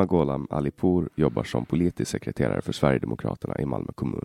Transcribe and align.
Nima 0.00 0.06
Gholam 0.06 0.46
Alipur 0.50 1.08
jobbar 1.16 1.44
som 1.44 1.66
politisk 1.66 2.10
sekreterare 2.10 2.62
för 2.62 2.72
Sverigedemokraterna 2.72 3.58
i 3.58 3.66
Malmö 3.66 3.92
kommun. 3.94 4.24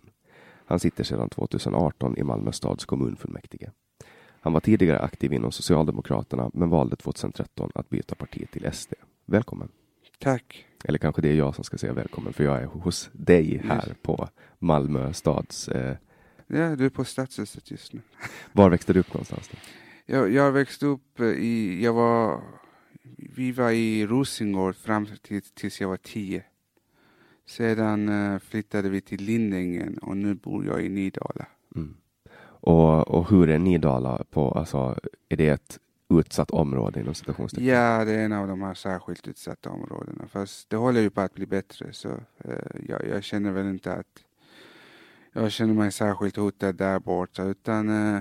Han 0.66 0.78
sitter 0.80 1.04
sedan 1.04 1.28
2018 1.28 2.16
i 2.16 2.22
Malmö 2.22 2.52
stads 2.52 2.84
kommunfullmäktige. 2.84 3.70
Han 4.40 4.52
var 4.52 4.60
tidigare 4.60 4.98
aktiv 5.00 5.32
inom 5.32 5.52
Socialdemokraterna 5.52 6.50
men 6.54 6.70
valde 6.70 6.96
2013 6.96 7.70
att 7.74 7.88
byta 7.88 8.14
parti 8.14 8.50
till 8.50 8.72
SD. 8.72 8.92
Välkommen! 9.26 9.68
Tack. 10.18 10.66
Eller 10.84 10.98
kanske 10.98 11.22
det 11.22 11.28
är 11.28 11.34
jag 11.34 11.54
som 11.54 11.64
ska 11.64 11.78
säga 11.78 11.92
välkommen 11.92 12.32
för 12.32 12.44
jag 12.44 12.62
är 12.62 12.66
hos 12.66 13.10
dig 13.12 13.62
här 13.64 13.88
Yes. 13.88 13.96
på 14.02 14.28
Malmö 14.58 15.12
stads... 15.12 15.68
Eh, 15.68 15.96
Ja, 16.48 16.76
du 16.76 16.86
är 16.86 16.90
på 16.90 17.04
Stadshuset 17.04 17.70
just 17.70 17.92
nu. 17.92 18.00
var 18.52 18.70
växte 18.70 18.92
du 18.92 19.00
upp 19.00 19.14
någonstans? 19.14 19.48
Då? 19.48 19.56
Jag, 20.06 20.32
jag 20.32 20.52
växte 20.52 20.86
upp 20.86 21.20
eh, 21.20 21.26
i, 21.26 21.84
jag 21.84 21.92
var, 21.92 22.40
vi 23.16 23.52
var 23.52 23.70
i 23.70 24.06
Rosengård 24.06 24.76
fram 24.76 25.06
till, 25.22 25.42
tills 25.42 25.80
jag 25.80 25.88
var 25.88 25.96
tio. 25.96 26.44
Sedan 27.46 28.08
eh, 28.08 28.38
flyttade 28.38 28.88
vi 28.88 29.00
till 29.00 29.22
Lindängen 29.22 29.98
och 29.98 30.16
nu 30.16 30.34
bor 30.34 30.66
jag 30.66 30.82
i 30.82 30.88
Nydala. 30.88 31.46
Mm. 31.76 31.96
Och, 32.60 33.08
och 33.08 33.30
hur 33.30 33.50
är 33.50 33.58
Nidala 33.58 34.24
på, 34.30 34.50
alltså, 34.50 34.98
är 35.28 35.36
det 35.36 35.48
ett 35.48 35.78
utsatt 36.08 36.50
område 36.50 37.00
inom 37.00 37.14
citationstecken? 37.14 37.66
Ja, 37.66 38.04
det 38.04 38.12
är 38.12 38.24
en 38.24 38.32
av 38.32 38.48
de 38.48 38.62
här 38.62 38.74
särskilt 38.74 39.28
utsatta 39.28 39.70
områdena. 39.70 40.26
Fast 40.28 40.70
det 40.70 40.76
håller 40.76 41.00
ju 41.00 41.10
på 41.10 41.20
att 41.20 41.34
bli 41.34 41.46
bättre 41.46 41.92
så 41.92 42.08
eh, 42.38 42.54
jag, 42.88 43.06
jag 43.08 43.24
känner 43.24 43.52
väl 43.52 43.66
inte 43.66 43.92
att 43.92 44.24
jag 45.32 45.52
känner 45.52 45.74
mig 45.74 45.92
särskilt 45.92 46.36
hotad 46.36 46.76
där 46.76 46.98
borta 46.98 47.42
utan 47.42 48.14
eh, 48.14 48.20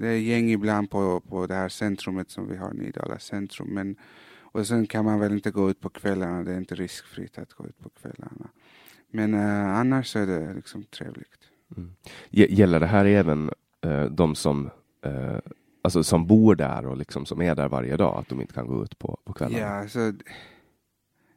det 0.00 0.08
är 0.08 0.18
gäng 0.18 0.50
ibland 0.50 0.90
på, 0.90 1.20
på 1.20 1.46
det 1.46 1.54
här 1.54 1.68
centrumet 1.68 2.30
som 2.30 2.48
vi 2.48 2.56
har, 2.56 2.72
Nydala 2.72 3.18
centrum. 3.18 3.68
Men, 3.74 3.96
och 4.40 4.66
sen 4.66 4.86
kan 4.86 5.04
man 5.04 5.20
väl 5.20 5.32
inte 5.32 5.50
gå 5.50 5.70
ut 5.70 5.80
på 5.80 5.88
kvällarna, 5.88 6.42
det 6.44 6.52
är 6.52 6.58
inte 6.58 6.74
riskfritt 6.74 7.38
att 7.38 7.52
gå 7.52 7.66
ut 7.66 7.78
på 7.78 7.88
kvällarna. 7.88 8.48
Men 9.10 9.34
eh, 9.34 9.68
annars 9.78 10.16
är 10.16 10.26
det 10.26 10.54
liksom 10.54 10.84
trevligt. 10.84 11.38
Mm. 11.76 11.90
Gäller 12.30 12.80
det 12.80 12.86
här 12.86 13.04
även 13.04 13.50
eh, 13.84 14.04
de 14.04 14.34
som, 14.34 14.70
eh, 15.04 15.38
alltså, 15.82 16.02
som 16.04 16.26
bor 16.26 16.54
där 16.54 16.86
och 16.86 16.96
liksom 16.96 17.26
som 17.26 17.42
är 17.42 17.54
där 17.54 17.68
varje 17.68 17.96
dag, 17.96 18.18
att 18.18 18.28
de 18.28 18.40
inte 18.40 18.54
kan 18.54 18.66
gå 18.66 18.84
ut 18.84 18.98
på, 18.98 19.18
på 19.24 19.32
kvällarna? 19.32 19.58
Ja, 19.58 19.66
alltså, 19.68 20.12
det- 20.12 20.24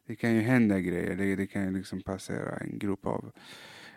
det 0.07 0.15
kan 0.15 0.33
ju 0.35 0.41
hända 0.41 0.79
grejer. 0.79 1.15
Det, 1.15 1.35
det 1.35 1.47
kan 1.47 1.63
ju 1.63 1.71
liksom 1.77 2.01
passera 2.01 2.55
en 2.57 2.79
grupp 2.79 3.05
av 3.05 3.31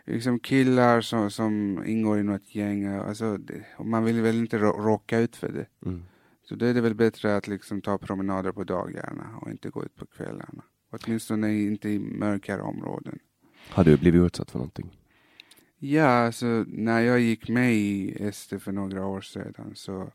liksom 0.04 0.38
killar 0.38 1.00
som, 1.00 1.30
som 1.30 1.84
ingår 1.86 2.18
i 2.18 2.22
något 2.22 2.54
gäng. 2.54 2.86
Alltså, 2.86 3.36
det, 3.36 3.66
och 3.76 3.86
man 3.86 4.04
vill 4.04 4.20
väl 4.20 4.38
inte 4.38 4.58
rå- 4.58 4.82
råka 4.82 5.18
ut 5.18 5.36
för 5.36 5.52
det. 5.52 5.66
Mm. 5.86 6.02
Så 6.42 6.54
då 6.54 6.66
är 6.66 6.74
det 6.74 6.80
väl 6.80 6.94
bättre 6.94 7.36
att 7.36 7.48
liksom 7.48 7.80
ta 7.82 7.98
promenader 7.98 8.52
på 8.52 8.64
dagarna 8.64 9.38
och 9.40 9.50
inte 9.50 9.70
gå 9.70 9.84
ut 9.84 9.96
på 9.96 10.06
kvällarna. 10.06 10.62
Åtminstone 10.90 11.54
inte 11.54 11.88
i 11.88 11.98
mörkare 11.98 12.62
områden. 12.62 13.18
Har 13.70 13.84
du 13.84 13.96
blivit 13.96 14.22
utsatt 14.22 14.50
för 14.50 14.58
någonting? 14.58 14.98
Ja, 15.78 16.06
alltså 16.06 16.64
när 16.68 17.00
jag 17.00 17.20
gick 17.20 17.48
med 17.48 17.74
i 17.74 18.30
SD 18.32 18.54
för 18.60 18.72
några 18.72 19.06
år 19.06 19.20
sedan 19.20 19.72
så, 19.74 20.12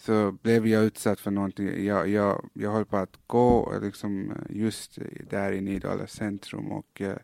så 0.00 0.32
blev 0.32 0.66
jag 0.66 0.84
utsatt 0.84 1.20
för 1.20 1.30
någonting. 1.30 1.84
Jag, 1.84 2.08
jag, 2.08 2.48
jag 2.52 2.72
höll 2.72 2.84
på 2.84 2.96
att 2.96 3.18
gå 3.26 3.78
liksom, 3.82 4.32
just 4.50 4.98
där 5.30 5.52
i 5.52 5.60
Nydala 5.60 6.06
centrum 6.06 6.72
och 6.72 7.00
eh, 7.00 7.16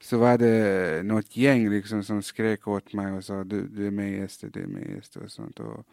så 0.00 0.18
var 0.18 0.38
det 0.38 1.02
något 1.04 1.36
gäng 1.36 1.70
liksom 1.70 2.04
som 2.04 2.22
skrek 2.22 2.68
åt 2.68 2.92
mig 2.92 3.12
och 3.12 3.24
sa 3.24 3.44
du, 3.44 3.68
du 3.68 3.86
är 3.86 3.90
med 3.90 4.24
i 4.24 4.28
SD, 4.28 4.44
du 4.52 4.62
är 4.62 4.66
med 4.66 4.82
i 4.82 5.00
SD 5.02 5.16
och 5.16 5.30
sånt. 5.30 5.60
Och 5.60 5.86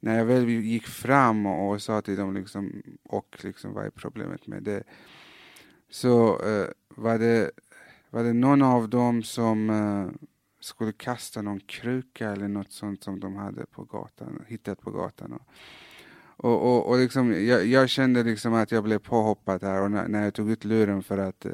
när 0.00 0.18
jag 0.18 0.24
väl 0.24 0.48
gick 0.48 0.86
fram 0.86 1.46
och, 1.46 1.70
och 1.70 1.82
sa 1.82 2.00
till 2.00 2.16
dem 2.16 2.34
liksom, 2.34 2.82
och 3.02 3.36
liksom, 3.44 3.72
vad 3.72 3.86
är 3.86 3.90
problemet 3.90 4.46
med 4.46 4.62
det? 4.62 4.82
Så 5.90 6.42
uh, 6.46 6.66
var, 6.88 7.18
det, 7.18 7.50
var 8.10 8.24
det 8.24 8.32
någon 8.32 8.62
av 8.62 8.88
dem 8.88 9.22
som 9.22 9.70
uh, 9.70 10.10
skulle 10.60 10.92
kasta 10.92 11.42
någon 11.42 11.60
kruka 11.60 12.30
eller 12.30 12.48
något 12.48 12.72
sånt 12.72 13.02
som 13.02 13.20
de 13.20 13.36
hade 13.36 13.66
på 13.66 13.84
gatan, 13.84 14.44
hittat 14.46 14.80
på 14.80 14.90
gatan. 14.90 15.32
Och, 15.32 15.46
och, 16.36 16.62
och, 16.62 16.88
och 16.88 16.98
liksom, 16.98 17.46
jag, 17.46 17.66
jag, 17.66 17.88
kände 17.88 18.22
liksom 18.22 18.54
att 18.54 18.72
jag 18.72 18.84
blev 18.84 18.98
påhoppad 18.98 19.62
här 19.62 19.82
och 19.82 19.90
när, 19.90 20.08
när 20.08 20.24
jag 20.24 20.34
tog 20.34 20.50
ut 20.50 20.64
luren 20.64 21.02
för 21.02 21.18
att 21.18 21.46
uh, 21.46 21.52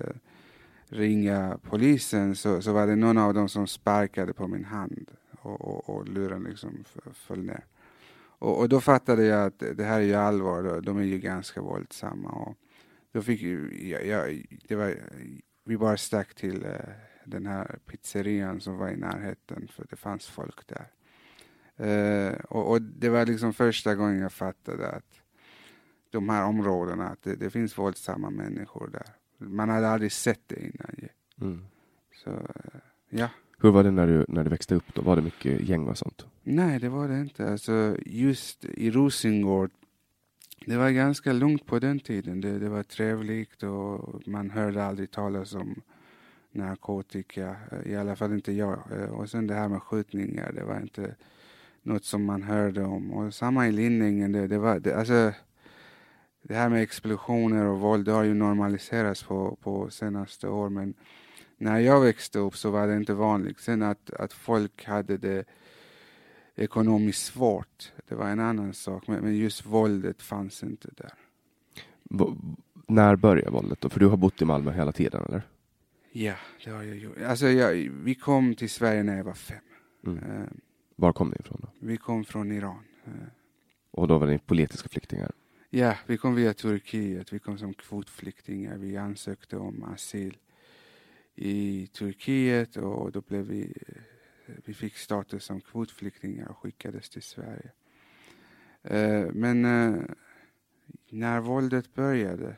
ringa 0.91 1.59
polisen 1.63 2.37
så, 2.37 2.63
så 2.63 2.73
var 2.73 2.87
det 2.87 2.97
någon 2.97 3.19
av 3.19 3.35
dem 3.35 3.49
som 3.49 3.67
sparkade 3.67 4.33
på 4.33 4.49
min 4.49 4.65
hand 4.65 5.11
och, 5.41 5.61
och, 5.61 5.91
och 5.91 6.09
luren 6.09 6.43
liksom 6.43 6.85
föll 7.15 7.43
ner. 7.43 7.65
Och, 8.23 8.59
och, 8.59 8.69
då 8.69 8.81
fattade 8.81 9.25
jag 9.25 9.47
att 9.47 9.59
det 9.59 9.85
här 9.85 10.01
är 10.01 10.05
ju 10.05 10.15
allvar, 10.15 10.81
de 10.81 10.99
är 10.99 11.03
ju 11.03 11.19
ganska 11.19 11.61
våldsamma. 11.61 12.31
Och 12.31 12.57
då 13.13 13.23
fick 13.23 13.43
jag, 13.83 14.07
jag, 14.07 14.47
det 14.69 14.75
var, 14.75 14.95
vi 15.65 15.77
bara 15.77 15.97
stack 15.97 16.35
till 16.35 16.65
eh, 16.65 16.71
den 17.25 17.47
här 17.47 17.79
pizzerian 17.87 18.61
som 18.61 18.77
var 18.77 18.89
i 18.89 18.97
närheten 18.97 19.69
för 19.69 19.87
det 19.91 19.97
fanns 19.97 20.27
folk 20.27 20.67
där. 20.67 20.87
Uh, 21.81 22.35
och, 22.35 22.71
och, 22.71 22.83
det 22.83 23.09
var 23.09 23.27
liksom 23.27 23.53
första 23.53 23.95
gången 23.95 24.19
jag 24.19 24.33
fattade 24.33 24.89
att 24.89 25.21
de 26.11 26.29
här 26.29 26.45
områdena, 26.45 27.09
att 27.09 27.23
det, 27.23 27.35
det 27.35 27.51
finns 27.51 27.79
våldsamma 27.79 28.31
människor 28.31 28.89
där. 28.93 29.20
Man 29.41 29.69
hade 29.69 29.89
aldrig 29.89 30.13
sett 30.13 30.41
det 30.47 30.61
innan. 30.61 31.09
Mm. 31.41 31.65
Så, 32.25 32.31
uh, 32.31 32.37
ja. 33.11 33.29
Hur 33.59 33.71
var 33.71 33.85
det 33.85 33.91
när 33.91 34.07
du, 34.07 34.25
när 34.29 34.45
du 34.45 34.51
växte 34.51 34.75
upp 34.75 34.95
då? 34.95 35.03
Var 35.03 35.17
det 35.17 35.23
mycket 35.23 35.61
gäng 35.61 35.89
och 35.89 35.99
sånt? 35.99 36.27
Nej, 36.43 36.79
det 36.79 36.89
var 36.89 37.09
det 37.09 37.21
inte. 37.21 37.51
Alltså, 37.51 37.97
just 38.07 38.65
i 38.65 38.91
Rosengård, 38.91 39.71
det 40.67 40.77
var 40.77 40.91
ganska 40.91 41.33
lugnt 41.33 41.67
på 41.67 41.79
den 41.79 42.01
tiden. 42.01 42.41
Det, 42.41 42.59
det 42.59 42.69
var 42.69 42.83
trevligt 42.83 43.63
och 43.63 44.29
man 44.29 44.51
hörde 44.51 44.85
aldrig 44.85 45.11
talas 45.11 45.55
om 45.55 45.83
narkotika. 46.53 47.57
I 47.85 47.97
alla 47.97 48.17
fall 48.17 48.33
inte 48.33 48.53
jag. 48.53 48.79
Och 49.11 49.31
sen 49.31 49.47
det 49.47 49.55
här 49.55 49.69
med 49.69 49.83
skjutningar, 49.83 50.53
det 50.53 50.65
var 50.65 50.81
inte 50.81 51.15
något 51.83 52.05
som 52.05 52.25
man 52.25 52.43
hörde 52.43 52.85
om. 52.85 53.13
Och 53.13 53.35
samma 53.35 53.69
i 53.69 53.73
Lindingen, 53.73 54.33
det, 54.33 54.47
det 54.47 54.59
var, 54.59 54.79
det, 54.79 54.95
alltså, 54.95 55.33
det 56.43 56.55
här 56.55 56.69
med 56.69 56.83
explosioner 56.83 57.65
och 57.65 57.81
våld, 57.81 58.05
det 58.05 58.13
har 58.13 58.25
ju 58.25 58.35
normaliserats 58.35 59.23
på, 59.23 59.59
på 59.63 59.91
senaste 59.91 60.49
år. 60.49 60.69
Men 60.69 60.95
när 61.59 61.79
jag 61.79 62.01
växte 62.01 62.39
upp 62.39 62.57
så 62.57 62.71
var 62.71 62.89
det 62.89 62.97
inte 62.97 63.15
vanligt. 63.15 63.61
Sen 63.61 63.83
att, 63.83 64.11
att 64.11 64.33
folk 64.33 64.85
hade 64.85 65.17
det 65.17 65.45
ekonomiskt 66.57 67.25
svårt, 67.25 67.93
det 68.09 68.15
var 68.15 68.29
en 68.29 68.41
annan 68.41 68.75
sak. 68.75 69.07
Men, 69.07 69.21
men 69.21 69.37
just 69.37 69.67
våldet 69.67 70.23
fanns 70.23 70.63
inte 70.63 70.89
där. 70.97 71.13
V 72.11 72.25
när 72.87 73.17
började 73.17 73.51
våldet 73.51 73.81
då? 73.81 73.89
För 73.89 74.01
du 74.01 74.07
har 74.07 74.17
bott 74.17 74.43
i 74.43 74.45
Malmö 74.45 74.73
hela 74.73 74.93
tiden 74.93 75.23
eller? 75.29 75.43
Ja, 76.13 76.35
det 76.65 76.71
har 76.71 76.83
jag 76.83 76.97
gjort. 76.97 77.23
Alltså, 77.27 77.47
jag, 77.47 77.91
vi 77.91 78.15
kom 78.15 78.55
till 78.55 78.71
Sverige 78.71 79.03
när 79.03 79.17
jag 79.17 79.25
var 79.25 79.35
fem. 79.35 79.59
Mm. 80.07 80.19
Uh, 80.19 80.49
Var 80.97 81.13
kom 81.13 81.29
ni 81.29 81.37
ifrån? 81.41 81.59
Då? 81.63 81.69
Vi 81.79 81.97
kom 81.97 82.25
från 82.25 82.53
Iran. 82.53 82.85
Uh, 83.07 83.13
och 83.91 84.09
då 84.09 84.19
var 84.19 84.27
ni 84.27 84.39
politiska 84.39 84.89
flyktingar? 84.89 85.33
Ja, 85.73 85.97
vi 86.07 86.17
kom 86.17 86.35
via 86.35 86.55
Turkiet. 86.55 87.33
Vi 87.33 87.39
kom 87.39 87.59
som 87.59 87.75
kvotflyktingar. 87.75 88.77
Vi 88.77 88.97
ansökte 88.97 89.57
om 89.57 89.85
asyl 89.85 90.37
i 91.35 91.87
Turkiet 91.87 92.77
och 92.77 93.13
då 93.13 93.21
blev 93.21 93.45
vi, 93.45 93.75
vi 94.47 94.75
fick 94.75 94.97
status 94.97 95.45
som 95.45 95.61
kvotflyktingar 95.61 96.49
och 96.49 96.59
skickades 96.59 97.11
till 97.11 97.23
Sverige. 97.23 97.71
Eh, 98.83 99.27
men 99.33 99.65
eh, 99.65 100.03
när 101.09 101.41
våldet 101.41 101.95
började, 101.95 102.57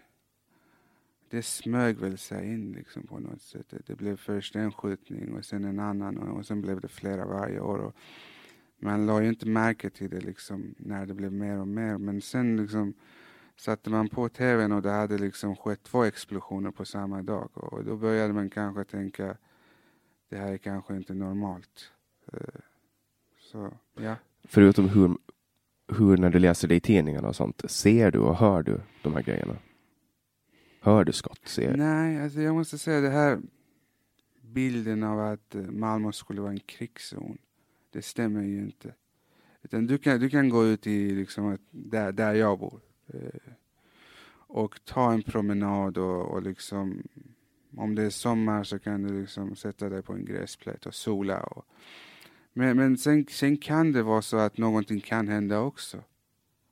det 1.30 1.42
smög 1.42 1.96
väl 1.96 2.18
sig 2.18 2.52
in 2.52 2.72
liksom 2.72 3.06
på 3.06 3.18
något 3.18 3.42
sätt. 3.42 3.74
Det 3.86 3.94
blev 3.94 4.16
först 4.16 4.56
en 4.56 4.72
skjutning 4.72 5.32
och 5.32 5.44
sen 5.44 5.64
en 5.64 5.80
annan 5.80 6.18
och 6.18 6.46
sen 6.46 6.60
blev 6.60 6.80
det 6.80 6.88
flera 6.88 7.26
varje 7.26 7.60
år. 7.60 7.78
Och 7.78 7.96
man 8.82 9.06
la 9.06 9.22
ju 9.22 9.28
inte 9.28 9.48
märke 9.48 9.90
till 9.90 10.10
det 10.10 10.20
liksom 10.20 10.74
när 10.78 11.06
det 11.06 11.14
blev 11.14 11.32
mer 11.32 11.58
och 11.58 11.68
mer. 11.68 11.98
Men 11.98 12.20
sen 12.20 12.56
liksom 12.56 12.94
satte 13.56 13.90
man 13.90 14.08
på 14.08 14.28
tvn 14.28 14.72
och 14.72 14.82
det 14.82 14.90
hade 14.90 15.18
liksom 15.18 15.56
skett 15.56 15.82
två 15.82 16.04
explosioner 16.04 16.70
på 16.70 16.84
samma 16.84 17.22
dag. 17.22 17.50
Och 17.54 17.84
då 17.84 17.96
började 17.96 18.32
man 18.32 18.50
kanske 18.50 18.84
tänka, 18.84 19.36
det 20.28 20.36
här 20.36 20.52
är 20.52 20.58
kanske 20.58 20.96
inte 20.96 21.14
normalt. 21.14 21.92
Eh, 22.32 22.60
så, 23.40 23.72
ja. 24.00 24.16
Förutom 24.44 24.88
hur, 24.88 25.16
hur 25.88 26.16
när 26.16 26.30
du 26.30 26.38
läser 26.38 26.68
det 26.68 26.74
i 26.74 26.80
tidningarna 26.80 27.28
och 27.28 27.36
sånt, 27.36 27.70
ser 27.70 28.10
du 28.10 28.18
och 28.18 28.36
hör 28.36 28.62
du 28.62 28.80
de 29.02 29.14
här 29.14 29.22
grejerna? 29.22 29.56
Hör 30.80 31.04
du 31.04 31.12
skott? 31.12 31.48
Ser? 31.48 31.76
Nej, 31.76 32.22
alltså 32.22 32.40
jag 32.40 32.54
måste 32.54 32.78
säga 32.78 33.00
det 33.00 33.10
här 33.10 33.40
bilden 34.40 35.02
av 35.02 35.20
att 35.20 35.54
eh, 35.54 35.62
Malmö 35.62 36.12
skulle 36.12 36.40
vara 36.40 36.52
en 36.52 36.60
krigszon, 36.60 37.38
det 37.92 38.02
stämmer 38.02 38.42
ju 38.42 38.58
inte. 38.58 38.94
Utan 39.62 39.86
du 39.86 39.98
kan, 39.98 40.20
du 40.20 40.30
kan 40.30 40.48
gå 40.48 40.66
ut 40.66 40.86
i 40.86 41.10
liksom, 41.10 41.58
där, 41.70 42.12
där 42.12 42.34
jag 42.34 42.58
bor, 42.58 42.80
Eh, 43.06 43.52
och 44.46 44.84
ta 44.84 45.12
en 45.12 45.22
promenad 45.22 45.98
och, 45.98 46.28
och 46.28 46.42
liksom 46.42 47.02
om 47.76 47.94
det 47.94 48.02
är 48.02 48.10
sommar 48.10 48.64
så 48.64 48.78
kan 48.78 49.02
du 49.02 49.20
liksom 49.20 49.56
sätta 49.56 49.88
dig 49.88 50.02
på 50.02 50.12
en 50.12 50.24
gräsplätt 50.24 50.86
och 50.86 50.94
sola. 50.94 51.40
Och, 51.40 51.64
men 52.52 52.76
men 52.76 52.98
sen, 52.98 53.26
sen 53.28 53.56
kan 53.56 53.92
det 53.92 54.02
vara 54.02 54.22
så 54.22 54.36
att 54.36 54.58
någonting 54.58 55.00
kan 55.00 55.28
hända 55.28 55.60
också. 55.60 55.98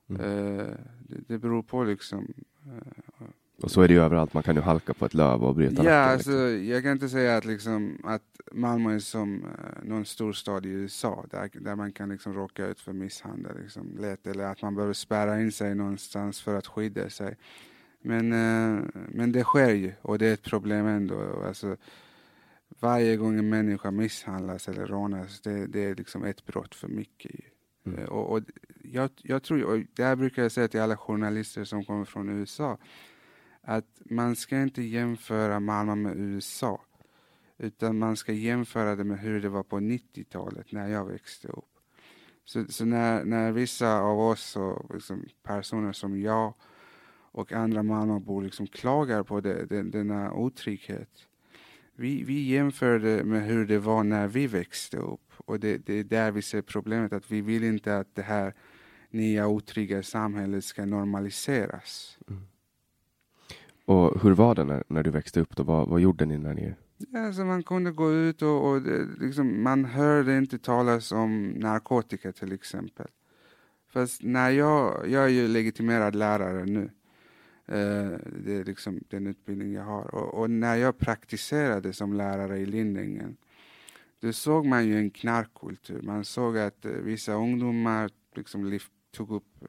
Mm. 0.09 0.21
Uh, 0.21 0.75
det, 0.99 1.27
det 1.27 1.37
beror 1.37 1.63
på 1.63 1.83
liksom. 1.83 2.33
Uh, 2.67 3.27
och 3.63 3.71
så 3.71 3.81
är 3.81 3.87
det 3.87 3.93
ju 3.93 4.01
överallt, 4.01 4.33
man 4.33 4.43
kan 4.43 4.55
ju 4.55 4.61
halka 4.61 4.93
på 4.93 5.05
ett 5.05 5.13
löv 5.13 5.43
och 5.43 5.55
bryta 5.55 5.83
Ja, 5.83 5.83
nacken, 5.83 6.13
alltså, 6.13 6.31
liksom. 6.31 6.65
jag 6.65 6.83
kan 6.83 6.91
inte 6.91 7.09
säga 7.09 7.37
att, 7.37 7.45
liksom, 7.45 7.97
att 8.03 8.21
Malmö 8.51 8.95
är 8.95 8.99
som 8.99 9.43
uh, 9.43 9.89
någon 9.89 10.05
storstad 10.05 10.65
i 10.65 10.69
USA 10.69 11.25
där, 11.31 11.49
där 11.53 11.75
man 11.75 11.91
kan 11.91 12.09
liksom 12.09 12.33
råka 12.33 12.65
ut 12.65 12.79
för 12.79 12.93
misshandel 12.93 13.57
liksom, 13.61 13.97
lätt 13.99 14.27
eller 14.27 14.43
att 14.43 14.61
man 14.61 14.75
behöver 14.75 14.93
spärra 14.93 15.41
in 15.41 15.51
sig 15.51 15.75
någonstans 15.75 16.41
för 16.41 16.57
att 16.57 16.67
skydda 16.67 17.09
sig. 17.09 17.37
Men, 18.01 18.33
uh, 18.33 18.83
men 19.07 19.31
det 19.31 19.43
sker 19.43 19.69
ju 19.69 19.93
och 20.01 20.19
det 20.19 20.27
är 20.27 20.33
ett 20.33 20.43
problem 20.43 20.85
ändå. 20.85 21.43
Alltså, 21.47 21.77
varje 22.79 23.17
gång 23.17 23.39
en 23.39 23.49
människa 23.49 23.91
misshandlas 23.91 24.67
eller 24.67 24.85
rånas, 24.87 25.41
det, 25.41 25.67
det 25.67 25.85
är 25.85 25.95
liksom 25.95 26.23
ett 26.23 26.45
brott 26.45 26.75
för 26.75 26.87
mycket. 26.87 27.35
Mm. 27.85 27.99
Uh, 27.99 28.05
och, 28.05 28.31
och 28.31 28.43
jag, 28.83 29.09
jag 29.17 29.43
tror, 29.43 29.63
och 29.63 29.79
det 29.93 30.03
här 30.03 30.15
brukar 30.15 30.41
jag 30.41 30.51
säga 30.51 30.67
till 30.67 30.81
alla 30.81 30.97
journalister 30.97 31.63
som 31.63 31.85
kommer 31.85 32.05
från 32.05 32.29
USA, 32.29 32.77
att 33.61 34.01
man 34.05 34.35
ska 34.35 34.61
inte 34.61 34.81
jämföra 34.81 35.59
Malmö 35.59 35.95
med 35.95 36.17
USA. 36.17 36.81
Utan 37.57 37.99
man 37.99 38.17
ska 38.17 38.33
jämföra 38.33 38.95
det 38.95 39.03
med 39.03 39.19
hur 39.19 39.41
det 39.41 39.49
var 39.49 39.63
på 39.63 39.79
90-talet 39.79 40.71
när 40.71 40.87
jag 40.87 41.05
växte 41.05 41.47
upp. 41.47 41.65
Så, 42.45 42.65
så, 42.65 42.85
när, 42.85 43.25
när 43.25 43.51
vissa 43.51 43.99
av 43.99 44.19
oss, 44.19 44.55
och 44.55 44.95
liksom 44.95 45.25
personer 45.43 45.93
som 45.93 46.21
jag 46.21 46.53
och 47.31 47.51
andra 47.51 47.83
Malmöbor 47.83 48.43
liksom 48.43 48.67
klagar 48.67 49.23
på 49.23 49.41
det, 49.41 49.65
den, 49.65 49.91
denna 49.91 50.33
otrygghet. 50.33 51.27
Vi, 51.95 52.23
vi 52.23 52.41
jämför 52.41 52.99
det 52.99 53.23
med 53.23 53.45
hur 53.45 53.65
det 53.65 53.79
var 53.79 54.03
när 54.03 54.27
vi 54.27 54.47
växte 54.47 54.97
upp. 54.97 55.33
Och 55.37 55.59
det, 55.59 55.77
det 55.77 55.93
är 55.93 56.03
där 56.03 56.31
vi 56.31 56.41
ser 56.41 56.61
problemet, 56.61 57.13
att 57.13 57.31
vi 57.31 57.41
vill 57.41 57.63
inte 57.63 57.97
att 57.97 58.15
det 58.15 58.21
här 58.21 58.53
nya 59.09 59.47
otrygga 59.47 60.03
samhället 60.03 60.63
ska 60.63 60.85
normaliseras. 60.85 62.17
Mm. 62.29 62.41
Och 63.91 64.21
hur 64.21 64.31
var 64.31 64.55
det 64.55 64.63
när, 64.63 64.83
när 64.87 65.03
du 65.03 65.11
växte 65.11 65.39
upp? 65.39 65.55
Då? 65.55 65.63
Vad, 65.63 65.87
vad 65.87 66.01
gjorde 66.01 66.25
ni 66.25 66.37
när 66.37 66.53
ni... 66.53 66.73
Alltså 67.17 67.45
man 67.45 67.63
kunde 67.63 67.91
gå 67.91 68.11
ut 68.11 68.41
och, 68.41 68.69
och 68.69 68.81
det, 68.81 69.07
liksom, 69.19 69.63
man 69.63 69.85
hörde 69.85 70.37
inte 70.37 70.59
talas 70.59 71.11
om 71.11 71.47
narkotika 71.49 72.31
till 72.31 72.53
exempel. 72.53 73.07
Fast 73.93 74.23
när 74.23 74.49
jag, 74.49 75.09
jag 75.09 75.23
är 75.23 75.27
ju 75.27 75.47
legitimerad 75.47 76.15
lärare 76.15 76.65
nu. 76.65 76.81
Uh, 77.71 78.17
det 78.45 78.53
är 78.53 78.63
liksom 78.63 78.99
den 79.09 79.27
utbildning 79.27 79.73
jag 79.73 79.83
har. 79.83 80.15
Och, 80.15 80.39
och, 80.39 80.49
när 80.49 80.75
jag 80.75 80.97
praktiserade 80.97 81.93
som 81.93 82.13
lärare 82.13 82.57
i 82.57 82.65
Lindängen, 82.65 83.37
då 84.21 84.33
såg 84.33 84.65
man 84.65 84.87
ju 84.87 84.97
en 84.97 85.09
knarkkultur. 85.09 86.01
Man 86.01 86.25
såg 86.25 86.57
att 86.57 86.85
uh, 86.85 86.91
vissa 86.91 87.33
ungdomar 87.33 88.09
liksom 88.35 88.79
tog 89.11 89.31
upp 89.31 89.63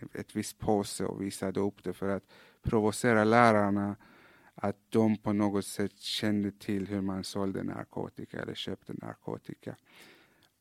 ett, 0.00 0.16
ett 0.16 0.36
visst 0.36 0.58
påse 0.58 1.04
och 1.04 1.22
visade 1.22 1.60
upp 1.60 1.84
det 1.84 1.92
för 1.92 2.08
att 2.08 2.24
provocera 2.66 3.24
lärarna 3.24 3.96
att 4.54 4.76
de 4.88 5.16
på 5.16 5.32
något 5.32 5.66
sätt 5.66 6.00
kände 6.00 6.50
till 6.50 6.86
hur 6.86 7.00
man 7.00 7.24
sålde 7.24 7.62
narkotika 7.62 8.42
eller 8.42 8.54
köpte 8.54 8.92
narkotika. 8.92 9.76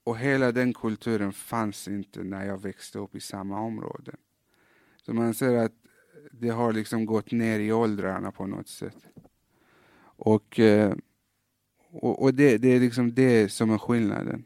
och 0.03 0.17
hela 0.17 0.51
den 0.51 0.73
kulturen 0.73 1.33
fanns 1.33 1.87
inte 1.87 2.23
när 2.23 2.45
jag 2.45 2.61
växte 2.61 2.99
upp 2.99 3.15
i 3.15 3.19
samma 3.19 3.59
område. 3.59 4.15
Så 5.01 5.13
man 5.13 5.33
ser 5.33 5.55
att 5.55 5.73
det 6.31 6.49
har 6.49 6.73
liksom 6.73 7.05
gått 7.05 7.31
ner 7.31 7.59
i 7.59 7.71
åldrarna 7.71 8.31
på 8.31 8.47
något 8.47 8.67
sätt. 8.67 9.07
Och, 10.17 10.59
eh, 10.59 10.95
och, 11.91 12.23
och 12.23 12.33
det, 12.33 12.57
det 12.57 12.67
är 12.67 12.79
liksom 12.79 13.13
det 13.13 13.49
som 13.51 13.71
är 13.71 13.77
skillnaden. 13.77 14.45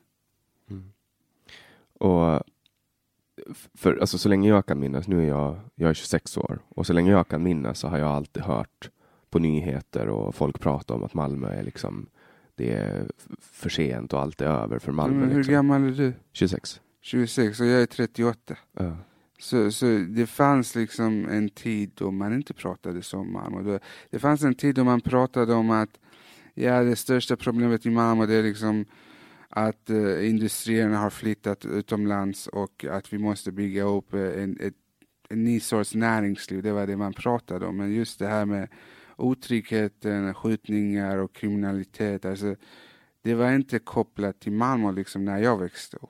Mm. 0.69 0.91
Och 1.93 2.43
för, 3.73 3.97
alltså, 3.97 4.17
så 4.17 4.29
länge 4.29 4.49
jag 4.49 4.65
kan 4.65 4.79
minnas, 4.79 5.07
nu 5.07 5.23
är 5.23 5.27
jag, 5.27 5.59
jag 5.75 5.89
är 5.89 5.93
26 5.93 6.37
år, 6.37 6.59
och 6.69 6.85
så 6.85 6.93
länge 6.93 7.11
jag 7.11 7.27
kan 7.27 7.43
minnas 7.43 7.79
så 7.79 7.87
har 7.87 7.97
jag 7.97 8.09
alltid 8.09 8.43
hört 8.43 8.89
på 9.29 9.39
nyheter 9.39 10.07
och 10.07 10.35
folk 10.35 10.59
prata 10.59 10.93
om 10.93 11.03
att 11.03 11.13
Malmö 11.13 11.47
är 11.47 11.63
liksom 11.63 12.09
det 12.55 12.73
är 12.73 13.07
för 13.41 13.69
sent 13.69 14.13
och 14.13 14.21
allt 14.21 14.41
är 14.41 14.45
över 14.45 14.79
för 14.79 14.91
Malmö. 14.91 15.19
Men 15.19 15.29
hur 15.29 15.37
liksom. 15.37 15.53
gammal 15.53 15.83
är 15.83 15.91
du? 15.91 16.13
26. 16.33 16.81
26 17.01 17.59
och 17.59 17.65
jag 17.65 17.81
är 17.81 17.85
38. 17.85 18.57
Ja. 18.73 18.97
Så, 19.39 19.71
så 19.71 19.85
det 20.09 20.27
fanns 20.27 20.75
liksom 20.75 21.29
en 21.29 21.49
tid 21.49 21.91
då 21.95 22.11
man 22.11 22.33
inte 22.33 22.53
pratade 22.53 23.01
så 23.01 23.17
om 23.17 23.33
Malmö. 23.33 23.79
Det 24.09 24.19
fanns 24.19 24.43
en 24.43 24.55
tid 24.55 24.75
då 24.75 24.83
man 24.83 25.01
pratade 25.01 25.53
om 25.53 25.69
att 25.69 25.99
ja, 26.53 26.83
det 26.83 26.95
största 26.95 27.35
problemet 27.35 27.85
i 27.85 27.89
Malmö 27.89 28.25
det 28.25 28.35
är 28.35 28.43
liksom 28.43 28.85
att 29.49 29.89
eh, 29.89 30.29
industrierna 30.29 30.97
har 30.97 31.09
flyttat 31.09 31.65
utomlands 31.65 32.47
och 32.47 32.85
att 32.85 33.13
vi 33.13 33.17
måste 33.17 33.51
bygga 33.51 33.83
upp 33.83 34.13
eh, 34.13 34.43
en, 34.43 34.57
ett, 34.59 34.73
en 35.29 35.43
ny 35.43 35.59
sorts 35.59 35.95
näringsliv. 35.95 36.63
Det 36.63 36.71
var 36.71 36.87
det 36.87 36.97
man 36.97 37.13
pratade 37.13 37.65
om. 37.65 37.77
Men 37.77 37.93
just 37.93 38.19
det 38.19 38.27
här 38.27 38.45
med 38.45 38.67
otryggheten, 39.17 40.33
skjutningar 40.33 41.17
och 41.17 41.33
kriminalitet. 41.33 42.25
Alltså, 42.25 42.55
det 43.21 43.33
var 43.33 43.51
inte 43.51 43.79
kopplat 43.79 44.39
till 44.39 44.51
Malmö 44.51 44.91
liksom 44.91 45.25
när 45.25 45.37
jag 45.37 45.57
växte 45.59 45.97
upp. 45.97 46.09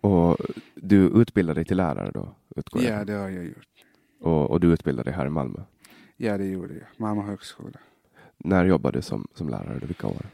Och 0.00 0.36
du 0.74 0.96
utbildade 1.20 1.58
dig 1.60 1.64
till 1.64 1.76
lärare 1.76 2.10
då? 2.10 2.34
Utgår 2.56 2.82
jag 2.82 2.90
Ja, 2.90 2.94
ifrån. 2.94 3.06
det 3.06 3.12
har 3.12 3.28
jag 3.30 3.44
gjort. 3.44 3.68
och, 4.20 4.50
och 4.50 4.60
du 4.60 4.72
utbildade 4.72 5.10
dig 5.10 5.16
här 5.16 5.26
i 5.26 5.30
Malmö. 5.30 5.60
Ja, 6.16 6.38
det 6.38 6.46
gjorde 6.46 6.74
jag. 6.74 6.86
Malmö 6.96 7.22
högskola. 7.22 7.78
När 8.36 8.64
jobbade 8.64 8.98
du 8.98 9.02
som, 9.02 9.28
som 9.34 9.48
lärare? 9.48 9.80
Vilka 9.86 10.06
år? 10.06 10.26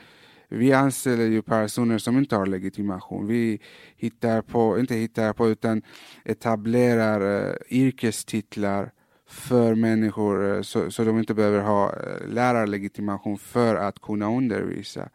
vi 0.49 0.73
anställer 0.73 1.25
ju 1.25 1.41
personer 1.41 1.97
som 1.97 2.17
inte 2.17 2.35
har 2.35 2.45
legitimation. 2.45 3.27
Vi 3.27 3.59
hittar 3.97 4.41
på, 4.41 4.79
inte 4.79 4.95
hittar 4.95 5.33
på, 5.33 5.49
utan 5.49 5.81
etablerar 6.25 7.49
eh, 7.49 7.55
yrkestitlar 7.69 8.91
för 9.29 9.75
människor 9.75 10.55
eh, 10.55 10.61
så, 10.61 10.91
så 10.91 11.03
de 11.03 11.19
inte 11.19 11.33
behöver 11.33 11.59
ha 11.59 11.93
eh, 11.93 12.27
lärarlegitimation 12.27 13.37
för 13.37 13.75
att 13.75 14.01
kunna 14.01 14.35
undervisa. 14.37 15.09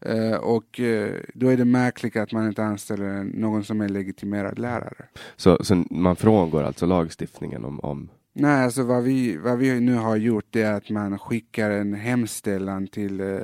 Eh, 0.00 0.36
och 0.36 0.80
eh, 0.80 1.14
då 1.34 1.48
är 1.48 1.56
det 1.56 1.64
märkligt 1.64 2.16
att 2.16 2.32
man 2.32 2.46
inte 2.46 2.64
anställer 2.64 3.24
någon 3.24 3.64
som 3.64 3.80
är 3.80 3.88
legitimerad 3.88 4.58
lärare. 4.58 5.04
Så, 5.36 5.64
så 5.64 5.84
man 5.90 6.16
frångår 6.16 6.62
alltså 6.62 6.86
lagstiftningen 6.86 7.64
om, 7.64 7.80
om 7.80 8.08
Nej, 8.32 8.64
alltså 8.64 8.82
vad 8.82 9.02
vi, 9.02 9.36
vad 9.36 9.58
vi 9.58 9.80
nu 9.80 9.94
har 9.94 10.16
gjort 10.16 10.56
är 10.56 10.72
att 10.72 10.90
man 10.90 11.18
skickar 11.18 11.70
en 11.70 11.94
hemställan 11.94 12.86
till 12.86 13.20
eh, 13.20 13.40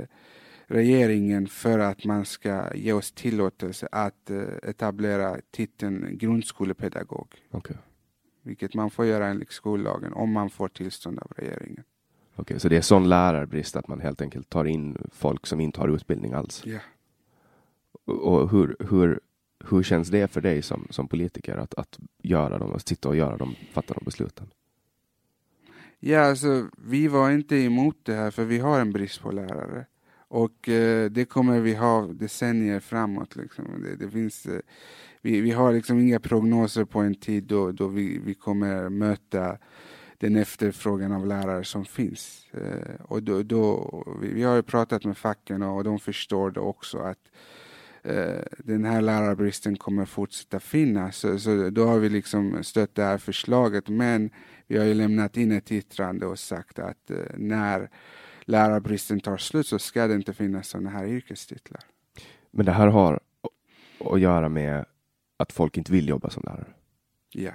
regeringen 0.67 1.47
för 1.47 1.79
att 1.79 2.05
man 2.05 2.25
ska 2.25 2.75
ge 2.75 2.93
oss 2.93 3.13
tillåtelse 3.13 3.89
att 3.93 4.31
etablera 4.63 5.37
titeln 5.51 6.19
grundskolepedagog. 6.19 7.29
Okej. 7.51 7.77
Vilket 8.43 8.75
man 8.75 8.91
får 8.91 9.07
göra 9.07 9.29
enligt 9.29 9.53
skollagen 9.53 10.13
om 10.13 10.33
man 10.33 10.51
får 10.51 10.69
tillstånd 10.69 11.19
av 11.19 11.33
regeringen. 11.37 11.85
Okej, 12.37 12.61
så 12.61 12.69
det 12.69 12.77
är 12.77 12.81
sån 12.81 13.09
lärarbrist 13.09 13.77
att 13.77 13.89
man 13.89 14.01
helt 14.01 14.21
enkelt 14.21 14.49
tar 14.49 14.65
in 14.65 14.99
folk 15.13 15.47
som 15.47 15.61
inte 15.61 15.81
har 15.81 15.89
utbildning 15.89 16.33
alls. 16.33 16.63
Ja. 16.67 16.79
Och 18.05 18.43
och 18.43 18.51
hur, 18.51 18.77
hur, 18.91 19.21
hur 19.71 19.83
känns 19.83 20.09
det 20.09 20.29
för 20.33 20.41
dig 20.41 20.63
som, 20.63 20.87
som 20.91 21.09
politiker 21.09 21.57
att, 21.57 21.75
att 21.75 21.99
göra 22.23 22.59
dem, 22.59 22.73
att 22.73 22.89
sitta 22.89 23.09
och 23.09 23.17
göra 23.17 23.37
dem, 23.37 23.55
fatta 23.73 23.95
de 23.95 24.05
besluten? 24.05 24.47
Ja, 25.99 26.21
alltså 26.21 26.69
vi 26.79 27.09
var 27.09 27.31
inte 27.31 27.57
emot 27.57 27.97
det 28.03 28.15
här 28.15 28.31
för 28.31 28.45
vi 28.45 28.59
har 28.59 28.81
en 28.81 28.93
brist 28.93 29.21
på 29.21 29.31
lärare. 29.31 29.87
Och 30.29 30.69
eh, 30.69 31.11
det 31.11 31.25
kommer 31.25 31.61
vi 31.61 31.75
ha 31.75 32.07
decennier 32.07 32.81
framåt. 32.81 33.37
Liksom. 33.37 33.65
Det, 33.83 33.97
det 33.97 34.11
finns, 34.11 34.47
eh, 34.47 34.61
vi, 35.23 35.41
vi 35.41 35.51
har 35.51 35.73
liksom 35.73 36.01
inga 36.01 36.21
prognoser 36.21 36.85
på 36.85 36.99
en 36.99 37.15
tid 37.15 37.45
då, 37.45 37.73
då 37.73 37.87
vi, 37.89 38.19
vi 38.19 38.35
kommer 38.35 38.89
möta 38.89 39.59
den 40.19 40.37
efterfrågan 40.37 41.13
av 41.13 41.27
lärare 41.27 41.65
som 41.65 41.85
finns. 41.85 42.47
Eh, 42.53 43.05
och 43.05 43.23
då, 43.23 43.43
då, 43.43 44.17
vi, 44.21 44.33
vi 44.33 44.43
har 44.43 44.57
ju 44.57 44.63
pratat 44.63 45.05
med 45.05 45.17
facken 45.17 45.63
och 45.63 45.85
de 45.85 45.99
förstår 45.99 46.51
det 46.51 46.61
också 46.61 46.99
att 46.99 47.19
eh, 48.03 48.43
den 48.59 48.85
här 48.85 49.01
lärarbristen 49.01 49.77
kommer 49.77 50.05
fortsätta 50.05 50.61
finnas. 50.61 51.17
Så, 51.17 51.39
så 51.39 51.71
då 51.71 51.87
har 51.87 51.99
vi 51.99 52.09
liksom 52.09 52.65
stött 52.65 52.95
det 52.95 53.03
här 53.03 53.19
förslaget. 53.19 53.89
Men 53.89 54.31
vi 54.67 54.79
har 54.79 54.85
ju 54.85 54.95
lämnat 54.95 55.37
in 55.37 55.53
ett 55.53 55.73
yttrande 55.73 56.27
och 56.27 56.39
sagt 56.39 56.79
att 56.79 57.11
eh, 57.11 57.17
när 57.37 57.91
lärarbristen 58.45 59.21
tar 59.21 59.37
slut 59.37 59.67
så 59.67 59.79
ska 59.79 60.07
det 60.07 60.15
inte 60.15 60.33
finnas 60.33 60.69
sådana 60.69 60.91
här 60.91 61.07
yrkestitlar. 61.07 61.83
Men 62.51 62.67
det 62.67 62.73
här 62.73 62.87
har 62.87 63.21
att 64.05 64.21
göra 64.21 64.49
med 64.49 64.85
att 65.43 65.53
folk 65.53 65.77
inte 65.77 65.93
vill 65.93 66.09
jobba 66.09 66.31
som 66.31 66.43
lärare. 66.47 66.73
Ja. 67.33 67.53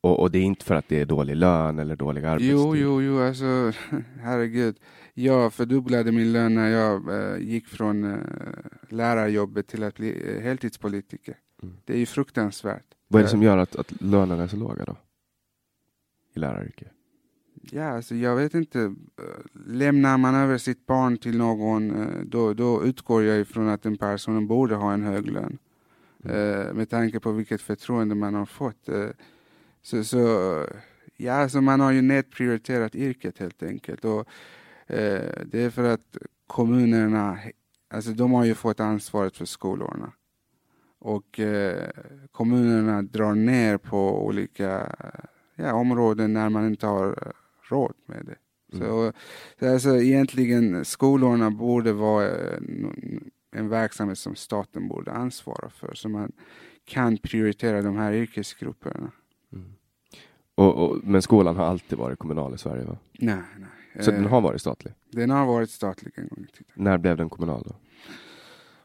Och, 0.00 0.20
och 0.20 0.30
det 0.30 0.38
är 0.38 0.42
inte 0.42 0.64
för 0.64 0.74
att 0.74 0.88
det 0.88 1.00
är 1.00 1.06
dålig 1.06 1.36
lön 1.36 1.78
eller 1.78 1.96
dålig 1.96 2.24
arbetstid. 2.24 2.52
Jo, 2.52 2.76
jo, 2.76 3.02
jo, 3.02 3.18
alltså 3.18 3.72
herregud. 4.20 4.76
Jag 5.14 5.52
fördubblade 5.52 6.12
min 6.12 6.32
lön 6.32 6.54
när 6.54 6.68
jag 6.68 7.08
eh, 7.08 7.38
gick 7.38 7.68
från 7.68 8.04
eh, 8.04 8.18
lärarjobbet 8.88 9.66
till 9.66 9.82
att 9.82 9.96
bli 9.96 10.36
eh, 10.36 10.42
heltidspolitiker. 10.42 11.36
Mm. 11.62 11.76
Det 11.84 11.92
är 11.92 11.98
ju 11.98 12.06
fruktansvärt. 12.06 12.86
Vad 13.08 13.20
är 13.20 13.24
det 13.24 13.30
som 13.30 13.42
gör 13.42 13.58
att, 13.58 13.76
att 13.76 14.02
lönerna 14.02 14.42
är 14.42 14.46
så 14.46 14.56
låga 14.56 14.84
då? 14.84 14.96
I 16.34 16.38
läraryrket? 16.38 16.88
Ja, 17.70 17.84
alltså 17.84 18.14
jag 18.14 18.36
vet 18.36 18.54
inte. 18.54 18.94
Lämnar 19.66 20.18
man 20.18 20.34
över 20.34 20.58
sitt 20.58 20.86
barn 20.86 21.16
till 21.18 21.38
någon, 21.38 22.06
då, 22.24 22.54
då 22.54 22.84
utgår 22.84 23.22
jag 23.24 23.40
ifrån 23.40 23.68
att 23.68 23.82
den 23.82 23.98
personen 23.98 24.46
borde 24.46 24.74
ha 24.74 24.92
en 24.92 25.02
hög 25.02 25.30
lön. 25.30 25.58
Eh, 26.24 26.72
Med 26.74 26.90
tanke 26.90 27.20
på 27.20 27.32
vilket 27.32 27.60
förtroende 27.60 28.14
man 28.14 28.34
har 28.34 28.46
fått. 28.46 28.88
Eh, 28.88 29.08
Så, 29.82 30.04
så 30.04 30.18
ja, 31.16 31.32
alltså 31.32 31.60
man 31.60 31.80
har 31.80 31.92
ju 31.92 32.02
nedprioriterat 32.02 32.94
yrket 32.94 33.38
helt 33.38 33.62
enkelt. 33.62 34.04
Och, 34.04 34.28
eh, 34.86 35.42
det 35.46 35.62
är 35.62 35.70
för 35.70 35.84
att 35.84 36.16
kommunerna 36.46 37.38
alltså 37.94 38.10
de 38.10 38.32
har 38.32 38.44
ju 38.44 38.54
fått 38.54 38.80
ansvaret 38.80 39.36
för 39.36 39.44
skolorna. 39.44 40.12
Och 40.98 41.40
kommunerna 42.32 43.02
drar 43.02 43.34
ner 43.34 43.78
på 43.78 44.26
olika 44.26 44.96
ja, 45.56 45.74
områden 45.74 46.32
när 46.32 46.48
man 46.48 46.66
inte 46.66 46.86
har 46.86 47.32
råd 47.70 47.94
med 48.06 48.24
det. 48.26 48.36
Mm. 48.72 48.86
Så, 48.88 49.12
så 49.60 49.72
alltså, 49.72 49.96
egentligen 49.96 50.84
skolorna 50.84 51.50
borde 51.50 51.92
vara 51.92 52.30
en, 53.50 53.68
verksamhet 53.68 54.18
som 54.18 54.34
staten 54.34 54.88
borde 54.88 55.12
ansvara 55.12 55.70
för. 55.70 55.94
Så 55.94 56.08
man 56.08 56.32
kan 56.84 57.16
prioritera 57.16 57.82
de 57.82 57.96
här 57.96 58.12
yrkesgrupperna. 58.12 59.10
Mm. 59.52 59.72
Och, 60.54 60.76
och, 60.76 60.98
men 61.04 61.22
skolan 61.22 61.56
har 61.56 61.64
alltid 61.64 61.98
varit 61.98 62.18
kommunal 62.18 62.54
i 62.54 62.58
Sverige? 62.58 62.84
va? 62.84 62.98
Nej, 63.18 63.42
nej. 63.58 64.04
Så 64.04 64.10
den 64.10 64.26
har 64.26 64.40
varit 64.40 64.60
statlig? 64.60 64.94
Den 65.10 65.30
har 65.30 65.46
varit 65.46 65.70
statlig 65.70 66.12
en 66.16 66.28
gång 66.28 66.44
i 66.44 66.56
tiden. 66.56 66.72
När 66.74 66.98
blev 66.98 67.16
den 67.16 67.30
kommunal 67.30 67.62
då? 67.66 67.74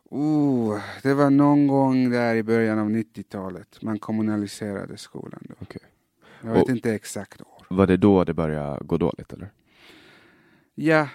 Oh, 0.09 0.81
det 1.03 1.13
var 1.13 1.29
någon 1.29 1.67
gång 1.67 2.09
där 2.09 2.35
i 2.35 2.43
början 2.43 2.79
av 2.79 2.89
90-talet 2.89 3.81
man 3.81 3.99
kommunaliserade 3.99 4.97
skolan. 4.97 5.41
Då. 5.49 5.53
Okay. 5.61 5.81
Jag 6.41 6.53
vet 6.53 6.63
och 6.63 6.69
inte 6.69 6.93
exakt 6.93 7.41
år. 7.41 7.65
Var 7.69 7.87
det 7.87 7.97
då 7.97 8.23
det 8.23 8.33
började 8.33 8.85
gå 8.85 8.97
dåligt 8.97 9.33
eller? 9.33 9.51
Ja, 10.75 11.07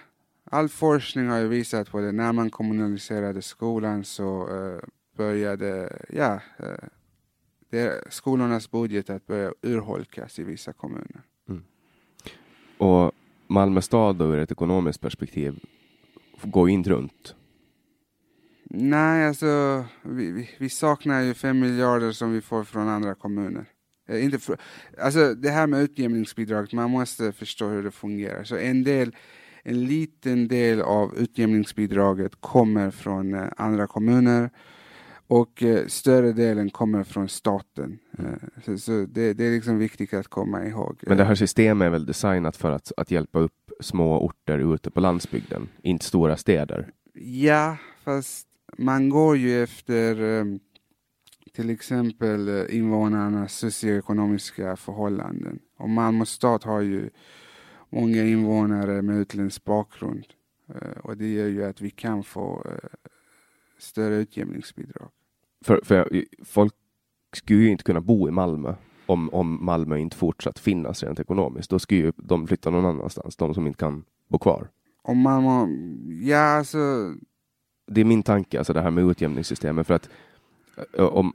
all 0.51 0.69
forskning 0.69 1.29
har 1.29 1.39
ju 1.39 1.49
visat 1.49 1.91
på 1.91 2.01
det. 2.01 2.13
När 2.13 2.33
man 2.33 2.51
kommunaliserade 2.51 3.43
skolan 3.43 4.05
så 4.05 4.49
uh, 4.49 4.81
började, 5.17 5.99
ja, 6.09 6.41
uh, 6.61 6.89
det, 7.71 8.05
skolornas 8.09 8.71
budget 8.71 9.11
att 9.11 9.27
börja 9.27 9.53
urholkas 9.63 10.39
i 10.39 10.45
vissa 10.45 10.73
kommuner. 10.73 11.23
Mm. 11.49 11.65
Och 12.79 13.13
Malmö 13.47 13.83
stad 13.83 14.17
då 14.17 14.25
ur 14.25 14.39
ett 14.39 14.53
ekonomiskt 14.53 15.01
perspektiv 15.01 15.61
går 16.43 16.71
inte 16.71 16.91
runt? 16.91 17.35
Nej, 18.65 19.27
alltså 19.27 19.85
vi, 20.03 20.31
vi, 20.31 20.51
vi, 20.59 20.69
saknar 20.69 21.21
ju 21.21 21.35
fem 21.35 21.61
miljarder 21.61 22.13
som 22.13 22.33
vi 22.33 22.41
får 22.41 22.65
från 22.65 22.89
andra 22.89 23.15
kommuner. 23.15 23.65
Eh, 24.09 24.25
inte 24.25 24.39
för, 24.39 24.57
alltså 24.99 25.35
det 25.35 25.51
här 25.51 25.67
med 25.67 25.83
utjämningsbidrag, 25.83 26.75
man 26.75 26.91
måste 26.91 27.33
förstå 27.33 27.69
hur 27.69 27.83
det 27.83 27.91
fungerar. 27.91 28.45
Så 28.45 28.57
en 28.57 28.85
del, 28.85 29.17
en 29.63 29.85
liten 29.85 30.49
del 30.49 30.81
av 30.81 31.19
utjämningsbidraget 31.19 32.33
kommer 32.41 32.91
från 32.91 33.35
eh, 33.35 33.49
andra 33.57 33.87
kommuner 33.87 34.51
och 35.27 35.63
eh, 35.63 35.87
större 35.87 36.33
delen 36.33 36.71
kommer 36.71 37.05
från 37.05 37.29
staten. 37.29 37.99
Eh, 38.19 38.25
så, 38.65 38.79
så 38.79 39.07
det, 39.09 39.33
det, 39.33 39.45
är 39.45 39.51
liksom 39.51 39.79
viktigt 39.79 40.15
att 40.15 40.29
komma 40.29 40.67
ihåg. 40.67 41.01
Men 41.03 41.17
det 41.17 41.25
här 41.25 41.35
systemet 41.35 41.87
är 41.87 41.91
väl 41.91 42.07
designat 42.07 42.57
för 42.57 42.71
att, 42.71 42.93
att 42.97 43.11
hjälpa 43.11 43.39
upp 43.39 43.53
små 43.81 44.21
orter 44.21 44.75
ute 44.75 44.91
på 44.91 45.01
landsbygden, 45.01 45.69
inte 45.83 46.05
stora 46.05 46.37
städer? 46.37 46.91
Ja, 47.15 47.77
fast 48.05 48.47
man 48.79 49.09
går 49.09 49.37
ju 49.37 49.63
efter 49.63 50.17
till 51.53 51.71
exempel 51.71 52.67
invånarnas 52.71 53.55
socioekonomiska 53.55 54.77
förhållanden. 54.77 55.59
Och 55.79 55.89
Malmö 55.89 56.25
stad 56.27 56.65
har 56.65 56.81
ju 56.81 57.11
många 57.91 58.25
invånare 58.25 59.03
med 59.03 59.17
utländsk 59.17 59.65
bakgrund. 59.65 60.27
Eh, 60.69 60.99
och 61.03 61.17
det 61.17 61.29
gör 61.29 61.49
ju 61.49 61.65
att 61.65 61.81
vi 61.81 61.91
kan 61.91 62.23
få 62.23 62.67
större 63.79 64.17
utjämningsbidrag. 64.17 65.09
För, 65.65 65.81
för 65.85 66.25
folk 66.45 66.75
skulle 67.33 67.61
ju 67.61 67.71
inte 67.71 67.85
kunna 67.85 68.01
bo 68.01 68.29
i 68.29 68.31
Malmö 68.31 68.75
om, 69.07 69.31
om 69.31 69.65
Malmö 69.65 69.99
inte 69.99 70.17
fortsatt 70.17 70.59
finnas 70.59 71.03
rent 71.03 71.21
ekonomiskt. 71.21 71.71
Då 71.71 71.79
skulle 71.79 72.01
ju 72.01 72.13
de 72.17 72.47
flytta 72.47 72.71
någon 72.71 72.87
annanstans, 72.87 73.37
de 73.37 73.55
som 73.55 73.67
inte 73.67 73.79
kan 73.79 74.05
bo 74.29 74.39
kvar. 74.39 74.69
Om 75.03 75.19
Malmö, 75.19 75.67
ja 76.23 76.39
alltså. 76.39 76.79
Det 77.87 78.01
är 78.01 78.05
min 78.05 78.23
tanke, 78.23 78.59
alltså 78.59 78.73
det 78.73 78.81
här 78.81 78.91
med 78.91 79.05
utjämningssystemet. 79.05 79.87
För 79.87 79.95
att 79.95 80.09
om, 80.99 81.33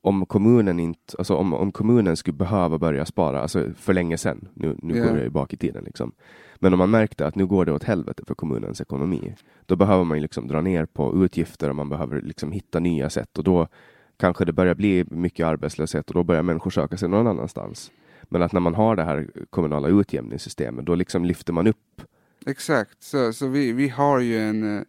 om 0.00 0.26
kommunen 0.26 0.80
inte, 0.80 1.16
alltså 1.18 1.34
om, 1.34 1.52
om 1.52 1.72
kommunen 1.72 2.16
skulle 2.16 2.36
behöva 2.36 2.78
börja 2.78 3.06
spara, 3.06 3.42
alltså 3.42 3.70
för 3.76 3.94
länge 3.94 4.18
sedan, 4.18 4.48
nu, 4.54 4.76
nu 4.82 4.94
yeah. 4.94 5.08
går 5.08 5.16
jag 5.16 5.24
ju 5.24 5.30
bak 5.30 5.52
i 5.52 5.56
tiden 5.56 5.84
liksom. 5.84 6.12
Men 6.56 6.72
om 6.72 6.78
man 6.78 6.90
märkte 6.90 7.26
att 7.26 7.34
nu 7.34 7.46
går 7.46 7.64
det 7.64 7.72
åt 7.72 7.84
helvete 7.84 8.22
för 8.26 8.34
kommunens 8.34 8.80
ekonomi, 8.80 9.34
då 9.66 9.76
behöver 9.76 10.04
man 10.04 10.22
liksom 10.22 10.48
dra 10.48 10.60
ner 10.60 10.86
på 10.86 11.24
utgifter 11.24 11.68
och 11.68 11.76
man 11.76 11.88
behöver 11.88 12.20
liksom 12.20 12.52
hitta 12.52 12.78
nya 12.78 13.10
sätt 13.10 13.38
och 13.38 13.44
då 13.44 13.68
kanske 14.16 14.44
det 14.44 14.52
börjar 14.52 14.74
bli 14.74 15.04
mycket 15.10 15.46
arbetslöshet 15.46 16.08
och 16.08 16.14
då 16.14 16.22
börjar 16.22 16.42
människor 16.42 16.70
söka 16.70 16.96
sig 16.96 17.08
någon 17.08 17.26
annanstans. 17.26 17.90
Men 18.22 18.42
att 18.42 18.52
när 18.52 18.60
man 18.60 18.74
har 18.74 18.96
det 18.96 19.04
här 19.04 19.30
kommunala 19.50 19.88
utjämningssystemet, 19.88 20.86
då 20.86 20.94
liksom 20.94 21.24
lyfter 21.24 21.52
man 21.52 21.66
upp. 21.66 22.02
Exakt, 22.46 23.02
så, 23.02 23.32
så 23.32 23.46
vi, 23.46 23.72
vi 23.72 23.88
har 23.88 24.20
ju 24.20 24.38
en 24.38 24.76
eh, 24.76 24.82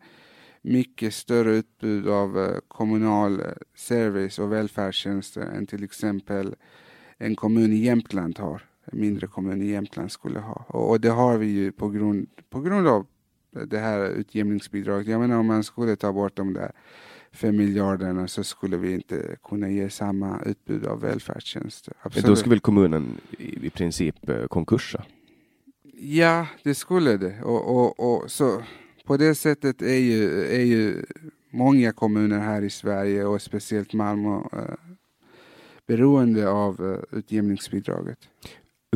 mycket 0.67 1.13
större 1.13 1.55
utbud 1.55 2.07
av 2.07 2.39
eh, 2.39 2.57
kommunal 2.67 3.39
eh, 3.39 3.45
service 3.75 4.39
och 4.39 4.51
välfärdstjänster 4.51 5.41
än 5.41 5.67
till 5.67 5.83
exempel 5.83 6.55
en 7.17 7.35
kommun 7.35 7.73
i 7.73 7.77
Jämtland 7.77 8.39
har. 8.39 8.61
En 8.85 8.99
mindre 8.99 9.27
kommun 9.27 9.61
i 9.61 9.65
Jämtland 9.65 10.11
skulle 10.11 10.39
ha. 10.39 10.65
Och, 10.67 11.01
det 11.01 11.09
har 11.09 11.37
vi 11.37 11.47
ju 11.47 11.71
på 11.71 11.89
grund, 11.89 12.27
på 12.49 12.61
grund 12.61 12.87
av 12.87 13.05
det 13.65 13.77
här 13.77 14.09
utjämningsbidraget. 14.09 15.07
Jag 15.07 15.21
menar 15.21 15.37
om 15.37 15.47
man 15.47 15.63
skulle 15.63 15.95
ta 15.95 16.13
bort 16.13 16.35
de 16.35 16.53
där 16.53 16.71
fem 17.31 17.57
miljarderna 17.57 18.27
så 18.27 18.43
skulle 18.43 18.77
vi 18.77 18.93
inte 18.93 19.35
kunna 19.43 19.69
ge 19.69 19.89
samma 19.89 20.41
utbud 20.45 20.85
av 20.85 21.01
välfärdstjänster. 21.01 21.93
Absolut. 22.01 22.25
Då 22.25 22.35
skulle 22.35 22.49
väl 22.49 22.59
kommunen 22.59 23.17
i, 23.37 23.69
princip 23.69 24.29
eh, 24.29 24.47
konkursa? 24.47 25.05
Ja, 25.99 26.47
det 26.63 26.75
skulle 26.75 27.17
det. 27.17 27.41
Och, 27.43 27.75
och, 27.75 27.99
och, 27.99 28.31
så 28.31 28.61
på 29.07 29.17
det 29.17 29.35
sättet 29.35 29.81
är 29.81 29.99
ju, 29.99 30.45
är 30.45 30.65
ju 30.65 31.05
många 31.49 31.91
kommuner 31.91 32.39
här 32.39 32.61
i 32.61 32.69
Sverige 32.69 33.25
och 33.25 33.41
speciellt 33.41 33.93
Malmö 33.93 34.35
eh, 34.35 34.75
beroende 35.87 36.49
av 36.49 37.01
eh, 37.11 37.17
utjämningsbidraget. 37.17 38.17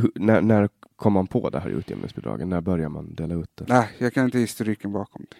Hur, 0.01 0.11
när, 0.15 0.41
när 0.41 0.69
kom 0.95 1.13
man 1.13 1.27
på 1.27 1.49
det 1.49 1.59
här 1.59 1.69
utjämningsbidraget? 1.69 2.47
När 2.47 2.61
börjar 2.61 2.89
man 2.89 3.15
dela 3.15 3.35
ut 3.35 3.49
det? 3.55 3.65
Nej, 3.67 3.89
jag 3.97 4.13
kan 4.13 4.25
inte 4.25 4.39
historiken 4.39 4.91
bakom 4.91 5.25
det. 5.29 5.35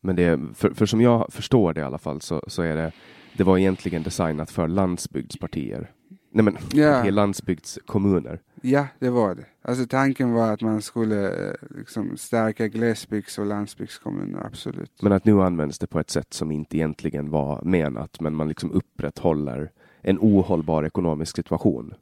Men 0.00 0.16
det, 0.16 0.40
för, 0.54 0.70
för 0.70 0.86
som 0.86 1.00
jag 1.00 1.32
förstår 1.32 1.72
det 1.72 1.80
i 1.80 1.84
alla 1.84 1.98
fall 1.98 2.20
så, 2.20 2.42
så 2.46 2.62
är 2.62 2.76
det, 2.76 2.92
det 3.36 3.44
var 3.44 3.58
egentligen 3.58 4.02
designat 4.02 4.50
för 4.50 4.68
landsbygdspartier. 4.68 5.90
Nej 6.36 6.44
men, 6.44 6.56
ja. 6.72 7.10
landsbygdskommuner. 7.10 8.40
Ja, 8.62 8.86
det 8.98 9.10
var 9.10 9.34
det. 9.34 9.44
Alltså 9.62 9.86
tanken 9.86 10.32
var 10.32 10.52
att 10.52 10.62
man 10.62 10.82
skulle 10.82 11.48
eh, 11.48 11.54
liksom 11.70 12.16
stärka 12.16 12.68
glesbygds 12.68 13.38
och 13.38 13.46
landsbygdskommuner, 13.46 14.46
absolut. 14.46 15.02
Men 15.02 15.12
att 15.12 15.24
nu 15.24 15.42
används 15.42 15.78
det 15.78 15.86
på 15.86 16.00
ett 16.00 16.10
sätt 16.10 16.34
som 16.34 16.50
inte 16.50 16.76
egentligen 16.76 17.30
var 17.30 17.62
menat, 17.62 18.20
men 18.20 18.34
man 18.34 18.48
liksom 18.48 18.70
upprätthåller 18.70 19.70
en 20.00 20.18
ohållbar 20.20 20.84
ekonomisk 20.84 21.36
situation. 21.36 21.94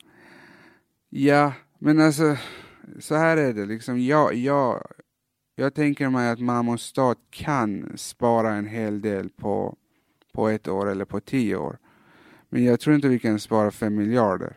Ja, 1.11 1.53
men 1.79 2.01
alltså 2.01 2.37
så 3.01 3.15
här 3.15 3.37
är 3.37 3.53
det 3.53 3.67
liksom. 3.67 4.01
Jag, 4.01 4.35
jag, 4.35 4.83
jag 5.57 5.75
tänker 5.75 6.09
mig 6.09 6.31
att 6.31 6.41
Malmö 6.41 6.77
stad 6.77 7.17
kan 7.31 7.93
spara 7.97 8.55
en 8.55 8.67
hel 8.67 9.01
del 9.01 9.29
på, 9.29 9.77
på 10.33 10.49
ett 10.49 10.69
år 10.69 10.91
eller 10.91 11.05
på 11.05 11.21
tio 11.21 11.57
år. 11.57 11.79
Men 12.55 12.65
jag 12.65 12.81
tror 12.81 12.95
inte 12.95 13.09
vi 13.09 13.19
kan 13.19 13.41
spara 13.41 13.71
fem 13.71 13.95
miljarder. 13.95 14.57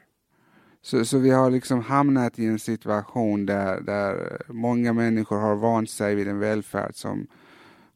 Så, 0.82 1.06
så 1.06 1.18
vi 1.18 1.30
har 1.30 1.52
liksom 1.52 1.82
hamnat 1.82 2.40
i 2.40 2.46
en 2.46 2.60
situation 2.60 3.46
där, 3.46 3.82
där 3.82 4.42
många 4.48 4.94
människor 4.94 5.38
har 5.38 5.56
vant 5.56 5.90
sig 5.90 6.16
vid 6.16 6.28
en 6.28 6.40
välfärd 6.40 6.96
som 6.96 7.28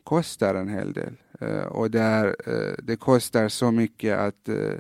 kostar 0.04 0.56
en 0.56 0.68
hel 0.68 0.94
del. 0.94 1.14
Uh, 1.42 1.64
och 1.64 1.92
där 1.92 2.36
uh, 2.48 2.76
det 2.84 2.96
kostar 2.96 3.50
så 3.50 3.72
mycket 3.72 4.18
att 4.18 4.50
uh, 4.50 4.74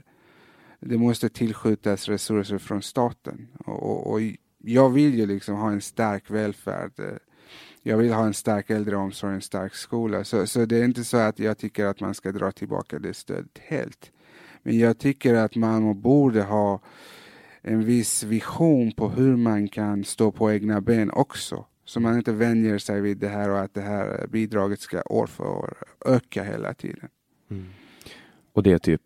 det 0.79 0.97
måste 0.97 1.29
tillskjutas 1.29 2.09
resurser 2.09 2.57
från 2.57 2.81
staten. 2.81 3.47
Och, 3.65 4.11
och, 4.11 4.19
jag 4.57 4.89
vill 4.89 5.15
ju 5.19 5.25
liksom 5.25 5.55
ha 5.55 5.71
en 5.71 5.81
stark 5.81 6.29
välfärd. 6.29 6.91
Jag 7.83 7.97
vill 7.97 8.13
ha 8.13 8.25
en 8.25 8.33
stark 8.33 8.69
äldreomsorg, 8.69 9.33
en 9.33 9.41
stark 9.41 9.75
skola. 9.75 10.23
Så, 10.23 10.47
så 10.47 10.65
det 10.65 10.77
är 10.77 10.83
inte 10.83 11.03
så 11.03 11.17
att 11.17 11.39
jag 11.39 11.57
tycker 11.57 11.85
att 11.85 11.99
man 11.99 12.13
ska 12.13 12.31
dra 12.31 12.51
tillbaka 12.51 12.99
det 12.99 13.13
stödet 13.13 13.59
helt. 13.59 14.11
Men 14.63 14.79
jag 14.79 14.97
tycker 14.97 15.33
att 15.33 15.55
man 15.55 16.01
borde 16.01 16.43
ha 16.43 16.81
en 17.61 17.85
viss 17.85 18.23
vision 18.23 18.91
på 18.91 19.09
hur 19.09 19.35
man 19.35 19.67
kan 19.67 20.03
stå 20.03 20.31
på 20.31 20.51
egna 20.51 20.81
ben 20.81 21.11
också. 21.11 21.65
Så 21.85 21.99
man 21.99 22.17
inte 22.17 22.31
vänjer 22.31 22.77
sig 22.77 23.01
vid 23.01 23.17
det 23.17 23.27
här 23.27 23.49
och 23.49 23.59
att 23.59 23.73
det 23.73 23.81
här 23.81 24.27
bidraget 24.27 24.79
ska 24.79 25.01
år 25.01 25.27
för 25.27 25.47
år 25.47 25.73
öka 26.05 26.43
hela 26.43 26.73
tiden. 26.73 27.09
Mm. 27.49 27.65
Och 28.53 28.63
det 28.63 28.71
är 28.71 28.77
typ 28.79 29.01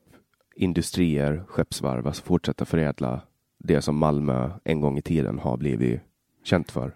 industrier, 0.56 1.44
skeppsvarv, 1.48 2.08
alltså 2.08 2.24
fortsätta 2.24 2.65
förädla 2.65 3.22
det 3.60 3.82
som 3.82 3.98
Malmö 3.98 4.52
en 4.63 4.82
gång 4.82 4.98
i 4.98 5.02
tiden 5.02 5.39
har 5.39 5.58
blivit 5.58 6.02
känt 6.44 6.72
för? 6.72 6.96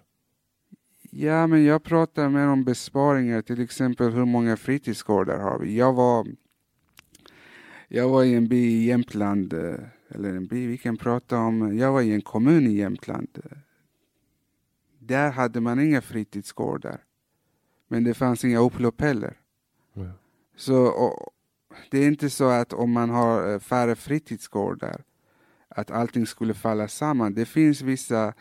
Ja, 1.10 1.46
men 1.46 1.64
jag 1.64 1.82
pratar 1.82 2.28
mer 2.28 2.46
om 2.46 2.64
besparingar, 2.64 3.42
till 3.42 3.62
exempel 3.62 4.12
hur 4.12 4.24
många 4.24 4.56
fritidsgårdar 4.56 5.38
har 5.38 5.58
vi? 5.58 5.78
Jag 5.78 5.92
var, 5.92 6.26
jag 7.92 8.08
var 8.08 8.24
i 8.24 8.34
en 8.34 8.48
by 8.48 8.56
i 8.56 8.84
Jämtland, 8.84 9.52
eh, 9.52 9.74
eller 10.08 10.28
en 10.28 10.46
by 10.46 10.66
vi 10.66 10.78
kan 10.78 10.96
prata 10.96 11.38
om, 11.38 11.78
jag 11.78 11.92
var 11.92 12.02
i 12.02 12.12
en 12.12 12.20
kommun 12.20 12.66
i 12.66 12.72
Jämtland. 12.72 13.38
Där 14.98 15.30
hade 15.30 15.60
man 15.60 15.80
inga 15.80 16.00
fritidsgårdar. 16.00 17.00
Men 17.88 18.04
det 18.04 18.14
fanns 18.14 18.44
inga 18.44 18.58
upplopp 18.58 19.00
heller. 19.00 19.36
Så 20.56 20.84
och, 20.84 21.32
det 21.90 21.98
är 21.98 22.06
inte 22.06 22.30
så 22.30 22.48
att 22.48 22.72
om 22.72 22.92
man 22.92 23.10
har 23.10 23.52
eh, 23.52 23.58
färre 23.58 23.94
fritidsgårdar 23.94 25.04
att 25.68 25.90
allting 25.90 26.26
skulle 26.26 26.54
falla 26.54 26.88
samman. 26.88 27.34
Det 27.34 27.44
finns 27.44 27.82
vissa 27.82 28.34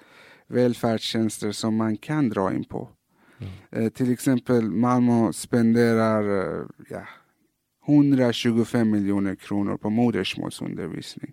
välfärdstjänster 0.48 1.52
som 1.52 1.76
man 1.76 1.98
kan 1.98 2.30
dra 2.30 2.54
in 2.54 2.64
på. 2.64 2.90
Mm. 3.38 3.54
Eh, 3.72 3.90
till 3.90 4.12
exempel 4.12 4.72
Malmö 4.72 5.34
spenderar 5.34 6.24
eh, 6.40 6.66
ja, 6.90 7.04
125 7.90 8.90
miljoner 8.90 9.36
kronor 9.36 9.78
på 9.78 9.90
modersmålsundervisning. 9.90 11.32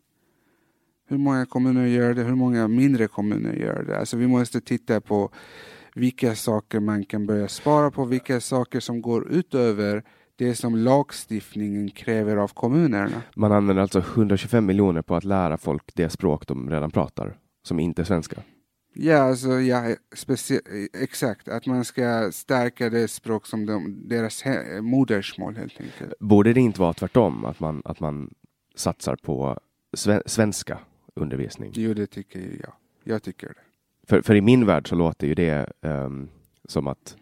Hur 1.08 1.18
många 1.18 1.46
kommuner 1.46 1.86
gör 1.86 2.14
det? 2.14 2.22
Hur 2.22 2.34
många 2.34 2.68
mindre 2.68 3.08
kommuner 3.08 3.52
gör 3.52 3.82
det? 3.82 3.98
Alltså 3.98 4.16
vi 4.16 4.26
måste 4.26 4.60
titta 4.60 5.00
på 5.00 5.30
vilka 5.94 6.34
saker 6.34 6.80
man 6.80 7.04
kan 7.04 7.26
börja 7.26 7.48
spara 7.48 7.90
på, 7.90 8.04
vilka 8.04 8.40
saker 8.40 8.80
som 8.80 9.02
går 9.02 9.28
utöver 9.28 10.02
det 10.36 10.54
som 10.54 10.76
lagstiftningen 10.76 11.90
kräver 11.90 12.36
av 12.36 12.48
kommunerna. 12.48 13.22
Man 13.36 13.52
använder 13.52 13.82
alltså 13.82 13.98
125 13.98 14.66
miljoner 14.66 15.02
på 15.02 15.14
att 15.14 15.24
lära 15.24 15.58
folk 15.58 15.82
det 15.94 16.10
språk 16.10 16.46
de 16.46 16.70
redan 16.70 16.90
pratar, 16.90 17.38
som 17.62 17.80
inte 17.80 18.02
är 18.02 18.04
svenska? 18.04 18.42
Ja, 18.98 19.16
alltså, 19.16 19.60
ja 19.60 19.96
exakt. 20.92 21.48
Att 21.48 21.66
man 21.66 21.84
ska 21.84 22.32
stärka 22.32 22.90
det 22.90 23.08
språk 23.08 23.46
som 23.46 23.66
de, 23.66 24.08
deras 24.08 24.44
modersmål 24.80 25.56
helt 25.56 25.80
enkelt. 25.80 26.18
Borde 26.20 26.52
det 26.52 26.60
inte 26.60 26.80
vara 26.80 26.92
tvärtom, 26.92 27.44
att 27.44 27.60
man, 27.60 27.82
att 27.84 28.00
man 28.00 28.34
satsar 28.74 29.16
på 29.16 29.60
sve, 29.96 30.22
svenska 30.26 30.78
undervisning? 31.14 31.72
Jo, 31.74 31.94
det 31.94 32.06
tycker 32.06 32.40
jag. 32.40 32.72
Jag 33.04 33.22
tycker 33.22 33.48
det. 33.48 33.54
För, 34.08 34.22
för 34.22 34.34
i 34.34 34.40
min 34.40 34.66
värld 34.66 34.88
så 34.88 34.94
låter 34.94 35.26
ju 35.26 35.34
det 35.34 35.72
um, 35.80 36.28
som 36.64 36.86
att, 36.86 37.16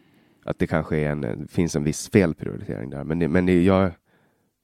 att 0.44 0.58
det 0.58 0.66
kanske 0.66 0.96
en, 0.96 1.48
finns 1.48 1.76
en 1.76 1.84
viss 1.84 2.10
felprioritering 2.10 2.90
där. 2.90 3.04
Men, 3.04 3.32
men 3.32 3.46
det, 3.46 3.62
jag... 3.62 3.92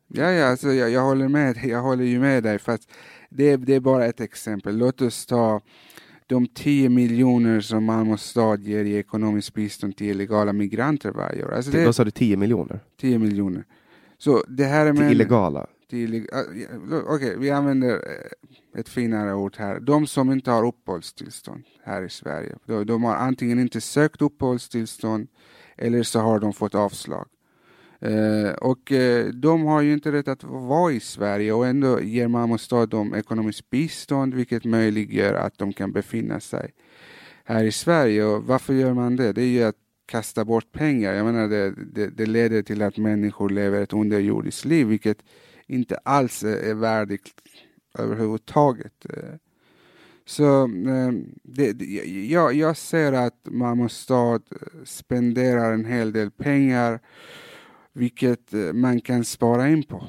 Ja, 0.09 0.31
ja, 0.31 0.47
alltså, 0.47 0.73
jag, 0.73 0.91
jag, 0.91 1.03
håller 1.03 1.29
med. 1.29 1.57
Jag 1.65 1.83
håller 1.83 2.05
ju 2.05 2.21
med 2.21 2.43
dig. 2.43 2.59
För 2.59 2.73
att 2.73 2.89
det, 3.31 3.57
det 3.57 3.75
är 3.75 3.81
bara 3.81 4.07
ett 4.07 4.21
exempel. 4.21 4.77
Låt 4.77 5.01
oss 5.01 5.27
ta 5.27 5.61
de 6.31 6.47
10 6.47 6.89
miljoner 6.89 7.61
som 7.61 7.85
Malmö 7.85 8.17
stad 8.17 8.63
ger 8.63 8.85
i 8.85 8.97
ekonomiskt 8.97 9.55
bistånd 9.55 9.97
till 9.97 10.07
illegala 10.07 10.53
migranter 10.53 11.11
varje 11.11 11.45
år. 11.45 11.53
Alltså 11.53 11.71
det, 11.71 11.85
vad 11.85 11.95
sa 11.95 12.05
du, 12.05 12.11
10 12.11 12.37
miljoner? 12.37 12.81
10 13.01 13.19
miljoner. 13.19 13.65
Så 14.19 14.45
det 14.49 14.65
här 14.65 14.87
är 14.87 14.93
till 14.93 15.03
illegala? 15.03 15.67
Till, 15.91 16.27
Okej, 16.31 17.15
okay, 17.15 17.37
vi 17.37 17.51
använder 17.51 17.91
eh, 17.91 18.81
ett 18.81 18.89
finare 18.89 19.35
ord 19.35 19.57
här. 19.59 19.81
De 19.81 20.07
som 20.07 20.33
inte 20.33 20.51
har 20.51 20.67
uppehållstillstånd 20.67 21.65
här 21.85 22.03
i 22.03 22.09
Sverige. 22.09 22.57
De, 22.67 22.87
de 22.87 23.05
har 23.05 23.15
antingen 23.15 23.59
inte 23.59 23.81
sökt 23.81 24.23
uppehållstillstånd 24.23 25.29
eller 25.77 26.03
så 26.03 26.21
har 26.21 26.39
de 26.39 26.53
fått 26.53 26.75
avslag. 26.75 27.27
Eh, 28.01 28.51
och 28.51 28.93
eh, 28.93 29.27
de 29.27 29.63
har 29.63 29.81
ju 29.83 29.93
inte 29.93 30.13
rätt 30.13 30.29
att 30.29 30.45
vara 30.45 30.93
i 30.93 31.01
Sverige 31.01 31.53
och 31.53 31.67
ändå 31.67 32.01
ger 32.01 32.29
Malmö 32.29 32.59
stad 32.59 32.89
dem 32.89 33.15
ekonomiskt 33.15 33.71
bistånd 33.71 34.35
vilket 34.35 34.65
möjliggör 34.65 35.35
att 35.35 35.59
de 35.59 35.73
kan 35.73 35.93
befinna 35.93 36.41
sig 36.41 36.71
här 37.45 37.65
i 37.65 37.73
Sverige. 37.73 38.25
Och 38.25 38.45
varför 38.45 38.75
gör 38.75 38.95
man 38.95 39.17
det? 39.17 39.33
Det 39.33 39.43
är 39.43 39.47
ju 39.47 39.63
att 39.63 39.77
kasta 40.07 40.45
bort 40.45 40.73
pengar. 40.73 41.13
Jag 41.13 41.27
menar 41.27 41.49
det, 41.49 41.71
det, 41.71 42.07
det 42.07 42.27
leder 42.27 42.63
till 42.63 42.83
att 42.83 42.97
människor 42.97 43.51
lever 43.51 43.83
ett 43.83 43.93
underjordiskt 43.93 44.65
liv 44.65 44.87
vilket 44.87 45.19
inte 45.67 45.97
alls 45.97 46.43
är 46.43 46.75
värdigt 46.75 47.33
överhuvudtaget. 47.99 49.07
Eh, 49.11 49.35
så 50.25 50.65
eh, 50.65 51.13
det, 51.43 51.73
det, 51.73 51.85
jag, 52.31 52.55
jag 52.55 52.77
ser 52.77 53.13
att 53.13 53.39
Malmö 53.45 53.89
stad 53.89 54.43
spenderar 54.85 55.73
en 55.73 55.85
hel 55.85 56.13
del 56.13 56.31
pengar 56.31 57.01
vilket 57.93 58.55
eh, 58.55 58.73
man 58.73 59.01
kan 59.01 59.25
spara 59.25 59.69
in 59.69 59.83
på. 59.83 60.05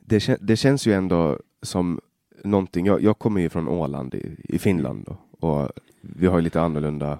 Det, 0.00 0.38
det 0.40 0.56
känns 0.56 0.86
ju 0.86 0.92
ändå 0.92 1.40
som 1.62 2.00
någonting, 2.44 2.86
jag, 2.86 3.02
jag 3.02 3.18
kommer 3.18 3.40
ju 3.40 3.48
från 3.48 3.68
Åland 3.68 4.14
i, 4.14 4.36
i 4.44 4.58
Finland 4.58 5.04
då, 5.04 5.16
och 5.48 5.70
vi 6.00 6.26
har 6.26 6.38
ju 6.38 6.42
lite 6.42 6.60
annorlunda 6.60 7.18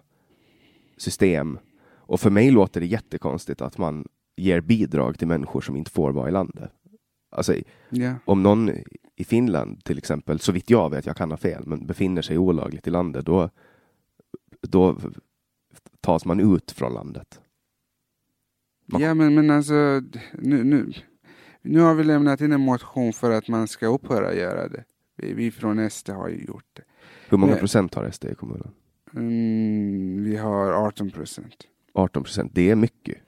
system. 0.96 1.59
Och 2.07 2.20
för 2.20 2.31
mig 2.31 2.50
låter 2.50 2.81
det 2.81 2.87
jättekonstigt 2.87 3.61
att 3.61 3.79
man 3.79 4.09
ger 4.37 4.61
bidrag 4.61 5.18
till 5.18 5.29
människor 5.29 5.61
som 5.61 5.77
inte 5.77 5.90
får 5.90 6.12
vara 6.12 6.29
i 6.29 6.33
landet. 6.33 6.70
Alltså, 7.31 7.55
yeah. 7.90 8.16
om 8.24 8.42
någon 8.42 8.70
i 9.16 9.24
Finland 9.24 9.85
till 9.85 9.98
exempel, 9.98 10.38
så 10.40 10.53
vitt 10.53 10.70
jag 10.70 10.90
vet, 10.90 11.07
jag 11.07 11.16
kan 11.16 11.31
ha 11.31 11.37
fel, 11.37 11.62
men 11.66 11.87
befinner 11.87 12.22
sig 12.22 12.38
olagligt 12.38 12.87
i 12.87 12.90
landet, 12.90 13.27
då, 13.27 13.50
då 14.61 14.96
tas 16.00 16.24
man 16.24 16.55
ut 16.55 16.70
från 16.70 16.92
landet. 16.92 17.40
Ja, 18.86 19.14
men, 19.14 19.34
men 19.34 19.50
alltså, 19.50 20.02
nu, 20.32 20.64
nu, 20.64 20.92
nu 21.62 21.80
har 21.80 21.94
vi 21.94 22.04
lämnat 22.04 22.40
in 22.40 22.52
en 22.52 22.60
motion 22.60 23.12
för 23.12 23.30
att 23.30 23.48
man 23.48 23.68
ska 23.68 23.86
upphöra 23.86 24.34
göra 24.34 24.68
det. 24.68 24.84
Vi, 25.16 25.32
vi 25.32 25.50
från 25.50 25.90
SD 25.90 26.10
har 26.10 26.28
ju 26.28 26.44
gjort 26.44 26.68
det. 26.72 26.82
Hur 27.28 27.38
många 27.38 27.52
men, 27.52 27.58
procent 27.58 27.94
har 27.94 28.10
SD 28.10 28.24
i 28.24 28.34
kommunen? 28.34 28.70
Mm, 29.14 30.24
vi 30.24 30.36
har 30.36 30.72
18 30.72 31.10
procent. 31.10 31.56
18 31.92 32.22
procent, 32.22 32.50
det 32.54 32.70
är 32.70 32.76
mycket. 32.76 33.18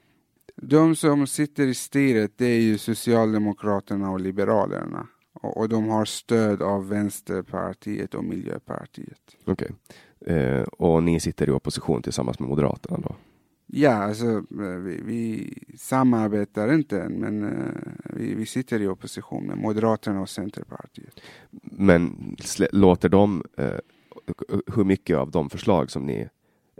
De 0.62 0.96
som 0.96 1.26
sitter 1.26 1.66
i 1.66 1.74
styret 1.74 2.32
det 2.36 2.46
är 2.46 2.60
ju 2.60 2.78
Socialdemokraterna 2.78 4.10
och 4.10 4.20
Liberalerna. 4.20 5.06
Och, 5.32 5.56
och 5.56 5.68
de 5.68 5.88
har 5.88 6.04
stöd 6.04 6.62
av 6.62 6.88
Vänsterpartiet 6.88 8.14
och 8.14 8.24
Miljöpartiet. 8.24 9.36
Okej. 9.44 9.70
Okay. 10.20 10.36
Eh, 10.36 10.62
och 10.62 11.02
ni 11.02 11.20
sitter 11.20 11.48
i 11.48 11.50
opposition 11.50 12.02
tillsammans 12.02 12.38
med 12.38 12.48
Moderaterna 12.48 12.98
då? 12.98 13.16
Ja, 13.66 13.92
alltså 13.92 14.26
eh, 14.26 14.76
vi, 14.78 15.00
vi 15.04 15.54
samarbetar 15.78 16.74
inte 16.74 17.02
än, 17.02 17.12
men 17.12 17.44
uh, 17.44 17.70
vi, 18.04 18.34
vi, 18.34 18.46
sitter 18.46 18.82
i 18.82 18.88
opposition 18.88 19.46
med 19.46 19.58
Moderaterna 19.58 20.20
och 20.20 20.28
Centerpartiet. 20.28 21.20
Men 21.62 22.36
låter 22.72 23.08
de, 23.08 23.42
uh, 23.60 23.66
hur 24.74 24.84
mycket 24.84 25.16
av 25.16 25.30
de 25.30 25.50
förslag 25.50 25.90
som 25.90 26.06
ni 26.06 26.28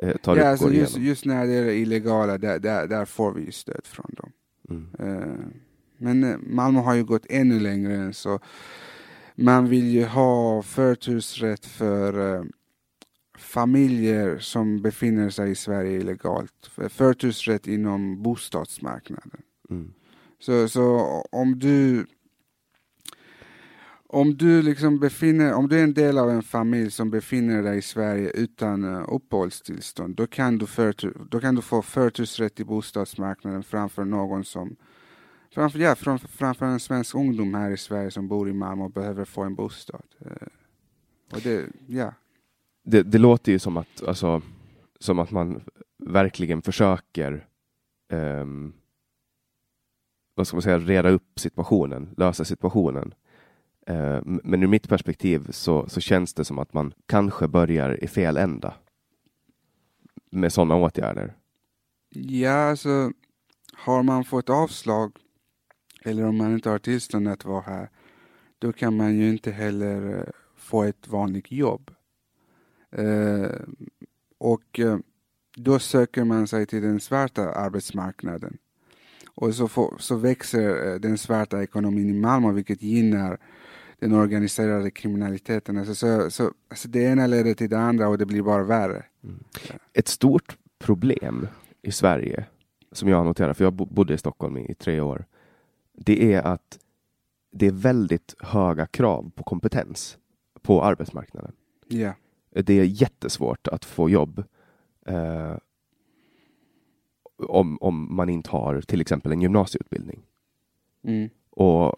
uh, 0.05 0.17
tar 0.17 0.37
ja, 0.37 0.43
upp 0.43 0.49
alltså 0.49 0.73
just, 0.73 0.99
just, 0.99 1.25
när 1.25 1.47
det 1.47 1.55
är 1.55 1.69
illegala, 1.69 2.39
där, 2.39 2.59
där, 2.59 2.87
där 2.87 3.05
får 3.05 3.33
vi 3.33 3.53
stöd 3.53 3.87
från 3.87 4.11
dem. 4.17 4.33
Mm. 4.69 5.53
men 5.97 6.45
Malmö 6.55 6.81
har 6.81 6.95
ju 6.95 7.05
gått 7.05 7.27
ännu 7.29 7.61
längre 7.61 7.95
än 7.95 8.15
så. 8.15 8.41
Man 9.35 9.69
vill 9.69 9.87
ju 9.87 10.05
ha 10.05 10.63
förtursrätt 10.63 11.67
för 11.67 12.45
familjer 13.57 14.39
som 14.39 14.83
befinner 14.83 15.31
sig 15.31 15.51
i 15.51 15.55
Sverige 15.55 16.01
illegalt. 16.01 16.71
Förtursrätt 16.89 17.67
inom 17.67 18.23
bostadsmarknaden. 18.23 19.43
Mm. 19.71 19.93
Så, 20.39 20.69
så 20.69 20.85
om 21.33 21.59
du 21.59 22.07
om 24.09 24.37
du 24.37 24.63
liksom 24.63 24.99
befinner, 24.99 25.55
om 25.55 25.69
du 25.69 25.79
är 25.79 25.83
en 25.83 25.95
del 25.95 26.19
av 26.19 26.31
en 26.31 26.43
familj 26.43 26.91
som 26.91 27.11
befinner 27.11 27.63
dig 27.63 27.79
i 27.79 27.83
Sverige 27.83 28.31
utan 28.31 28.85
uh, 28.85 29.05
uppehållstillstånd, 29.09 30.17
då 30.17 30.27
kan, 30.27 30.59
du 30.59 30.67
förtur, 30.67 31.27
då 31.31 31.41
kan 31.41 31.55
du 31.55 31.63
få 31.63 31.83
förtursrätt 31.83 32.61
i 32.61 32.65
bostadsmarknaden 32.65 33.63
framför 33.63 34.05
någon 34.05 34.45
som 34.45 34.77
framför, 35.55 35.79
ja, 35.79 35.95
framför, 35.95 36.29
framför 36.29 36.67
en 36.67 36.81
svensk 36.81 37.15
ungdom 37.15 37.55
här 37.55 37.71
i 37.71 37.77
Sverige 37.77 38.11
som 38.11 38.29
bor 38.29 38.49
i 38.49 38.53
Malmö 38.53 38.85
och 38.85 38.93
behöver 38.93 39.25
få 39.25 39.43
en 39.43 39.55
bostad. 39.55 40.07
Uh, 40.27 40.49
och 41.33 41.41
det, 41.41 41.67
ja 41.87 42.15
det, 42.87 43.03
det, 43.03 43.19
låter 43.19 43.53
ju 43.53 43.59
som 43.59 43.77
att, 43.77 44.03
alltså, 44.03 44.43
som 44.99 45.19
att 45.19 45.31
man 45.31 45.61
verkligen 45.99 46.63
försöker 46.63 47.47
um, 48.13 48.73
vad 50.35 50.47
ska 50.47 50.57
man 50.57 50.63
säga, 50.63 50.79
reda 50.79 51.09
upp 51.09 51.41
situationen, 51.41 52.15
lösa 52.17 52.45
situationen. 52.45 53.15
Uh, 53.91 54.21
men 54.25 54.63
ur 54.63 54.67
mitt 54.67 54.89
perspektiv 54.89 55.51
så, 55.51 55.89
så 55.89 56.01
känns 56.01 56.35
det 56.35 56.45
som 56.45 56.59
att 56.59 56.73
man 56.73 56.93
kanske 57.07 57.49
börjar 57.49 58.05
i 58.05 58.09
fel 58.09 58.37
ända 58.37 58.75
med 60.31 60.53
sådana 60.53 60.77
åtgärder. 60.77 61.35
Ja, 62.11 62.71
alltså 62.71 63.13
har 63.75 64.03
man 64.03 64.25
fått 64.25 64.51
avslag 64.51 65.13
eller 66.05 66.25
om 66.25 66.37
man 66.37 66.53
inte 66.53 66.71
har 66.71 66.79
tillstånd 66.79 67.29
att 67.29 67.45
vara 67.45 67.61
här, 67.61 67.91
då 68.59 68.73
kan 68.73 68.97
man 68.97 69.17
ju 69.17 69.29
inte 69.29 69.51
heller 69.51 70.19
eh, 70.19 70.25
få 70.57 70.85
ett 70.85 71.09
vanligt 71.09 71.53
jobb. 71.53 71.91
Eh, 72.93 73.51
och 74.39 74.81
eh, 74.81 74.99
då 75.57 75.79
söker 75.79 76.25
man 76.25 76.47
sig 76.47 76.67
till 76.67 76.83
den 76.83 77.01
svarta 77.01 77.53
arbetsmarknaden. 77.53 78.59
Och 79.35 79.55
så, 79.55 79.69
får, 79.69 79.97
så 79.99 80.17
växer 80.17 80.93
eh, 80.93 81.01
den 81.01 81.19
svarta 81.19 81.63
ekonomin 81.63 82.11
i 82.11 82.13
Malmö 82.13 82.53
vilket 82.53 82.83
gynnar 82.83 83.39
den 83.99 84.13
organiserade 84.13 84.91
kriminaliteten. 84.91 85.79
Alltså, 85.79 85.95
så, 85.95 86.31
så, 86.31 86.53
alltså 86.69 86.89
det 86.89 87.03
ena 87.03 87.27
leder 87.27 87.55
till 87.55 87.71
det 87.71 87.79
andra 87.79 88.09
och 88.09 88.19
det 88.19 88.27
blir 88.27 88.43
bara 88.43 88.63
värre. 88.65 89.05
Mm. 89.25 89.45
Ett 89.93 90.09
stort 90.09 90.57
problem 90.79 91.49
i 91.83 91.93
Sverige 91.93 92.47
som 92.93 93.09
jag 93.09 93.17
har 93.17 93.25
noterat, 93.25 93.57
för 93.57 93.65
jag 93.65 93.73
bodde 93.73 94.15
i 94.15 94.19
Stockholm 94.19 94.57
i, 94.57 94.71
i 94.71 94.75
tre 94.75 95.01
år, 95.01 95.25
det 95.93 96.35
är 96.35 96.43
att 96.43 96.79
det 97.53 97.67
är 97.67 97.73
väldigt 97.73 98.35
höga 98.41 98.87
krav 98.87 99.31
på 99.35 99.43
kompetens 99.43 100.19
på 100.63 100.83
arbetsmarknaden. 100.83 101.53
Yeah. 101.89 102.15
Det 102.63 102.73
är 102.81 102.85
jättesvårt 102.85 103.69
att 103.69 103.85
få 103.85 104.11
jobb. 104.11 104.45
Eh, 105.07 105.57
om, 107.39 107.79
om 107.81 108.17
man 108.17 108.29
inte 108.29 108.51
har 108.51 108.81
till 108.81 109.01
exempel 109.01 109.33
en 109.33 109.43
gymnasieutbildning. 109.43 110.23
Mm. 111.05 111.29
Och 111.51 111.95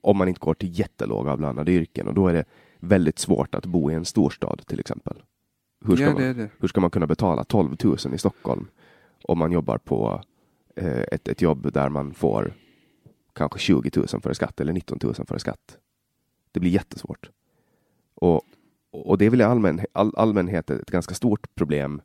om 0.00 0.16
man 0.16 0.28
inte 0.28 0.40
går 0.40 0.54
till 0.54 0.78
jättelågavlönade 0.78 1.72
yrken 1.72 2.08
och 2.08 2.14
då 2.14 2.28
är 2.28 2.34
det 2.34 2.44
väldigt 2.78 3.18
svårt 3.18 3.54
att 3.54 3.66
bo 3.66 3.90
i 3.90 3.94
en 3.94 4.04
storstad 4.04 4.66
till 4.66 4.80
exempel. 4.80 5.22
Hur 5.84 5.96
ska, 5.96 6.04
Ja, 6.04 6.12
man, 6.12 6.22
det 6.22 6.32
det. 6.32 6.50
hur 6.58 6.68
ska 6.68 6.80
man 6.80 6.90
kunna 6.90 7.06
betala 7.06 7.44
12 7.44 7.76
000 7.84 7.96
i 8.14 8.18
Stockholm 8.18 8.66
om 9.22 9.38
man 9.38 9.52
jobbar 9.52 9.78
på 9.78 10.22
eh, 10.76 11.00
ett, 11.12 11.28
ett 11.28 11.42
jobb 11.42 11.72
där 11.72 11.88
man 11.88 12.14
får 12.14 12.54
kanske 13.32 13.58
20 13.58 13.90
000 13.96 14.06
före 14.08 14.34
skatt 14.34 14.60
eller 14.60 14.72
19 14.72 14.98
000 15.02 15.14
före 15.14 15.38
skatt? 15.38 15.78
Det 16.52 16.60
blir 16.60 16.70
jättesvårt. 16.70 17.30
Och, 18.14 18.42
och 18.94 19.18
det 19.18 19.26
är 19.26 19.30
väl 19.30 19.40
i 19.40 19.44
allmän, 19.44 19.80
all, 19.92 20.12
allmänhet 20.16 20.70
ett 20.70 20.90
ganska 20.90 21.14
stort 21.14 21.54
problem 21.54 22.00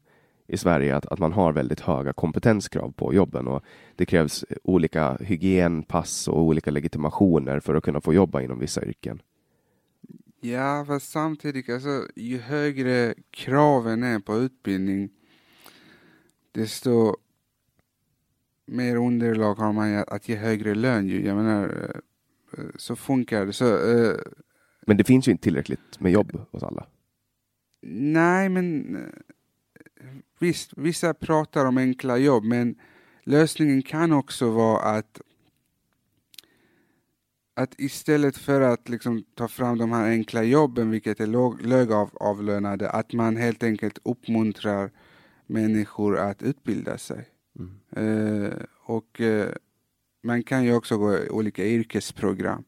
i 0.48 0.58
Sverige 0.58 0.96
att, 0.96 1.06
att 1.06 1.20
man 1.20 1.34
har 1.34 1.54
väldigt 1.54 1.80
höga 1.80 2.14
kompetenskrav 2.14 2.92
på 2.92 3.14
jobben 3.14 3.48
och 3.48 3.64
det 3.96 4.06
krävs 4.06 4.46
olika 4.64 5.18
hygienpass 5.22 6.28
och 6.28 6.42
olika 6.42 6.72
legitimationer 6.72 7.60
för 7.60 7.76
att 7.76 7.84
kunna 7.84 8.02
få 8.02 8.14
jobba 8.14 8.42
inom 8.42 8.60
vissa 8.60 8.86
yrken. 8.86 9.22
Ja, 10.42 10.86
fast 10.88 11.12
samtidigt, 11.12 11.70
alltså, 11.70 12.08
ju 12.16 12.38
högre 12.38 13.14
kraven 13.32 14.04
är 14.04 14.20
på 14.20 14.38
utbildning, 14.38 15.10
desto 16.52 17.16
mer 18.66 18.96
underlag 18.96 19.56
har 19.56 19.74
man 19.74 20.04
att- 20.08 20.30
ge 20.30 20.36
högre 20.36 20.76
lön. 20.76 21.26
Jag 21.26 21.36
menar, 21.36 21.94
eh, 22.58 22.64
så 22.76 22.96
funkar 22.96 23.46
det. 23.46 23.54
Så, 23.54 23.66
eh, 23.66 24.16
men 24.88 24.98
det 24.98 25.04
finns 25.04 25.28
ju 25.28 25.32
inte 25.32 25.44
tillräckligt 25.44 26.00
med 26.00 26.12
jobb 26.12 26.46
hos 26.52 26.64
alla. 26.64 26.88
nej, 27.82 28.50
men 28.50 28.96
eh, 28.96 30.08
visst, 30.40 30.72
vissa 30.78 31.14
pratar 31.14 31.66
om 31.66 31.78
enkla 31.78 32.18
jobb, 32.18 32.44
men 32.44 32.76
lösningen 33.24 33.82
kan 33.82 34.12
också 34.14 34.50
vara 34.52 34.82
att 34.82 35.22
att 37.60 37.80
istället 37.80 38.38
för 38.38 38.62
att 38.62 38.90
liksom 38.90 39.24
ta 39.36 39.48
fram 39.48 39.78
de 39.78 39.92
här 39.92 40.10
enkla 40.10 40.44
jobben, 40.44 40.90
vilket 40.90 41.20
är 41.20 41.28
låg, 41.28 41.62
lågavlönade, 41.62 42.90
att 42.90 43.14
man 43.14 43.36
helt 43.36 43.64
enkelt 43.64 44.00
uppmuntrar 44.04 44.92
människor 45.48 46.18
att 46.18 46.44
utbilda 46.44 46.98
sig. 46.98 47.30
Eh, 47.96 48.54
och 48.86 49.22
eh, 49.22 49.50
man 50.24 50.44
kan 50.44 50.64
ju 50.64 50.74
också 50.74 50.98
gå 50.98 51.18
olika 51.30 51.66
yrkesprogram. 51.66 52.64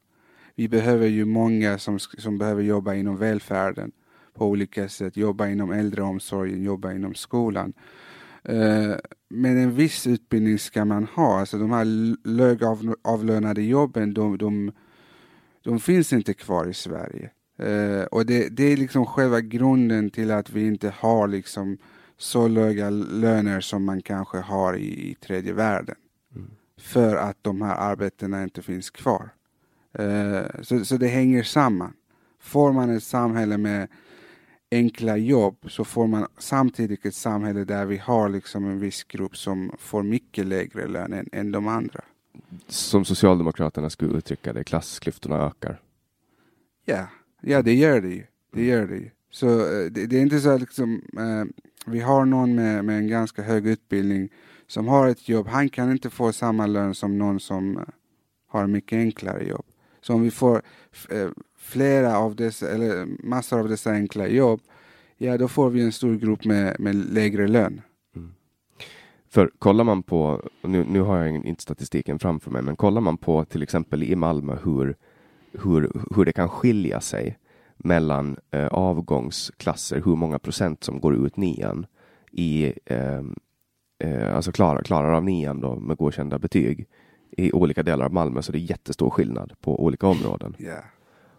Vi 0.61 0.67
behöver 0.69 1.07
ju 1.07 1.25
många 1.25 1.77
som, 1.77 1.99
som 1.99 2.37
behöver 2.37 2.63
jobba 2.63 2.93
inom 2.93 3.17
välfärden 3.17 3.91
på 4.33 4.45
olika 4.45 4.89
sätt, 4.89 5.17
jobba 5.17 5.47
inom 5.47 5.71
äldreomsorgen, 5.71 6.63
jobba 6.63 6.93
inom 6.93 7.13
skolan. 7.13 7.73
Eh, 8.43 8.95
men 9.29 9.57
en 9.57 9.75
viss 9.75 10.07
utbildning 10.07 10.59
ska 10.59 10.85
man 10.85 11.03
ha, 11.03 11.39
alltså 11.39 11.57
de 11.57 11.71
här 11.71 11.81
l- 11.81 12.17
lågavlönade 12.23 13.61
jobben, 13.61 14.13
de, 14.13 14.37
de, 14.37 14.71
de 15.63 15.79
finns 15.79 16.13
inte 16.13 16.33
kvar 16.33 16.69
i 16.69 16.73
Sverige. 16.73 17.29
Eh, 17.57 18.03
och 18.03 18.25
det, 18.25 18.49
det 18.49 18.63
är 18.63 18.77
liksom 18.77 19.05
själva 19.05 19.41
grunden 19.41 20.09
till 20.09 20.31
att 20.31 20.49
vi 20.49 20.67
inte 20.67 20.93
har 20.97 21.27
liksom 21.27 21.77
så 22.17 22.47
låga 22.47 22.89
löner 22.89 23.61
som 23.61 23.83
man 23.83 24.01
kanske 24.01 24.37
har 24.37 24.77
i, 24.77 25.09
i 25.09 25.15
tredje 25.15 25.53
världen. 25.53 25.95
För 26.81 27.15
att 27.15 27.37
de 27.41 27.61
här 27.61 27.75
arbetena 27.75 28.43
inte 28.43 28.61
finns 28.61 28.89
kvar. 28.89 29.29
Eh, 29.93 30.61
så, 30.61 30.85
så 30.85 30.97
det 30.97 31.07
hänger 31.07 31.43
samman. 31.43 31.93
Får 32.39 32.73
man 32.73 32.89
ett 32.89 33.03
samhälle 33.03 33.57
med 33.57 33.87
enkla 34.71 35.17
jobb 35.17 35.57
så 35.67 35.85
får 35.85 36.07
man 36.07 36.27
samtidigt 36.37 37.05
ett 37.05 37.15
samhälle 37.15 37.63
där 37.63 37.85
vi 37.85 37.97
har 37.97 38.29
liksom 38.29 38.65
en 38.65 38.79
viss 38.79 39.03
grupp 39.03 39.37
som 39.37 39.71
får 39.77 40.03
mycket 40.03 40.45
lägre 40.45 40.87
lön 40.87 41.13
än, 41.13 41.29
än 41.31 41.51
de 41.51 41.67
andra. 41.67 42.01
Som 42.67 43.05
Socialdemokraterna 43.05 43.89
skulle 43.89 44.17
uttrycka 44.17 44.53
det, 44.53 44.63
klassklyftorna 44.63 45.35
ökar. 45.37 45.81
Ja, 46.85 47.07
ja 47.41 47.61
det 47.61 47.73
gör 47.73 48.01
det 48.01 48.09
ju. 48.09 48.23
Det 48.53 48.65
gör 48.65 48.87
det 48.87 48.95
ju. 48.95 49.09
Så 49.31 49.59
eh, 49.59 49.91
det, 49.91 50.05
det 50.05 50.17
är 50.17 50.21
inte 50.21 50.39
så 50.39 50.49
att 50.49 50.61
liksom, 50.61 51.01
eh, 51.17 51.65
vi 51.85 51.99
har 51.99 52.25
någon 52.25 52.55
med, 52.55 52.85
med 52.85 52.97
en 52.97 53.07
ganska 53.07 53.41
hög 53.41 53.67
utbildning 53.67 54.29
som 54.67 54.87
har 54.87 55.07
ett 55.07 55.29
jobb, 55.29 55.47
han 55.47 55.69
kan 55.69 55.91
inte 55.91 56.09
få 56.09 56.33
samma 56.33 56.67
lön 56.67 56.95
som 56.95 57.17
någon 57.17 57.39
som 57.39 57.77
eh, 57.77 57.83
har 58.47 58.67
mycket 58.67 58.97
enklare 58.97 59.43
jobb. 59.43 59.65
Så 60.01 60.13
om 60.13 60.21
vi 60.21 60.31
får 60.31 60.61
eh, 61.09 61.29
flera 61.57 62.17
av 62.17 62.35
dessa, 62.35 62.69
eller 62.69 63.05
massor 63.23 63.59
av 63.59 63.69
dessa 63.69 63.91
enkla 63.91 64.27
jobb, 64.27 64.61
ja 65.17 65.37
då 65.37 65.47
får 65.47 65.69
vi 65.69 65.81
en 65.81 65.91
stor 65.91 66.15
grupp 66.15 66.45
med, 66.45 66.75
med 66.79 66.95
lägre 66.95 67.47
lön. 67.47 67.81
Mm. 68.15 68.31
För 69.29 69.51
kollar 69.59 69.83
man 69.83 70.03
på, 70.03 70.49
nu, 70.61 70.83
nu 70.83 71.01
har 71.01 71.17
jag 71.17 71.45
inte 71.45 71.63
statistiken 71.63 72.19
framför 72.19 72.51
mig, 72.51 72.61
men 72.61 72.75
kollar 72.75 73.01
man 73.01 73.17
på 73.17 73.45
till 73.45 73.63
exempel 73.63 74.03
i 74.03 74.15
Malmö 74.15 74.57
hur, 74.63 74.95
hur, 75.51 75.91
hur 76.15 76.25
det 76.25 76.33
kan 76.33 76.49
skilja 76.49 77.01
sig 77.01 77.37
mellan 77.77 78.37
eh, 78.51 78.67
avgångsklasser, 78.67 80.01
hur 80.05 80.15
många 80.15 80.39
procent 80.39 80.83
som 80.83 80.99
går 80.99 81.25
ut 81.25 81.37
nian 81.37 81.85
i, 82.31 82.73
eh, 82.85 83.21
eh, 83.99 84.35
alltså 84.35 84.51
klarar, 84.51 84.81
klarar 84.81 85.13
av 85.13 85.23
nian 85.23 85.59
då 85.59 85.75
med 85.75 85.97
godkända 85.97 86.39
betyg 86.39 86.87
i 87.31 87.51
olika 87.51 87.83
delar 87.83 88.05
av 88.05 88.13
Malmö, 88.13 88.41
så 88.41 88.51
det 88.51 88.57
är 88.57 88.69
jättestor 88.69 89.09
skillnad 89.09 89.53
på 89.61 89.83
olika 89.83 90.07
områden. 90.07 90.55
Ja. 90.57 90.83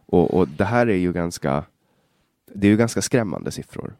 Och, 0.07 0.35
och 0.35 0.48
det 0.48 0.64
här 0.64 0.87
är 0.87 0.96
ju 0.96 1.12
ganska, 1.12 1.64
det 2.55 2.66
är 2.66 2.70
ju 2.70 2.76
ganska 2.76 3.02
skrämmande 3.02 3.50
siffror. 3.50 3.96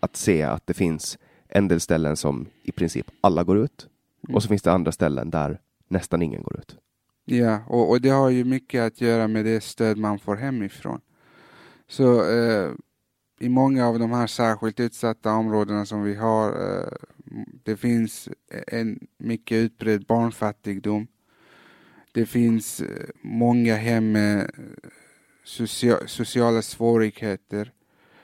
Att 0.00 0.16
se 0.16 0.42
att 0.42 0.66
det 0.66 0.74
finns 0.74 1.18
en 1.48 1.68
del 1.68 1.80
ställen 1.80 2.16
som 2.16 2.46
i 2.62 2.72
princip 2.72 3.10
alla 3.20 3.44
går 3.44 3.58
ut 3.58 3.88
och 4.28 4.42
så 4.42 4.48
finns 4.48 4.62
det 4.62 4.72
andra 4.72 4.92
ställen 4.92 5.30
där 5.30 5.60
nästan 5.88 6.22
ingen 6.22 6.42
går 6.42 6.58
ut. 6.58 6.76
Ja, 7.24 7.60
och, 7.68 7.90
och 7.90 8.00
det 8.00 8.08
har 8.08 8.30
ju 8.30 8.44
mycket 8.44 8.82
att 8.82 9.00
göra 9.00 9.28
med 9.28 9.44
det 9.44 9.60
stöd 9.60 9.98
man 9.98 10.18
får 10.18 10.36
hemifrån. 10.36 11.00
Så 11.88 12.30
eh, 12.30 12.70
i 13.40 13.48
många 13.48 13.88
av 13.88 13.98
de 13.98 14.10
här 14.10 14.26
särskilt 14.26 14.80
utsatta 14.80 15.32
områdena 15.32 15.86
som 15.86 16.02
vi 16.02 16.14
har, 16.14 16.48
eh, 16.48 16.92
det 17.62 17.76
finns 17.76 18.28
en 18.66 19.06
mycket 19.18 19.56
utbredd 19.56 20.06
barnfattigdom. 20.06 21.06
Det 22.14 22.26
finns 22.26 22.80
eh, 22.80 23.06
många 23.22 23.76
hem 23.76 24.12
med 24.12 24.40
eh, 24.40 25.96
sociala 26.06 26.62
svårigheter. 26.62 27.72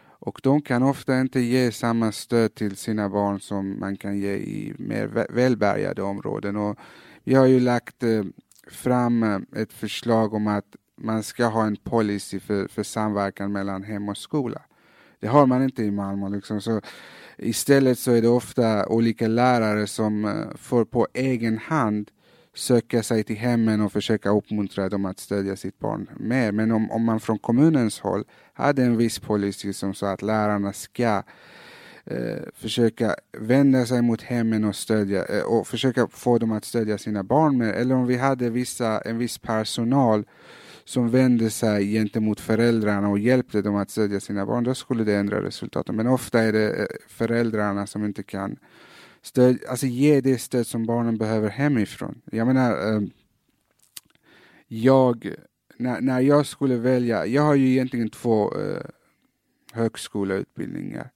Och 0.03 0.41
de 0.43 0.63
kan 0.63 0.83
ofta 0.83 1.21
inte 1.21 1.41
ge 1.41 1.73
samma 1.73 2.13
stöd 2.13 2.55
till 2.55 2.77
sina 2.77 3.09
barn 3.09 3.41
som 3.41 3.81
man 3.81 3.97
kan 3.97 4.19
ge 4.19 4.33
i 4.33 4.75
mer 4.79 5.07
välbärgade 5.31 6.03
områden. 6.03 6.57
Och 6.57 6.79
vi 7.25 7.35
har 7.35 7.47
ju 7.47 7.61
lagt 7.61 8.03
eh, 8.03 8.25
fram 8.71 9.47
ett 9.57 9.73
förslag 9.73 10.35
om 10.35 10.47
att 10.47 10.77
man 10.97 11.23
ska 11.23 11.47
ha 11.47 11.67
en 11.67 11.77
policy 11.77 12.41
för, 12.41 12.69
för 12.69 12.83
samverkan 12.83 13.53
mellan 13.53 13.83
hem 13.83 14.09
och 14.09 14.19
skola. 14.19 14.63
Det 15.21 15.27
har 15.27 15.47
man 15.47 15.63
inte 15.63 15.83
i 15.83 15.91
Malmö. 15.91 16.29
Liksom. 16.29 16.61
Så 16.61 16.81
istället 17.39 17.99
så 17.99 18.13
är 18.13 18.23
det 18.23 18.29
ofta 18.29 18.87
olika 18.87 19.29
lärare 19.29 19.87
som 19.87 20.45
får 20.57 20.85
på 20.85 21.09
egen 21.15 21.59
hand 21.59 22.11
söka 22.55 23.03
sig 23.03 23.25
till 23.25 23.37
hemmen 23.37 23.81
och 23.81 23.93
försöka 23.93 24.31
uppmuntra 24.31 24.89
dem 24.89 25.05
att 25.05 25.19
stödja 25.19 25.57
sitt 25.57 25.79
barn 25.79 26.11
mer. 26.17 26.53
Men 26.53 26.71
om, 26.71 26.91
om 26.91 27.05
man 27.05 27.21
från 27.21 27.39
kommunens 27.39 28.01
håll 28.01 28.25
hade 28.53 28.83
en 28.83 28.97
viss 28.97 29.19
policy 29.19 29.73
som 29.73 29.95
sa 29.95 30.11
att 30.11 30.23
lärarna 30.23 30.73
ska 30.73 31.23
eh, 32.05 32.43
försöka 32.55 33.15
vända 33.33 33.87
sig 33.87 34.03
mot 34.03 34.23
hemmen 34.23 34.65
och 34.65 34.77
stödja 34.77 35.25
eh, 35.25 35.43
och 35.43 35.67
försöka 35.67 36.09
få 36.09 36.39
dem 36.39 36.53
att 36.53 36.65
stödja 36.65 36.99
sina 36.99 37.23
barn 37.23 37.59
mer. 37.59 37.73
Eller 37.73 37.95
om 37.95 38.07
vi 38.07 38.17
hade 38.17 38.51
vissa, 38.51 39.01
en 39.01 39.19
viss 39.19 39.39
personal 39.39 40.25
som 40.85 41.11
vände 41.11 41.51
sig 41.51 41.93
gentemot 41.93 42.41
föräldrarna 42.41 43.09
och 43.09 43.19
hjälpte 43.19 43.63
dem 43.63 43.77
att 43.77 43.91
stödja 43.91 44.21
sina 44.21 44.47
barn, 44.47 44.65
då 44.65 44.75
skulle 44.75 45.05
det 45.05 45.15
ändra 45.15 45.43
resultaten. 45.43 45.97
Men 45.97 46.07
ofta 46.07 46.41
är 46.41 46.53
det 46.53 46.75
eh, 46.75 46.87
föräldrarna 47.09 47.87
som 47.87 48.05
inte 48.05 48.23
kan 48.23 48.57
stöd, 49.23 49.59
alltså 49.69 49.87
ge 49.87 50.21
det 50.21 50.39
stöd 50.39 50.67
som 50.67 50.87
barnen 50.87 51.19
behöver 51.19 51.49
hemifrån. 51.49 52.23
Jag 52.33 52.47
menar, 52.47 52.95
eh, 52.95 53.01
jag, 54.69 55.35
när, 55.77 56.01
när 56.01 56.21
jag 56.21 56.47
skulle 56.47 56.77
välja, 56.77 57.27
jag 57.27 57.43
har 57.43 57.55
ju 57.55 57.71
egentligen 57.71 58.11
två 58.11 58.55
eh, 58.59 58.83
högskoleutbildningar. 59.73 61.11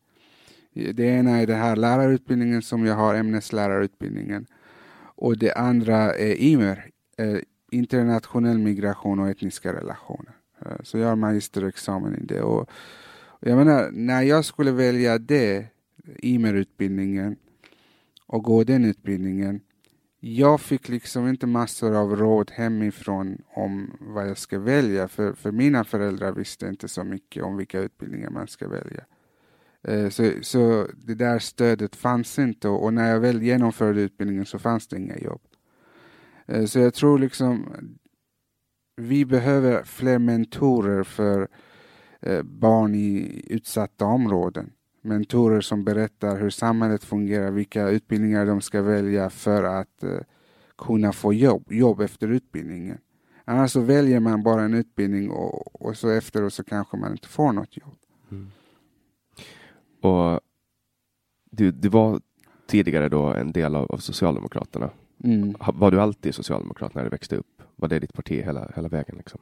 Det 0.75 1.05
ena 1.05 1.41
är 1.41 1.47
den 1.47 1.59
här 1.59 1.77
lärarutbildningen 1.77 2.63
som 2.63 2.87
jag 2.87 2.95
har, 2.95 3.15
ämneslärarutbildningen. 3.15 4.47
Och 5.17 5.39
det 5.39 5.53
andra 5.53 6.15
är 6.15 6.35
IMER, 6.35 6.91
eh, 7.19 7.39
internationell 7.71 8.59
migration 8.59 9.19
och 9.19 9.29
etniska 9.29 9.73
relationer. 9.73 10.33
Eh, 10.67 10.83
Så 10.83 10.99
jag 10.99 11.09
har 11.09 11.17
magisterexamen 11.17 12.15
i 12.15 12.25
det. 12.25 12.43
Och, 12.43 12.61
och 13.25 13.49
jag 13.49 13.57
menar, 13.57 13.91
när 13.93 14.23
jag 14.23 14.45
skulle 14.45 14.73
välja 14.73 15.19
det, 15.19 15.67
IMER-utbildningen, 16.19 17.37
och 18.27 18.45
gå 18.45 18.65
den 18.65 18.85
utbildningen, 18.85 19.61
jag 20.21 20.61
fick 20.61 20.89
liksom 20.89 21.29
inte 21.29 21.47
massor 21.47 21.95
av 21.95 22.17
råd 22.17 22.51
hemifrån 22.51 23.39
om 23.55 23.97
vad 24.01 24.29
jag 24.29 24.39
ska 24.39 24.59
välja, 24.59 25.09
för, 25.09 25.33
för 25.33 25.53
mina 25.53 25.85
föräldrar 25.85 26.33
visste 26.33 26.67
inte 26.67 26.89
så 26.89 27.05
mycket 27.05 27.43
om 27.43 27.57
vilka 27.57 27.81
utbildningar 27.81 28.31
man 28.31 28.49
ska 28.49 28.69
välja. 28.69 29.05
Eh, 29.83 30.09
så, 30.09 30.33
så 30.43 30.87
det 31.07 31.15
där 31.15 31.39
stödet 31.39 31.97
fanns 31.97 32.39
inte 32.39 32.69
och, 32.69 32.95
när 32.95 33.11
jag 33.11 33.21
väl 33.21 33.43
genomförde 33.43 34.01
utbildningen 34.01 34.47
så 34.47 34.59
fanns 34.59 34.89
det 34.89 34.97
inga 34.97 35.19
jobb. 35.19 35.43
Eh, 36.47 36.65
så 36.65 36.79
jag 36.79 36.95
tror 36.95 37.19
liksom 37.19 37.77
vi 38.97 39.25
behöver 39.25 39.83
fler 39.83 40.19
mentorer 40.19 41.03
för 41.03 41.49
eh, 42.21 42.43
barn 42.43 42.95
i 42.95 43.43
utsatta 43.47 44.05
områden. 44.05 44.71
Mentorer 45.05 45.61
som 45.61 45.85
berättar 45.85 46.41
hur 46.41 46.51
samhället 46.51 47.05
fungerar, 47.05 47.51
vilka 47.51 47.89
utbildningar 47.89 48.47
de 48.47 48.61
ska 48.61 48.83
välja 48.83 49.31
för 49.31 49.65
att 49.65 50.05
kunna 50.79 51.13
få 51.13 51.33
jobb, 51.33 51.73
jobb 51.73 52.01
efter 52.01 52.29
utbildningen. 52.29 52.99
Annars 53.45 53.73
så 53.73 53.81
väljer 53.81 54.21
man 54.21 54.43
bara 54.43 54.63
en 54.63 54.75
utbildning 54.75 55.31
och, 55.31 55.83
och 55.83 55.97
så 55.97 56.09
efteråt 56.09 56.53
så 56.53 56.65
kanske 56.65 56.97
man 56.97 57.13
inte 57.13 57.29
får 57.29 57.53
något 57.53 57.77
jobb. 57.77 57.99
Mm. 58.31 58.51
Och 60.01 60.41
du, 61.51 61.71
du 61.71 61.89
var 61.89 62.21
tidigare 62.67 63.09
då 63.09 63.27
en 63.27 63.53
del 63.53 63.75
av, 63.75 63.93
av 63.93 63.99
Socialdemokraterna. 63.99 64.91
Mm. 65.25 65.55
Var 65.75 65.91
du 65.91 66.01
alltid 66.01 66.35
socialdemokrat 66.35 66.95
när 66.95 67.05
du 67.05 67.11
växte 67.11 67.37
upp? 67.37 67.63
Var 67.77 67.89
det 67.89 67.99
ditt 67.99 68.13
parti 68.13 68.45
hela, 68.45 68.71
hela 68.77 68.89
vägen? 68.89 69.17
Liksom? 69.17 69.41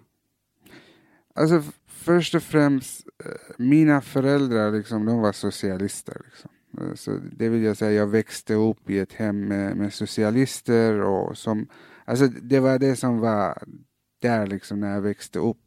Alltså 1.35 1.63
först 2.03 2.35
och 2.35 2.43
främst, 2.43 3.07
eh, 3.25 3.31
mina 3.57 4.01
föräldrar 4.01 4.73
liksom, 4.73 5.07
de 5.07 5.21
var 5.21 5.33
socialister. 5.33 6.21
Liksom. 6.25 6.51
Eh, 6.81 6.95
så 6.95 7.19
det 7.33 7.49
vill 7.49 7.63
jag 7.63 7.77
säga, 7.77 7.93
jag 7.93 8.07
växte 8.07 8.55
upp 8.55 8.91
i 8.91 8.99
ett 8.99 9.13
hem 9.13 9.41
med, 9.49 9.77
med 9.77 9.93
socialister 9.93 11.01
och 11.01 11.39
som, 11.39 11.67
alltså 12.05 12.27
det 12.27 12.61
var 12.61 12.79
det 12.79 12.97
som 12.97 13.19
var 13.19 13.63
där 14.19 14.47
liksom 14.47 14.81
när 14.81 14.95
jag 14.95 15.01
växte 15.01 15.39
upp. 15.39 15.59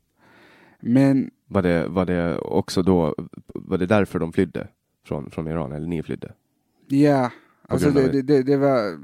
Men 0.79 1.31
var 1.47 1.61
det, 1.61 1.87
var 1.87 2.05
det 2.05 2.37
också 2.37 2.81
då, 2.81 3.15
var 3.53 3.77
det 3.77 3.85
därför 3.85 4.19
de 4.19 4.33
flydde 4.33 4.67
från, 5.05 5.31
från 5.31 5.47
Iran, 5.47 5.71
eller 5.71 5.87
ni 5.87 6.03
flydde? 6.03 6.33
Ja, 6.87 7.31
alltså 7.67 7.91
det, 7.91 8.11
det, 8.11 8.21
det, 8.21 8.43
det, 8.43 8.57
var, 8.57 8.99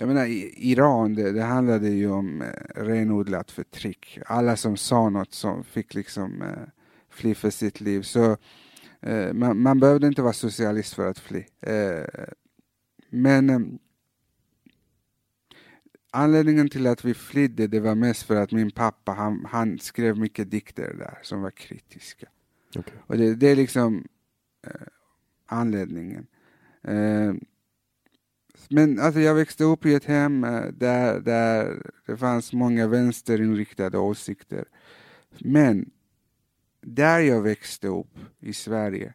jag 0.00 0.08
menar 0.08 0.26
Iran, 0.56 1.14
det, 1.14 1.32
det 1.32 1.42
handlade 1.42 1.88
ju 1.88 2.10
om 2.10 2.42
eh, 2.42 2.82
renodlat 2.82 3.50
förtryck. 3.50 4.18
Alla 4.26 4.56
som 4.56 4.76
sa 4.76 5.08
något 5.08 5.34
som 5.34 5.64
fick 5.64 5.94
liksom 5.94 6.42
eh, 6.42 6.68
fly 7.10 7.34
för 7.34 7.50
sitt 7.50 7.80
liv. 7.80 8.02
Så 8.02 8.36
eh, 9.00 9.32
man, 9.32 9.62
man 9.62 9.80
behövde 9.80 10.06
inte 10.06 10.22
vara 10.22 10.32
socialist 10.32 10.94
för 10.94 11.06
att 11.06 11.18
fly. 11.18 11.44
Eh, 11.60 12.04
men 13.10 13.50
eh, 13.50 13.58
Anledningen 16.10 16.68
till 16.68 16.86
att 16.86 17.04
vi 17.04 17.14
flydde 17.14 17.66
det 17.66 17.80
var 17.80 17.94
mest 17.94 18.22
för 18.22 18.36
att 18.36 18.52
min 18.52 18.70
pappa 18.70 19.12
han, 19.12 19.46
han 19.50 19.78
skrev 19.78 20.18
mycket 20.18 20.50
dikter 20.50 20.94
där 20.98 21.18
som 21.22 21.42
var 21.42 21.50
kritiska. 21.50 22.28
Okay. 22.76 22.94
Och 23.06 23.16
det, 23.18 23.34
det, 23.34 23.46
är 23.46 23.56
liksom 23.56 24.04
anledningen. 25.46 26.26
Men 28.68 29.00
alltså 29.00 29.20
jag 29.20 29.34
växte 29.34 29.64
upp 29.64 29.86
i 29.86 29.94
ett 29.94 30.04
hem 30.04 30.44
eh, 30.44 30.62
där, 30.62 31.20
där 31.20 31.82
det 32.06 32.16
fanns 32.16 32.52
många 32.52 32.86
vänsterinriktade 32.86 33.98
åsikter. 33.98 34.64
Men 35.38 35.90
där 36.80 37.18
jag 37.18 37.42
växte 37.42 37.88
upp 37.88 38.18
i 38.40 38.52
Sverige 38.52 39.14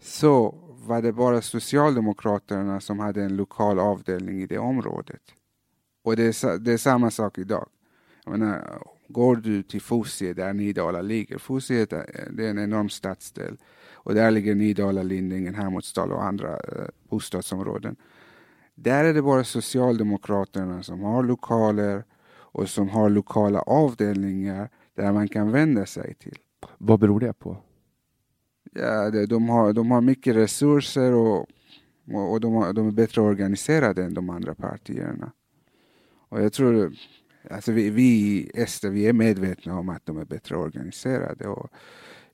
så 0.00 0.54
var 0.86 1.02
det 1.02 1.12
bara 1.12 1.42
Socialdemokraterna 1.42 2.80
som 2.80 2.98
hade 2.98 3.22
en 3.22 3.36
lokal 3.36 3.78
avdelning 3.78 4.42
i 4.42 4.46
det 4.46 4.58
området. 4.58 5.22
Och 6.02 6.16
det 6.16 6.22
är, 6.22 6.58
det 6.58 6.72
är 6.72 6.78
samma 6.78 7.10
sak 7.10 7.38
idag. 7.38 7.68
Jag 8.24 8.38
menar, 8.38 8.82
går 9.08 9.36
du 9.36 9.62
till 9.62 9.82
Fosie 9.82 10.34
där 10.34 10.52
Nydala 10.52 11.02
ligger, 11.02 11.38
Fosie 11.38 11.86
är 11.90 12.40
en 12.40 12.58
enorm 12.58 12.88
stadsdel 12.88 13.56
och 14.08 14.14
där 14.14 14.30
ligger 14.30 14.54
Nydala, 14.54 15.02
Lindingen, 15.02 15.54
Hermodsdal 15.54 16.12
och 16.12 16.24
andra 16.24 16.52
eh, 16.52 16.88
bostadsområden. 17.08 17.96
Där 18.74 19.04
är 19.04 19.14
det 19.14 19.22
bara 19.22 19.44
Socialdemokraterna 19.44 20.82
som 20.82 21.00
har 21.00 21.22
lokaler 21.22 22.04
och 22.30 22.68
som 22.68 22.88
har 22.88 23.10
lokala 23.10 23.60
avdelningar 23.60 24.70
där 24.94 25.12
man 25.12 25.28
kan 25.28 25.52
vända 25.52 25.86
sig 25.86 26.14
till. 26.14 26.38
Vad 26.78 27.00
beror 27.00 27.20
det 27.20 27.32
på? 27.32 27.56
ja, 28.74 29.10
de, 29.26 29.48
har, 29.48 29.72
de 29.72 29.90
har 29.90 30.00
mycket 30.00 30.36
resurser 30.36 31.12
och, 31.12 31.46
och 32.12 32.40
de, 32.40 32.54
har, 32.54 32.72
de 32.72 32.86
är 32.86 32.92
bättre 32.92 33.20
organiserade 33.20 34.04
än 34.04 34.14
de 34.14 34.30
andra 34.30 34.54
partierna. 34.54 35.32
Och 36.28 36.42
jag 36.42 36.52
tror, 36.52 36.92
alltså 37.50 37.72
vi, 37.72 37.90
vi 37.90 38.50
Ester, 38.54 38.90
vi 38.90 39.06
är 39.06 39.12
medvetna 39.12 39.78
om 39.78 39.88
att 39.88 40.06
de 40.06 40.18
är 40.18 40.24
bättre 40.24 40.56
organiserade 40.56 41.48
och 41.48 41.70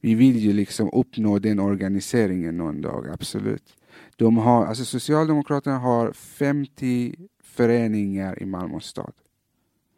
vi 0.04 0.14
vill 0.14 0.36
ju 0.36 0.52
liksom 0.52 0.90
uppnå 0.92 1.38
den 1.38 1.58
organiseringen 1.58 2.56
någon 2.56 2.80
dag, 2.80 3.08
absolut. 3.08 3.76
De 4.16 4.36
har, 4.36 4.66
alltså 4.66 4.84
Socialdemokraterna 4.84 5.78
har 5.78 6.12
50 6.12 7.14
föreningar 7.42 8.42
i 8.42 8.46
Malmö 8.46 8.80
stad. 8.80 9.12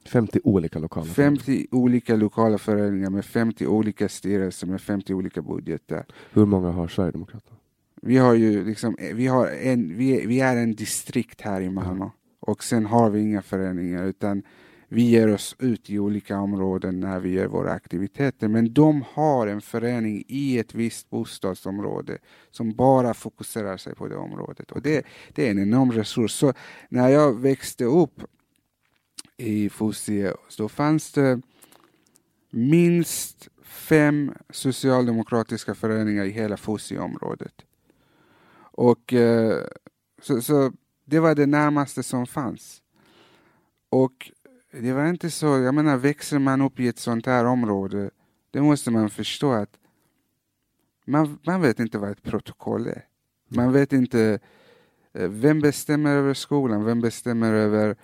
50 0.07 0.41
olika 0.45 0.79
lokala 0.79 1.07
50 1.07 1.45
föreningar. 1.45 1.67
olika 1.71 2.17
lokala 2.17 2.59
föreningar 2.59 3.11
med 3.11 3.25
50 3.25 3.67
olika 3.67 4.09
styrelser 4.09 4.67
med 4.67 4.81
50 4.81 5.15
olika 5.15 5.43
budgetar. 5.43 6.07
Hur 6.33 6.47
många 6.47 6.71
har 6.71 6.89
Sverigedemokraterna? 6.89 7.57
Vi 8.03 8.17
har 8.17 8.35
ju 8.35 8.65
liksom, 8.65 8.97
vi, 9.15 9.27
har 9.27 9.47
en, 9.47 9.97
vi, 9.97 10.27
vi 10.27 10.41
är 10.41 10.57
en 10.57 10.75
distrikt 10.75 11.41
här 11.41 11.61
i 11.61 11.71
Malmö 11.71 12.05
mm. 12.05 12.11
och 12.41 12.65
sen 12.65 12.87
har 12.87 13.11
vi 13.11 13.21
inga 13.21 13.43
föreningar 13.43 14.05
utan 14.05 14.43
vi 14.89 15.03
ger 15.03 15.35
oss 15.35 15.57
ut 15.59 15.91
i 15.91 15.99
olika 15.99 16.39
områden 16.39 17.01
när 17.01 17.21
vi 17.21 17.31
gör 17.31 17.47
våra 17.47 17.73
aktiviteter. 17.73 18.49
Men 18.49 18.73
de 18.73 19.05
har 19.13 19.47
en 19.47 19.61
förening 19.61 20.25
i 20.29 20.59
ett 20.59 20.75
visst 20.75 21.11
bostadsområde 21.11 22.19
som 22.51 22.75
bara 22.75 23.15
fokuserar 23.15 23.77
sig 23.77 23.95
på 23.95 24.09
det 24.09 24.17
området. 24.17 24.71
Och 24.71 24.83
det, 24.83 25.07
det 25.35 25.47
är 25.47 25.51
en 25.51 25.63
enorm 25.63 25.93
resurs. 25.93 26.33
Så 26.33 26.53
när 26.89 27.09
jag 27.09 27.41
växte 27.41 27.85
upp 27.85 28.23
i 29.37 29.69
Fosie 29.69 30.35
så 30.49 30.69
fanns 30.69 31.13
det 31.13 31.41
minst 32.51 33.49
fem 33.63 34.33
socialdemokratiska 34.51 35.75
föreningar 35.75 36.25
i 36.25 36.31
hela 36.31 36.57
Fosieområdet. 36.57 37.55
Och 38.59 39.13
eh, 39.13 39.65
så, 40.23 40.43
så, 40.43 40.73
det 41.05 41.21
var 41.21 41.35
det 41.35 41.47
närmaste 41.47 42.03
som 42.03 42.27
fanns. 42.27 42.83
Och 43.89 44.33
det 44.83 44.93
var 44.93 45.07
inte 45.07 45.31
så, 45.31 45.47
jag 45.47 45.75
menar 45.75 45.97
växer 45.97 46.39
man 46.39 46.61
upp 46.61 46.81
i 46.81 46.89
ett 46.89 46.99
sånt 46.99 47.27
här 47.27 47.45
område, 47.45 48.11
det 48.51 48.61
måste 48.61 48.91
man 48.91 49.11
förstå 49.11 49.53
att 49.53 49.79
man, 51.07 51.39
man 51.47 51.61
vet 51.61 51.81
inte 51.81 51.99
vad 51.99 52.11
ett 52.11 52.23
protokoll 52.23 52.87
är. 52.87 53.05
Man 53.49 53.73
vet 53.73 53.93
inte 53.93 54.39
eh, 55.13 55.29
vem 55.29 55.61
bestämmer 55.61 56.17
över 56.17 56.35
skolan, 56.35 56.85
vem 56.85 57.01
bestämmer 57.01 57.53
över 57.53 57.97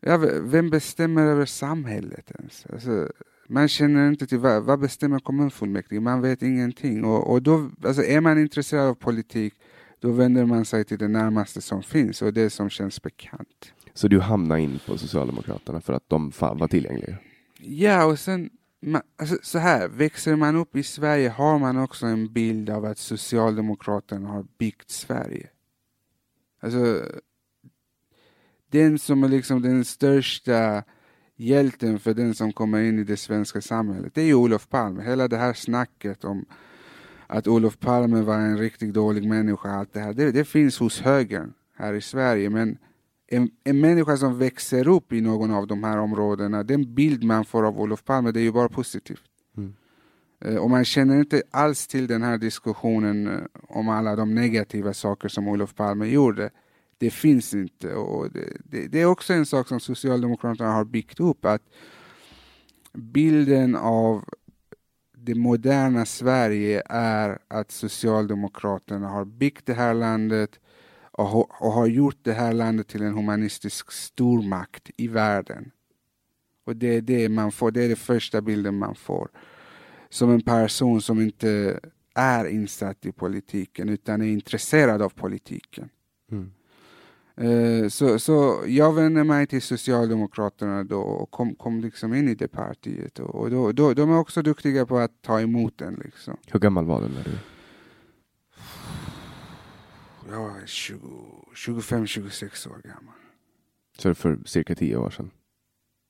ja, 0.00 0.16
vem 0.42 0.70
bestämmer 0.70 1.22
över 1.26 1.46
samhället 1.46 2.30
ens? 2.38 2.66
Alltså, 2.72 3.08
man 3.48 3.68
känner 3.68 4.08
inte 4.08 4.26
till 4.26 4.38
vad, 4.38 4.62
vad 4.62 4.80
bestämmer 4.80 5.18
kommunfullmäktige, 5.18 6.00
man 6.00 6.20
vet 6.20 6.42
ingenting. 6.42 7.04
Och, 7.04 7.32
och 7.32 7.42
då, 7.42 7.70
alltså, 7.84 8.02
är 8.02 8.20
man 8.20 8.38
intresserad 8.38 8.86
av 8.86 8.94
politik, 8.94 9.54
då 10.00 10.10
vänder 10.10 10.46
man 10.46 10.64
sig 10.64 10.84
till 10.84 10.98
det 10.98 11.08
närmaste 11.08 11.60
som 11.60 11.82
finns 11.82 12.22
och 12.22 12.32
det 12.32 12.50
som 12.50 12.70
känns 12.70 13.02
bekant. 13.02 13.72
Så 13.94 14.08
du 14.08 14.20
hamnade 14.20 14.60
in 14.60 14.80
på 14.86 14.98
Socialdemokraterna 14.98 15.80
för 15.80 15.92
att 15.92 16.08
de 16.08 16.32
var 16.38 16.68
tillgängliga? 16.68 17.16
Ja, 17.58 18.04
och 18.04 18.18
sen 18.18 18.50
man, 18.86 19.02
alltså, 19.16 19.36
så 19.42 19.58
här, 19.58 19.88
växer 19.88 20.36
man 20.36 20.56
upp 20.56 20.76
i 20.76 20.82
Sverige 20.82 21.28
har 21.28 21.58
man 21.58 21.78
också 21.78 22.06
en 22.06 22.32
bild 22.32 22.70
av 22.70 22.84
att 22.84 22.98
Socialdemokraterna 22.98 24.28
har 24.28 24.46
byggt 24.58 24.90
Sverige. 24.90 25.48
Alltså, 26.60 27.02
den 28.70 28.98
som 28.98 29.24
är 29.24 29.28
liksom 29.28 29.62
den 29.62 29.84
största 29.84 30.82
hjälten 31.36 31.98
för 31.98 32.14
den 32.14 32.34
som 32.34 32.52
kommer 32.52 32.82
in 32.82 32.98
i 32.98 33.04
det 33.04 33.16
svenska 33.16 33.60
samhället, 33.60 34.14
det 34.14 34.22
är 34.22 34.26
ju 34.26 34.34
Olof 34.34 34.68
Palme. 34.68 35.02
Hela 35.02 35.28
det 35.28 35.36
här 35.36 35.52
snacket 35.52 36.24
om 36.24 36.44
att 37.26 37.46
Olof 37.46 37.78
Palme 37.78 38.20
var 38.20 38.38
en 38.38 38.58
riktigt 38.58 38.94
dålig 38.94 39.28
människa, 39.28 39.70
allt 39.70 39.92
det 39.92 40.00
här, 40.00 40.12
det, 40.12 40.32
det 40.32 40.44
finns 40.44 40.78
hos 40.78 41.00
högern 41.00 41.52
här 41.76 41.94
i 41.94 42.00
Sverige. 42.00 42.50
Men 42.50 42.78
en, 43.26 43.50
en 43.64 43.80
människa 43.80 44.16
som 44.16 44.38
växer 44.38 44.88
upp 44.88 45.12
i 45.12 45.20
någon 45.20 45.50
av 45.50 45.66
de 45.66 45.84
här 45.84 45.98
områdena, 45.98 46.62
den 46.62 46.94
bild 46.94 47.24
man 47.24 47.44
får 47.44 47.66
av 47.66 47.80
Olof 47.80 48.04
Palme, 48.04 48.32
det 48.32 48.40
är 48.40 48.44
ju 48.44 48.52
bara 48.52 48.68
positivt. 48.68 49.22
Mm. 49.56 49.74
Eh, 50.40 50.56
och 50.56 50.70
man 50.70 50.84
känner 50.84 51.18
inte 51.18 51.42
alls 51.50 51.86
till 51.86 52.06
den 52.06 52.22
här 52.22 52.38
diskussionen 52.38 53.26
eh, 53.28 53.40
om 53.68 53.88
alla 53.88 54.16
de 54.16 54.34
negativa 54.34 54.94
saker 54.94 55.28
som 55.28 55.48
Olof 55.48 55.74
Palme 55.74 56.06
gjorde 56.06 56.50
det 56.98 57.10
finns 57.10 57.54
inte. 57.54 57.94
Och 57.94 58.30
det, 58.30 58.56
det, 58.64 58.86
det, 58.88 59.00
är 59.00 59.06
också 59.06 59.32
en 59.32 59.46
sak 59.46 59.68
som 59.68 59.80
Socialdemokraterna 59.80 60.72
har 60.72 60.84
byggt 60.84 61.20
upp, 61.20 61.44
att 61.44 61.62
bilden 62.92 63.76
av 63.76 64.24
det 65.16 65.34
moderna 65.34 66.06
Sverige 66.06 66.82
är 66.88 67.38
att 67.48 67.70
Socialdemokraterna 67.70 69.08
har 69.08 69.24
byggt 69.24 69.66
det 69.66 69.74
här 69.74 69.94
landet 69.94 70.60
och, 71.18 71.62
och 71.62 71.72
har 71.72 71.86
gjort 71.86 72.18
det 72.22 72.32
här 72.32 72.52
landet 72.52 72.88
till 72.88 73.02
en 73.02 73.14
humanistisk 73.14 73.92
stormakt 73.92 74.90
i 74.96 75.08
världen. 75.08 75.70
Och 76.66 76.76
det 76.76 76.96
är 76.96 77.00
det 77.00 77.28
man 77.28 77.52
får, 77.52 77.70
det 77.70 77.84
är 77.84 77.88
den 77.88 77.96
första 77.96 78.40
bilden 78.40 78.78
man 78.78 78.94
får. 78.94 79.28
Som 80.08 80.30
en 80.30 80.42
person 80.42 81.00
som 81.00 81.20
inte 81.20 81.80
är 82.14 82.44
insatt 82.44 83.06
i 83.06 83.12
politiken 83.12 83.88
utan 83.88 84.22
är 84.22 84.26
intresserad 84.26 85.02
av 85.02 85.08
politiken. 85.08 85.88
Mm. 86.30 86.50
Eh, 87.36 87.88
Så, 87.88 88.18
så 88.18 88.64
jag 88.66 88.92
vände 88.92 89.24
mig 89.24 89.46
till 89.46 89.62
Socialdemokraterna 89.62 90.84
då 90.84 91.00
och 91.00 91.30
kom, 91.30 91.54
kom 91.54 91.80
liksom 91.80 92.14
in 92.14 92.28
i 92.28 92.34
det 92.34 92.48
partiet. 92.48 93.18
Och, 93.18 93.34
och 93.34 93.50
då, 93.50 93.72
då, 93.72 93.94
de 93.94 94.10
är 94.10 94.18
också 94.18 94.42
duktiga 94.42 94.86
på 94.86 94.98
att 94.98 95.22
ta 95.22 95.40
emot 95.40 95.80
en. 95.80 96.00
Liksom. 96.04 96.36
Hur 96.46 96.60
gammal 96.60 96.84
var 96.84 97.00
du 97.00 97.08
när 97.08 97.24
du... 97.24 97.30
Jag 100.28 100.40
var 100.40 100.66
20 100.66 100.98
25-26 101.54 102.68
år 102.70 102.80
gammal. 102.84 103.14
Så 103.98 104.08
det 104.08 104.14
för 104.14 104.38
cirka 104.44 104.74
tio 104.74 104.96
år 104.96 105.10
sedan? 105.10 105.30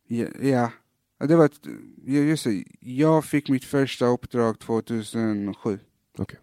Ja, 0.07 0.27
ja. 0.41 0.71
det 1.19 1.37
var 1.37 1.45
ett, 1.45 1.61
just 2.07 2.45
det. 2.45 2.65
Jag 2.81 3.25
fick 3.25 3.49
mitt 3.51 3.65
första 3.65 4.07
uppdrag 4.07 4.59
2007. 4.59 5.79
Okej. 6.19 6.39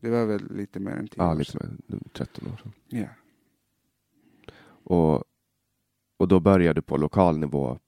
Det 0.00 0.10
var 0.10 0.26
väl 0.26 0.56
lite 0.56 0.80
mer 0.80 0.92
än 0.92 1.08
10 1.08 1.14
Ja, 1.18 1.30
år 1.32 1.36
lite 1.36 1.52
sedan. 1.52 1.82
med 1.86 2.12
13 2.12 2.52
år 2.52 2.56
sedan. 2.62 2.72
Ja. 2.88 3.08
Och, 4.84 5.24
och 6.16 6.28
då 6.28 6.40
började 6.40 6.78
du 6.78 6.82
på 6.82 6.96
lokal 6.96 7.38
nivå. 7.38 7.78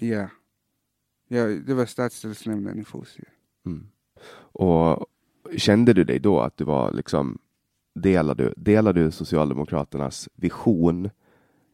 Ja. 0.00 0.28
ja, 1.28 1.44
det 1.46 1.74
var 1.74 1.86
stadsdelsnämnden 1.86 2.78
i 2.78 2.84
Fosie. 2.84 3.24
Mm. 3.66 3.88
Och 4.38 5.06
kände 5.56 5.92
du 5.92 6.04
dig 6.04 6.18
då 6.18 6.40
att 6.40 6.56
du 6.56 6.64
var 6.64 6.92
liksom 6.92 7.38
Delar 7.98 8.34
du- 8.34 8.54
delar 8.56 8.92
du 8.92 9.10
Socialdemokraternas 9.10 10.28
vision 10.34 11.10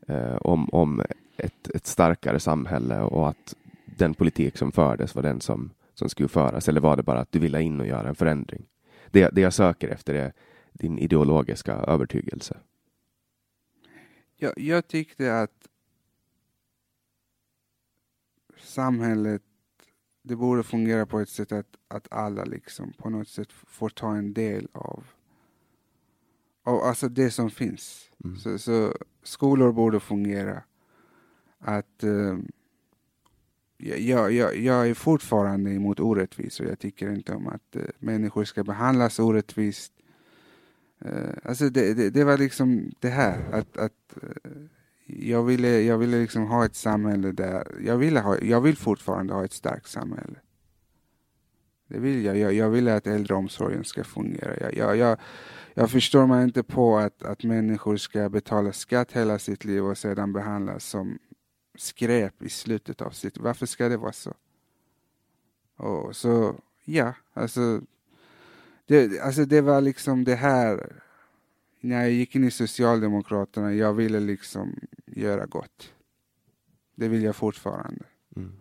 eh, 0.08 0.36
om, 0.36 0.68
om 0.72 1.02
ett, 1.36 1.68
ett 1.74 1.86
starkare 1.86 2.40
samhälle 2.40 3.00
och 3.00 3.28
att 3.28 3.54
den 3.84 4.14
politik 4.14 4.56
som 4.56 4.72
fördes 4.72 5.14
var 5.14 5.22
den 5.22 5.40
som, 5.40 5.70
som 5.94 6.08
skulle 6.08 6.28
föras? 6.28 6.68
Eller 6.68 6.80
var 6.80 6.96
det 6.96 7.02
bara 7.02 7.20
att 7.20 7.32
du 7.32 7.38
ville 7.38 7.62
in 7.62 7.80
och 7.80 7.86
göra 7.86 8.08
en 8.08 8.14
förändring? 8.14 8.66
Det, 9.10 9.28
det 9.32 9.40
jag 9.40 9.52
söker 9.52 9.88
efter 9.88 10.14
är 10.14 10.32
din 10.72 10.98
ideologiska 10.98 11.72
övertygelse. 11.72 12.56
Jag, 14.36 14.52
jag 14.58 14.88
tyckte 14.88 15.38
att 15.40 15.68
samhället 18.58 19.42
det 20.22 20.36
borde 20.36 20.62
fungera 20.62 21.06
på 21.06 21.20
ett 21.20 21.28
sätt 21.28 21.52
att, 21.52 21.76
att 21.88 22.12
alla 22.12 22.44
liksom 22.44 22.92
på 22.92 23.10
något 23.10 23.28
sätt 23.28 23.52
får 23.52 23.88
ta 23.88 24.16
en 24.16 24.32
del 24.34 24.68
av, 24.72 25.04
av 26.64 26.82
alltså 26.82 27.08
det 27.08 27.30
som 27.30 27.50
finns. 27.50 28.10
Mm. 28.24 28.36
Så, 28.36 28.58
så 28.58 28.94
skolor 29.22 29.72
borde 29.72 30.00
fungera. 30.00 30.62
Att 31.58 32.02
eh, 32.02 32.38
jag, 33.76 34.32
jag, 34.32 34.56
jag 34.56 34.88
är 34.88 34.94
fortfarande 34.94 35.70
emot 35.70 36.00
orättvisor. 36.00 36.66
Jag 36.66 36.78
tycker 36.78 37.12
inte 37.12 37.34
om 37.34 37.48
att 37.48 37.76
eh, 37.76 37.82
människor 37.98 38.44
ska 38.44 38.64
behandlas 38.64 39.18
orättvist. 39.18 39.92
Eh, 41.04 41.30
alltså 41.44 41.68
det, 41.68 41.94
det, 41.94 42.10
det 42.10 42.24
var 42.24 42.38
liksom 42.38 42.92
det 43.00 43.08
här 43.08 43.52
att, 43.52 43.76
att 43.76 44.16
eh, 44.22 44.62
jag 45.06 45.42
ville, 45.42 45.80
jag 45.80 45.98
ville 45.98 46.20
liksom 46.20 46.46
ha 46.46 46.64
ett 46.64 46.74
samhälle 46.74 47.32
där, 47.32 47.66
jag, 47.84 47.96
ville 47.96 48.20
ha, 48.20 48.38
jag 48.38 48.60
vill 48.60 48.76
fortfarande 48.76 49.34
ha 49.34 49.44
ett 49.44 49.52
starkt 49.52 49.88
samhälle. 49.88 50.38
Det 51.92 51.98
vill 51.98 52.24
jag. 52.24 52.38
Jag, 52.38 52.52
jag 52.52 52.70
vill 52.70 52.88
att 52.88 53.06
äldreomsorgen 53.06 53.84
ska 53.84 54.04
fungera. 54.04 54.56
Jag, 54.60 54.76
jag, 54.76 54.96
jag, 54.96 55.18
jag 55.74 55.90
förstår 55.90 56.26
mig 56.26 56.44
inte 56.44 56.62
på 56.62 56.96
att, 56.98 57.22
att 57.22 57.44
människor 57.44 57.96
ska 57.96 58.28
betala 58.28 58.72
skatt 58.72 59.12
hela 59.12 59.38
sitt 59.38 59.64
liv 59.64 59.84
och 59.84 59.98
sedan 59.98 60.32
behandlas 60.32 60.84
som 60.84 61.18
skräp 61.78 62.42
i 62.42 62.48
slutet 62.48 63.00
av 63.00 63.10
sitt 63.10 63.38
Varför 63.38 63.66
ska 63.66 63.88
det 63.88 63.96
vara 63.96 64.12
så? 64.12 64.34
Och 65.76 66.16
så, 66.16 66.54
ja, 66.84 67.14
alltså 67.32 67.80
det, 68.86 69.20
alltså 69.20 69.44
det 69.44 69.60
var 69.60 69.80
liksom 69.80 70.24
det 70.24 70.34
här 70.34 71.02
när 71.80 72.00
jag 72.00 72.10
gick 72.10 72.36
in 72.36 72.44
i 72.44 72.50
Socialdemokraterna, 72.50 73.74
jag 73.74 73.92
ville 73.92 74.20
liksom 74.20 74.80
göra 75.06 75.46
gott. 75.46 75.92
Det 76.94 77.08
vill 77.08 77.22
jag 77.22 77.36
fortfarande. 77.36 78.04
Mm. 78.36 78.52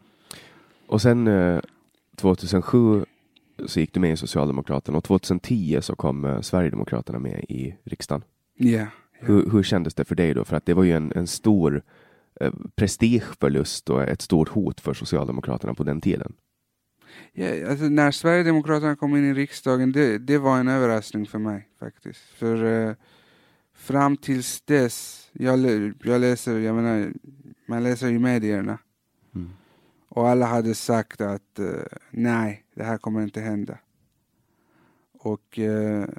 Och 0.87 1.01
sen 1.01 1.27
eh, 1.27 1.61
2007 2.15 3.05
så 3.65 3.79
gick 3.79 3.93
du 3.93 3.99
med 3.99 4.13
i 4.13 4.17
Socialdemokraterna 4.17 4.97
och 4.97 5.03
2010 5.03 5.77
så 5.81 5.95
kom 5.95 6.25
eh, 6.25 6.41
Sverigedemokraterna 6.41 7.19
med 7.19 7.45
i 7.49 7.75
riksdagen. 7.83 8.23
Ja. 8.57 8.69
ja. 8.79 8.87
Hur, 9.11 9.49
hur 9.51 9.63
kändes 9.63 9.93
det 9.93 10.05
för 10.05 10.15
dig 10.15 10.33
då? 10.33 10.45
För 10.45 10.55
att 10.55 10.65
det 10.65 10.73
var 10.73 10.83
ju 10.83 10.91
en, 10.91 11.11
en 11.15 11.27
stor 11.27 11.83
eh, 12.41 12.53
prestigeförlust 12.75 13.89
och 13.89 14.03
ett 14.03 14.21
stort 14.21 14.49
hot 14.49 14.81
för 14.81 14.93
Socialdemokraterna 14.93 15.73
på 15.73 15.83
den 15.83 16.01
tiden. 16.01 16.33
Ja, 17.33 17.69
alltså 17.69 17.85
när 17.85 18.11
Sverigedemokraterna 18.11 18.95
kom 18.95 19.15
in 19.15 19.25
i 19.25 19.33
riksdagen, 19.33 19.91
det, 19.91 20.17
det 20.17 20.37
var 20.37 20.59
en 20.59 20.67
överraskning 20.67 21.27
för 21.27 21.39
mig 21.39 21.67
faktiskt. 21.79 22.19
För 22.19 22.63
eh, 22.63 22.95
fram 23.75 24.17
tills 24.17 24.61
dess, 24.61 25.29
jag, 25.33 25.59
jag 26.03 26.21
läser, 26.21 26.59
jag 26.59 26.75
menar, 26.75 27.13
man 27.67 27.83
läser 27.83 28.07
i 28.07 28.19
medierna 28.19 28.77
Mm. 29.35 29.49
och 30.09 30.29
alla 30.29 30.45
hade 30.45 30.75
sagt 30.75 31.21
att 31.21 31.59
eh, 31.59 31.97
nej, 32.09 32.63
det 32.81 32.87
här 32.87 32.97
kommer 32.97 33.21
inte 33.21 33.41
hända. 33.41 33.77
Och, 35.13 35.59
eh, 35.59 36.09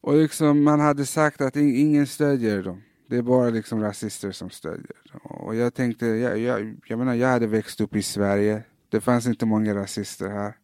och 0.00 0.14
liksom 0.16 0.62
man 0.62 0.80
hade 0.80 1.06
sagt 1.06 1.40
att 1.40 1.56
ingen 1.56 2.06
stödjer 2.06 2.62
dem. 2.62 2.82
Det 3.06 3.16
är 3.16 3.22
bara 3.22 3.50
liksom 3.50 3.80
rasister 3.80 4.32
som 4.32 4.50
stödjer 4.50 4.96
dem. 5.12 5.20
Och 5.20 5.54
jag 5.54 5.74
tänkte, 5.74 6.06
jag, 6.06 6.38
jag, 6.38 6.76
jag 6.86 6.98
menar, 6.98 7.14
jag 7.14 7.28
hade 7.28 7.46
växt 7.46 7.80
upp 7.80 7.96
i 7.96 8.02
Sverige. 8.02 8.62
Det 8.88 9.00
fanns 9.00 9.26
inte 9.26 9.46
många 9.46 9.74
rasister 9.74 10.28
här. 10.28 10.56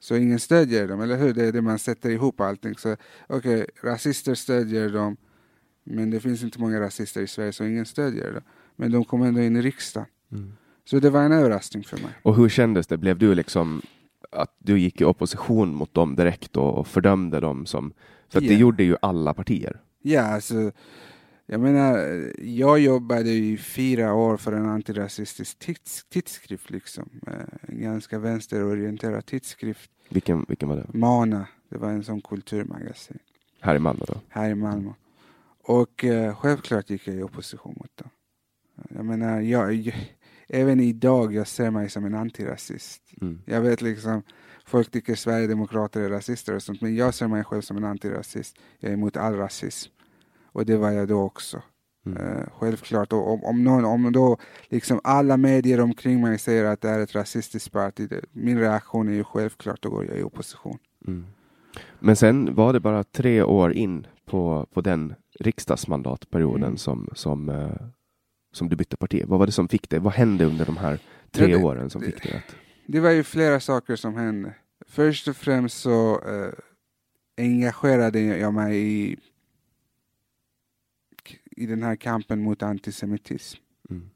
Så 0.00 0.16
ingen 0.16 0.38
stödjer 0.38 0.88
dem, 0.88 1.00
eller 1.00 1.16
hur? 1.16 1.34
Det 1.34 1.44
är 1.44 1.52
det 1.52 1.62
man 1.62 1.78
sätter 1.78 2.10
ihop 2.10 2.40
allting. 2.40 2.74
Så 2.74 2.96
okej, 3.26 3.66
rasister 3.82 4.34
stödjer 4.34 4.88
dem. 4.88 5.16
Men 5.84 6.10
det 6.10 6.20
finns 6.20 6.42
inte 6.42 6.60
många 6.60 6.80
rasister 6.80 7.22
i 7.22 7.26
Sverige 7.26 7.52
så 7.52 7.64
ingen 7.64 7.86
stödjer 7.86 8.32
dem. 8.32 8.42
Men 8.76 8.92
de 8.92 9.04
kom 9.04 9.22
ändå 9.22 9.40
in 9.40 9.56
i 9.56 9.62
riksdagen. 9.62 10.08
Mm. 10.32 10.52
Så 10.90 10.98
det 10.98 11.10
var 11.10 11.22
en 11.22 11.32
överraskning 11.32 11.84
för 11.84 11.96
mig. 11.96 12.10
Och 12.22 12.36
hur 12.36 12.48
kändes 12.48 12.86
det? 12.86 12.96
Blev 12.98 13.18
du 13.18 13.34
liksom 13.34 13.82
att 14.30 14.54
du 14.58 14.78
gick 14.78 15.00
i 15.00 15.04
opposition 15.04 15.74
mot 15.74 15.94
dem 15.94 16.16
direkt 16.16 16.56
och, 16.56 16.78
och 16.78 16.86
fördömde 16.86 17.40
dem 17.40 17.66
som... 17.66 17.92
För 18.28 18.38
att 18.38 18.48
det 18.48 18.54
gjorde 18.54 18.84
ju 18.84 18.96
alla 19.02 19.34
partier. 19.34 19.80
Ja, 20.02 20.22
alltså, 20.22 20.72
jag 21.46 21.60
menar, 21.60 22.22
jag 22.38 22.78
jobbade 22.78 23.30
i 23.30 23.56
fyra 23.56 24.14
år 24.14 24.36
för 24.36 24.52
en 24.52 24.66
antirasistisk 24.66 25.58
tids, 25.58 26.04
tidskrift, 26.08 26.70
liksom. 26.70 27.10
Eh, 27.26 27.32
En 27.60 27.82
ganska 27.82 28.18
vänsterorienterad 28.18 29.26
tidskrift. 29.26 29.90
Vilken, 30.08 30.44
vilken 30.48 30.68
var 30.68 30.76
det? 30.76 30.98
Mana, 30.98 31.46
det 31.68 31.78
var 31.78 31.90
en 31.90 32.04
sån 32.04 32.20
kulturmagasin 32.20 33.18
Här 33.60 33.74
i 33.76 33.78
Malmö 33.78 34.04
då? 34.08 34.14
här 34.28 34.50
i 34.50 34.54
Malmö. 34.54 34.90
Och 35.64 36.04
eh, 36.04 36.36
självklart 36.36 36.90
gick 36.90 37.08
jag 37.08 37.16
i 37.16 37.22
opposition 37.22 37.74
mot 37.78 37.96
dem. 37.96 38.08
Jag 38.90 39.04
menar, 39.04 39.40
jag, 39.40 39.74
jag, 39.74 39.94
även 40.48 40.80
idag 40.80 41.34
jag 41.34 41.46
ser 41.46 41.70
mig 41.70 41.90
som 41.90 42.04
en 42.04 42.14
antirasist. 42.14 43.02
Mm. 43.20 43.38
Jag 43.44 43.60
vet 43.60 43.82
liksom, 43.82 44.22
folk 44.66 44.90
tycker 44.90 45.14
Sverigedemokrater 45.14 46.00
är 46.00 46.08
rasister 46.08 46.54
och 46.54 46.62
sånt, 46.62 46.80
men 46.80 46.96
jag 46.96 47.14
ser 47.14 47.28
mig 47.28 47.44
själv 47.44 47.62
som 47.62 47.76
en 47.76 47.84
antirasist. 47.84 48.56
Jag 48.78 48.90
är 48.90 48.94
emot 48.94 49.16
all 49.16 49.34
rasism. 49.34 49.92
Och 50.52 50.66
det 50.66 50.76
var 50.76 50.90
jag 50.90 51.08
då 51.08 51.20
också. 51.22 51.62
Mm. 52.06 52.18
Eh, 52.18 52.44
självklart. 52.58 53.12
Och 53.12 53.32
om, 53.32 53.44
om, 53.44 53.64
någon, 53.64 53.84
om 53.84 54.12
då 54.12 54.36
liksom 54.68 55.00
alla 55.04 55.36
medier 55.36 55.80
omkring 55.80 56.20
mig 56.20 56.38
säger 56.38 56.64
att 56.64 56.80
det 56.80 56.88
är 56.88 57.00
ett 57.00 57.14
rasistiskt 57.14 57.72
parti, 57.72 58.12
min 58.32 58.58
reaktion 58.58 59.08
är 59.08 59.12
ju 59.12 59.24
självklart, 59.24 59.82
då 59.82 59.90
går 59.90 60.06
jag 60.06 60.18
i 60.18 60.22
opposition. 60.22 60.78
Mm. 61.06 61.26
Men 61.98 62.16
sen 62.16 62.54
var 62.54 62.72
det 62.72 62.80
bara 62.80 63.04
tre 63.04 63.42
år 63.42 63.72
in 63.72 64.06
på, 64.26 64.66
på 64.72 64.80
den 64.80 65.14
riksdagsmandatperioden 65.40 66.62
Mm. 66.62 66.76
som, 66.76 67.08
som, 67.12 67.48
eh, 67.48 67.70
som 68.58 68.68
du 68.68 68.76
bytte 68.76 68.96
parti. 68.96 69.22
Vad 69.26 69.38
var 69.38 69.46
det 69.46 69.52
som 69.52 69.68
fick 69.68 69.90
dig? 69.90 69.98
Vad 70.00 70.12
hände 70.12 70.44
under 70.44 70.66
de 70.66 70.76
här 70.76 70.98
tre 71.30 71.46
Ja, 71.50 71.58
det- 71.58 71.64
åren 71.64 71.90
som 71.90 72.02
fick 72.02 72.22
dig 72.22 72.32
att... 72.36 72.54
Det 72.86 73.00
var 73.00 73.10
ju 73.10 73.22
flera 73.22 73.60
saker 73.60 73.96
som 73.96 74.14
hände. 74.14 74.54
Först 74.86 75.28
och 75.28 75.36
främst 75.36 75.80
så 75.80 76.20
eh, 76.28 76.52
engagerade 77.44 78.20
jag 78.20 78.54
mig 78.54 78.76
i, 78.78 79.16
i 81.50 81.66
den 81.66 81.82
här 81.82 81.96
kampen 81.96 82.40
mot 82.42 82.62
antisemitism. 82.62 83.60
Mm. 83.90 84.10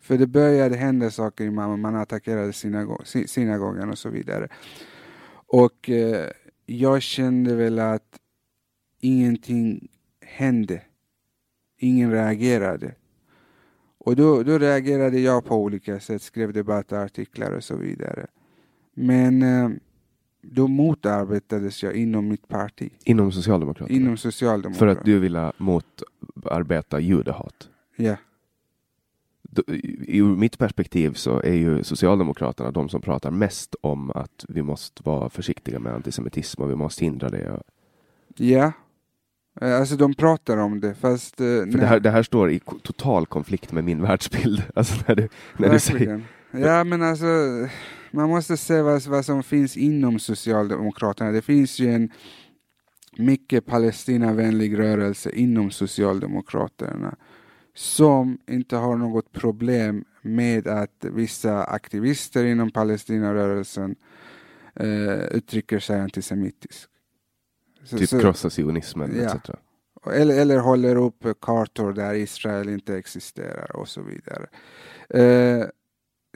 För 0.00 0.18
det 0.18 0.26
började 0.26 0.76
hända 0.76 1.10
saker 1.10 1.44
i 1.44 1.50
Malmö, 1.50 1.76
man 1.76 1.96
attackerade 1.96 2.52
synago 2.52 2.98
sy- 3.04 3.26
synagogan 3.26 3.90
och 3.90 3.98
så 3.98 4.08
vidare. 4.10 4.48
Och 5.46 5.90
eh, 5.90 6.30
jag 6.66 7.02
kände 7.02 7.54
väl 7.54 7.78
att 7.78 8.18
ingenting 9.00 9.88
hände. 10.24 10.82
Ingen 11.78 12.10
reagerade. 12.12 12.94
Och 14.04 14.16
då, 14.16 14.42
då 14.42 14.58
reagerade 14.58 15.20
jag 15.20 15.44
på 15.44 15.56
olika 15.56 16.00
sätt, 16.00 16.22
skrev 16.22 16.52
debattartiklar 16.52 17.52
och 17.52 17.64
så 17.64 17.76
vidare. 17.76 18.26
Men 18.94 19.42
eh, 19.42 19.70
då 20.42 20.68
motarbetades 20.68 21.82
jag 21.82 21.94
inom 21.94 22.28
mitt 22.28 22.48
parti, 22.48 22.90
Inom 23.04 23.32
Socialdemokraterna? 23.32 23.96
inom 23.96 24.16
För 24.16 24.16
Socialdemokraterna. 24.16 24.92
att 24.92 25.04
du 25.04 25.18
ville 25.18 25.52
motarbeta 25.56 27.00
judehat? 27.00 27.68
Ja. 27.96 28.16
då, 29.42 29.62
ur 30.08 30.36
mitt 30.36 30.58
perspektiv 30.58 31.12
så 31.12 31.40
är 31.40 31.54
ju 31.54 31.84
Socialdemokraterna 31.84 32.70
de 32.70 32.88
som 32.88 33.00
pratar 33.00 33.30
mest 33.30 33.74
om 33.80 34.10
att 34.10 34.44
vi 34.48 34.62
måste 34.62 35.02
vara 35.04 35.28
försiktiga 35.30 35.78
med 35.78 35.94
antisemitism 35.94 36.62
och 36.62 36.70
vi 36.70 36.74
måste 36.74 37.04
hindra 37.04 37.28
det. 37.28 37.60
Ja, 38.36 38.72
alltså 39.60 39.96
de 39.96 40.14
pratar 40.14 40.56
om 40.56 40.80
det 40.80 40.94
fast... 40.94 41.40
eh, 41.40 41.44
För 41.46 41.78
det 41.78 41.86
här, 41.86 42.00
det 42.00 42.10
här 42.10 42.22
står 42.22 42.50
i 42.50 42.60
total 42.82 43.26
konflikt 43.26 43.72
med 43.72 43.84
min 43.84 44.02
världsbild. 44.02 44.62
Alltså 44.74 44.94
när 45.08 45.14
du, 45.14 45.28
när 45.58 45.68
du 45.70 45.80
säger. 45.80 46.22
Ja 46.52 46.84
men 46.84 47.02
alltså, 47.02 47.26
man 48.10 48.28
måste 48.28 48.56
se 48.56 48.82
vad, 48.82 49.06
vad 49.06 49.24
som 49.24 49.42
finns 49.42 49.76
inom 49.76 50.18
Socialdemokraterna. 50.18 51.30
Det 51.30 51.42
finns 51.42 51.78
ju 51.78 51.92
en 51.94 52.10
mycket 53.16 53.66
Palestinavänlig 53.66 54.78
rörelse 54.78 55.30
inom 55.30 55.70
Socialdemokraterna 55.70 57.16
som 57.74 58.38
inte 58.50 58.76
har 58.76 58.96
något 58.96 59.32
problem 59.32 60.04
med 60.22 60.66
att 60.68 61.04
vissa 61.04 61.64
aktivister 61.64 62.44
inom 62.44 62.70
Palestinarörelsen 62.70 63.96
eh, 64.74 65.24
uttrycker 65.36 65.78
sig 65.78 66.00
antisemitiskt. 66.00 66.88
Typ 67.90 68.08
så- 68.08 68.20
krossa 68.20 68.50
sionismen 68.50 69.16
Ja. 69.16 69.22
etc. 69.36 69.50
eller, 70.12 70.40
eller 70.40 70.58
håller 70.58 70.96
upp 70.96 71.24
kartor 71.40 71.92
där 71.92 72.14
Israel 72.14 72.68
inte 72.68 72.96
existerar 72.96 73.76
och 73.76 73.88
så 73.88 74.02
vidare. 74.02 74.46
Eh, 75.08 75.66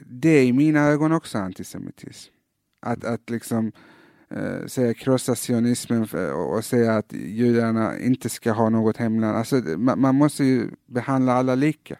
det 0.05 0.29
är 0.29 0.43
i 0.43 0.53
mina 0.53 0.79
ögon 0.87 1.11
också 1.11 1.37
antisemitism. 1.37 2.31
Att, 2.81 3.03
att 3.05 3.29
liksom 3.29 3.71
eh, 4.29 4.65
säga 4.65 4.93
krossa 4.93 5.35
sionismen 5.35 6.07
och, 6.13 6.53
och 6.55 6.65
säga 6.65 6.95
att 6.95 7.13
judarna 7.13 7.99
inte 7.99 8.29
ska 8.29 8.51
ha 8.51 8.69
något 8.69 8.97
hemland. 8.97 9.37
Alltså, 9.37 9.55
man, 9.55 10.01
man 10.01 10.15
måste 10.15 10.43
ju 10.43 10.69
behandla 10.85 11.33
alla 11.33 11.55
lika. 11.55 11.97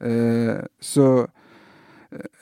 Eh, 0.00 0.56
så, 0.80 1.20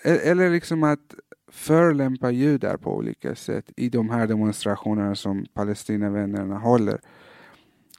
eh, 0.03 0.29
eller 0.31 0.51
liksom 0.51 0.83
att 0.83 1.15
förolämpa 1.51 2.31
judar 2.31 2.77
på 2.77 2.97
olika 2.97 3.35
sätt 3.35 3.73
i 3.77 3.89
de 3.89 4.11
här 4.11 4.27
demonstrationerna 4.27 5.15
som 5.15 5.47
Palestinavännerna 5.55 6.59
håller. 6.59 7.01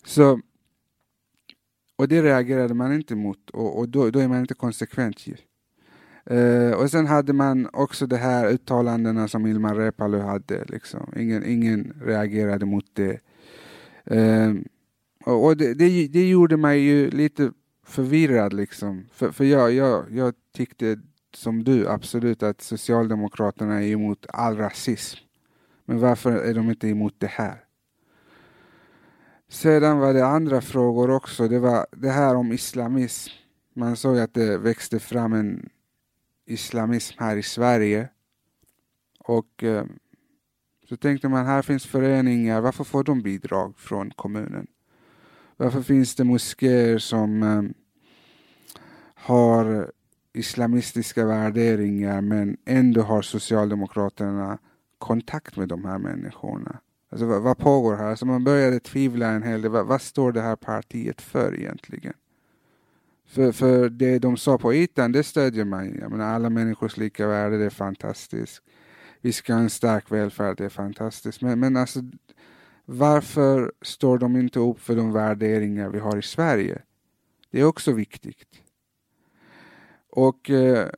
Så, 0.06 0.40
och 1.96 2.08
det 2.08 2.22
reagerade 2.22 2.74
man 2.74 2.94
inte 2.94 3.16
mot 3.16 3.50
och, 3.50 3.80
och 3.80 3.90
då, 3.90 4.10
då 4.10 4.20
är 4.20 4.28
man 4.28 4.40
inte 4.40 4.54
konsekvent 4.54 5.20
Uh, 6.32 6.74
och 6.74 6.92
sen 6.92 7.08
hade 7.08 7.34
man 7.34 7.70
också 7.74 8.08
de 8.08 8.18
här 8.18 8.50
uttalandena 8.50 9.28
som 9.28 9.46
Ilmar 9.46 9.76
Reepalu 9.76 10.20
hade. 10.20 10.66
Liksom. 10.66 11.14
Ingen, 11.18 11.46
ingen 11.46 11.94
reagerade 12.06 12.66
mot 12.66 12.86
det. 12.94 13.20
Uh, 14.12 14.56
och 15.26 15.46
och 15.46 15.58
det, 15.58 15.74
det, 15.74 16.08
det 16.08 16.30
gjorde 16.30 16.58
mig 16.58 16.80
ju 16.80 17.10
lite 17.10 17.52
förvirrad 17.86 18.54
liksom. 18.54 19.06
För, 19.12 19.32
för 19.32 19.44
jag, 19.44 19.74
jag, 19.74 20.06
jag 20.12 20.34
tyckte 20.54 21.00
som 21.34 21.64
du 21.64 21.88
absolut 21.88 22.44
att 22.44 22.62
Socialdemokraterna 22.62 23.84
är 23.84 23.88
emot 23.88 24.26
all 24.30 24.58
rasism. 24.58 25.20
Men 25.86 26.00
varför 26.00 26.32
är 26.32 26.54
de 26.54 26.70
inte 26.70 26.88
emot 26.88 27.16
det 27.18 27.28
här? 27.28 27.64
Sedan 29.50 30.00
var 30.00 30.14
det 30.14 30.26
andra 30.26 30.62
frågor 30.62 31.10
också. 31.10 31.48
Det 31.48 31.60
var 31.60 31.88
det 31.92 32.10
här 32.10 32.36
om 32.36 32.52
islamism. 32.52 33.32
Man 33.74 33.96
såg 33.96 34.20
att 34.20 34.34
det 34.34 34.58
växte 34.58 35.00
fram 35.00 35.34
en 35.34 35.70
islamism 36.46 37.16
här 37.20 37.38
i 37.38 37.44
Sverige. 37.44 38.10
Och 39.20 39.64
eh, 39.64 39.86
så 40.90 40.98
tänkte 40.98 41.30
man, 41.30 41.46
här 41.46 41.62
finns 41.62 41.86
föreningar, 41.86 42.62
varför 42.62 42.84
får 42.84 43.04
de 43.04 43.22
bidrag 43.22 43.80
från 43.80 44.12
kommunen? 44.12 44.68
Varför 45.58 45.82
finns 45.82 46.16
det 46.16 46.24
moskéer 46.24 46.98
som 46.98 47.44
eh, 47.44 47.64
har 49.16 49.92
islamistiska 50.34 51.26
värderingar 51.26 52.22
men 52.22 52.58
ändå 52.66 53.02
har 53.02 53.22
Socialdemokraterna 53.22 54.58
kontakt 54.98 55.58
med 55.58 55.68
de 55.68 55.86
här 55.86 55.98
människorna? 55.98 56.80
Alltså 57.12 57.26
vad, 57.26 57.42
vad 57.42 57.58
pågår 57.58 57.96
här? 57.96 58.10
Alltså 58.10 58.26
man 58.26 58.44
började 58.44 58.80
tvivla 58.80 59.28
en 59.28 59.44
hel 59.44 59.62
del. 59.62 59.72
Vad, 59.72 59.86
vad 59.86 60.02
står 60.02 60.32
det 60.32 60.42
här 60.42 60.56
partiet 60.56 61.22
för 61.22 61.56
egentligen? 61.56 62.14
För, 63.28 63.52
för 63.52 63.90
det 63.90 64.20
de 64.20 64.38
sa 64.38 64.58
på 64.58 64.74
ytan, 64.74 65.12
det 65.12 65.24
stödjer 65.24 65.66
man. 65.66 65.98
Jag 66.02 66.12
menar, 66.12 66.26
alla 66.26 66.50
människors 66.50 66.98
lika 66.98 67.28
värde, 67.28 67.58
det 67.58 67.66
är 67.66 67.70
fantastiskt. 67.70 68.62
Vi 69.22 69.34
ska 69.34 69.54
ha 69.54 69.60
en 69.60 69.70
stark 69.70 70.12
välfärd, 70.12 70.58
det 70.58 70.66
är 70.66 70.70
fantastiskt. 70.70 71.42
Men, 71.42 71.60
men 71.60 71.78
alltså, 71.78 72.00
varför 72.86 73.72
står 73.82 74.18
de 74.18 74.36
inte 74.36 74.60
upp 74.60 74.80
för 74.80 74.96
de 74.96 75.14
värderingar 75.14 75.90
vi 75.90 76.00
har 76.00 76.18
i 76.18 76.22
Sverige? 76.22 76.82
Det 77.52 77.60
är 77.60 77.66
också 77.66 77.92
viktigt. 77.92 78.48
Och 80.20 80.50
eh, 80.50 80.90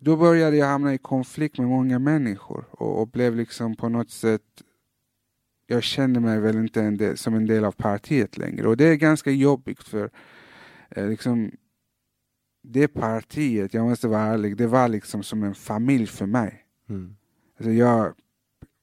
då 0.00 0.16
började 0.16 0.56
jag 0.56 0.66
hamna 0.66 0.94
i 0.94 0.98
konflikt 0.98 1.58
med 1.58 1.68
många 1.68 1.98
människor 1.98 2.64
och, 2.70 3.00
och 3.00 3.08
blev 3.08 3.36
liksom 3.36 3.76
på 3.76 3.88
något 3.88 4.10
sätt 4.10 4.42
jag 5.66 5.82
kände 5.82 6.20
mig 6.20 6.40
väl 6.40 6.56
inte 6.56 6.82
en 6.82 6.96
del, 6.96 7.16
som 7.16 7.34
en 7.34 7.46
del 7.46 7.64
av 7.64 7.72
partiet 7.72 8.38
längre 8.38 8.68
och 8.68 8.76
det 8.76 8.84
är 8.84 8.94
ganska 8.94 9.30
jobbigt 9.30 9.82
för 9.82 10.10
eh, 10.90 11.08
liksom 11.08 11.50
det 12.62 12.88
partiet, 12.88 13.74
jag 13.74 13.88
måste 13.88 14.08
vara 14.08 14.22
ärlig, 14.22 14.56
det 14.56 14.66
var 14.66 14.88
liksom 14.88 15.22
som 15.22 15.42
en 15.42 15.54
familj 15.54 16.06
för 16.06 16.26
mig. 16.26 16.64
Mm. 16.88 17.16
Alltså 17.58 17.70
jag, 17.70 18.14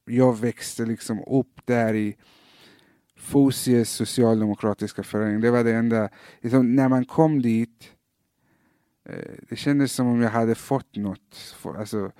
jag 0.04 0.38
växte 0.38 0.86
liksom 0.86 1.24
upp 1.26 1.60
där 1.64 1.94
i 1.94 2.16
Fosies 3.16 3.90
socialdemokratiska 3.90 5.02
förening. 5.02 5.40
Det 5.40 5.50
var 5.50 5.64
det 5.64 5.72
enda, 5.72 6.08
liksom, 6.40 6.74
när 6.74 6.88
man 6.88 7.04
kom 7.04 7.42
dit, 7.42 7.97
det 9.48 9.56
kändes 9.56 9.92
som 9.92 10.06
om 10.06 10.20
jag 10.20 10.30
hade 10.30 10.54
fått 10.54 10.96
något, 10.96 11.56
alltså 11.64 12.12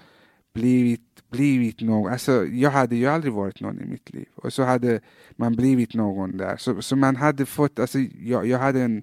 blivit, 0.52 1.30
blivit 1.30 1.80
någon. 1.80 2.12
Alltså 2.12 2.46
jag 2.46 2.70
hade 2.70 2.96
ju 2.96 3.06
aldrig 3.06 3.32
varit 3.32 3.60
någon 3.60 3.80
i 3.80 3.84
mitt 3.84 4.10
liv. 4.10 4.28
Och 4.34 4.52
så 4.52 4.62
hade 4.62 5.00
man 5.36 5.56
blivit 5.56 5.94
någon 5.94 6.36
där. 6.36 6.56
Så, 6.56 6.82
så 6.82 6.96
man 6.96 7.16
hade 7.16 7.46
fått, 7.46 7.78
alltså 7.78 7.98
jag, 7.98 8.46
jag 8.46 8.58
hade 8.58 8.82
en 8.82 9.02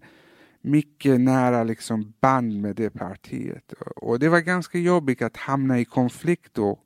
mycket 0.62 1.22
nära 1.22 1.64
liksom 1.64 2.14
band 2.20 2.62
med 2.62 2.76
det 2.76 2.90
partiet. 2.90 3.74
Och 3.96 4.20
det 4.20 4.30
var 4.30 4.40
ganska 4.40 4.78
jobbigt 4.78 5.22
att 5.22 5.38
hamna 5.38 5.80
i 5.80 5.86
konflikt 5.86 6.54
då 6.54 6.80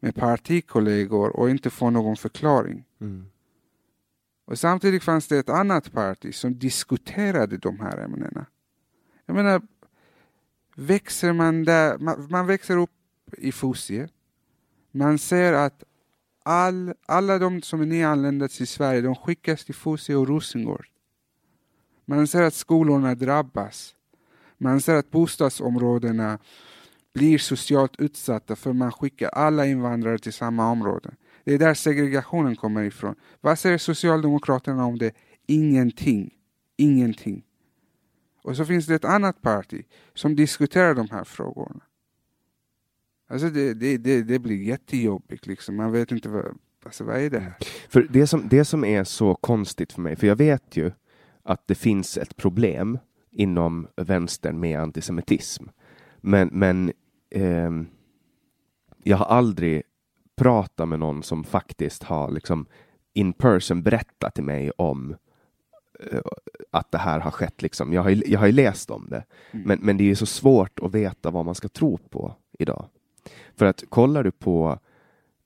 med 0.00 0.14
partikollegor 0.14 1.36
och 1.36 1.50
inte 1.50 1.70
få 1.70 1.90
någon 1.90 2.16
förklaring. 2.16 2.84
Mm. 3.00 3.26
Och 4.44 4.58
samtidigt 4.58 5.02
fanns 5.02 5.28
det 5.28 5.38
ett 5.38 5.48
annat 5.48 5.92
parti 5.92 6.34
som 6.34 6.58
diskuterade 6.58 7.56
de 7.56 7.80
här 7.80 7.98
ämnena. 7.98 8.46
Jag 9.26 9.34
menar, 9.34 9.62
växer 10.74 11.32
man 11.32 11.64
där, 11.64 11.98
man, 11.98 12.26
man 12.30 12.46
växer 12.46 12.76
upp 12.76 12.90
i 13.38 13.52
Fosie. 13.52 14.08
Man 14.90 15.18
ser 15.18 15.52
att 15.52 15.84
all, 16.44 16.94
alla 17.06 17.38
de 17.38 17.62
som 17.62 17.80
är 17.80 17.86
nyanlända 17.86 18.48
till 18.48 18.66
Sverige, 18.66 19.00
de 19.00 19.14
skickas 19.14 19.64
till 19.64 19.74
Fosie 19.74 20.16
och 20.16 20.28
Rosengård. 20.28 20.86
Man 22.04 22.26
ser 22.26 22.42
att 22.42 22.54
skolorna 22.54 23.14
drabbas. 23.14 23.94
Man 24.58 24.80
ser 24.80 24.94
att 24.94 25.10
bostadsområdena 25.10 26.38
blir 27.14 27.38
socialt 27.38 28.00
utsatta 28.00 28.56
för 28.56 28.72
man 28.72 28.92
skickar 28.92 29.28
alla 29.28 29.66
invandrare 29.66 30.18
till 30.18 30.32
samma 30.32 30.70
områden. 30.70 31.14
Det 31.44 31.54
är 31.54 31.58
där 31.58 31.74
segregationen 31.74 32.56
kommer 32.56 32.82
ifrån. 32.82 33.14
Vad 33.40 33.58
säger 33.58 33.78
Socialdemokraterna 33.78 34.84
om 34.84 34.98
det? 34.98 35.12
Ingenting. 35.46 36.34
Ingenting. 36.76 37.44
Och 38.42 38.56
så 38.56 38.64
finns 38.64 38.86
det 38.86 38.94
ett 38.94 39.04
annat 39.04 39.42
parti 39.42 39.84
som 40.14 40.36
diskuterar 40.36 40.94
de 40.94 41.08
här 41.10 41.24
frågorna. 41.24 41.80
Alltså 43.28 43.50
det, 43.50 43.74
det, 43.74 43.96
det, 43.96 44.22
det 44.22 44.38
blir 44.38 44.62
jättejobbigt 44.62 45.46
liksom. 45.46 45.76
Man 45.76 45.92
vet 45.92 46.12
inte 46.12 46.28
vad, 46.28 46.58
alltså 46.84 47.04
vad 47.04 47.16
är 47.16 47.30
det 47.30 47.40
här? 47.40 47.54
För 47.88 48.08
det 48.10 48.26
som, 48.26 48.48
det 48.48 48.64
som 48.64 48.84
är 48.84 49.04
så 49.04 49.34
konstigt 49.34 49.92
för 49.92 50.00
mig, 50.00 50.16
för 50.16 50.26
jag 50.26 50.36
vet 50.36 50.76
ju 50.76 50.92
att 51.42 51.66
det 51.66 51.74
finns 51.74 52.16
ett 52.16 52.36
problem 52.36 52.98
inom 53.30 53.88
vänstern 53.96 54.60
med 54.60 54.80
antisemitism. 54.80 55.64
Men, 56.20 56.48
men 56.52 56.92
eh, 57.30 57.70
jag 59.04 59.16
har 59.16 59.26
aldrig 59.26 59.82
pratat 60.36 60.88
med 60.88 60.98
någon 60.98 61.22
som 61.22 61.44
faktiskt 61.44 62.02
har 62.02 62.30
liksom 62.30 62.66
in 63.14 63.32
person 63.32 63.82
berättat 63.82 64.34
till 64.34 64.44
mig 64.44 64.70
om 64.70 65.10
eh, 65.10 65.16
att 66.70 66.90
det 66.92 66.98
här 66.98 67.20
har 67.20 67.30
skett. 67.30 67.62
Liksom. 67.62 67.92
Jag, 67.92 68.02
har 68.02 68.10
ju, 68.10 68.22
jag 68.26 68.40
har 68.40 68.46
ju 68.46 68.52
läst 68.52 68.90
om 68.90 69.06
det, 69.10 69.24
Mm. 69.52 69.66
men, 69.66 69.78
men 69.82 69.96
det 69.96 70.04
är 70.04 70.08
ju 70.08 70.14
så 70.14 70.26
svårt 70.26 70.80
att 70.82 70.94
veta 70.94 71.30
vad 71.30 71.44
man 71.44 71.54
ska 71.54 71.68
tro 71.68 71.98
på 71.98 72.34
idag. 72.58 72.84
För 73.56 73.66
att 73.66 73.84
kollar 73.88 74.22
du 74.24 74.30
på 74.30 74.78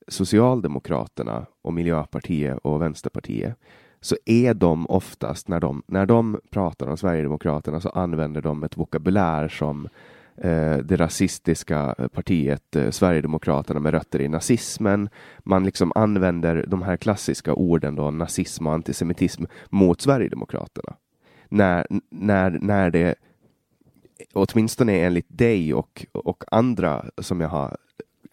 Socialdemokraterna 0.09 1.46
och 1.62 1.72
Miljöpartiet 1.72 2.59
och 2.62 2.82
Vänsterpartiet 2.82 3.54
så 4.00 4.16
är 4.24 4.54
de 4.54 4.86
oftast, 4.86 5.48
när 5.48 5.61
de, 5.61 5.82
när 5.86 6.07
de 6.07 6.40
pratar 6.50 6.86
om 6.86 6.96
Sverigedemokraterna 6.96 7.80
så 7.80 7.88
använder 7.88 8.40
de 8.42 8.64
ett 8.64 8.76
vokabulär 8.76 9.48
som 9.48 9.84
eh, 9.84 9.90
Eh, 10.39 10.76
det 10.76 10.97
rasistiska 10.97 11.95
partiet 12.12 12.76
eh, 12.76 12.91
Sverigedemokraterna 12.91 13.80
med 13.80 13.93
rötter 13.93 14.20
i 14.20 14.28
nazismen. 14.28 15.09
Man 15.39 15.64
liksom 15.64 15.93
använder 15.95 16.64
de 16.66 16.82
här 16.82 16.97
klassiska 16.97 17.55
orden 17.55 17.95
då, 17.95 18.11
nazism 18.11 18.66
och 18.66 18.72
antisemitism 18.72 19.45
mot 19.70 20.01
Sverigedemokraterna. 20.01 20.97
När, 21.49 21.87
när, 22.11 22.51
när 22.51 22.91
det 22.91 23.14
åtminstone 24.32 24.93
enligt 24.93 25.26
dig 25.28 25.74
och, 25.74 26.07
och 26.12 26.45
andra 26.51 27.05
som 27.18 27.41
jag 27.41 27.49
har 27.49 27.76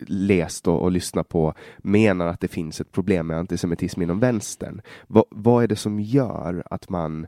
läst 0.08 0.68
och, 0.68 0.82
och 0.82 0.91
lyssnat 0.91 1.30
på 1.30 1.54
menar 1.78 2.28
att 2.28 2.39
det 2.39 2.47
finns 2.47 2.82
ett 2.82 2.91
problem 2.91 3.28
med 3.28 3.38
antisemitism 3.38 4.01
inom 4.01 4.20
vänstern. 4.20 4.82
Va, 5.08 5.26
vad 5.30 5.64
är 5.64 5.68
det 5.68 5.76
som 5.76 5.99
gör 5.99 6.64
att 6.66 6.89
man... 6.89 7.28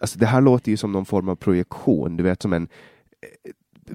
Alltså 0.00 0.18
det 0.18 0.26
här 0.26 0.40
låter 0.40 0.70
ju 0.70 0.76
som 0.76 0.92
någon 0.92 1.04
form 1.04 1.28
av 1.28 1.36
projektion, 1.36 2.16
du 2.16 2.22
vet 2.22 2.42
som 2.42 2.52
en 2.52 2.68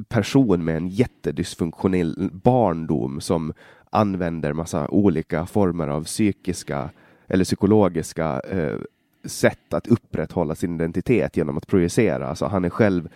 person 0.07 0.65
med 0.65 0.77
en 0.77 0.87
jättedysfunktionell 0.87 2.29
barndom 2.33 3.21
som 3.21 3.53
använder 3.89 4.53
massa 4.53 4.87
olika 4.87 5.45
former 5.45 5.87
av 5.87 6.03
psykiska 6.03 6.89
eller 7.27 7.43
psykologiska 7.43 8.39
eh, 8.39 8.79
sätt 9.25 9.73
att 9.73 9.87
upprätthålla 9.87 10.55
sin 10.55 10.75
identitet 10.75 11.37
genom 11.37 11.57
att 11.57 11.67
projicera. 11.67 12.27
Alltså 12.27 12.45
han 12.45 12.65
är 12.65 12.69
själv 12.69 13.09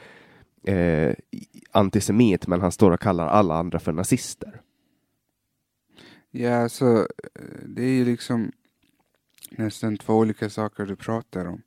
eh, 0.64 1.14
antisemit 1.72 2.47
men 2.47 2.62
han 2.62 2.72
står 2.72 2.91
och 2.91 2.99
kallar 2.99 3.28
alla 3.28 3.55
andra 3.55 3.80
för 3.80 3.91
nazister. 3.91 4.62
Ja, 6.32 6.70
så 6.70 7.08
det 7.66 7.84
är 7.84 7.93
ju 7.93 8.05
liksom 8.05 8.51
nästan 9.51 9.97
två 9.97 10.14
olika 10.14 10.49
saker 10.49 10.86
du 10.86 10.95
pratar 10.95 11.45
om. 11.45 11.62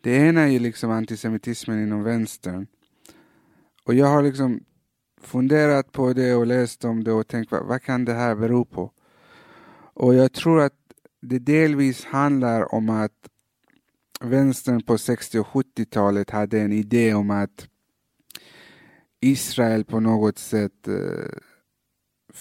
Det 0.00 0.16
ena 0.16 0.40
är 0.40 0.48
ju 0.48 0.58
liksom 0.58 0.90
antisemitismen 0.90 1.82
inom 1.82 2.02
vänstern. 2.02 2.66
Och 3.84 3.94
jag 3.94 4.06
har 4.06 4.22
liksom 4.22 4.60
funderat 5.20 5.92
på 5.92 6.12
det 6.12 6.34
och 6.34 6.46
läst 6.46 6.84
om 6.84 7.04
det 7.04 7.12
och 7.12 7.28
tänkt 7.28 7.52
vad, 7.52 7.66
vad 7.66 7.82
kan 7.82 8.04
det 8.04 8.14
här 8.14 8.34
bero 8.34 8.64
på? 8.64 8.92
Och 9.94 10.14
jag 10.14 10.32
tror 10.32 10.60
att 10.60 10.74
det 11.22 11.38
delvis 11.38 12.04
handlar 12.04 12.74
om 12.74 12.88
att 12.88 13.28
vänstern 14.20 14.82
på 14.82 14.98
60 14.98 15.38
och 15.38 15.46
70-talet 15.46 16.30
hade 16.30 16.60
en 16.60 16.72
idé 16.72 17.14
om 17.14 17.30
att 17.30 17.68
Israel 19.20 19.84
på 19.84 20.00
något 20.00 20.38
sätt, 20.38 20.88
eh, 20.88 21.38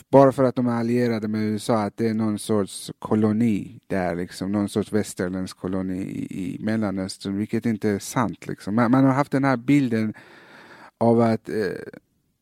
bara 0.10 0.32
för 0.32 0.44
att 0.44 0.56
de 0.56 0.68
är 0.68 0.80
allierade 0.80 1.28
med 1.28 1.42
USA, 1.42 1.82
att 1.82 1.98
det 1.98 2.08
är 2.08 2.14
någon 2.14 2.40
sorts 2.40 2.92
koloni 3.00 3.80
där, 3.88 4.16
liksom, 4.16 4.52
någon 4.52 4.70
sorts 4.70 4.94
västerländsk 4.94 5.58
koloni 5.58 6.02
i, 6.02 6.56
i 6.56 6.64
Mellanöstern, 6.64 7.38
vilket 7.38 7.66
inte 7.66 7.90
är 7.90 8.00
sant. 8.00 8.48
Liksom. 8.48 8.76
Man, 8.76 8.92
man 8.92 9.06
har 9.06 9.12
haft 9.12 9.32
den 9.32 9.44
här 9.44 9.58
bilden 9.58 10.14
av 11.00 11.22
att 11.22 11.50
eh, 11.50 11.56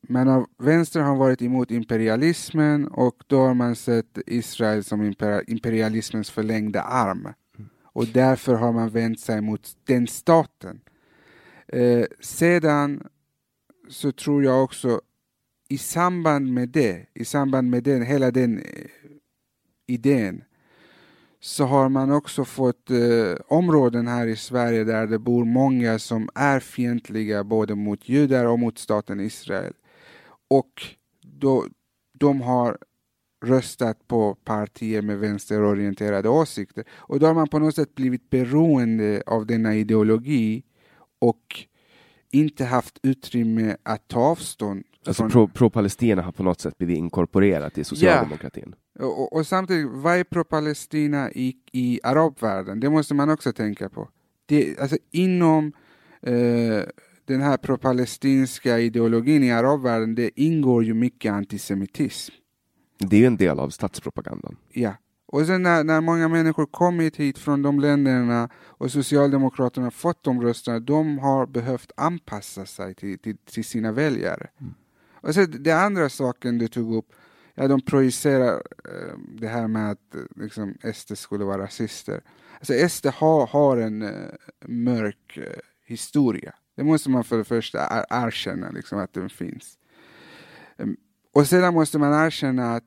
men 0.09 0.27
man 0.27 0.45
vänster 0.57 1.01
har 1.01 1.15
varit 1.15 1.41
emot 1.41 1.71
imperialismen 1.71 2.87
och 2.87 3.23
då 3.27 3.39
har 3.39 3.53
man 3.53 3.75
sett 3.75 4.17
Israel 4.25 4.83
som 4.83 5.13
imperialismens 5.47 6.31
förlängda 6.31 6.81
arm. 6.81 7.27
Och 7.83 8.07
därför 8.07 8.55
har 8.55 8.71
man 8.71 8.89
vänt 8.89 9.19
sig 9.19 9.41
mot 9.41 9.77
den 9.83 10.07
staten. 10.07 10.81
Eh, 11.67 12.05
sedan 12.19 13.07
så 13.89 14.11
tror 14.11 14.43
jag 14.43 14.63
också 14.63 15.01
i 15.69 15.77
samband 15.77 16.53
med 16.53 16.69
det, 16.69 17.05
i 17.13 17.25
samband 17.25 17.69
med 17.69 17.83
den, 17.83 18.01
hela 18.01 18.31
den 18.31 18.59
eh, 18.59 18.85
idén, 19.87 20.43
så 21.39 21.65
har 21.65 21.89
man 21.89 22.11
också 22.11 22.45
fått 22.45 22.89
eh, 22.89 23.35
områden 23.47 24.07
här 24.07 24.27
i 24.27 24.35
Sverige 24.35 24.83
där 24.83 25.07
det 25.07 25.19
bor 25.19 25.45
många 25.45 25.99
som 25.99 26.29
är 26.35 26.59
fientliga 26.59 27.43
både 27.43 27.75
mot 27.75 28.09
judar 28.09 28.45
och 28.45 28.59
mot 28.59 28.77
staten 28.77 29.19
Israel. 29.19 29.73
Och 30.49 30.83
då, 31.21 31.65
de 32.13 32.41
har 32.41 32.77
röstat 33.45 34.07
på 34.07 34.35
partier 34.35 35.01
med 35.01 35.19
vänsterorienterade 35.19 36.29
åsikter. 36.29 36.83
Och 36.91 37.19
då 37.19 37.27
har 37.27 37.33
man 37.33 37.47
på 37.47 37.59
något 37.59 37.75
sätt 37.75 37.95
blivit 37.95 38.29
beroende 38.29 39.23
av 39.25 39.45
denna 39.45 39.75
ideologi 39.75 40.63
och 41.19 41.65
inte 42.31 42.65
haft 42.65 42.99
utrymme 43.03 43.75
att 43.83 44.07
ta 44.07 44.19
avstånd. 44.19 44.83
Alltså 45.07 45.29
från... 45.29 45.49
pro-Palestina 45.49 46.21
pro 46.21 46.25
har 46.25 46.31
på 46.31 46.43
något 46.43 46.61
sätt 46.61 46.77
blivit 46.77 46.97
inkorporerat 46.97 47.77
i 47.77 47.83
socialdemokratin? 47.83 48.75
Ja. 48.99 49.05
Och, 49.05 49.33
och 49.33 49.47
samtidigt, 49.47 49.87
vad 49.91 50.17
är 50.17 50.23
pro-Palestina 50.23 51.31
i, 51.31 51.55
i 51.71 51.99
arabvärlden? 52.03 52.79
Det 52.79 52.89
måste 52.89 53.13
man 53.13 53.29
också 53.29 53.53
tänka 53.53 53.89
på. 53.89 54.09
Det, 54.45 54.79
alltså 54.79 54.97
inom 55.11 55.73
eh, 56.21 56.81
den 57.25 57.41
här 57.41 57.57
pro-palestinska 57.57 58.79
ideologin 58.79 59.43
i 59.43 59.51
arabvärlden, 59.51 60.15
det 60.15 60.41
ingår 60.41 60.83
ju 60.83 60.93
mycket 60.93 61.33
antisemitism. 61.33 62.35
Det 62.99 63.15
är 63.15 63.19
ju 63.19 63.25
en 63.25 63.37
del 63.37 63.59
av 63.59 63.69
statspropagandan. 63.69 64.55
Ja. 64.73 64.93
Och 65.25 65.45
sen 65.45 65.63
när, 65.63 65.83
när 65.83 66.01
många 66.01 66.27
människor 66.27 66.65
kommit 66.65 67.15
hit 67.15 67.37
från 67.37 67.61
de 67.61 67.79
länderna 67.79 68.49
och 68.55 68.91
Socialdemokraterna 68.91 69.91
fått 69.91 70.23
de 70.23 70.41
rösterna, 70.41 70.79
de 70.79 71.19
har 71.19 71.45
behövt 71.45 71.91
anpassa 71.97 72.65
sig 72.65 72.95
till, 72.95 73.19
till, 73.19 73.37
till 73.37 73.65
sina 73.65 73.91
väljare. 73.91 74.47
Mm. 74.59 74.73
Och 75.22 75.34
så 75.34 75.45
den 75.45 75.78
andra 75.78 76.09
saken 76.09 76.57
du 76.57 76.68
tog 76.68 76.95
upp, 76.95 77.13
ja 77.55 77.68
de 77.68 77.82
projicerar 77.82 78.53
eh, 78.86 79.18
det 79.30 79.47
här 79.47 79.68
med 79.68 79.91
att 79.91 80.15
eh, 80.15 80.22
liksom, 80.36 80.78
SD 80.93 81.18
skulle 81.18 81.45
vara 81.45 81.63
rasister. 81.63 82.22
Alltså 82.59 82.89
SD 82.89 83.05
har, 83.05 83.47
har 83.47 83.78
en 83.78 84.01
eh, 84.01 84.32
mörk 84.68 85.38
eh, 85.38 85.43
historia. 85.86 86.53
Det 86.76 86.84
måste 86.84 87.09
man 87.09 87.24
för 87.24 87.38
det 87.38 87.43
första 87.43 88.05
erkänna, 88.09 88.72
liksom, 88.72 88.99
att 88.99 89.13
den 89.13 89.30
finns. 89.30 89.78
Ehm, 90.78 90.97
och 91.34 91.47
sedan 91.47 91.74
måste 91.74 91.99
man 91.99 92.26
erkänna 92.26 92.76
att 92.76 92.84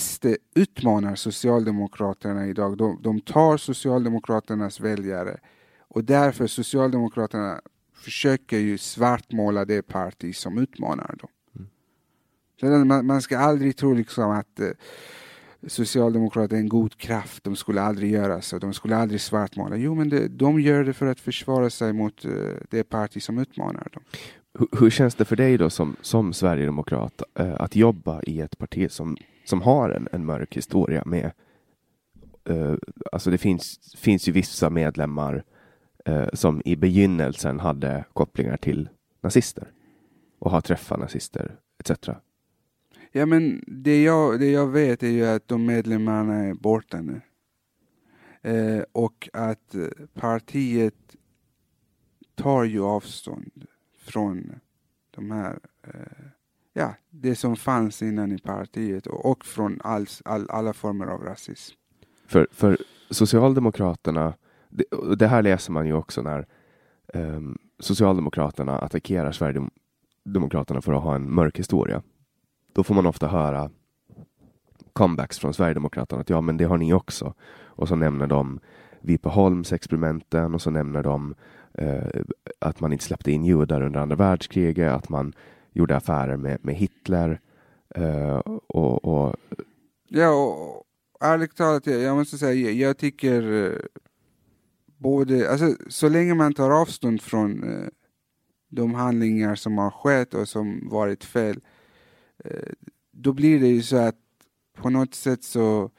SD 0.00 0.26
utmanar 0.54 1.14
Socialdemokraterna 1.14 2.46
idag. 2.46 2.76
De, 2.76 3.02
de 3.02 3.20
tar 3.20 3.56
Socialdemokraternas 3.56 4.80
väljare 4.80 5.40
och 5.88 6.04
därför 6.04 6.46
Socialdemokraterna 6.46 7.60
försöker 7.94 8.58
ju 8.58 8.78
svartmåla 8.78 9.64
det 9.64 9.82
parti 9.82 10.36
som 10.36 10.58
utmanar 10.58 11.16
dem. 11.18 11.30
Man, 12.62 13.06
man, 13.06 13.22
ska 13.22 13.38
aldrig 13.38 13.76
tro 13.76 13.94
liksom 13.94 14.30
att 14.30 14.60
eh, 14.60 14.68
Socialdemokraterna 15.66 16.58
är 16.58 16.62
en 16.62 16.68
god 16.68 16.98
kraft, 16.98 17.44
de 17.44 17.56
skulle 17.56 17.82
aldrig 17.82 18.10
göra 18.10 18.40
så, 18.40 18.58
de 18.58 18.72
skulle 18.72 18.96
aldrig 18.96 19.20
svartmåla. 19.20 19.76
Jo, 19.76 19.94
men 19.94 20.08
det, 20.08 20.28
de 20.28 20.60
gör 20.60 20.84
det 20.84 20.92
för 20.92 21.06
att 21.06 21.20
försvara 21.20 21.70
sig 21.70 21.92
mot 21.92 22.24
eh, 22.24 22.32
det 22.70 22.84
parti 22.84 23.22
som 23.22 23.38
utmanar 23.38 23.88
dem. 23.92 24.02
Hur, 24.58 24.68
hur, 24.80 24.90
känns 24.90 25.14
det 25.14 25.24
för 25.24 25.36
dig 25.36 25.58
då 25.58 25.70
som, 25.70 25.96
som 26.00 26.32
sverigedemokrat 26.32 27.22
eh, 27.38 27.54
att 27.60 27.76
jobba 27.76 28.22
i 28.22 28.40
ett 28.40 28.58
parti 28.58 28.90
som, 28.90 29.16
som 29.44 29.62
har 29.62 29.90
en, 29.90 30.08
en 30.12 30.24
mörk 30.24 30.56
historia 30.56 31.02
med 31.06 31.32
uh, 32.50 32.74
Alltså 33.12 33.30
det 33.30 33.38
finns, 33.38 33.94
finns 33.96 34.28
ju 34.28 34.32
vissa 34.32 34.70
medlemmar 34.70 35.44
som 36.32 36.62
i 36.64 36.76
begynnelsen 36.76 37.60
hade 37.60 38.04
kopplingar 38.12 38.56
till 38.56 38.88
nazister 39.22 39.68
och 40.38 40.50
har 40.50 40.60
träffat 40.60 40.98
nazister 40.98 41.56
etc. 41.78 42.08
Ja 43.12 43.26
men 43.26 43.64
det 43.66 44.02
jag, 44.02 44.40
det 44.40 44.50
jag 44.50 44.66
vet 44.66 45.02
är 45.02 45.08
ju 45.08 45.26
att 45.26 45.48
de 45.48 45.66
medlemmarna 45.66 46.34
är 46.34 46.54
borta 46.54 47.00
nu. 47.00 47.20
Eh, 48.42 48.82
och 48.92 49.28
att 49.32 49.74
eh, 49.74 49.86
partiet 50.14 51.16
tar 52.34 52.64
ju 52.64 52.82
avstånd 52.82 53.66
från 53.98 54.52
de 55.10 55.30
här, 55.30 55.58
eh, 55.82 56.26
ja, 56.72 56.94
det 57.10 57.36
som 57.36 57.56
fanns 57.56 58.02
innan 58.02 58.32
i 58.32 58.38
partiet 58.38 59.06
och, 59.06 59.30
och 59.30 59.44
från 59.44 59.80
all, 59.84 60.06
all, 60.24 60.50
alla 60.50 60.72
former 60.72 61.06
av 61.06 61.22
rasism. 61.22 61.76
För, 62.26 62.48
för 62.52 62.78
Socialdemokraterna, 63.10 64.34
det, 64.68 64.84
det 65.18 65.26
här 65.26 65.42
läser 65.42 65.72
man 65.72 65.86
ju 65.86 65.92
också 65.92 66.22
när 66.22 66.46
eh, 67.14 67.40
Socialdemokraterna 67.78 68.78
attackerar 68.78 69.32
Sverigedemokraterna 69.32 70.80
för 70.80 70.92
att 70.92 71.02
ha 71.02 71.14
en 71.14 71.34
mörk 71.34 71.58
historia 71.58 72.02
då 72.72 72.84
får 72.84 72.94
man 72.94 73.06
ofta 73.06 73.26
höra 73.26 73.70
comebacks 74.92 75.38
från 75.38 75.54
Sverigedemokraterna 75.54 76.20
att 76.20 76.30
ja, 76.30 76.40
men 76.40 76.56
det 76.56 76.64
har 76.64 76.78
ni 76.78 76.92
också. 76.92 77.34
Och 77.62 77.88
så 77.88 77.94
nämner 77.94 78.26
de 78.26 78.60
Vipeholms-experimenten 79.00 80.54
och 80.54 80.62
så 80.62 80.70
nämner 80.70 81.02
de 81.02 81.34
eh, 81.74 82.22
att 82.58 82.80
man 82.80 82.92
inte 82.92 83.04
släppte 83.04 83.30
in 83.30 83.44
judar 83.44 83.82
under 83.82 84.00
andra 84.00 84.16
världskriget, 84.16 84.92
att 84.92 85.08
man 85.08 85.32
gjorde 85.72 85.96
affärer 85.96 86.36
med, 86.36 86.64
med 86.64 86.74
Hitler. 86.74 87.40
Eh, 87.94 88.36
och, 88.68 89.04
och, 89.04 89.36
Ja, 90.08 90.30
och 90.30 90.84
ärligt 91.20 91.56
talat, 91.56 91.86
jag 91.86 92.16
måste 92.16 92.38
säga, 92.38 92.70
jag 92.70 92.98
tycker 92.98 93.64
eh, 93.64 93.78
både, 94.98 95.50
alltså 95.50 95.74
så 95.88 96.08
länge 96.08 96.34
man 96.34 96.54
tar 96.54 96.70
avstånd 96.70 97.22
från 97.22 97.62
eh, 97.62 97.88
de 98.70 98.94
handlingar 98.94 99.54
som 99.54 99.78
har 99.78 99.90
skett 99.90 100.34
och 100.34 100.48
som 100.48 100.88
varit 100.88 101.24
fel, 101.24 101.56
Eh, 101.56 101.69
då 103.12 103.32
blir 103.32 103.60
det 103.60 103.68
ju 103.68 103.82
så 103.82 103.96
att 103.96 104.16
på 104.76 104.90
något 104.90 105.14
sätt 105.14 105.44
så 105.44 105.90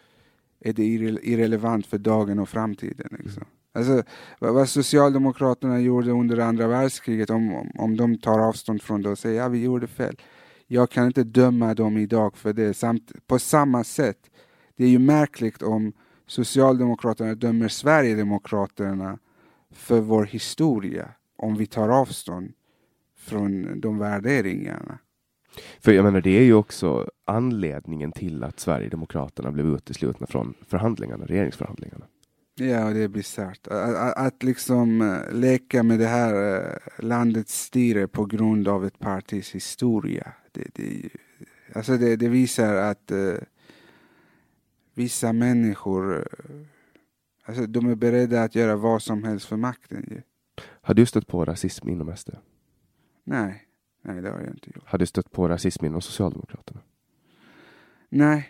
är 0.60 0.74
det 0.74 0.86
irrelevant 1.24 1.86
för 1.86 1.98
dagen 1.98 2.40
och 2.40 2.50
framtiden. 2.50 3.18
Liksom. 3.20 3.44
Alltså, 3.74 4.04
vad 4.40 4.70
Socialdemokraterna 4.70 5.80
gjorde 5.80 6.12
under 6.12 6.38
andra 6.38 6.68
världskriget, 6.68 7.30
om, 7.30 7.72
om 7.76 7.98
de 7.98 8.18
tar 8.18 8.40
avstånd 8.40 8.82
från 8.82 9.02
det 9.02 9.10
och 9.10 9.20
säger 9.20 9.42
ja, 9.42 9.48
vi 9.48 9.64
gjorde 9.64 9.88
fel. 9.88 10.16
Jag 10.68 10.90
kan 10.90 11.08
inte 11.08 11.24
döma 11.24 11.74
dem 11.74 11.98
idag 11.98 12.38
för 12.38 12.54
det. 12.54 12.74
Samt, 12.74 13.12
på 13.28 13.40
samma 13.40 13.84
sätt, 13.84 14.30
det 14.76 14.84
är 14.84 14.90
ju 14.90 15.00
märkligt 15.00 15.62
om 15.62 15.94
Socialdemokraterna 16.28 17.36
dömer 17.36 17.68
Sverigedemokraterna 17.68 19.20
för 19.72 20.02
vår 20.02 20.26
historia, 20.26 21.10
om 21.36 21.56
vi 21.56 21.66
tar 21.66 21.90
avstånd 21.90 22.54
från 23.18 23.82
de 23.82 23.98
värderingarna. 23.98 24.98
För 25.80 25.92
jag 25.92 26.06
menar, 26.06 26.22
det 26.22 26.38
är 26.38 26.44
ju 26.44 26.54
också 26.54 27.10
anledningen 27.26 28.12
till 28.12 28.44
att 28.44 28.60
Sverigedemokraterna 28.60 29.52
blev 29.52 29.68
uteslutna 29.68 30.28
från 30.28 30.54
förhandlingarna, 30.68 31.26
regeringsförhandlingarna. 31.26 32.06
Ja, 32.56 32.90
det 32.90 33.00
är 33.00 33.08
bisarrt. 33.08 33.68
Att, 33.68 33.96
att, 33.96 34.18
att 34.18 34.44
liksom 34.44 35.02
eh, 35.02 35.34
leka 35.34 35.84
med 35.84 36.00
det 36.00 36.08
här 36.08 36.56
eh, 36.56 37.06
landets 37.06 37.64
styre 37.64 38.08
på 38.08 38.26
grund 38.26 38.68
av 38.68 38.86
ett 38.86 39.00
partis 39.00 39.56
historia. 39.56 40.34
Det, 40.52 40.68
det, 40.74 41.10
alltså 41.76 41.98
det, 41.98 42.16
det 42.16 42.28
visar 42.28 42.76
att 42.76 43.12
uh, 43.12 43.36
vissa 44.94 45.34
människor 45.34 46.28
alltså 47.46 47.66
de 47.66 47.90
är 47.90 47.96
beredda 47.96 48.44
att 48.44 48.56
göra 48.56 48.76
vad 48.76 49.02
som 49.02 49.24
helst 49.24 49.46
för 49.46 49.58
makten. 49.58 50.22
Har 50.82 50.94
du 50.94 51.06
stött 51.06 51.28
på 51.28 51.46
rasism 51.46 51.90
inom 51.90 52.16
SD? 52.18 52.30
Nej, 53.24 53.64
nej 54.02 54.22
det 54.22 54.30
har 54.30 54.40
jag 54.40 54.50
inte 54.50 54.70
gjort. 54.76 54.84
Har 54.86 54.98
du 54.98 55.06
stött 55.06 55.32
på 55.32 55.48
rasism 55.48 55.86
inom 55.86 56.02
Socialdemokraterna? 56.02 56.80
Nej. 58.10 58.50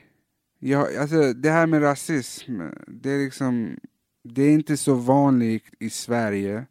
Ja, 0.60 0.88
alltså 1.00 1.34
det 1.34 1.50
här 1.50 1.68
med 1.68 1.82
rasism, 1.82 2.62
det 2.88 3.12
är 3.12 3.20
liksom 3.20 3.76
det 4.24 4.44
är 4.44 4.54
inte 4.54 4.78
så 4.78 4.94
vanligt 4.94 5.64
i 5.80 5.90
Sverige 5.90 6.66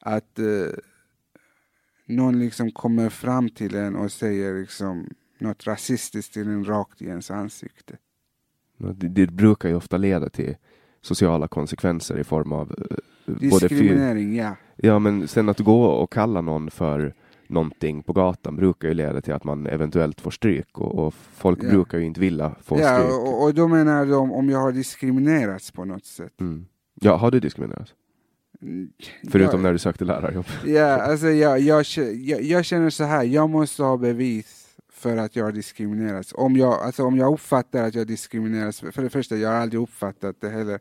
att 0.00 0.38
eh, 0.38 0.46
någon 2.06 2.38
liksom 2.38 2.70
kommer 2.70 3.08
fram 3.08 3.48
till 3.48 3.74
en 3.74 3.96
och 3.96 4.12
säger 4.12 4.60
liksom 4.60 5.08
något 5.38 5.66
rasistiskt 5.66 6.32
till 6.34 6.48
en 6.48 6.64
rakt 6.64 7.02
i 7.02 7.06
ens 7.06 7.30
ansikte. 7.30 7.96
Det, 8.78 9.08
det 9.08 9.26
brukar 9.26 9.68
ju 9.68 9.74
ofta 9.74 9.96
leda 9.96 10.28
till 10.28 10.56
sociala 11.00 11.48
konsekvenser 11.48 12.18
i 12.18 12.24
form 12.24 12.52
av 12.52 12.74
eh, 12.78 13.34
Diskriminering, 13.40 14.36
ja. 14.36 14.56
Ja, 14.76 14.98
men 14.98 15.28
sen 15.28 15.48
att 15.48 15.60
gå 15.60 15.84
och 15.84 16.12
kalla 16.12 16.40
någon 16.40 16.70
för 16.70 17.14
någonting 17.46 18.02
på 18.02 18.12
gatan 18.12 18.56
brukar 18.56 18.88
ju 18.88 18.94
leda 18.94 19.20
till 19.20 19.32
att 19.32 19.44
man 19.44 19.66
eventuellt 19.66 20.20
får 20.20 20.30
stryk 20.30 20.78
och, 20.78 21.06
och 21.06 21.14
folk 21.14 21.58
ja. 21.62 21.68
brukar 21.68 21.98
ju 21.98 22.04
inte 22.04 22.20
vilja 22.20 22.54
få 22.62 22.80
ja, 22.80 22.94
stryk. 22.94 23.12
Och, 23.12 23.42
och 23.42 23.54
då 23.54 23.68
menar 23.68 24.06
de 24.06 24.32
om 24.32 24.50
jag 24.50 24.58
har 24.58 24.72
diskriminerats 24.72 25.70
på 25.70 25.84
något 25.84 26.04
sätt. 26.04 26.40
Mm. 26.40 26.66
Ja, 27.00 27.16
har 27.16 27.30
du 27.30 27.40
diskriminerats? 27.40 27.94
Mm, 28.62 28.88
Förutom 29.30 29.60
ja, 29.60 29.62
när 29.62 29.72
du 29.72 29.78
sökte 29.78 30.04
lärarjobb? 30.04 30.46
Ja, 30.64 31.02
alltså 31.02 31.26
jag, 31.26 31.60
jag, 31.60 31.84
jag, 32.14 32.42
jag, 32.42 32.64
känner 32.64 32.90
så 32.90 33.04
här, 33.04 33.24
jag 33.24 33.50
måste 33.50 33.82
ha 33.82 33.96
bevis 33.96 34.64
för 34.92 35.16
att 35.16 35.36
jag 35.36 35.44
har 35.44 35.52
diskriminerats. 35.52 36.32
Om 36.36 36.56
jag, 36.56 36.72
alltså 36.72 37.04
om 37.04 37.16
jag 37.16 37.32
uppfattar 37.32 37.84
att 37.84 37.94
jag 37.94 38.06
diskrimineras, 38.06 38.80
för 38.80 39.02
det 39.02 39.10
första, 39.10 39.36
jag 39.36 39.48
har 39.48 39.56
aldrig 39.56 39.82
uppfattat 39.82 40.40
det 40.40 40.48
heller, 40.48 40.80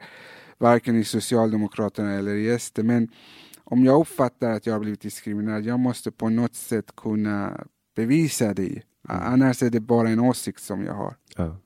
varken 0.58 0.96
i 0.96 1.04
Socialdemokraterna 1.04 2.14
eller 2.14 2.36
i 2.36 2.60
SD, 2.60 2.80
men 2.84 3.10
om 3.74 3.86
jag 3.86 4.02
uppfattar 4.02 4.52
att 4.52 4.66
jag 4.66 4.74
har 4.74 4.80
blivit 4.80 5.02
diskriminerad, 5.02 5.66
jag 5.66 5.80
måste 5.80 6.12
på 6.12 6.30
något 6.30 6.56
sätt 6.56 6.96
kunna 6.96 7.64
bevisa 7.96 8.54
det. 8.54 8.82
Mm. 9.10 9.24
Annars 9.34 9.64
är 9.64 9.70
det 9.70 9.80
bara 9.80 10.10
en 10.10 10.20
åsikt 10.20 10.62
som 10.64 10.84
jag 10.84 10.94
har. 10.94 11.16
Ja. 11.36 11.58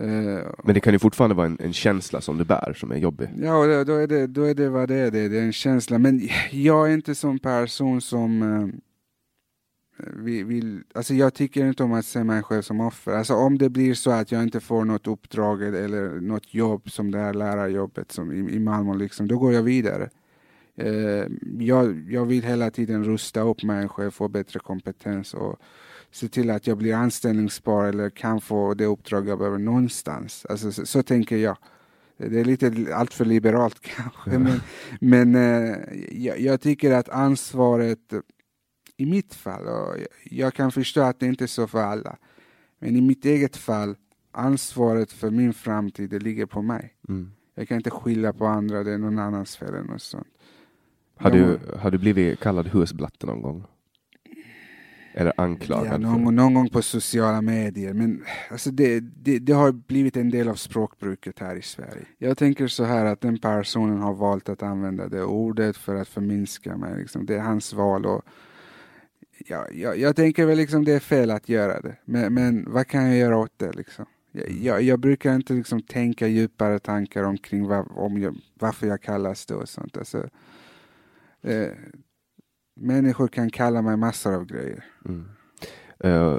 Uh, 0.00 0.40
Men 0.64 0.74
det 0.74 0.80
kan 0.80 0.92
ju 0.92 0.98
fortfarande 0.98 1.34
vara 1.34 1.46
en, 1.46 1.58
en, 1.60 1.72
känsla 1.72 2.20
som 2.20 2.38
du 2.38 2.44
bär 2.44 2.74
som 2.76 2.92
är 2.92 2.96
jobbig. 2.96 3.28
Ja, 3.36 3.84
då, 3.84 3.94
är, 3.94 4.06
det, 4.06 4.26
då 4.26 4.42
är 4.42 4.54
det 4.54 4.68
vad 4.68 4.88
det 4.88 4.94
är, 4.94 5.10
det, 5.10 5.18
är 5.18 5.42
en 5.42 5.52
känsla. 5.52 5.98
Men 5.98 6.28
jag 6.50 6.88
är 6.88 6.94
inte 6.94 7.14
sån 7.14 7.38
person 7.38 8.00
som 8.00 8.42
uh, 8.42 8.68
vill, 9.96 10.44
vill, 10.44 10.82
alltså 10.94 11.14
jag 11.14 11.34
tycker 11.34 11.66
inte 11.66 11.82
om 11.82 11.92
att 11.92 12.06
se 12.06 12.24
mig 12.24 12.42
själv 12.42 12.62
som 12.62 12.80
offer. 12.80 13.12
Alltså 13.12 13.34
om 13.34 13.58
det 13.58 13.68
blir 13.68 13.94
så 13.94 14.10
att 14.10 14.32
jag 14.32 14.42
inte 14.42 14.60
får 14.60 14.84
något 14.84 15.06
uppdrag 15.06 15.62
eller 15.62 16.20
något 16.20 16.54
jobb 16.54 16.90
som 16.90 17.10
det 17.10 17.18
här 17.18 17.34
lärarjobbet 17.34 18.12
som 18.12 18.32
i, 18.32 18.54
i 18.54 18.58
Malmö, 18.58 18.94
liksom, 18.94 19.28
då 19.28 19.38
går 19.38 19.52
jag 19.52 19.62
vidare. 19.62 20.10
Uh, 20.80 21.26
jag, 21.58 22.10
jag 22.10 22.26
vill 22.26 22.44
hela 22.44 22.70
tiden 22.70 23.04
rusta 23.04 23.40
upp 23.40 23.62
mig 23.62 23.88
själv, 23.88 24.10
få 24.10 24.28
bättre 24.28 24.60
kompetens 24.60 25.34
och 25.34 25.58
se 26.10 26.28
till 26.28 26.50
att 26.50 26.66
jag 26.66 26.78
blir 26.78 26.94
anställningsbar 26.94 27.84
eller 27.84 28.10
kan 28.10 28.40
få 28.40 28.74
det 28.74 28.86
uppdrag 28.86 29.28
jag 29.28 29.38
behöver 29.38 29.58
någonstans. 29.58 30.46
Alltså, 30.48 30.72
så, 30.72 30.86
så 30.86 31.02
tänker 31.02 31.36
jag. 31.36 31.56
Det 32.16 32.40
är 32.40 32.44
lite 32.44 32.94
alltför 32.94 33.24
liberalt 33.24 33.80
kanske, 33.96 34.38
men, 34.38 34.60
men 35.00 35.34
eh, 35.34 35.76
jag, 36.10 36.40
jag, 36.40 36.60
tycker 36.60 36.92
att 36.92 37.08
ansvaret 37.08 38.12
i 38.96 39.06
mitt 39.06 39.34
fall, 39.34 39.66
och 39.66 39.96
jag 40.24 40.54
kan 40.54 40.72
förstå 40.72 41.00
att 41.00 41.20
det 41.20 41.26
inte 41.26 41.44
är 41.44 41.48
så 41.48 41.66
för 41.66 41.82
alla, 41.82 42.16
men 42.78 42.96
i 42.96 43.00
mitt 43.00 43.24
eget 43.24 43.56
fall, 43.56 43.96
ansvaret 44.32 45.12
för 45.12 45.30
min 45.30 45.54
framtid, 45.54 46.10
det 46.10 46.18
ligger 46.18 46.46
på 46.46 46.62
mig. 46.62 46.94
Mm. 47.08 47.32
Jag 47.54 47.68
kan 47.68 47.76
inte 47.76 47.90
skylla 47.90 48.32
på 48.32 48.46
andra, 48.46 48.84
det 48.84 48.92
är 48.92 48.98
någon 48.98 49.18
annans 49.18 49.56
fel 49.56 49.68
eller 49.68 49.82
något 49.82 50.02
sånt. 50.02 50.26
Har 51.22 51.30
du, 51.30 51.58
har 51.78 51.90
du 51.90 51.98
blivit 51.98 52.40
kallad 52.40 52.66
husblatte 52.66 53.26
någon 53.26 53.42
gång? 53.42 53.64
Eller 55.14 55.32
anklagad? 55.36 55.92
Ja, 55.92 55.98
någon, 55.98 56.34
någon 56.34 56.54
gång 56.54 56.68
på 56.68 56.82
sociala 56.82 57.40
medier. 57.40 57.92
Men 57.92 58.24
alltså 58.50 58.70
det, 58.70 59.00
det, 59.00 59.38
det, 59.38 59.52
har 59.52 59.72
blivit 59.72 60.16
en 60.16 60.30
del 60.30 60.48
av 60.48 60.54
språkbruket 60.54 61.38
här 61.38 61.56
i 61.56 61.62
Sverige. 61.62 62.06
Jag 62.18 62.38
tänker 62.38 62.68
så 62.68 62.84
här 62.84 63.04
att 63.04 63.20
den 63.20 63.38
personen 63.38 63.98
har 63.98 64.14
valt 64.14 64.48
att 64.48 64.62
använda 64.62 65.08
det 65.08 65.24
ordet 65.24 65.76
för 65.76 65.94
att 65.94 66.08
förminska 66.08 66.76
mig. 66.76 66.98
Liksom. 66.98 67.26
Det 67.26 67.34
är 67.34 67.40
hans 67.40 67.72
val. 67.72 68.06
Och 68.06 68.22
ja, 69.46 69.66
jag, 69.72 69.98
jag 69.98 70.16
tänker 70.16 70.46
väl 70.46 70.56
liksom 70.56 70.84
det 70.84 70.92
är 70.92 71.00
fel 71.00 71.30
att 71.30 71.48
göra 71.48 71.80
det. 71.80 71.96
Men, 72.04 72.34
men 72.34 72.72
vad 72.72 72.86
kan 72.86 73.06
jag 73.06 73.16
göra 73.16 73.38
åt 73.38 73.58
det? 73.58 73.72
Liksom? 73.72 74.06
Jag, 74.32 74.50
jag, 74.50 74.82
jag 74.82 74.98
brukar 75.00 75.34
inte 75.34 75.52
liksom 75.52 75.82
tänka 75.82 76.26
djupare 76.26 76.78
tankar 76.78 77.22
omkring 77.22 77.66
var, 77.66 77.98
om 77.98 78.18
jag, 78.18 78.36
varför 78.54 78.86
jag 78.86 79.02
kallas 79.02 79.46
det 79.46 79.54
och 79.54 79.68
sånt. 79.68 79.96
Alltså, 79.96 80.28
eh, 81.42 81.68
Människor 82.74 83.28
kan 83.28 83.50
kalla 83.50 83.82
mig 83.82 83.96
massor 83.96 84.34
av 84.34 84.46
grejer. 84.46 84.84
Mm. 85.04 85.28
Uh, 86.04 86.38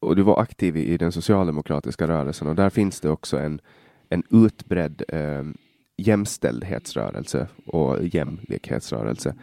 och 0.00 0.16
du 0.16 0.22
var 0.22 0.42
aktiv 0.42 0.76
i, 0.76 0.96
den 0.96 1.12
socialdemokratiska 1.12 2.08
rörelsen 2.08 2.48
och 2.48 2.54
där 2.54 2.70
finns 2.70 3.00
det 3.00 3.10
också 3.10 3.38
en, 3.38 3.60
en 4.08 4.22
utbredd 4.30 5.02
uh, 5.12 5.52
jämställdhetsrörelse 5.96 7.48
och 7.66 8.04
jämlikhetsrörelse. 8.04 9.34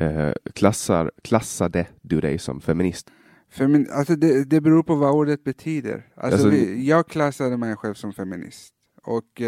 Uh, 0.00 0.32
klassar, 0.54 1.10
klassade 1.22 1.86
du 2.02 2.20
dig 2.20 2.38
som 2.38 2.60
feminist? 2.60 3.10
Femin 3.50 3.88
alltså 3.92 4.16
det, 4.16 4.44
det 4.44 4.60
beror 4.60 4.82
på 4.82 4.94
vad 4.94 5.14
ordet 5.14 5.44
betyder. 5.44 6.06
Alltså, 6.14 6.32
alltså 6.32 6.48
vi, 6.48 6.88
jag 6.88 7.08
klassade 7.08 7.56
mig 7.56 7.76
själv 7.76 7.94
som 7.94 8.12
feminist. 8.12 8.74
Och 9.02 9.42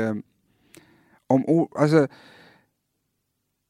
om 1.26 1.68
alltså, 1.76 2.08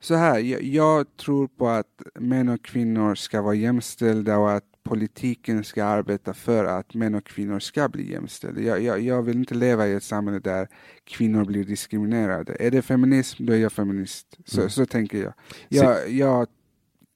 så 0.02 0.14
här, 0.14 0.38
jag, 0.38 0.62
jag, 0.62 1.16
tror 1.16 1.48
på 1.48 1.68
att 1.68 2.02
män 2.14 2.48
och 2.48 2.64
kvinnor 2.64 3.14
ska 3.14 3.42
vara 3.42 3.54
jämställda 3.54 4.38
och 4.38 4.52
att 4.52 4.64
politiken 4.82 5.64
ska 5.64 5.84
arbeta 5.84 6.34
för 6.34 6.64
att 6.64 6.94
män 6.94 7.14
och 7.14 7.24
kvinnor 7.24 7.58
ska 7.58 7.88
bli 7.88 8.12
jämställda. 8.12 8.60
Jag, 8.60 8.82
jag, 8.82 9.00
jag 9.00 9.22
vill 9.22 9.36
inte 9.36 9.54
leva 9.54 9.88
i 9.88 9.92
ett 9.92 10.02
samhälle 10.02 10.38
där 10.38 10.68
kvinnor 11.04 11.44
blir 11.44 11.64
diskriminerade. 11.64 12.56
Är 12.60 12.70
det 12.70 12.82
feminism, 12.82 13.46
då 13.46 13.52
är 13.52 13.56
jag 13.56 13.72
feminist. 13.72 14.38
Så, 14.44 14.60
mm. 14.60 14.70
så 14.70 14.86
tänker 14.86 15.22
jag. 15.22 15.32
jag, 15.68 16.10
jag. 16.10 16.46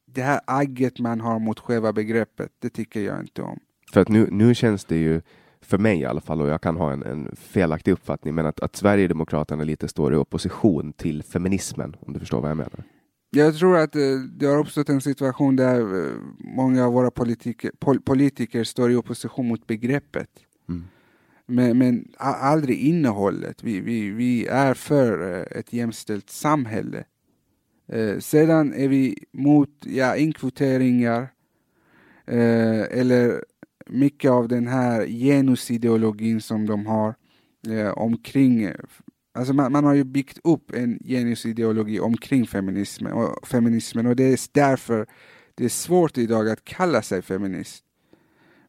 Det 0.07 0.22
här 0.22 0.41
agget 0.45 0.99
man 0.99 1.20
har 1.20 1.39
mot 1.39 1.61
själva 1.61 1.93
begreppet, 1.93 2.53
det 2.59 2.70
tycker 2.70 3.01
jag 3.01 3.20
inte 3.20 3.43
om. 3.43 3.61
För 3.93 4.01
att 4.01 4.09
nu, 4.09 4.28
nu 4.30 4.55
känns 4.55 4.84
det 4.84 4.97
ju 4.97 5.22
för 5.66 5.78
mig 5.78 6.00
i 6.00 6.04
alla 6.04 6.20
fall, 6.20 6.40
och 6.40 6.48
jag 6.48 6.60
kan 6.60 6.76
ha 6.76 6.92
en, 6.92 7.02
en 7.02 7.36
felaktig 7.36 7.92
uppfattning, 7.92 8.34
men 8.34 8.46
att, 8.46 8.60
att 8.60 8.76
Sverigedemokraterna 8.76 9.64
lite 9.64 9.88
står 9.88 10.14
i 10.14 10.16
opposition 10.16 10.92
till 10.92 11.22
feminismen, 11.22 11.96
om 12.00 12.12
du 12.12 12.20
förstår 12.20 12.40
vad 12.40 12.50
jag 12.50 12.56
menar. 12.56 12.84
Jag 13.30 13.56
tror 13.56 13.76
att 13.76 13.96
eh, 13.96 14.00
det 14.36 14.46
har 14.46 14.58
uppstått 14.58 14.88
en 14.88 15.00
situation 15.00 15.56
där 15.56 15.80
eh, 15.80 16.12
många 16.38 16.86
av 16.86 16.92
våra 16.92 17.10
politiker, 17.10 17.70
pol 17.78 18.00
politiker 18.00 18.64
står 18.64 18.92
i 18.92 18.96
opposition 18.96 19.48
mot 19.48 19.66
begreppet. 19.66 20.30
Mm. 20.68 20.84
Men, 21.46 21.78
men 21.78 22.08
aldrig 22.18 22.78
innehållet. 22.78 23.62
Vi, 23.62 23.80
vi, 23.80 24.10
vi 24.10 24.46
är 24.46 24.74
för 24.74 25.34
eh, 25.34 25.58
ett 25.58 25.72
jämställt 25.72 26.30
samhälle. 26.30 27.04
Eh, 27.88 28.18
sedan 28.18 28.74
är 28.74 28.88
vi 28.88 29.24
mot 29.32 29.70
ja, 29.84 30.16
inkvoteringar 30.16 31.28
eh, 32.26 32.80
eller 32.80 33.44
mycket 33.91 34.30
av 34.30 34.49
den 34.49 34.66
här 34.66 35.07
genusideologin 35.07 36.41
som 36.41 36.66
de 36.66 36.87
har 36.87 37.14
eh, 37.68 37.91
omkring 37.91 38.70
Alltså 39.37 39.53
man, 39.53 39.72
man, 39.72 39.84
har 39.84 39.95
ju 39.95 40.05
byggt 40.05 40.39
upp 40.45 40.74
en 40.74 40.99
genusideologi 41.05 42.01
omkring 42.01 42.47
feminismen 42.47 43.12
och, 43.12 43.49
feminismen 43.49 44.07
och 44.07 44.16
det 44.16 44.24
är 44.24 44.41
därför 44.53 45.07
det 45.55 45.64
är 45.64 45.68
svårt 45.68 46.18
idag 46.18 46.49
att 46.49 46.64
kalla 46.64 47.03
sig 47.03 47.22
feminist. 47.22 47.84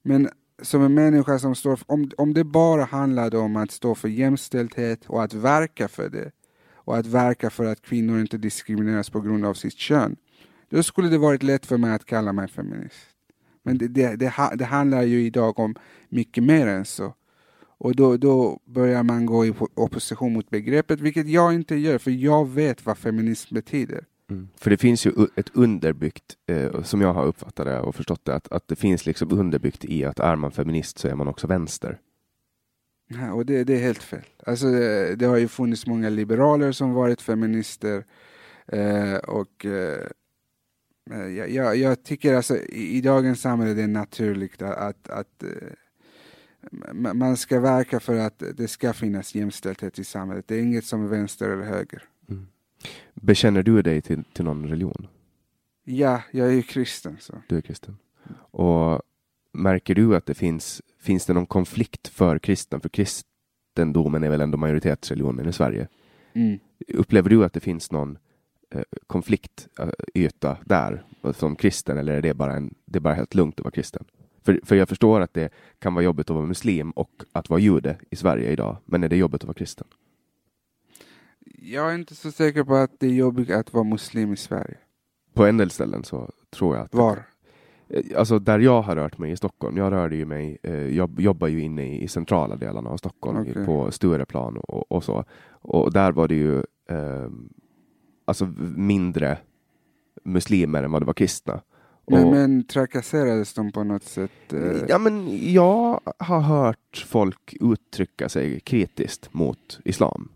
Men 0.03 0.29
som 0.61 0.83
en 0.83 0.93
människa 0.93 1.39
som 1.39 1.55
står, 1.55 1.79
om, 1.85 2.11
om 2.17 2.33
det 2.33 2.43
bara 2.43 2.83
handlade 2.83 3.37
om 3.37 3.55
att 3.55 3.71
stå 3.71 3.95
för 3.95 4.07
jämställdhet 4.07 5.05
och 5.05 5.23
att 5.23 5.33
verka 5.33 5.87
för 5.87 6.09
det 6.09 6.31
och 6.73 6.97
att 6.97 7.05
verka 7.05 7.49
för 7.49 7.65
att 7.65 7.81
kvinnor 7.81 8.19
inte 8.19 8.37
diskrimineras 8.37 9.09
på 9.09 9.21
grund 9.21 9.45
av 9.45 9.53
sitt 9.53 9.77
kön, 9.77 10.15
då 10.69 10.83
skulle 10.83 11.09
det 11.09 11.17
varit 11.17 11.43
lätt 11.43 11.65
för 11.65 11.77
mig 11.77 11.93
att 11.93 12.05
kalla 12.05 12.33
mig 12.33 12.47
feminist. 12.47 13.16
Men 13.67 13.77
det, 13.77 13.87
det, 13.87 14.15
det, 14.15 14.33
det 14.55 14.65
handlar 14.65 15.03
ju 15.03 15.21
idag 15.21 15.59
om 15.59 15.75
mycket 16.09 16.43
mer 16.43 16.67
än 16.67 16.85
så. 16.85 17.13
Och 17.79 17.95
då, 17.95 18.17
då 18.17 18.59
börjar 18.65 19.03
man 19.03 19.25
gå 19.25 19.45
i 19.45 19.53
opposition 19.75 20.33
mot 20.33 20.49
begreppet, 20.49 20.99
vilket 20.99 21.27
jag 21.27 21.53
inte 21.53 21.75
gör, 21.75 21.97
för 21.97 22.11
jag 22.11 22.49
vet 22.49 22.85
vad 22.85 22.97
feminism 22.97 23.55
betyder. 23.55 24.05
Mm. 24.29 24.49
För 24.57 24.69
det 24.69 24.77
finns 24.77 25.05
ju 25.05 25.11
ett 25.35 25.49
underbyggt, 25.53 26.35
eh, 26.47 26.81
som 26.83 27.01
jag 27.01 27.13
har 27.13 27.25
uppfattat 27.25 27.65
det 27.65 27.79
och 27.79 27.95
förstått 27.95 28.25
det, 28.25 28.35
att, 28.35 28.51
att 28.51 28.67
det 28.67 28.75
finns 28.75 29.05
liksom 29.05 29.31
underbyggt 29.31 29.85
i 29.85 30.05
att 30.05 30.19
är 30.19 30.35
man 30.35 30.51
feminist 30.51 30.99
så 30.99 31.07
är 31.07 31.15
man 31.15 31.27
också 31.27 31.47
vänster. 31.47 31.99
Ja, 33.07 33.33
och 33.33 33.45
det, 33.45 33.63
det 33.63 33.73
är 33.73 33.79
helt 33.79 34.03
fel. 34.03 34.23
Alltså, 34.45 34.71
det, 34.71 35.15
det 35.15 35.25
har 35.25 35.37
ju 35.37 35.47
funnits 35.47 35.87
många 35.87 36.09
liberaler 36.09 36.71
som 36.71 36.93
varit 36.93 37.21
feminister 37.21 38.03
eh, 38.67 39.15
och 39.15 39.65
eh, 39.65 40.07
jag, 41.11 41.49
jag, 41.49 41.77
jag 41.77 42.03
tycker 42.03 42.33
alltså 42.33 42.57
i, 42.57 42.97
i 42.97 43.01
dagens 43.01 43.41
samhälle 43.41 43.73
det 43.73 43.83
är 43.83 43.87
naturligt 43.87 44.61
att, 44.61 44.77
att, 44.77 45.09
att 45.09 45.43
eh, 45.43 45.49
ma- 46.91 47.13
man 47.13 47.37
ska 47.37 47.59
verka 47.59 47.99
för 47.99 48.17
att 48.17 48.43
det 48.57 48.67
ska 48.67 48.93
finnas 48.93 49.35
jämställdhet 49.35 49.99
i 49.99 50.03
samhället. 50.03 50.47
Det 50.47 50.55
är 50.55 50.61
inget 50.61 50.85
som 50.85 51.03
är 51.03 51.07
vänster 51.07 51.49
eller 51.49 51.65
höger. 51.65 52.03
Bekänner 53.13 53.63
du 53.63 53.81
dig 53.81 54.01
till, 54.01 54.23
till 54.23 54.45
någon 54.45 54.67
religion? 54.67 55.07
Ja, 55.83 56.23
jag 56.31 56.47
är 56.47 56.51
ju 56.51 56.61
kristen. 56.61 57.17
Så. 57.19 57.33
Du 57.47 57.57
är 57.57 57.61
kristen. 57.61 57.97
Och 58.51 59.01
märker 59.53 59.95
du 59.95 60.15
att 60.15 60.25
det 60.25 60.33
finns, 60.33 60.81
finns 60.99 61.25
det 61.25 61.33
någon 61.33 61.45
konflikt 61.45 62.07
för 62.07 62.39
kristen? 62.39 62.81
För 62.81 62.89
kristendomen 62.89 64.23
är 64.23 64.29
väl 64.29 64.41
ändå 64.41 64.57
majoritetsreligionen 64.57 65.49
i 65.49 65.53
Sverige. 65.53 65.87
Mm. 66.33 66.59
Upplever 66.87 67.29
du 67.29 67.45
att 67.45 67.53
det 67.53 67.59
finns 67.59 67.91
någon 67.91 68.11
eh, 68.11 68.17
konfliktyta 69.07 70.57
där 70.65 71.03
som 71.33 71.55
kristen 71.55 71.97
eller 71.97 72.13
är 72.13 72.21
det 72.21 72.33
bara, 72.33 72.53
en, 72.55 72.73
det 72.85 72.97
är 72.97 73.01
bara 73.01 73.13
helt 73.13 73.35
lugnt 73.35 73.59
att 73.59 73.63
vara 73.63 73.71
kristen? 73.71 74.05
För, 74.45 74.59
för 74.63 74.75
jag 74.75 74.89
förstår 74.89 75.21
att 75.21 75.33
det 75.33 75.49
kan 75.79 75.93
vara 75.93 76.03
jobbigt 76.05 76.29
att 76.29 76.35
vara 76.35 76.45
muslim 76.45 76.91
och 76.91 77.11
att 77.31 77.49
vara 77.49 77.59
jude 77.59 77.97
i 78.09 78.15
Sverige 78.15 78.51
idag. 78.51 78.77
Men 78.85 79.03
är 79.03 79.09
det 79.09 79.17
jobbigt 79.17 79.41
att 79.41 79.47
vara 79.47 79.53
kristen? 79.53 79.87
Jag 81.61 81.91
är 81.91 81.95
inte 81.95 82.15
så 82.15 82.31
säker 82.31 82.63
på 82.63 82.75
att 82.75 82.91
det 82.99 83.07
är 83.07 83.13
jobbigt 83.13 83.51
att 83.51 83.73
vara 83.73 83.83
muslim 83.83 84.33
i 84.33 84.37
Sverige. 84.37 84.77
På 85.33 85.45
en 85.45 85.57
del 85.57 85.69
ställen 85.69 86.03
så 86.03 86.31
tror 86.49 86.75
jag 86.75 86.85
att 86.85 86.93
Var? 86.93 87.23
Eh, 87.89 88.03
Alltså 88.17 88.39
där 88.39 88.59
jag 88.59 88.81
har 88.81 88.95
rört 88.95 89.17
mig 89.17 89.31
i 89.31 89.37
Stockholm, 89.37 89.77
jag 89.77 89.91
rörde 89.91 90.15
ju 90.15 90.25
mig, 90.25 90.57
eh, 90.63 90.73
jag 90.95 91.19
jobbar 91.19 91.47
ju 91.47 91.61
inne 91.61 91.87
i, 91.95 92.03
i 92.03 92.07
centrala 92.07 92.55
delarna 92.55 92.89
av 92.89 92.97
Stockholm, 92.97 93.37
Okej. 93.37 93.65
på 93.65 93.91
Stureplan 93.91 94.57
och, 94.57 94.91
och 94.91 95.03
så. 95.03 95.25
Och 95.49 95.93
där 95.93 96.11
var 96.11 96.27
det 96.27 96.35
ju 96.35 96.57
eh, 96.89 97.29
alltså 98.27 98.45
mindre 98.75 99.37
muslimer 100.23 100.83
än 100.83 100.91
vad 100.91 101.01
det 101.01 101.05
var 101.05 101.13
kristna. 101.13 101.61
Men, 102.07 102.25
Och- 102.25 102.31
men 102.31 102.63
trakasserades 102.63 103.53
de 103.53 103.71
på 103.71 103.83
något 103.83 104.03
sätt? 104.03 104.53
Eh, 104.53 104.59
Ja, 104.89 104.97
men 104.97 105.27
jag 105.53 105.99
har 106.19 106.41
hört 106.41 107.05
folk 107.07 107.55
uttrycka 107.61 108.29
sig 108.29 108.59
kritiskt 108.59 109.33
mot 109.33 109.79
islam. 109.85 110.29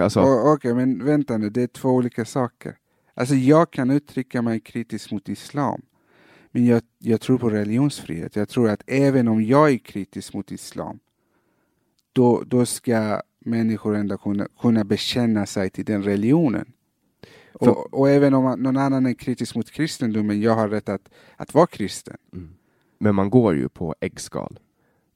Alltså, 0.00 0.20
Okej, 0.20 0.74
men 0.74 1.04
vänta 1.04 1.38
nu, 1.38 1.50
det 1.50 1.62
är 1.62 1.66
två 1.66 1.88
olika 1.90 2.24
saker. 2.24 2.76
Alltså 3.14 3.34
jag 3.34 3.70
kan 3.70 3.90
uttrycka 3.90 4.42
mig 4.42 4.60
kritiskt 4.60 5.12
mot 5.12 5.28
islam. 5.28 5.82
Men 6.50 6.66
jag, 6.66 6.82
jag 6.98 7.20
tror 7.20 7.38
på 7.38 7.50
religionsfrihet. 7.50 8.36
Jag 8.36 8.48
tror 8.48 8.68
att 8.70 8.82
även 8.86 9.28
om 9.28 9.42
jag 9.42 9.70
är 9.72 9.78
kritisk 9.78 10.34
mot 10.34 10.52
islam, 10.52 10.98
då, 12.12 12.42
då 12.46 12.66
ska 12.66 13.22
människor 13.40 13.96
ändå 13.96 14.18
kunna, 14.18 14.46
kunna 14.60 14.84
bekänna 14.84 15.46
sig 15.46 15.70
till 15.70 15.84
den 15.84 16.02
religionen. 16.02 16.72
För- 17.60 17.70
Och, 17.70 17.94
och 18.00 18.08
även 18.10 18.34
om 18.34 18.44
man- 18.44 18.62
någon 18.62 18.76
annan 18.76 19.06
är 19.06 19.12
kritisk 19.14 19.54
mot 19.56 19.70
kristendomen, 19.70 20.40
jag 20.40 20.54
har 20.54 20.68
rätt 20.68 20.88
att, 20.88 21.08
att 21.36 21.54
vara 21.54 21.66
kristen. 21.66 22.16
Men 22.98 23.14
man 23.14 23.30
går 23.30 23.54
ju 23.56 23.68
på 23.68 23.94
äggskal. 24.00 24.58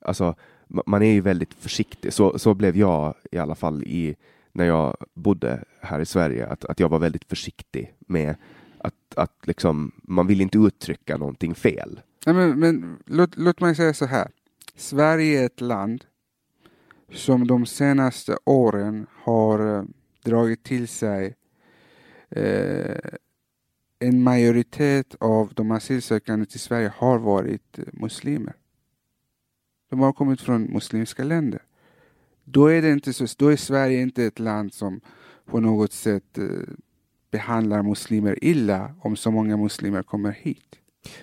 Alltså, 0.05 0.35
ma- 0.69 0.83
man 0.87 1.03
är 1.03 1.13
ju 1.13 1.21
väldigt 1.21 1.55
försiktig. 1.55 2.13
Så, 2.13 2.39
så 2.39 2.55
blev 2.55 2.77
jag 2.77 3.15
i 3.33 3.39
alla 3.39 3.55
fall 3.55 3.83
i, 3.85 4.17
när 4.53 4.65
jag 4.65 4.97
bodde 5.15 5.65
här 5.81 6.01
i 6.01 6.07
Sverige. 6.07 6.47
Att, 6.47 6.65
att 6.65 6.81
jag 6.81 6.89
var 6.89 6.99
väldigt 6.99 7.25
försiktig 7.25 7.95
med 7.99 8.35
att, 8.79 8.95
att 9.17 9.47
liksom, 9.47 9.93
man 10.03 10.27
vill 10.27 10.41
inte 10.41 10.59
uttrycka 10.59 11.17
någonting 11.17 11.55
fel. 11.55 12.01
Nej, 12.27 12.35
men, 12.35 12.59
men 12.61 12.97
låt, 13.07 13.37
låt 13.37 13.61
mig 13.61 13.75
säga 13.75 13.95
så 13.95 14.07
här. 14.07 14.29
Sverige 14.77 15.41
är 15.41 15.47
ett 15.47 15.61
land 15.61 16.05
som 17.13 17.47
de 17.47 17.67
senaste 17.67 18.39
åren 18.45 19.07
har 19.23 19.77
eh, 19.79 19.85
dragit 20.25 20.63
till 20.65 20.89
sig 20.89 21.35
Eh, 22.31 22.97
en 23.99 24.23
majoritet 24.23 25.15
av 25.21 25.53
de 25.55 25.71
asylsökande 25.71 26.47
till 26.47 26.61
Sverige 26.61 26.93
har 26.97 27.19
varit 27.19 27.79
eh, 27.79 27.85
muslimer. 27.93 28.55
De 29.91 30.01
har 30.01 30.13
kommit 30.13 30.41
från 30.41 30.63
muslimska 30.63 31.25
länder. 31.25 31.63
Då 32.45 32.67
är, 32.67 32.83
det 32.83 32.93
inte 32.93 33.13
så, 33.13 33.27
då 33.39 33.49
är 33.49 33.57
Sverige 33.57 34.01
inte 34.01 34.25
ett 34.25 34.39
land 34.39 34.75
som 34.75 35.01
på 35.47 35.61
något 35.61 35.93
sätt 35.93 36.39
eh, 36.39 36.45
behandlar 37.31 37.83
muslimer 37.83 38.45
illa 38.45 38.95
om 39.01 39.17
så 39.17 39.31
många 39.31 39.57
muslimer 39.57 40.03
kommer 40.03 40.33
hit. 40.33 40.77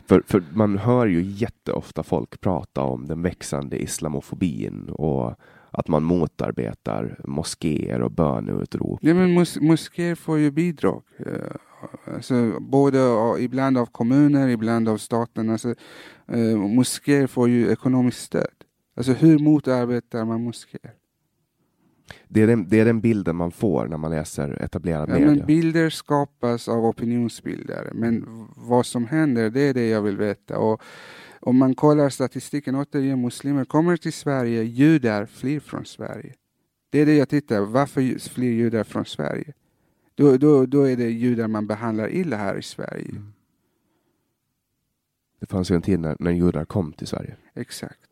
För, 0.06 0.24
för 0.26 0.44
man 0.54 0.78
hör 0.78 1.08
ju 1.08 1.22
jätteofta 1.22 2.04
folk 2.04 2.42
prata 2.42 2.82
om 2.82 3.08
den 3.08 3.22
växande 3.22 3.78
islamofobin 3.82 4.90
och 4.90 5.36
att 5.72 5.88
man 5.88 6.04
motarbetar 6.04 7.20
moskéer 7.26 8.02
och 8.02 8.12
böneutrop. 8.12 9.00
Ja, 9.02 9.14
men 9.14 9.32
mos 9.34 9.58
moskéer 9.62 10.16
får 10.16 10.38
ju 10.40 10.52
bidrag. 10.52 11.04
Eh, 11.20 11.56
Alltså, 12.16 12.60
både 12.60 13.00
ibland 13.40 13.78
av 13.78 13.86
kommuner, 13.86 14.48
ibland 14.48 14.90
av 14.90 14.98
staten. 14.98 15.50
Alltså, 15.50 15.70
eh, 16.28 16.58
moskéer 16.58 17.28
får 17.28 17.50
ju 17.50 17.72
ekonomiskt 17.72 18.20
stöd. 18.22 18.48
Alltså 18.96 19.12
hur 19.14 19.40
motarbetar 19.40 20.26
man 20.26 20.44
moskéer? 20.44 20.94
Det 22.28 22.42
är, 22.42 22.48
den, 22.48 22.70
det 22.70 22.80
är 22.80 22.86
den 22.86 23.02
bilden 23.02 23.36
man 23.36 23.52
får 23.52 23.88
när 23.88 23.98
man 23.98 24.12
läser 24.12 24.62
etablerad 24.64 25.10
Ja, 25.10 25.14
media. 25.14 25.28
men 25.28 25.46
bilder 25.46 25.90
skapas 25.90 26.68
av 26.70 26.86
opinionsbildare. 26.86 27.90
Men 27.94 28.26
vad 28.56 28.86
som 28.86 29.06
händer, 29.08 29.50
det 29.50 29.62
är 29.62 29.74
det 29.74 29.88
jag 29.90 30.02
vill 30.02 30.18
veta. 30.18 30.58
Och 30.60 30.82
om 31.40 31.58
man 31.58 31.76
kollar 31.76 32.10
statistiken, 32.10 32.76
återigen, 32.76 33.22
muslimer 33.22 33.66
kommer 33.66 33.98
till 33.98 34.14
Sverige, 34.14 34.64
judar 34.64 35.26
flyr 35.26 35.60
från 35.60 35.86
Sverige. 35.86 36.34
Det 36.90 37.00
är 37.00 37.06
det 37.06 37.16
jag 37.16 37.30
tittar 37.30 37.62
Varför 37.62 38.30
flyr 38.30 38.52
judar 38.52 38.84
från 38.84 39.06
Sverige? 39.06 39.54
Då, 40.16 40.38
då, 40.38 40.66
då 40.66 40.82
är 40.82 40.96
det 40.96 41.10
judar 41.10 41.48
man 41.48 41.68
behandlar 41.68 42.10
illa 42.10 42.38
här 42.38 42.58
i 42.58 42.64
Sverige. 42.64 43.10
Mm. 43.10 43.34
Det 45.40 45.46
fanns 45.46 45.72
ju 45.72 45.76
en 45.76 45.82
tid 45.82 46.00
när, 46.00 46.16
när 46.20 46.32
judar 46.32 46.66
kom 46.66 46.94
till 46.94 47.08
Sverige. 47.08 47.36
Exakt. 47.54 48.08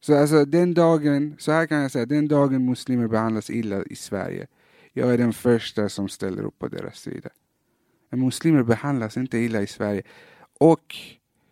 Så 0.00 0.18
alltså 0.18 0.44
den 0.44 0.74
dagen, 0.74 1.34
så 1.38 1.52
här 1.52 1.66
kan 1.66 1.82
jag 1.82 1.90
säga, 1.90 2.06
den 2.06 2.28
dagen 2.28 2.64
muslimer 2.64 3.08
behandlas 3.08 3.50
illa 3.50 3.82
i 3.82 3.96
Sverige, 3.96 4.46
jag 4.92 5.12
är 5.12 5.18
den 5.18 5.32
första 5.32 5.88
som 5.88 6.08
ställer 6.08 6.42
upp 6.42 6.58
på 6.58 6.68
deras 6.68 6.98
sida. 6.98 7.30
Men 8.10 8.20
muslimer 8.20 8.62
behandlas 8.62 9.16
inte 9.16 9.38
illa 9.38 9.62
i 9.62 9.66
Sverige. 9.66 10.02
Och 10.62 10.96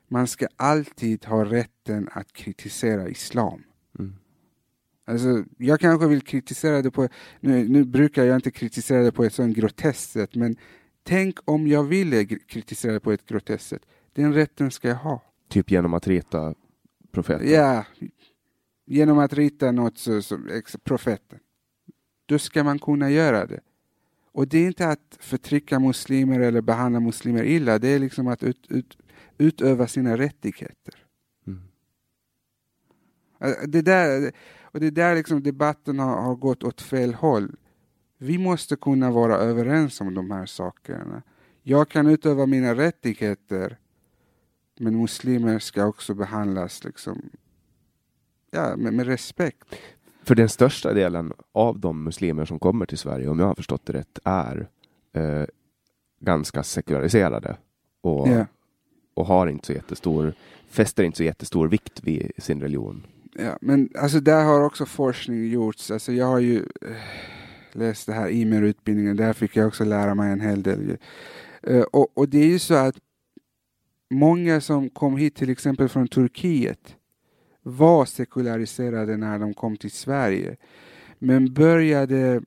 man 0.09 0.27
ska 0.27 0.47
alltid 0.57 1.25
ha 1.25 1.45
rätten 1.45 2.09
att 2.13 2.33
kritisera 2.33 3.09
islam. 3.09 3.63
Mm. 3.99 4.15
Alltså, 5.07 5.45
jag 5.59 5.81
kanske 5.81 6.09
vill 6.09 6.23
kritisera 6.23 6.83
det 6.83 6.91
på, 6.91 7.09
nu, 7.41 7.69
nu 7.69 7.85
brukar 7.85 8.25
jag 8.25 8.37
inte 8.37 8.51
kritisera 8.51 9.03
det 9.03 9.13
på 9.13 9.25
ett 9.25 9.35
sånt 9.35 9.57
groteskt 9.57 10.11
sätt, 10.11 10.35
men 10.35 10.57
tänk 11.03 11.39
om 11.45 11.67
jag 11.67 11.85
ville 11.85 12.25
kritisera 12.25 12.93
det 12.93 13.01
på 13.01 13.13
ett 13.13 13.27
groteskt 13.27 13.69
sätt. 13.69 13.87
Den 14.13 14.35
rätten 14.35 14.71
ska 14.71 14.89
jag 14.89 14.97
ha. 14.97 15.23
Typ 15.49 15.71
genom 15.71 15.95
att 15.95 16.07
rita 16.07 16.55
profeten. 17.13 17.51
Ja, 17.51 17.85
genom 18.87 19.19
att 19.19 19.33
rita 19.33 19.73
något 19.73 19.99
så, 19.99 20.23
som 20.23 20.63
profeten. 20.85 21.39
Då 22.27 22.39
ska 22.39 22.65
man 22.65 22.79
kunna 22.79 23.11
göra 23.11 23.47
det. 23.47 23.61
Och 24.33 24.49
det 24.49 24.59
är 24.59 24.67
inte 24.67 24.89
att 24.89 25.17
förtrycka 25.21 25.79
muslimer 25.79 26.41
eller 26.41 26.61
behandla 26.61 27.01
muslimer 27.01 27.45
illa, 27.45 27.79
det 27.79 27.89
är 27.89 27.99
liksom 27.99 28.29
att 28.29 28.43
ut, 28.43 28.67
ut, 28.69 28.99
utöva 29.39 29.87
sina 29.87 30.17
rättigheter. 30.17 30.95
Mm. 31.47 31.61
Det 33.67 33.83
där, 33.83 34.33
och 34.63 34.81
det 34.81 34.87
är 34.87 34.91
där 34.91 35.15
liksom 35.15 35.43
debatten 35.43 35.99
har, 35.99 36.23
har 36.23 36.35
gått 36.35 36.65
åt 36.65 36.81
fel 36.81 37.15
håll. 37.15 37.57
Vi 38.19 38.39
måste 38.39 38.77
kunna 38.77 39.11
vara 39.11 39.37
överens 39.37 40.01
om 40.01 40.15
de 40.15 40.31
här 40.31 40.47
sakerna. 40.47 41.23
Jag 41.63 41.89
kan 41.89 42.07
utöva 42.07 42.47
mina 42.47 42.75
rättigheter, 42.75 43.79
men 44.79 44.97
muslimer 44.97 45.59
ska 45.59 45.87
också 45.87 46.15
behandlas 46.15 46.85
liksom, 46.85 47.31
ja, 48.51 48.77
med, 48.77 48.93
med 48.93 49.07
respekt. 49.07 49.75
För 50.23 50.35
den 50.35 50.49
största 50.49 50.93
delen 50.93 51.33
av 51.53 51.79
de 51.79 52.05
muslimer 52.05 52.45
som 52.45 52.59
kommer 52.59 52.87
till 52.87 52.99
Sverige, 52.99 53.29
om 53.29 53.39
jag 53.39 53.47
har 53.47 53.55
förstått 53.55 53.87
det 53.87 53.93
rätt, 53.93 54.19
är 54.25 54.69
eh, 55.13 55.45
ganska 56.21 56.63
sekulariserade. 56.63 57.57
Och, 58.01 58.29
Ja. 58.29 58.47
och 59.15 59.27
har 59.27 59.47
inte 59.47 59.67
så 59.67 59.73
jättestor, 59.73 60.33
fäster 60.69 61.03
inte 61.03 61.17
så 61.17 61.25
jättestor 61.25 61.69
vikt 61.69 62.01
vid 62.03 62.33
sin 62.39 62.61
religion. 62.61 63.07
Ja, 63.35 63.59
men 63.61 63.89
alltså 63.99 64.21
där 64.21 64.45
har 64.45 64.61
också 64.61 64.87
forskning 64.87 65.49
gjorts. 65.49 65.91
Alltså 65.91 66.13
jag 66.13 66.27
har 66.27 66.39
ju 66.39 66.57
eh, 66.59 66.97
läst 67.73 68.07
det 68.07 68.13
här 68.13 68.29
IMER-utbildningen, 68.29 69.17
där 69.17 69.33
fick 69.33 69.57
jag 69.57 69.67
också 69.67 69.85
lära 69.85 70.15
mig 70.15 70.33
en 70.33 70.41
hel 70.41 70.63
del. 70.63 70.97
Eh, 71.63 71.81
och, 71.83 72.19
och 72.19 72.29
det 72.29 72.39
är 72.39 72.47
ju 72.47 72.59
så 72.59 72.75
att 72.75 72.97
många 74.11 74.61
som 74.61 74.91
kom 74.91 75.17
hit 75.17 75.37
till 75.37 75.51
exempel 75.51 75.89
från 75.89 76.09
Turkiet 76.09 76.97
var 77.63 78.05
sekulariserade 78.05 79.17
när 79.17 79.39
de 79.39 79.55
kom 79.55 79.77
till 79.77 79.91
Sverige. 79.91 80.57
Men 81.19 81.55
började 81.55 82.43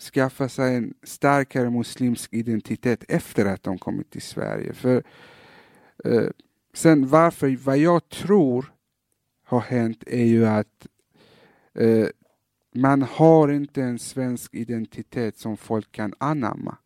skaffa 0.00 0.48
sig 0.48 0.76
en 0.76 0.94
starkare 1.02 1.70
muslimsk 1.70 2.34
identitet 2.34 3.04
efter 3.08 3.46
att 3.46 3.62
de 3.62 3.78
kommit 3.78 4.10
till 4.10 4.22
Sverige. 4.22 4.72
För 4.72 5.02
eh, 6.04 6.28
Sen 6.74 7.08
varför, 7.08 7.56
vad 7.64 7.78
jag 7.78 8.08
tror 8.08 8.72
har 9.44 9.60
hänt 9.60 10.04
är 10.06 10.24
ju 10.24 10.46
att 10.46 10.86
eh, 11.74 12.06
man 12.74 13.02
har 13.02 13.52
inte 13.52 13.82
en 13.82 13.98
svensk 13.98 14.54
identitet 14.54 15.38
som 15.38 15.56
folk 15.56 15.92
kan 15.92 16.14
anamma. 16.18 16.76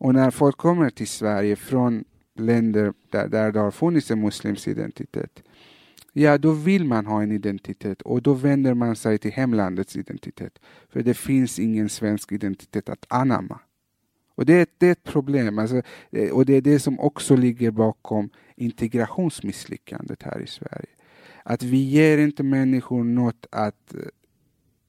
Och 0.00 0.14
när 0.14 0.30
folk 0.30 0.56
kommer 0.56 0.90
till 0.90 1.08
Sverige 1.08 1.56
från 1.56 2.04
länder 2.34 2.92
där, 3.10 3.28
där 3.28 3.52
det 3.52 3.60
har 3.60 3.70
funnits 3.70 4.10
en 4.10 4.20
muslimsk 4.20 4.68
identitet, 4.68 5.42
ja 6.22 6.38
då 6.38 6.52
vill 6.52 6.84
man 6.84 7.06
ha 7.06 7.22
en 7.22 7.32
identitet 7.32 8.02
och 8.02 8.22
då 8.22 8.32
vänder 8.34 8.74
man 8.74 8.96
sig 8.96 9.18
till 9.18 9.32
hemlandets 9.32 9.96
identitet. 9.96 10.58
För 10.88 11.02
det 11.02 11.14
finns 11.14 11.58
ingen 11.58 11.88
svensk 11.88 12.32
identitet 12.32 12.88
att 12.88 13.06
anamma. 13.08 13.60
Och 14.34 14.46
det, 14.46 14.70
det 14.78 14.86
är 14.86 14.92
ett 14.92 15.04
problem, 15.04 15.58
alltså, 15.58 15.82
eh, 16.10 16.30
och 16.30 16.46
det 16.46 16.54
är 16.54 16.60
det 16.60 16.78
som 16.78 17.00
också 17.00 17.36
ligger 17.36 17.70
bakom 17.70 18.30
integrationsmisslyckandet 18.56 20.22
här 20.22 20.40
i 20.40 20.46
Sverige. 20.46 20.88
Att 21.42 21.62
vi 21.62 21.76
ger 21.76 22.18
inte 22.18 22.42
människor 22.42 23.04
något 23.04 23.46
att 23.50 23.94
eh, 23.94 24.00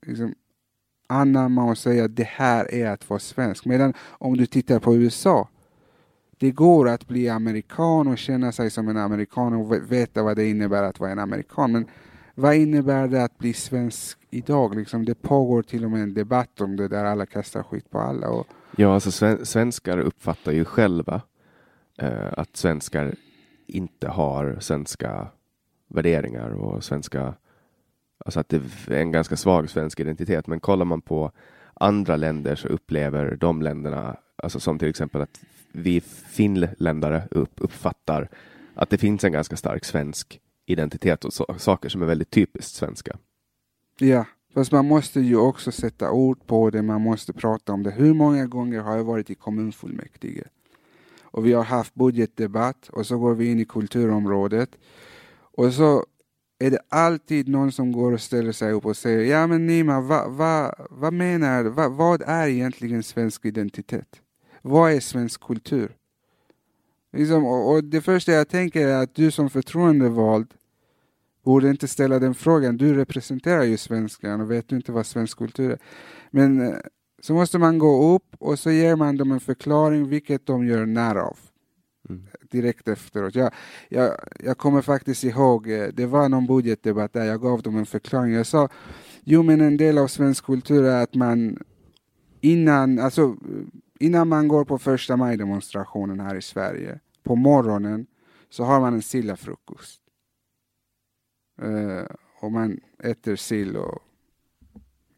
liksom, 0.05 0.33
anamma 1.07 1.63
och 1.63 1.77
säga 1.77 2.05
att 2.05 2.15
det 2.15 2.27
här 2.27 2.73
är 2.73 2.89
att 2.89 3.09
vara 3.09 3.19
svensk. 3.19 3.65
Medan 3.65 3.93
om 3.99 4.37
du 4.37 4.45
tittar 4.45 4.79
på 4.79 4.95
USA, 4.95 5.49
det 6.39 6.51
går 6.51 6.89
att 6.89 7.07
bli 7.07 7.29
amerikan 7.29 8.07
och 8.07 8.17
känna 8.17 8.51
sig 8.51 8.69
som 8.69 8.87
en 8.87 8.97
amerikan 8.97 9.53
och 9.53 9.91
veta 9.91 10.23
vad 10.23 10.35
det 10.35 10.49
innebär 10.49 10.83
att 10.83 10.99
vara 10.99 11.11
en 11.11 11.19
amerikan. 11.19 11.71
Men 11.71 11.87
vad 12.35 12.55
innebär 12.55 13.07
det 13.07 13.23
att 13.23 13.37
bli 13.37 13.53
svensk 13.53 14.19
idag? 14.29 14.75
Liksom, 14.75 15.05
det 15.05 15.21
pågår 15.21 15.61
till 15.61 15.85
och 15.85 15.91
med 15.91 16.03
en 16.03 16.13
debatt 16.13 16.61
om 16.61 16.75
det 16.75 16.87
där 16.87 17.05
alla 17.05 17.25
kastar 17.25 17.63
skit 17.63 17.89
på 17.89 17.99
alla. 17.99 18.29
Och... 18.29 18.47
Ja, 18.75 18.93
alltså 18.93 19.45
svenskar 19.45 19.97
uppfattar 19.97 20.51
ju 20.51 20.65
själva 20.65 21.21
eh, 21.97 22.33
att 22.37 22.57
svenskar 22.57 23.15
inte 23.67 24.07
har 24.07 24.57
svenska 24.59 25.27
värderingar 25.87 26.49
och 26.49 26.83
svenska, 26.83 27.33
alltså 28.25 28.39
att 28.39 28.49
det 28.49 28.61
är 28.87 28.91
en 28.91 29.11
ganska 29.11 29.35
svag 29.35 29.69
svensk 29.69 29.99
identitet. 29.99 30.47
Men 30.47 30.59
kollar 30.59 30.85
man 30.85 31.01
på 31.01 31.31
andra 31.73 32.15
länder 32.15 32.55
så 32.55 32.67
upplever 32.67 33.35
de 33.35 33.61
länderna, 33.61 34.17
alltså 34.35 34.59
som 34.59 34.79
till 34.79 34.89
exempel 34.89 35.21
att 35.21 35.39
vi 35.77 36.01
finländare 36.29 37.27
upp, 37.31 37.53
uppfattar 37.55 38.29
att 38.73 38.89
det 38.89 38.97
finns 38.97 39.23
en 39.23 39.31
ganska 39.31 39.55
stark 39.55 39.85
svensk 39.85 40.39
identitet 40.65 41.25
och 41.25 41.33
so 41.33 41.45
saker 41.57 41.89
som 41.89 42.01
är 42.01 42.05
väldigt 42.05 42.31
typiskt 42.31 42.75
svenska. 42.75 43.17
Ja, 43.99 44.25
fast 44.53 44.71
man 44.71 44.87
måste 44.87 45.19
ju 45.19 45.37
också 45.37 45.71
sätta 45.71 46.11
ord 46.11 46.47
på 46.47 46.69
det, 46.69 46.81
man 46.81 47.01
måste 47.01 47.33
prata 47.33 47.73
om 47.73 47.83
det. 47.83 47.91
Hur 47.91 48.13
många 48.13 48.45
gånger 48.45 48.79
har 48.79 48.97
jag 48.97 49.03
varit 49.03 49.29
i 49.29 49.35
kommunfullmäktige? 49.35 50.43
och 51.37 51.45
vi 51.45 51.53
har 51.53 51.63
haft 51.63 51.95
budgetdebatt 51.95 52.89
och 52.89 53.05
så 53.05 53.17
går 53.17 53.35
vi 53.35 53.51
in 53.51 53.59
i 53.59 53.65
kulturområdet 53.65 54.69
och 55.39 55.73
så 55.73 56.05
är 56.59 56.71
det 56.71 56.79
alltid 56.89 57.47
någon 57.47 57.71
som 57.71 57.91
går 57.91 58.11
och 58.11 58.21
ställer 58.21 58.51
sig 58.51 58.71
upp 58.71 58.85
och 58.85 58.97
säger 58.97 59.31
ja 59.31 59.47
men 59.47 59.65
Nima, 59.65 60.01
vad 60.01 60.31
va, 60.31 60.73
va 60.89 61.11
menar 61.11 61.63
du? 61.63 61.69
Va, 61.69 61.89
vad 61.89 62.21
är 62.21 62.47
egentligen 62.47 63.03
svensk 63.03 63.45
identitet? 63.45 64.21
Vad 64.67 64.91
är 64.91 64.99
svensk 64.99 65.41
kultur? 65.41 65.95
Liksom, 67.13 67.45
och, 67.45 67.71
och, 67.71 67.83
det 67.83 68.01
första 68.01 68.31
jag 68.31 68.49
tänker 68.49 68.87
är 68.87 69.03
att 69.03 69.15
du 69.15 69.31
som 69.31 69.49
förtroendevald 69.49 70.53
borde 71.43 71.69
inte 71.69 71.87
ställa 71.87 72.19
den 72.19 72.35
frågan. 72.35 72.77
Du 72.77 72.93
representerar 72.93 73.63
ju 73.63 73.77
svenskan 73.77 74.41
och 74.41 74.51
vet 74.51 74.69
du 74.69 74.75
inte 74.75 74.91
vad 74.91 75.05
svensk 75.05 75.37
kultur 75.37 75.71
är. 75.71 75.79
Men 76.31 76.61
eh, 76.61 76.75
så 77.21 77.33
måste 77.33 77.57
man 77.57 77.79
gå 77.79 78.15
upp 78.15 78.35
och 78.39 78.59
så 78.59 78.71
ger 78.71 78.95
man 78.95 79.17
dem 79.17 79.31
en 79.31 79.39
förklaring, 79.39 80.09
vilket 80.09 80.45
de 80.45 80.67
gör 80.67 80.85
när 80.85 81.15
av. 81.15 81.37
Mm. 82.09 82.23
Direkt 82.51 82.87
efteråt. 82.87 83.35
Jag, 83.35 83.51
jag, 83.89 84.11
jag 84.39 84.57
kommer 84.57 84.81
faktiskt 84.81 85.23
ihåg, 85.23 85.71
eh, 85.71 85.87
det 85.93 86.05
var 86.05 86.29
någon 86.29 86.47
budgetdebatt 86.47 87.13
där 87.13 87.25
jag 87.25 87.41
gav 87.41 87.61
dem 87.61 87.77
en 87.77 87.85
förklaring. 87.85 88.33
Jag 88.33 88.45
sa, 88.45 88.69
jo 89.23 89.43
men 89.43 89.61
en 89.61 89.77
del 89.77 89.97
av 89.97 90.07
svensk 90.07 90.45
kultur 90.45 90.83
är 90.83 91.03
att 91.03 91.15
man 91.15 91.59
innan, 92.41 92.99
alltså, 92.99 93.35
innan 93.99 94.27
man 94.27 94.47
går 94.47 94.65
på 94.65 94.77
första 94.77 95.17
maj-demonstrationen 95.17 96.19
här 96.19 96.35
i 96.35 96.41
Sverige, 96.41 96.99
på 97.23 97.35
morgonen, 97.35 98.07
så 98.49 98.63
har 98.63 98.79
man 98.79 98.93
en 98.93 99.01
sillafrukost. 99.01 100.01
Uh, 101.61 102.05
och 102.39 102.51
man 102.51 102.79
äter 103.03 103.35
sill 103.35 103.77
och 103.77 104.03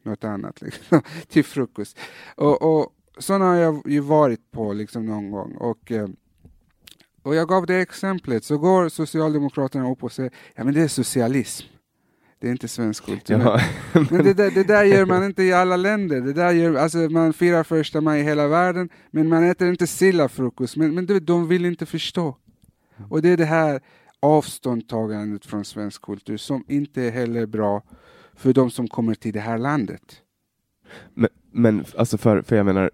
något 0.02 0.24
annat 0.24 0.62
liksom, 0.62 1.02
till 1.28 1.44
frukost. 1.44 1.98
Och, 2.36 2.62
och 2.62 2.94
sådana 3.18 3.44
har 3.44 3.54
jag 3.54 3.82
ju 3.86 4.00
varit 4.00 4.50
på 4.50 4.72
liksom 4.72 5.06
någon 5.06 5.30
gång. 5.30 5.54
Och, 5.54 5.92
eh, 5.92 6.08
och 7.22 7.34
jag 7.34 7.48
gav 7.48 7.66
det 7.66 7.76
exemplet, 7.76 8.44
så 8.44 8.58
går 8.58 8.88
Socialdemokraterna 8.88 9.90
upp 9.90 10.04
och 10.04 10.12
säger 10.12 10.32
ja 10.54 10.64
men 10.64 10.74
det 10.74 10.82
är 10.82 10.88
socialism. 10.88 11.66
Det 12.40 12.48
är 12.48 12.52
inte 12.52 12.68
svensk 12.68 13.04
kultur. 13.04 13.38
Ja. 13.38 13.60
men 14.10 14.24
det 14.24 14.34
där, 14.34 14.50
det 14.50 14.64
där 14.64 14.84
gör 14.84 15.06
man 15.06 15.24
inte 15.24 15.42
i 15.42 15.52
alla 15.52 15.76
länder. 15.76 16.20
Det 16.20 16.32
där 16.32 16.52
gör, 16.52 16.74
alltså 16.74 16.98
man 16.98 17.32
firar 17.32 17.64
första 17.64 18.00
maj 18.00 18.20
i 18.20 18.22
hela 18.22 18.48
världen, 18.48 18.88
men 19.10 19.28
man 19.28 19.44
äter 19.44 19.68
inte 19.68 19.86
sillafrukost. 19.86 20.76
Men, 20.76 20.94
men 20.94 21.24
de 21.24 21.48
vill 21.48 21.64
inte 21.64 21.86
förstå. 21.86 22.36
Och 23.08 23.22
det 23.22 23.28
är 23.28 23.36
det 23.36 23.44
här 23.44 23.80
avståndtagandet 24.20 25.46
från 25.46 25.64
svensk 25.64 26.02
kultur 26.02 26.36
som 26.36 26.64
inte 26.68 27.02
är 27.02 27.10
heller 27.10 27.46
bra 27.46 27.82
för 28.34 28.52
de 28.52 28.70
som 28.70 28.88
kommer 28.88 29.14
till 29.14 29.32
det 29.32 29.40
här 29.40 29.58
landet. 29.58 30.22
Men, 31.14 31.30
men 31.52 31.84
alltså 31.96 32.18
för, 32.18 32.42
för 32.42 32.56
jag 32.56 32.66
menar, 32.66 32.90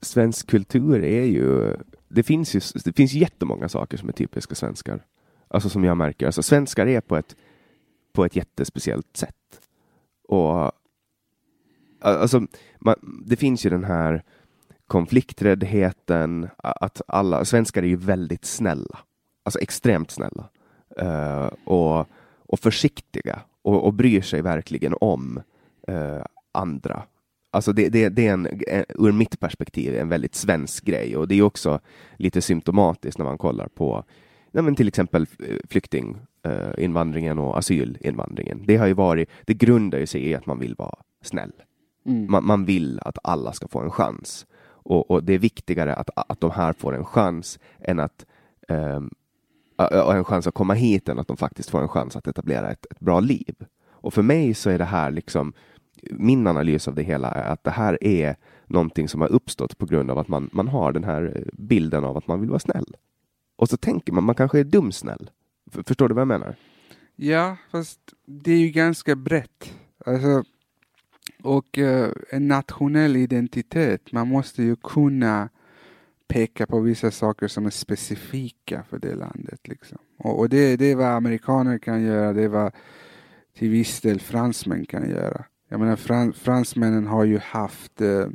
svensk 0.00 0.46
kultur 0.46 1.04
är 1.04 1.24
ju, 1.24 1.76
det 2.08 2.22
finns 2.22 2.54
ju, 2.54 2.60
det 2.84 2.92
finns 2.92 3.12
jättemånga 3.12 3.68
saker 3.68 3.96
som 3.96 4.08
är 4.08 4.12
typiska 4.12 4.54
svenskar. 4.54 5.04
Alltså 5.48 5.68
som 5.68 5.84
jag 5.84 5.96
märker, 5.96 6.26
alltså 6.26 6.42
svenskar 6.42 6.86
är 6.86 7.00
på 7.00 7.16
ett, 7.16 7.36
på 8.14 8.24
ett 8.24 8.36
jättespeciellt 8.36 9.16
sätt. 9.16 9.60
Och 10.28 10.72
alltså, 12.00 12.46
man, 12.78 13.22
det 13.26 13.36
finns 13.36 13.66
ju 13.66 13.70
den 13.70 13.84
här 13.84 14.22
konflikträddheten, 14.86 16.48
att 16.56 17.02
alla 17.08 17.44
svenskar 17.44 17.82
är 17.82 17.86
ju 17.86 17.96
väldigt 17.96 18.44
snälla, 18.44 18.98
alltså 19.42 19.60
extremt 19.60 20.10
snälla 20.10 20.48
uh, 21.02 21.50
och, 21.64 22.06
och 22.38 22.60
försiktiga 22.60 23.40
och, 23.62 23.84
och 23.86 23.94
bryr 23.94 24.20
sig 24.20 24.42
verkligen 24.42 24.94
om 25.00 25.42
uh, 25.90 26.24
andra. 26.52 27.02
Alltså 27.50 27.72
det, 27.72 27.88
det, 27.88 28.08
det 28.08 28.26
är 28.26 28.32
en, 28.32 28.46
ur 28.88 29.12
mitt 29.12 29.40
perspektiv 29.40 29.96
en 29.96 30.08
väldigt 30.08 30.34
svensk 30.34 30.84
grej 30.84 31.16
och 31.16 31.28
det 31.28 31.34
är 31.34 31.42
också 31.42 31.80
lite 32.16 32.42
symptomatiskt 32.42 33.18
när 33.18 33.24
man 33.24 33.38
kollar 33.38 33.68
på 33.68 34.04
ja, 34.54 34.62
men 34.62 34.74
till 34.74 34.88
exempel 34.88 35.26
eh, 35.38 35.56
flyktinginvandringen 35.68 37.38
och 37.38 37.58
asylinvandringen. 37.58 38.62
Det 38.66 38.76
har 38.76 38.86
ju 38.86 38.94
varit, 38.94 39.30
det 39.44 39.54
grundar 39.54 39.98
ju 39.98 40.06
sig 40.06 40.26
i 40.26 40.34
att 40.34 40.46
man 40.46 40.58
vill 40.58 40.74
vara 40.74 40.98
snäll. 41.22 41.52
Mm. 42.06 42.30
Man, 42.30 42.46
man, 42.46 42.64
vill 42.64 43.00
att 43.02 43.18
alla 43.22 43.52
ska 43.52 43.68
få 43.68 43.80
en 43.80 43.90
chans 43.90 44.46
och, 44.66 45.10
och, 45.10 45.24
det 45.24 45.34
är 45.34 45.38
viktigare 45.38 45.94
att, 45.94 46.10
att 46.16 46.40
de 46.40 46.50
här 46.50 46.72
får 46.72 46.94
en 46.94 47.04
chans 47.04 47.58
än 47.80 48.00
att 48.00 48.26
um, 48.68 49.10
en 49.92 50.24
chans 50.24 50.46
att 50.46 50.54
komma 50.54 50.74
hit 50.74 51.08
än 51.08 51.18
att 51.18 51.28
de 51.28 51.36
faktiskt 51.36 51.70
får 51.70 51.82
en 51.82 51.88
chans 51.88 52.16
att 52.16 52.26
etablera 52.26 52.70
ett, 52.70 52.86
ett 52.90 53.00
bra 53.00 53.20
liv. 53.20 53.54
Och 53.90 54.14
för 54.14 54.22
mig 54.22 54.54
så 54.54 54.70
är 54.70 54.78
det 54.78 54.84
här 54.84 55.10
liksom 55.10 55.52
min 56.10 56.46
analys 56.46 56.88
av 56.88 56.94
det 56.94 57.02
hela 57.02 57.30
är 57.30 57.52
att 57.52 57.64
det 57.64 57.70
här 57.70 58.04
är 58.04 58.36
någonting 58.66 59.08
som 59.08 59.20
har 59.20 59.32
uppstått 59.32 59.78
på 59.78 59.86
grund 59.86 60.10
av 60.10 60.18
att 60.18 60.28
man, 60.28 60.50
man 60.52 60.68
har 60.68 60.92
den 60.92 61.04
här 61.04 61.44
bilden 61.52 62.04
av 62.04 62.16
att 62.16 62.26
man 62.26 62.40
vill 62.40 62.50
vara 62.50 62.58
snäll. 62.58 62.96
Och 63.56 63.68
så 63.68 63.76
tänker 63.76 64.12
man, 64.12 64.24
man 64.24 64.34
kanske 64.34 64.60
är 64.60 64.64
dumsnäll. 64.64 65.30
Förstår 65.86 66.08
du 66.08 66.14
vad 66.14 66.20
jag 66.20 66.28
menar? 66.28 66.56
Ja, 67.16 67.56
fast 67.70 68.00
det 68.26 68.52
är 68.52 68.58
ju 68.58 68.68
ganska 68.68 69.16
brett. 69.16 69.74
Alltså, 70.06 70.44
och 71.42 71.78
uh, 71.78 72.08
en 72.30 72.48
nationell 72.48 73.16
identitet, 73.16 74.12
man 74.12 74.28
måste 74.28 74.62
ju 74.62 74.76
kunna 74.76 75.48
peka 76.28 76.66
på 76.66 76.80
vissa 76.80 77.10
saker 77.10 77.48
som 77.48 77.66
är 77.66 77.70
specifika 77.70 78.82
för 78.90 78.98
det 78.98 79.14
landet. 79.14 79.68
Liksom. 79.68 79.98
Och, 80.18 80.38
och 80.38 80.48
det, 80.48 80.76
det 80.76 80.84
är 80.84 80.96
vad 80.96 81.06
amerikaner 81.06 81.78
kan 81.78 82.02
göra, 82.02 82.32
det 82.32 82.42
är 82.42 82.48
vad 82.48 82.72
till 83.58 83.70
viss 83.70 84.00
del 84.00 84.20
fransmän 84.20 84.86
kan 84.86 85.10
göra. 85.10 85.44
Jag 85.68 85.80
menar 85.80 85.96
frans, 85.96 86.36
fransmännen 86.36 87.06
har 87.06 87.24
ju 87.24 87.38
haft 87.38 88.00
eh, 88.00 88.26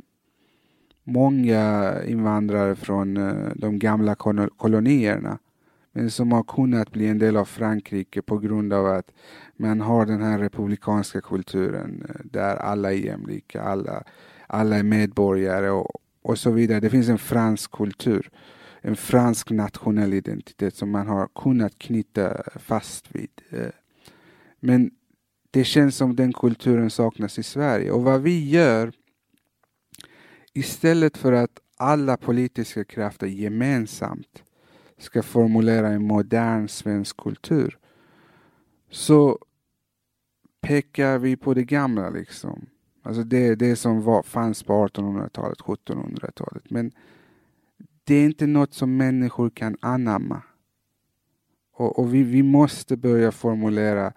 många 1.12 1.94
invandrare 2.06 2.74
från 2.74 3.16
eh, 3.16 3.52
de 3.54 3.78
gamla 3.78 4.14
kolonierna 4.56 5.38
men 5.92 6.10
som 6.10 6.32
har 6.32 6.42
kunnat 6.42 6.90
bli 6.90 7.06
en 7.06 7.18
del 7.18 7.36
av 7.36 7.44
Frankrike 7.44 8.22
på 8.22 8.38
grund 8.38 8.72
av 8.72 8.86
att 8.86 9.12
man 9.56 9.80
har 9.80 10.06
den 10.06 10.22
här 10.22 10.38
republikanska 10.38 11.20
kulturen 11.20 12.06
eh, 12.08 12.20
där 12.24 12.56
alla 12.56 12.92
är 12.92 12.96
jämlika, 12.96 13.62
alla, 13.62 14.02
alla 14.46 14.76
är 14.76 14.82
medborgare 14.82 15.70
och, 15.70 16.00
och 16.22 16.38
så 16.38 16.50
vidare. 16.50 16.80
Det 16.80 16.90
finns 16.90 17.08
en 17.08 17.18
fransk 17.18 17.70
kultur, 17.70 18.30
en 18.80 18.96
fransk 18.96 19.50
nationell 19.50 20.14
identitet 20.14 20.74
som 20.74 20.90
man 20.90 21.06
har 21.06 21.28
kunnat 21.34 21.78
knyta 21.78 22.42
fast 22.56 23.14
vid. 23.14 23.30
Eh. 23.50 23.70
Men 24.60 24.90
det 25.50 25.64
känns 25.64 25.96
som 25.96 26.16
den 26.16 26.32
kulturen 26.32 26.90
saknas 26.90 27.38
i 27.38 27.42
Sverige 27.42 27.90
och 27.90 28.02
vad 28.02 28.22
vi 28.22 28.50
gör 28.50 28.92
istället 30.52 31.16
för 31.16 31.32
att 31.32 31.60
alla 31.76 32.16
politiska 32.16 32.84
krafter 32.84 33.26
gemensamt 33.26 34.42
ska 34.98 35.22
formulera 35.22 35.88
en 35.88 36.06
modern 36.06 36.68
svensk 36.68 37.16
kultur 37.16 37.78
så 38.90 39.38
pekar 40.60 41.18
vi 41.18 41.36
på 41.36 41.54
det 41.54 41.64
gamla 41.64 42.10
liksom. 42.10 42.66
Alltså 43.02 43.22
det, 43.22 43.54
det 43.54 43.76
som 43.76 44.02
var, 44.02 44.22
fanns 44.22 44.62
på 44.62 44.86
1800-talet, 44.86 45.58
1700-talet. 45.58 46.70
Men 46.70 46.92
det 48.04 48.14
är 48.14 48.24
inte 48.24 48.46
något 48.46 48.74
som 48.74 48.96
människor 48.96 49.50
kan 49.50 49.76
anamma. 49.80 50.42
Och, 51.72 51.98
och 51.98 52.14
vi, 52.14 52.22
vi 52.22 52.42
måste 52.42 52.96
börja 52.96 53.32
formulera 53.32 54.12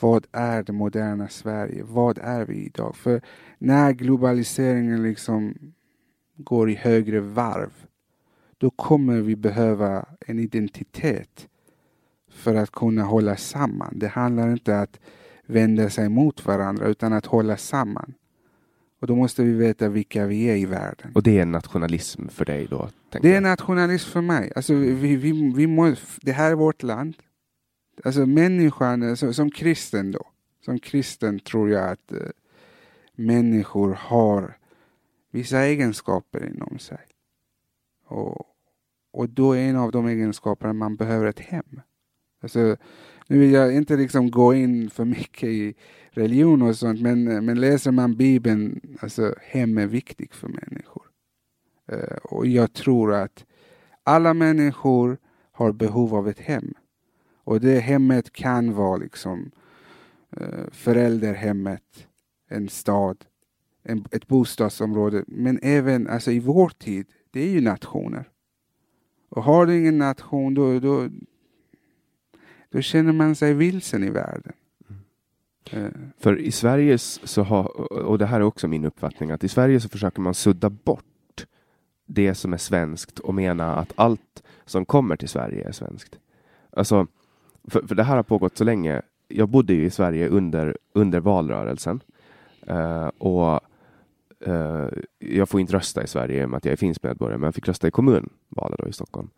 vad 0.00 0.26
är 0.32 0.62
det 0.62 0.72
moderna 0.72 1.28
Sverige? 1.28 1.82
Vad 1.82 2.18
är 2.18 2.44
vi 2.44 2.54
idag? 2.54 2.96
För 2.96 3.20
när 3.58 3.92
globaliseringen 3.92 5.02
liksom 5.02 5.54
går 6.36 6.70
i 6.70 6.74
högre 6.74 7.20
varv, 7.20 7.72
då 8.58 8.70
kommer 8.70 9.20
vi 9.20 9.36
behöva 9.36 10.06
en 10.26 10.38
identitet 10.38 11.48
för 12.30 12.54
att 12.54 12.70
kunna 12.70 13.02
hålla 13.02 13.36
samman. 13.36 13.98
Det 13.98 14.08
handlar 14.08 14.52
inte 14.52 14.80
att 14.80 15.00
vända 15.46 15.90
sig 15.90 16.08
mot 16.08 16.46
varandra 16.46 16.86
utan 16.86 17.12
att 17.12 17.26
hålla 17.26 17.56
samman. 17.56 18.14
Och 19.00 19.06
då 19.06 19.16
måste 19.16 19.42
vi 19.42 19.52
veta 19.52 19.88
vilka 19.88 20.26
vi 20.26 20.44
är 20.44 20.56
i 20.56 20.66
världen. 20.66 21.12
Och 21.14 21.22
det 21.22 21.38
är 21.38 21.44
nationalism 21.44 22.28
för 22.28 22.44
dig 22.44 22.66
då? 22.70 22.88
Det 23.22 23.34
är 23.34 23.40
nationalism 23.40 24.10
för 24.10 24.20
mig. 24.20 24.52
Alltså, 24.56 24.74
vi, 24.74 25.16
vi, 25.16 25.52
vi 25.56 25.66
må, 25.66 25.94
det 26.22 26.32
här 26.32 26.50
är 26.50 26.54
vårt 26.54 26.82
land. 26.82 27.14
Alltså 28.04 28.26
människan, 28.26 29.02
alltså, 29.02 29.32
som 29.32 29.50
kristen 29.50 30.12
då. 30.12 30.26
Som 30.64 30.78
kristen 30.78 31.40
tror 31.40 31.70
jag 31.70 31.90
att 31.90 32.12
eh, 32.12 32.18
människor 33.12 33.94
har 34.00 34.56
vissa 35.30 35.60
egenskaper 35.60 36.46
inom 36.46 36.78
sig. 36.78 36.98
Och, 38.06 38.46
och 39.12 39.28
då 39.28 39.52
är 39.52 39.60
en 39.60 39.76
av 39.76 39.92
de 39.92 40.06
egenskaperna 40.06 40.72
man 40.72 40.96
behöver 40.96 41.26
ett 41.26 41.40
hem. 41.40 41.80
Alltså, 42.42 42.76
nu 43.26 43.38
vill 43.38 43.52
jag 43.52 43.74
inte 43.74 43.96
liksom 43.96 44.30
gå 44.30 44.54
in 44.54 44.90
för 44.90 45.04
mycket 45.04 45.48
i 45.48 45.74
religion 46.10 46.62
och 46.62 46.76
sånt, 46.76 47.00
men, 47.00 47.28
eh, 47.28 47.40
men 47.40 47.60
läser 47.60 47.90
man 47.92 48.16
Bibeln, 48.16 48.80
alltså 49.00 49.34
hem 49.40 49.78
är 49.78 49.86
viktigt 49.86 50.34
för 50.34 50.48
människor. 50.48 51.02
Uh, 51.92 52.16
och 52.22 52.46
jag 52.46 52.72
tror 52.72 53.14
att 53.14 53.44
alla 54.02 54.34
människor 54.34 55.18
har 55.52 55.72
behov 55.72 56.14
av 56.14 56.28
ett 56.28 56.38
hem. 56.38 56.74
Och 57.44 57.60
det 57.60 57.80
hemmet 57.80 58.32
kan 58.32 58.74
vara 58.74 58.96
liksom 58.96 59.50
uh, 60.40 60.70
förälderhemmet, 60.70 62.06
en 62.48 62.68
stad, 62.68 63.24
en, 63.82 64.04
ett 64.10 64.26
bostadsområde, 64.26 65.24
men 65.26 65.58
även 65.62 66.08
alltså 66.08 66.30
i 66.30 66.40
vår 66.40 66.68
tid, 66.68 67.06
det 67.30 67.40
är 67.40 67.50
ju 67.50 67.60
nationer. 67.60 68.28
Och 69.28 69.42
har 69.42 69.66
du 69.66 69.78
ingen 69.78 69.98
nation, 69.98 70.54
då, 70.54 70.80
då, 70.80 71.08
då 72.68 72.80
känner 72.80 73.12
man 73.12 73.34
sig 73.34 73.54
vilsen 73.54 74.04
i 74.04 74.10
världen. 74.10 74.52
Mm. 75.70 76.12
För 76.18 76.38
i 76.38 76.52
Sverige 76.52 76.98
så 76.98 77.42
har, 77.42 77.92
och 77.92 78.18
det 78.18 78.26
här 78.26 78.40
är 78.40 78.44
också 78.44 78.68
min 78.68 78.84
uppfattning, 78.84 79.30
att 79.30 79.44
i 79.44 79.48
Sverige 79.48 79.80
så 79.80 79.88
försöker 79.88 80.20
man 80.20 80.34
sudda 80.34 80.70
bort 80.70 81.46
det 82.06 82.34
som 82.34 82.52
är 82.52 82.56
svenskt 82.56 83.18
och 83.18 83.34
mena 83.34 83.76
att 83.76 83.92
allt 83.94 84.42
som 84.64 84.84
kommer 84.84 85.16
till 85.16 85.28
Sverige 85.28 85.68
är 85.68 85.72
svenskt. 85.72 86.18
Alltså, 86.70 87.06
för, 87.68 87.86
för 87.86 87.94
det 87.94 88.02
här 88.02 88.16
har 88.16 88.22
pågått 88.22 88.56
så 88.56 88.64
länge. 88.64 89.02
Jag 89.28 89.48
bodde 89.48 89.74
ju 89.74 89.84
i 89.84 89.90
Sverige 89.90 90.28
under, 90.28 90.76
under 90.92 91.20
valrörelsen 91.20 92.00
uh, 92.70 93.06
och 93.18 93.60
uh, 94.48 94.88
jag 95.18 95.48
får 95.48 95.60
inte 95.60 95.72
rösta 95.72 96.02
i 96.02 96.06
Sverige 96.06 96.42
i 96.42 96.44
och 96.44 96.50
med 96.50 96.56
att 96.56 96.64
jag 96.64 96.72
är 96.72 96.76
finsk 96.76 97.02
medborgare, 97.02 97.38
men 97.38 97.46
jag 97.46 97.54
fick 97.54 97.68
rösta 97.68 97.88
i 97.88 97.90
kommunvalet 97.90 98.78
då 98.78 98.88
i 98.88 98.92
Stockholm. 98.92 99.30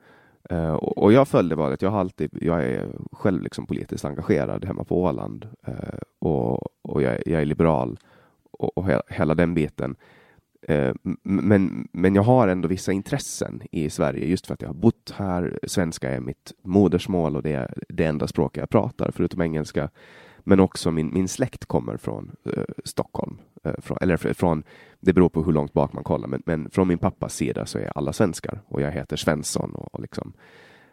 Uh, 0.52 0.72
och, 0.72 0.98
och, 0.98 1.12
jag 1.12 1.28
följde 1.28 1.54
valet. 1.54 1.82
Jag, 1.82 1.90
har 1.90 2.00
alltid, 2.00 2.30
jag 2.40 2.64
är 2.64 2.88
själv 3.12 3.42
liksom 3.42 3.66
politiskt 3.66 4.04
engagerad 4.04 4.64
hemma 4.64 4.84
på 4.84 5.02
Åland 5.02 5.48
uh, 5.68 5.98
och, 6.18 6.68
och 6.82 7.02
jag, 7.02 7.22
jag, 7.26 7.40
är 7.40 7.44
liberal 7.44 7.98
och, 8.50 8.78
och 8.78 8.86
hela, 8.86 9.02
hela 9.08 9.34
den 9.34 9.54
biten. 9.54 9.96
Eh, 10.62 10.94
men, 11.22 11.88
men 11.92 12.14
jag 12.14 12.22
har 12.22 12.48
ändå 12.48 12.68
vissa 12.68 12.92
intressen 12.92 13.62
i 13.72 13.90
Sverige 13.90 14.26
just 14.26 14.46
för 14.46 14.54
att 14.54 14.62
jag 14.62 14.68
har 14.68 14.74
bott 14.74 15.14
här. 15.16 15.58
Svenska 15.66 16.10
är 16.10 16.20
mitt 16.20 16.52
modersmål 16.62 17.36
och 17.36 17.42
det 17.42 17.52
är 17.52 17.74
det 17.88 18.04
enda 18.04 18.26
språk 18.26 18.56
jag 18.56 18.70
pratar 18.70 19.10
förutom 19.14 19.42
engelska. 19.42 19.90
Men 20.38 20.60
också 20.60 20.90
min, 20.90 21.10
min 21.14 21.28
släkt 21.28 21.64
kommer 21.64 21.96
från 21.96 22.36
eh, 22.44 22.62
Stockholm, 22.84 23.38
eh, 23.64 23.74
från, 23.78 23.98
eller 24.00 24.16
från 24.16 24.62
det 25.00 25.12
beror 25.12 25.28
på 25.28 25.42
hur 25.42 25.52
långt 25.52 25.72
bak 25.72 25.92
man 25.92 26.04
kollar, 26.04 26.28
men, 26.28 26.42
men 26.46 26.70
från 26.70 26.88
min 26.88 26.98
pappas 26.98 27.34
sida 27.34 27.66
så 27.66 27.78
är 27.78 27.92
alla 27.98 28.12
svenskar 28.12 28.60
och 28.66 28.80
jag 28.80 28.92
heter 28.92 29.16
Svensson 29.16 29.74
och, 29.74 29.94
och 29.94 30.00
liksom 30.00 30.32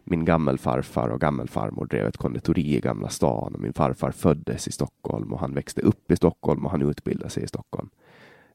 min 0.03 0.25
gammelfarfar 0.25 1.07
och 1.07 1.21
gammelfarmor 1.21 1.85
drev 1.85 2.07
ett 2.07 2.17
konditori 2.17 2.75
i 2.75 2.79
Gamla 2.79 3.09
stan 3.09 3.55
och 3.55 3.61
min 3.61 3.73
farfar 3.73 4.11
föddes 4.11 4.67
i 4.67 4.71
Stockholm 4.71 5.33
och 5.33 5.39
han 5.39 5.53
växte 5.53 5.81
upp 5.81 6.11
i 6.11 6.15
Stockholm 6.15 6.65
och 6.65 6.71
han 6.71 6.81
utbildade 6.81 7.29
sig 7.29 7.43
i 7.43 7.47
Stockholm. 7.47 7.89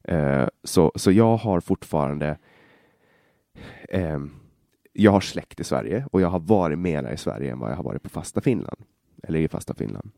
Eh, 0.03 0.47
så, 0.63 0.91
så 0.95 1.11
jag 1.11 1.37
har 1.37 1.59
fortfarande 1.59 2.37
eh, 3.89 4.19
jag 4.93 5.11
har 5.11 5.21
släkt 5.21 5.59
i 5.59 5.63
Sverige 5.63 6.05
och 6.11 6.21
jag 6.21 6.29
har 6.29 6.39
varit 6.39 6.79
mera 6.79 7.13
i 7.13 7.17
Sverige 7.17 7.51
än 7.51 7.59
vad 7.59 7.71
jag 7.71 7.75
har 7.75 7.83
varit 7.83 8.03
på 8.03 8.09
fasta 8.09 8.41
Finland. 8.41 8.81
Eller 9.23 9.39
i 9.39 9.47
fasta 9.47 9.73
Finland. 9.73 10.11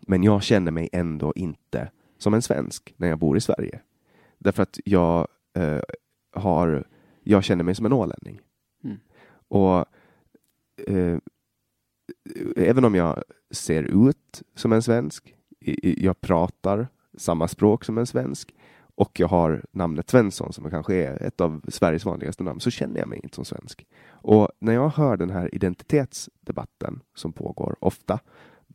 Men 0.00 0.22
jag 0.22 0.42
känner 0.42 0.70
mig 0.70 0.88
ändå 0.92 1.32
inte 1.36 1.90
som 2.18 2.34
en 2.34 2.42
svensk 2.42 2.94
när 2.96 3.08
jag 3.08 3.18
bor 3.18 3.36
i 3.36 3.40
Sverige. 3.40 3.80
Därför 4.38 4.62
att 4.62 4.80
jag 4.84 5.28
eh, 5.54 5.80
har, 6.32 6.84
jag 7.22 7.44
känner 7.44 7.64
mig 7.64 7.74
som 7.74 7.86
en 7.86 7.92
ålänning. 7.92 8.40
Mm. 8.84 8.98
Och 9.48 9.84
eh, 10.86 11.18
även 12.56 12.84
om 12.84 12.94
jag 12.94 13.22
ser 13.50 13.82
ut 14.08 14.42
som 14.54 14.72
en 14.72 14.82
svensk, 14.82 15.34
jag 15.82 16.20
pratar 16.20 16.88
samma 17.16 17.48
språk 17.48 17.84
som 17.84 17.98
en 17.98 18.06
svensk 18.06 18.54
och 18.98 19.20
jag 19.20 19.28
har 19.28 19.64
namnet 19.72 20.10
Svensson 20.10 20.52
som 20.52 20.70
kanske 20.70 20.94
är 20.94 21.22
ett 21.22 21.40
av 21.40 21.60
Sveriges 21.68 22.04
vanligaste 22.04 22.42
namn, 22.42 22.60
så 22.60 22.70
känner 22.70 22.98
jag 22.98 23.08
mig 23.08 23.20
inte 23.22 23.34
som 23.34 23.44
svensk. 23.44 23.86
Och 24.08 24.48
när 24.58 24.72
jag 24.72 24.88
hör 24.88 25.16
den 25.16 25.30
här 25.30 25.54
identitetsdebatten 25.54 27.00
som 27.14 27.32
pågår 27.32 27.76
ofta, 27.80 28.18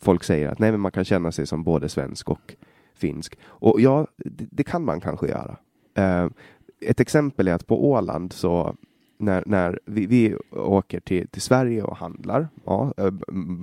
folk 0.02 0.24
säger 0.24 0.50
att 0.50 0.60
nej, 0.60 0.72
men 0.72 0.80
man 0.80 0.92
kan 0.92 1.06
känna 1.06 1.32
sig 1.32 1.48
som 1.48 1.64
både 1.64 1.90
svensk 1.90 2.30
och 2.30 2.56
finsk. 2.94 3.38
Och 3.44 3.82
ja, 3.82 4.08
det, 4.18 4.48
det 4.52 4.64
kan 4.64 4.86
man 4.86 5.02
kanske 5.02 5.28
göra. 5.28 5.58
Eh, 5.96 6.28
ett 6.80 7.00
exempel 7.00 7.48
är 7.48 7.54
att 7.54 7.68
på 7.68 7.92
Åland 7.92 8.34
så 8.34 8.76
när, 9.18 9.44
när 9.46 9.80
vi, 9.86 10.06
vi 10.06 10.36
åker 10.52 11.00
till, 11.00 11.28
till 11.28 11.42
Sverige 11.42 11.84
och 11.84 11.98
handlar, 11.98 12.48
ja, 12.66 12.94
eh, 12.98 13.12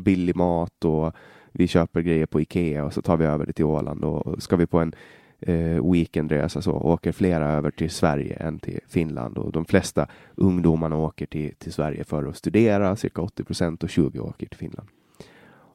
billig 0.04 0.36
mat 0.36 0.84
och 0.84 1.12
vi 1.52 1.68
köper 1.68 2.00
grejer 2.00 2.26
på 2.26 2.40
Ikea 2.40 2.84
och 2.84 2.92
så 2.92 3.02
tar 3.02 3.16
vi 3.16 3.24
över 3.24 3.46
det 3.46 3.52
till 3.52 3.64
Åland 3.64 4.04
och 4.04 4.42
ska 4.42 4.56
vi 4.56 4.66
på 4.66 4.78
en 4.78 4.94
eh, 5.40 5.90
weekendresa 5.92 6.62
så 6.62 6.72
åker 6.72 7.12
flera 7.12 7.52
över 7.52 7.70
till 7.70 7.90
Sverige 7.90 8.34
än 8.34 8.58
till 8.58 8.80
Finland 8.88 9.38
och 9.38 9.52
de 9.52 9.64
flesta 9.64 10.06
ungdomarna 10.34 10.96
åker 10.96 11.26
till, 11.26 11.54
till 11.54 11.72
Sverige 11.72 12.04
för 12.04 12.24
att 12.24 12.36
studera, 12.36 12.96
cirka 12.96 13.22
80 13.22 13.44
procent 13.44 13.82
och 13.82 13.90
20 13.90 14.20
åker 14.20 14.46
till 14.46 14.58
Finland. 14.58 14.88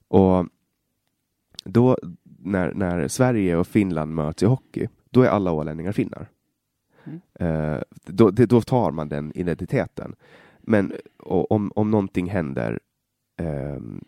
Och 0.07 0.45
då 1.63 1.97
när, 2.23 2.73
när 2.73 3.07
Sverige 3.07 3.57
och 3.57 3.67
Finland 3.67 4.15
möts 4.15 4.43
i 4.43 4.45
hockey, 4.45 4.87
då 5.09 5.21
är 5.21 5.27
alla 5.27 5.51
ålänningar 5.51 5.91
finnar. 5.91 6.27
Mm. 7.03 7.21
Uh, 7.41 7.81
då, 8.05 8.29
det, 8.29 8.45
då, 8.45 8.61
tar 8.61 8.91
man 8.91 9.09
den 9.09 9.31
identiteten. 9.35 10.15
Men 10.61 10.93
om, 11.19 11.71
om 11.75 11.91
någonting 11.91 12.29
händer 12.29 12.79
um, 13.41 14.03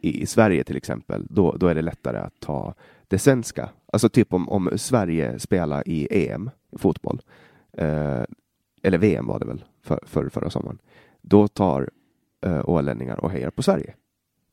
i, 0.00 0.22
i, 0.22 0.26
Sverige 0.26 0.64
till 0.64 0.76
exempel, 0.76 1.26
då, 1.30 1.56
då 1.56 1.66
är 1.66 1.74
det 1.74 1.82
lättare 1.82 2.18
att 2.18 2.40
ta 2.40 2.74
det 3.08 3.18
svenska. 3.18 3.68
Alltså 3.92 4.08
typ 4.08 4.32
om, 4.32 4.48
om 4.48 4.70
Sverige 4.76 5.38
spelar 5.38 5.88
i 5.88 6.28
EM, 6.28 6.50
fotboll, 6.78 7.20
eh, 7.72 8.22
eller 8.82 8.98
VM 8.98 9.26
var 9.26 9.38
det 9.38 9.46
väl 9.46 9.64
för, 9.82 10.00
för, 10.06 10.28
förra 10.28 10.50
sommaren, 10.50 10.78
då 11.22 11.48
tar 11.48 11.90
eh, 12.46 12.68
ålänningar 12.68 13.24
och 13.24 13.30
hejar 13.30 13.50
på 13.50 13.62
Sverige. 13.62 13.94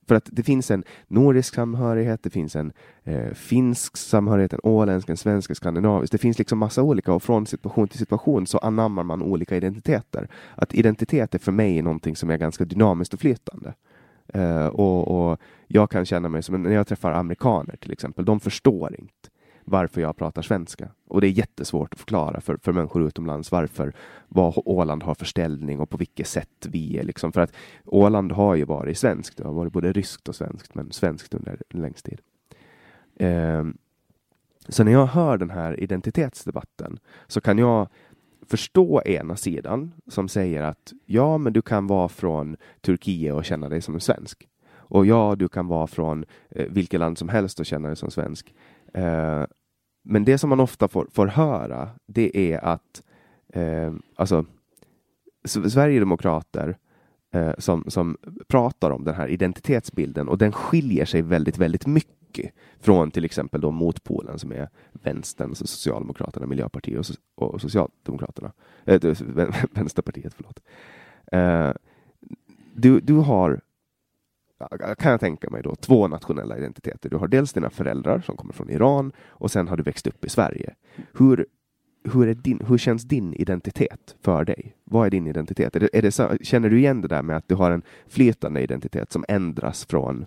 För 0.07 0.15
att 0.15 0.29
det 0.31 0.43
finns 0.43 0.71
en 0.71 0.83
nordisk 1.07 1.55
samhörighet, 1.55 2.23
det 2.23 2.29
finns 2.29 2.55
en 2.55 2.71
eh, 3.03 3.33
finsk 3.33 3.97
samhörighet, 3.97 4.53
en 4.53 4.59
åländsk, 4.63 5.09
en 5.09 5.17
svensk, 5.17 5.49
en 5.49 5.55
skandinavisk. 5.55 6.11
Det 6.11 6.17
finns 6.17 6.37
liksom 6.37 6.59
massa 6.59 6.83
olika 6.83 7.13
och 7.13 7.23
från 7.23 7.45
situation 7.45 7.87
till 7.87 7.99
situation 7.99 8.47
så 8.47 8.57
anammar 8.57 9.03
man 9.03 9.21
olika 9.21 9.57
identiteter. 9.57 10.27
Att 10.55 10.73
identitet 10.73 11.35
är 11.35 11.39
för 11.39 11.51
mig 11.51 11.81
någonting 11.81 12.15
som 12.15 12.29
är 12.29 12.37
ganska 12.37 12.65
dynamiskt 12.65 13.13
och 13.13 13.19
flytande. 13.19 13.73
Uh, 14.35 14.67
och, 14.67 15.31
och, 15.31 15.39
jag 15.67 15.89
kan 15.89 16.05
känna 16.05 16.29
mig 16.29 16.43
som, 16.43 16.63
när 16.63 16.71
jag 16.71 16.87
träffar 16.87 17.11
amerikaner 17.11 17.75
till 17.75 17.91
exempel, 17.91 18.25
de 18.25 18.39
förstår 18.39 18.95
inte 18.99 19.29
varför 19.65 20.01
jag 20.01 20.17
pratar 20.17 20.41
svenska. 20.41 20.89
Och 21.07 21.21
det 21.21 21.27
är 21.27 21.31
jättesvårt 21.31 21.93
att 21.93 21.99
förklara 21.99 22.41
för, 22.41 22.57
för 22.57 22.71
människor 22.71 23.07
utomlands 23.07 23.51
varför, 23.51 23.93
vad 24.27 24.53
Åland 24.55 25.03
har 25.03 25.15
för 25.15 25.25
ställning 25.25 25.79
och 25.79 25.89
på 25.89 25.97
vilket 25.97 26.27
sätt 26.27 26.67
vi 26.69 26.97
är. 26.97 27.03
Liksom. 27.03 27.31
För 27.31 27.41
att 27.41 27.53
Åland 27.85 28.31
har 28.31 28.55
ju 28.55 28.65
varit 28.65 28.97
svenskt, 28.97 29.37
det 29.37 29.43
har 29.43 29.53
varit 29.53 29.73
både 29.73 29.91
ryskt 29.93 30.29
och 30.29 30.35
svenskt, 30.35 30.75
men 30.75 30.91
svenskt 30.91 31.33
under 31.33 31.57
längst 31.69 32.05
tid. 32.05 32.21
Uh, 33.21 33.63
så 34.69 34.83
när 34.83 34.91
jag 34.91 35.05
hör 35.05 35.37
den 35.37 35.49
här 35.49 35.79
identitetsdebatten 35.79 36.99
så 37.27 37.41
kan 37.41 37.57
jag 37.57 37.87
förstå 38.53 39.01
ena 39.05 39.35
sidan 39.35 39.93
som 40.07 40.27
säger 40.29 40.61
att 40.61 40.93
ja, 41.05 41.37
men 41.37 41.53
du 41.53 41.61
kan 41.61 41.87
vara 41.87 42.09
från 42.09 42.57
Turkiet 42.81 43.33
och 43.33 43.45
känna 43.45 43.69
dig 43.69 43.81
som 43.81 43.93
en 43.93 44.01
svensk. 44.01 44.47
Och 44.73 45.05
ja, 45.05 45.35
du 45.35 45.47
kan 45.47 45.67
vara 45.67 45.87
från 45.87 46.25
eh, 46.49 46.67
vilket 46.69 46.99
land 46.99 47.17
som 47.17 47.29
helst 47.29 47.59
och 47.59 47.65
känna 47.65 47.87
dig 47.87 47.97
som 47.97 48.11
svensk. 48.11 48.53
Eh, 48.93 49.43
men 50.03 50.25
det 50.25 50.37
som 50.37 50.49
man 50.49 50.59
ofta 50.59 50.87
får, 50.87 51.07
får 51.11 51.27
höra, 51.27 51.89
det 52.07 52.53
är 52.53 52.65
att 52.65 53.01
eh, 53.53 53.93
alltså, 54.15 54.45
Sverigedemokrater 55.45 56.77
eh, 57.33 57.53
som, 57.57 57.83
som 57.87 58.17
pratar 58.47 58.91
om 58.91 59.03
den 59.03 59.15
här 59.15 59.27
identitetsbilden 59.27 60.27
och 60.27 60.37
den 60.37 60.51
skiljer 60.51 61.05
sig 61.05 61.21
väldigt, 61.21 61.57
väldigt 61.57 61.87
mycket 61.87 62.22
från 62.79 63.11
till 63.11 63.25
exempel 63.25 63.61
då 63.61 63.71
motpolen 63.71 64.39
som 64.39 64.51
är 64.51 64.69
vänstern, 64.91 65.49
alltså 65.49 65.67
Socialdemokraterna, 65.67 66.45
Miljöpartiet 66.45 67.09
och, 67.35 67.53
och 67.53 67.61
Socialdemokraterna. 67.61 68.51
Äh, 68.85 68.99
Vänsterpartiet, 69.71 70.33
förlåt. 70.33 70.59
Uh, 71.33 71.73
du, 72.75 72.99
du 72.99 73.13
har 73.13 73.61
kan 74.97 75.11
jag 75.11 75.19
tänka 75.19 75.49
mig 75.49 75.61
då, 75.63 75.75
två 75.75 76.07
nationella 76.07 76.57
identiteter. 76.57 77.09
Du 77.09 77.17
har 77.17 77.27
dels 77.27 77.53
dina 77.53 77.69
föräldrar 77.69 78.19
som 78.19 78.37
kommer 78.37 78.53
från 78.53 78.69
Iran 78.69 79.11
och 79.27 79.51
sen 79.51 79.67
har 79.67 79.77
du 79.77 79.83
växt 79.83 80.07
upp 80.07 80.25
i 80.25 80.29
Sverige. 80.29 80.75
Hur, 81.13 81.45
hur, 82.03 82.27
är 82.27 82.33
din, 82.33 82.65
hur 82.67 82.77
känns 82.77 83.03
din 83.03 83.33
identitet 83.33 84.15
för 84.21 84.45
dig? 84.45 84.75
Vad 84.83 85.05
är 85.05 85.09
din 85.09 85.27
identitet? 85.27 85.75
Är 85.75 85.79
det, 85.79 85.89
är 85.93 86.01
det, 86.01 86.45
känner 86.45 86.69
du 86.69 86.79
igen 86.79 87.01
det 87.01 87.07
där 87.07 87.21
med 87.21 87.37
att 87.37 87.47
du 87.47 87.55
har 87.55 87.71
en 87.71 87.81
flytande 88.07 88.61
identitet 88.61 89.11
som 89.11 89.25
ändras 89.27 89.85
från 89.85 90.25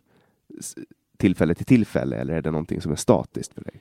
tillfälle 1.16 1.54
till 1.54 1.66
tillfälle 1.66 2.16
eller 2.16 2.34
är 2.34 2.42
det 2.42 2.50
någonting 2.50 2.80
som 2.80 2.92
är 2.92 2.96
statiskt 2.96 3.54
för 3.54 3.64
dig? 3.64 3.80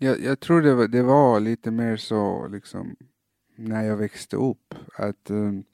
Jag, 0.00 0.20
jag 0.20 0.40
tror 0.40 0.62
det 0.62 0.74
var, 0.74 0.88
det 0.88 1.02
var 1.02 1.40
lite 1.40 1.70
mer 1.70 1.96
så 1.96 2.48
liksom 2.48 2.96
när 3.56 3.82
jag 3.82 3.96
växte 3.96 4.36
upp 4.36 4.74
att 4.94 5.30
um, 5.30 5.64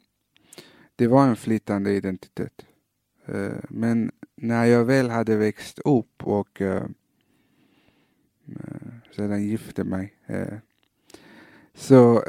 det 0.96 1.06
var 1.06 1.26
en 1.26 1.36
flytande 1.36 1.92
identitet. 1.92 2.66
Uh, 3.28 3.52
men 3.68 4.10
när 4.36 4.64
jag 4.64 4.84
väl 4.84 5.10
hade 5.10 5.36
växt 5.36 5.78
upp 5.78 6.26
och 6.26 6.60
uh, 6.60 6.84
uh, 8.48 8.92
sedan 9.16 9.42
gifte 9.42 9.84
mig 9.84 10.14
så 11.74 12.22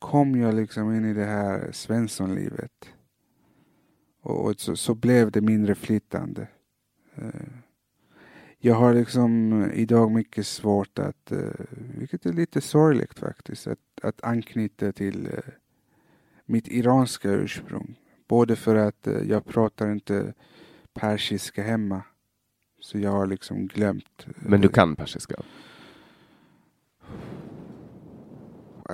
kom 0.00 0.40
jag 0.40 0.54
liksom 0.54 0.94
in 0.94 1.04
i 1.04 1.14
det 1.14 1.24
här 1.24 1.72
Svenssonlivet. 1.72 2.88
Och, 4.22 4.44
och 4.44 4.60
så, 4.60 4.76
så, 4.76 4.94
blev 4.94 5.30
det 5.30 5.40
mindre 5.40 5.74
flytande. 5.74 6.46
Jag 8.58 8.74
har 8.74 8.94
liksom 8.94 9.64
idag 9.74 10.10
mycket 10.10 10.46
svårt 10.46 10.98
att, 10.98 11.32
vilket 11.98 12.26
är 12.26 12.32
lite 12.32 12.60
sorgligt 12.60 13.18
faktiskt, 13.18 13.66
att, 13.66 13.78
att 14.02 14.24
anknyta 14.24 14.92
till 14.92 15.28
mitt 16.50 16.68
iranska 16.68 17.30
ursprung. 17.30 17.96
Både 18.28 18.56
för 18.56 18.74
att 18.74 19.06
eh, 19.06 19.22
jag 19.22 19.44
pratar 19.44 19.92
inte 19.92 20.34
persiska 20.94 21.62
hemma. 21.62 22.02
Så 22.80 22.98
jag 22.98 23.10
har 23.10 23.26
liksom 23.26 23.66
glömt. 23.66 24.26
Eh, 24.26 24.32
Men 24.36 24.60
du 24.60 24.68
kan 24.68 24.96
persiska? 24.96 25.34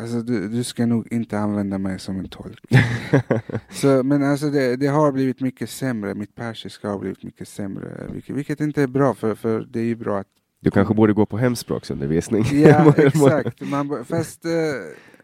Alltså 0.00 0.20
du, 0.20 0.48
du 0.48 0.64
ska 0.64 0.86
nog 0.86 1.12
inte 1.12 1.38
använda 1.38 1.78
mig 1.78 1.98
som 1.98 2.18
en 2.18 2.28
tolk. 2.28 2.64
så, 3.70 4.02
men 4.02 4.22
alltså 4.22 4.50
det, 4.50 4.76
det, 4.76 4.86
har 4.86 5.12
blivit 5.12 5.40
mycket 5.40 5.70
sämre. 5.70 6.14
Mitt 6.14 6.34
persiska 6.34 6.88
har 6.88 6.98
blivit 6.98 7.22
mycket 7.22 7.48
sämre. 7.48 8.08
Vilket, 8.12 8.36
vilket 8.36 8.60
inte 8.60 8.82
är 8.82 8.86
bra 8.86 9.14
för, 9.14 9.34
för 9.34 9.60
det 9.70 9.80
är 9.80 9.84
ju 9.84 9.96
bra 9.96 10.18
att 10.18 10.26
du 10.60 10.70
kanske 10.70 10.94
borde 10.94 11.12
gå 11.12 11.26
på 11.26 11.38
hemspråksundervisning? 11.38 12.44
Ja, 12.52 12.94
exakt. 12.96 13.60
Man, 13.60 14.04
fast 14.04 14.44
eh, 14.44 14.50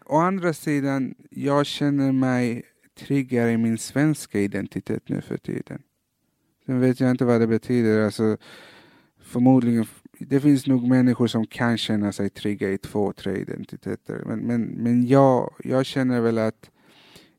å 0.05 0.17
andra 0.17 0.53
sidan, 0.53 1.15
jag 1.29 1.65
känner 1.65 2.11
mig 2.11 2.63
tryggare 2.99 3.51
i 3.51 3.57
min 3.57 3.77
svenska 3.77 4.39
identitet 4.39 5.09
nu 5.09 5.21
för 5.21 5.37
tiden. 5.37 5.81
Sen 6.65 6.79
vet 6.79 6.99
jag 6.99 7.11
inte 7.11 7.25
vad 7.25 7.41
det 7.41 7.47
betyder. 7.47 8.05
Alltså, 8.05 8.37
förmodligen, 9.21 9.85
det 10.27 10.39
finns 10.39 10.67
nog 10.67 10.87
människor 10.87 11.27
som 11.27 11.47
kan 11.47 11.77
känna 11.77 12.11
sig 12.11 12.29
trygga 12.29 12.69
i 12.69 12.77
två, 12.77 13.13
tre 13.13 13.35
identiteter. 13.35 14.23
Men, 14.25 14.39
men, 14.39 14.61
men 14.61 15.07
jag, 15.07 15.53
jag 15.63 15.85
känner 15.85 16.21
väl 16.21 16.37
att 16.37 16.71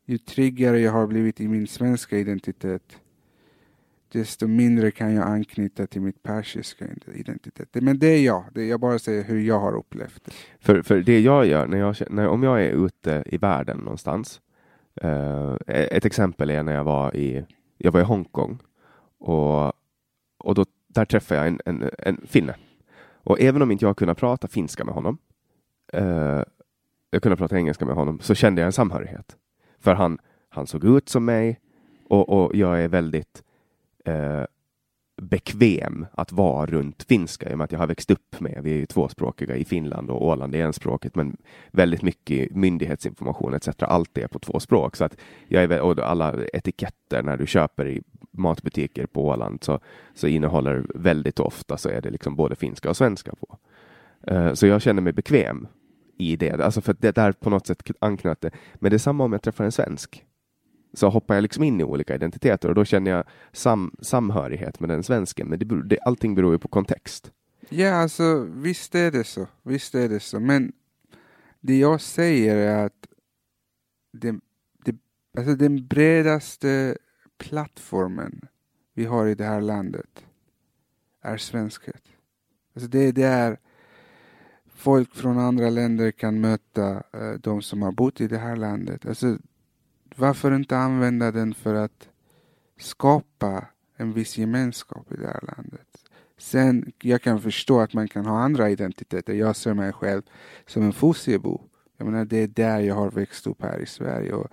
ju 0.05 0.17
tryggare 0.17 0.79
jag 0.79 0.91
har 0.91 1.07
blivit 1.07 1.41
i 1.41 1.47
min 1.47 1.67
svenska 1.67 2.17
identitet, 2.17 2.97
desto 4.11 4.47
mindre 4.47 4.91
kan 4.91 5.13
jag 5.13 5.27
anknyta 5.27 5.87
till 5.87 6.01
mitt 6.01 6.23
persiska 6.23 6.85
identitet. 7.13 7.69
Men 7.73 7.99
det 7.99 8.07
är 8.07 8.23
jag. 8.25 8.43
Det 8.53 8.61
är 8.61 8.65
jag 8.65 8.79
bara 8.79 8.99
säger 8.99 9.23
hur 9.23 9.39
jag 9.39 9.59
har 9.59 9.75
upplevt 9.75 10.25
det. 10.25 10.31
För, 10.59 10.81
för 10.81 11.01
det 11.01 11.19
jag 11.19 11.45
gör, 11.45 11.67
när 11.67 11.77
jag, 11.77 11.95
när, 12.09 12.27
om 12.27 12.43
jag 12.43 12.63
är 12.63 12.85
ute 12.85 13.23
i 13.25 13.37
världen 13.37 13.77
någonstans 13.77 14.41
Eh, 15.01 15.55
ett 15.67 16.05
exempel 16.05 16.49
är 16.49 16.63
när 16.63 16.73
jag 16.73 16.83
var 16.83 17.15
i, 17.15 17.45
jag 17.77 17.91
var 17.91 17.99
i 17.99 18.03
Hongkong 18.03 18.59
och, 19.19 19.73
och 20.37 20.55
då, 20.55 20.65
där 20.87 21.05
träffade 21.05 21.39
jag 21.39 21.47
en, 21.47 21.59
en, 21.65 21.89
en 21.97 22.27
finne. 22.27 22.55
Och 23.25 23.41
även 23.41 23.61
om 23.61 23.71
inte 23.71 23.85
jag 23.85 23.97
kunde 23.97 24.15
prata 24.15 24.47
finska 24.47 24.85
med 24.85 24.93
honom, 24.93 25.17
eh, 25.93 26.43
jag 27.09 27.21
kunde 27.21 27.35
prata 27.35 27.57
engelska 27.57 27.85
med 27.85 27.95
honom, 27.95 28.19
så 28.19 28.35
kände 28.35 28.61
jag 28.61 28.65
en 28.65 28.73
samhörighet. 28.73 29.37
För 29.79 29.93
han, 29.93 30.19
han 30.49 30.67
såg 30.67 30.85
ut 30.85 31.09
som 31.09 31.25
mig 31.25 31.59
och, 32.09 32.29
och 32.29 32.55
jag 32.55 32.83
är 32.83 32.87
väldigt 32.87 33.43
eh, 34.05 34.43
bekväm 35.21 36.05
att 36.11 36.31
vara 36.31 36.65
runt 36.65 37.03
finska 37.03 37.49
i 37.49 37.53
och 37.53 37.57
med 37.57 37.65
att 37.65 37.71
jag 37.71 37.79
har 37.79 37.87
växt 37.87 38.11
upp 38.11 38.39
med, 38.39 38.59
vi 38.63 38.71
är 38.71 38.77
ju 38.77 38.85
tvåspråkiga 38.85 39.55
i 39.55 39.65
Finland 39.65 40.09
och 40.09 40.25
Åland 40.25 40.55
är 40.55 40.65
enspråkigt, 40.65 41.15
men 41.15 41.37
väldigt 41.71 42.01
mycket 42.01 42.55
myndighetsinformation 42.55 43.53
etc. 43.53 43.69
Allt 43.79 44.17
är 44.17 44.27
på 44.27 44.39
två 44.39 44.59
språk 44.59 44.95
så 44.95 45.05
att 45.05 45.17
jag 45.47 45.63
är, 45.63 45.81
och 45.81 45.99
alla 45.99 46.35
etiketter 46.53 47.23
när 47.23 47.37
du 47.37 47.47
köper 47.47 47.87
i 47.87 48.01
matbutiker 48.31 49.05
på 49.05 49.25
Åland 49.27 49.63
så, 49.63 49.79
så 50.13 50.27
innehåller 50.27 50.85
väldigt 50.95 51.39
ofta 51.39 51.77
så 51.77 51.89
är 51.89 52.01
det 52.01 52.09
liksom 52.09 52.35
både 52.35 52.55
finska 52.55 52.89
och 52.89 52.97
svenska 52.97 53.31
på. 53.35 53.57
Uh, 54.31 54.53
så 54.53 54.67
jag 54.67 54.81
känner 54.81 55.01
mig 55.01 55.13
bekväm 55.13 55.67
i 56.17 56.35
det, 56.35 56.51
alltså 56.51 56.81
för 56.81 56.95
det 56.99 57.15
där 57.15 57.31
på 57.31 57.49
något 57.49 57.67
sätt 57.67 57.91
anknöt 57.99 58.41
det. 58.41 58.51
Men 58.75 58.89
det 58.89 58.95
är 58.95 58.99
samma 58.99 59.23
om 59.23 59.31
jag 59.31 59.41
träffar 59.41 59.63
en 59.63 59.71
svensk 59.71 60.25
så 60.95 61.09
hoppar 61.09 61.35
jag 61.35 61.41
liksom 61.41 61.63
in 61.63 61.81
i 61.81 61.83
olika 61.83 62.15
identiteter 62.15 62.69
och 62.69 62.75
då 62.75 62.85
känner 62.85 63.11
jag 63.11 63.23
sam, 63.51 63.95
samhörighet 64.01 64.79
med 64.79 64.89
den 64.89 65.03
svensken. 65.03 65.47
Men 65.47 65.59
det, 65.59 65.83
det, 65.83 65.99
allting 65.99 66.35
beror 66.35 66.51
ju 66.51 66.59
på 66.59 66.67
kontext. 66.67 67.31
Ja, 67.69 67.93
alltså 67.93 68.47
visst 68.53 68.95
är 68.95 69.11
det 69.11 69.23
så. 69.23 69.47
Visst 69.63 69.95
är 69.95 70.09
det 70.09 70.19
så. 70.19 70.39
Men 70.39 70.71
det 71.61 71.77
jag 71.77 72.01
säger 72.01 72.55
är 72.55 72.85
att 72.85 73.07
det, 74.13 74.35
det, 74.85 74.95
alltså 75.37 75.55
den 75.55 75.87
bredaste 75.87 76.97
plattformen 77.37 78.41
vi 78.93 79.05
har 79.05 79.27
i 79.27 79.35
det 79.35 79.43
här 79.43 79.61
landet 79.61 80.25
är 81.21 81.37
svenskhet. 81.37 82.03
Alltså 82.75 82.89
det, 82.89 83.11
det 83.11 83.23
är 83.23 83.57
folk 84.75 85.15
från 85.15 85.39
andra 85.39 85.69
länder 85.69 86.11
kan 86.11 86.41
möta 86.41 87.03
uh, 87.15 87.33
de 87.39 87.61
som 87.61 87.81
har 87.81 87.91
bott 87.91 88.21
i 88.21 88.27
det 88.27 88.37
här 88.37 88.55
landet. 88.55 89.05
Alltså 89.05 89.37
varför 90.15 90.55
inte 90.55 90.77
använda 90.77 91.31
den 91.31 91.53
för 91.53 91.73
att 91.73 92.09
skapa 92.79 93.67
en 93.97 94.13
viss 94.13 94.37
gemenskap 94.37 95.11
i 95.11 95.15
det 95.15 95.27
här 95.27 95.55
landet? 95.57 95.87
Sen, 96.37 96.91
jag 97.01 97.21
kan 97.21 97.41
förstå 97.41 97.79
att 97.79 97.93
man 97.93 98.07
kan 98.07 98.25
ha 98.25 98.39
andra 98.39 98.69
identiteter. 98.69 99.33
Jag 99.33 99.55
ser 99.55 99.73
mig 99.73 99.93
själv 99.93 100.21
som 100.67 100.83
en 100.83 100.93
Fosiebo. 100.93 101.61
Jag 101.97 102.05
menar, 102.05 102.25
det 102.25 102.37
är 102.37 102.47
där 102.47 102.79
jag 102.79 102.95
har 102.95 103.11
växt 103.11 103.47
upp 103.47 103.61
här 103.61 103.79
i 103.79 103.85
Sverige. 103.85 104.33
Och, 104.33 104.47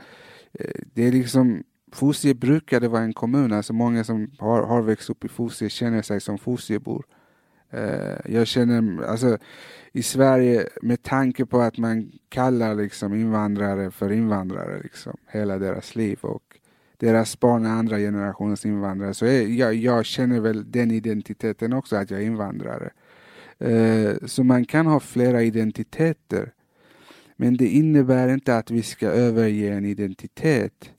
eh, 0.52 0.80
det 0.94 1.02
är 1.02 1.12
liksom, 1.12 1.64
Fosie 1.92 2.34
brukade 2.34 2.88
vara 2.88 3.02
en 3.02 3.12
kommun, 3.12 3.52
alltså 3.52 3.72
många 3.72 4.04
som 4.04 4.30
har, 4.38 4.62
har 4.62 4.82
växt 4.82 5.10
upp 5.10 5.24
i 5.24 5.28
Fosie 5.28 5.68
känner 5.68 6.02
sig 6.02 6.20
som 6.20 6.38
Fosiebor. 6.38 7.06
Eh, 7.06 7.12
Eh, 7.72 8.32
jag 8.32 8.46
känner, 8.46 9.04
alltså 9.04 9.38
i 9.92 10.02
Sverige 10.02 10.68
med 10.82 11.02
tanke 11.02 11.46
på 11.46 11.60
att 11.60 11.78
man 11.78 12.12
kallar 12.28 12.74
liksom 12.74 13.14
invandrare 13.14 13.90
för 13.90 14.12
invandrare 14.12 14.80
liksom 14.82 15.16
hela 15.26 15.58
deras 15.58 15.96
liv 15.96 16.18
och 16.20 16.58
deras 16.96 17.40
barn 17.40 17.66
är 17.66 17.70
andra 17.70 17.98
generationens 17.98 18.66
invandrare 18.66 19.14
så 19.14 19.26
jag, 19.26 19.74
jag 19.74 20.04
känner 20.04 20.40
väl 20.40 20.70
den 20.70 20.90
identiteten 20.90 21.72
också 21.72 21.96
att 21.96 22.10
jag 22.10 22.20
är 22.20 22.26
invandrare. 22.26 22.90
Eh, 23.58 24.12
så 24.26 24.44
man 24.44 24.64
kan 24.64 24.86
ha 24.86 25.00
flera 25.00 25.42
identiteter 25.42 26.52
men 27.36 27.56
det 27.56 27.68
innebär 27.68 28.28
inte 28.28 28.56
att 28.56 28.70
vi 28.70 28.82
ska 28.82 29.06
överge 29.06 29.72
en 29.72 29.84
identitet 29.84 30.90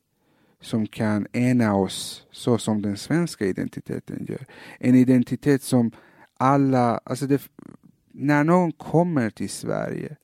som 0.61 0.87
kan 0.87 1.27
ena 1.31 1.75
oss 1.75 2.27
så 2.31 2.57
som 2.57 2.81
den 2.81 2.97
svenska 2.97 3.45
identiteten 3.45 4.25
gör. 4.29 4.45
En 4.79 4.95
identitet 4.95 5.63
som 5.63 5.91
alla, 6.37 6.99
alltså 7.03 7.27
det, 7.27 7.41
när 8.11 8.43
någon 8.43 8.71
kommer 8.71 9.29
till 9.29 9.49
Sverige, 9.49 10.15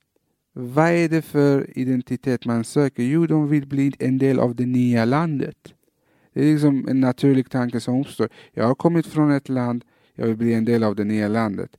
vad 0.53 0.89
är 0.89 1.09
det 1.09 1.21
för 1.21 1.79
identitet 1.79 2.45
man 2.45 2.63
söker? 2.63 3.03
Jo, 3.03 3.27
de 3.27 3.47
vill 3.47 3.67
bli 3.67 3.93
en 3.99 4.17
del 4.17 4.39
av 4.39 4.55
det 4.55 4.65
nya 4.65 5.05
landet. 5.05 5.73
Det 6.33 6.45
är 6.45 6.53
liksom 6.53 6.87
en 6.87 6.99
naturlig 6.99 7.49
tanke 7.49 7.79
som 7.79 8.01
uppstår. 8.01 8.29
Jag 8.51 8.67
har 8.67 8.75
kommit 8.75 9.07
från 9.07 9.31
ett 9.31 9.49
land, 9.49 9.85
jag 10.15 10.27
vill 10.27 10.37
bli 10.37 10.53
en 10.53 10.65
del 10.65 10.83
av 10.83 10.95
det 10.95 11.03
nya 11.03 11.27
landet. 11.27 11.77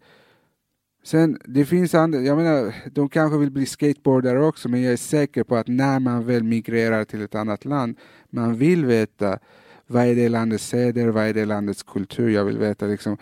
Sen, 1.02 1.39
det 1.44 1.65
finns 1.65 1.94
andra, 1.94 2.20
jag 2.20 2.36
menar, 2.36 2.74
de 2.93 3.09
kanske 3.09 3.39
vill 3.39 3.51
bli 3.51 3.66
skateboardare 3.66 4.44
också, 4.44 4.69
men 4.69 4.82
jag 4.82 4.93
är 4.93 4.97
säker 4.97 5.44
på 5.44 5.57
att 5.57 5.69
när 5.69 6.01
man 6.01 6.27
väl 6.27 6.43
migrerar 6.43 7.05
till 7.05 7.23
ett 7.23 7.35
annat 7.35 7.65
land, 7.65 7.98
man 8.31 8.55
vill 8.55 8.86
veta 8.86 9.39
vad 9.86 10.05
är 10.05 10.15
det 10.15 10.28
landets 10.28 10.69
seder, 10.69 11.09
vad 11.09 11.27
är 11.27 11.35
det 11.35 11.44
landets 11.44 11.82
kultur, 11.82 12.28
jag 12.28 12.44
vill 12.44 12.59
veta 12.59 12.86
liksom, 12.86 13.16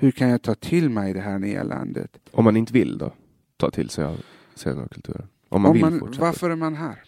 hur 0.00 0.10
kan 0.10 0.28
jag 0.28 0.42
ta 0.42 0.54
till 0.54 0.90
mig 0.90 1.12
det 1.12 1.20
här 1.20 1.38
nya 1.38 1.62
landet? 1.62 2.18
Om 2.30 2.44
man 2.44 2.56
inte 2.56 2.72
vill 2.72 2.98
då? 2.98 3.12
Ta 3.56 3.70
till 3.70 3.90
sig 3.90 4.04
av 4.04 4.16
kulturen? 4.90 5.28
Om 5.48 5.62
man 5.62 5.68
Om 5.70 5.74
vill 5.74 5.84
man, 5.84 5.98
fortsätta? 5.98 6.24
varför 6.26 6.50
är 6.50 6.56
man 6.56 6.74
här? 6.74 7.02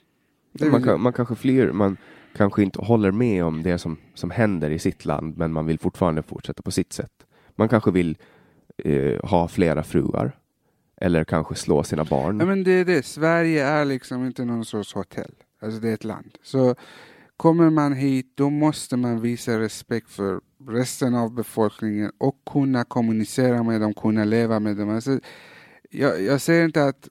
Det 0.52 0.70
Man, 0.70 0.82
kan, 0.82 1.00
man 1.00 1.12
kanske 1.12 1.34
flyr, 1.34 1.72
man 1.72 1.96
kanske 2.36 2.62
inte 2.62 2.78
håller 2.80 3.10
med 3.10 3.44
om 3.44 3.62
det 3.62 3.78
som, 3.78 3.96
som 4.14 4.30
händer 4.30 4.70
i 4.70 4.78
sitt 4.78 5.04
land, 5.04 5.38
men 5.38 5.52
man 5.52 5.66
vill 5.66 5.78
fortfarande 5.78 6.22
fortsätta 6.22 6.62
på 6.62 6.70
sitt 6.70 6.92
sätt. 6.92 7.26
Man 7.56 7.68
kanske 7.68 7.90
vill 7.90 8.18
eh, 8.78 9.20
ha 9.24 9.48
flera 9.48 9.82
fruar, 9.82 10.38
eller 10.96 11.24
kanske 11.24 11.54
slå 11.54 11.82
sina 11.82 12.04
barn. 12.04 12.40
Ja, 12.40 12.46
men 12.46 12.64
det 12.64 12.70
är 12.72 12.84
det. 12.84 13.02
Sverige 13.06 13.64
är 13.66 13.84
liksom 13.84 14.26
inte 14.26 14.44
någon 14.44 14.64
sorts 14.64 14.94
hotell. 14.94 15.34
Alltså 15.62 15.80
det 15.80 15.88
är 15.88 15.94
ett 15.94 16.04
land. 16.04 16.38
Så 16.42 16.74
kommer 17.42 17.70
man 17.70 17.92
hit, 17.92 18.32
då 18.34 18.50
måste 18.50 18.96
man 18.96 19.20
visa 19.20 19.60
respekt 19.60 20.10
för 20.10 20.40
resten 20.68 21.14
av 21.14 21.34
befolkningen 21.34 22.12
och 22.18 22.36
kunna 22.52 22.84
kommunicera 22.84 23.62
med 23.62 23.80
dem, 23.80 23.94
kunna 23.94 24.24
leva 24.24 24.60
med 24.60 24.76
dem. 24.76 24.90
Alltså, 24.90 25.20
jag, 25.90 26.22
jag 26.22 26.40
säger 26.40 26.64
inte 26.64 26.84
att 26.84 27.08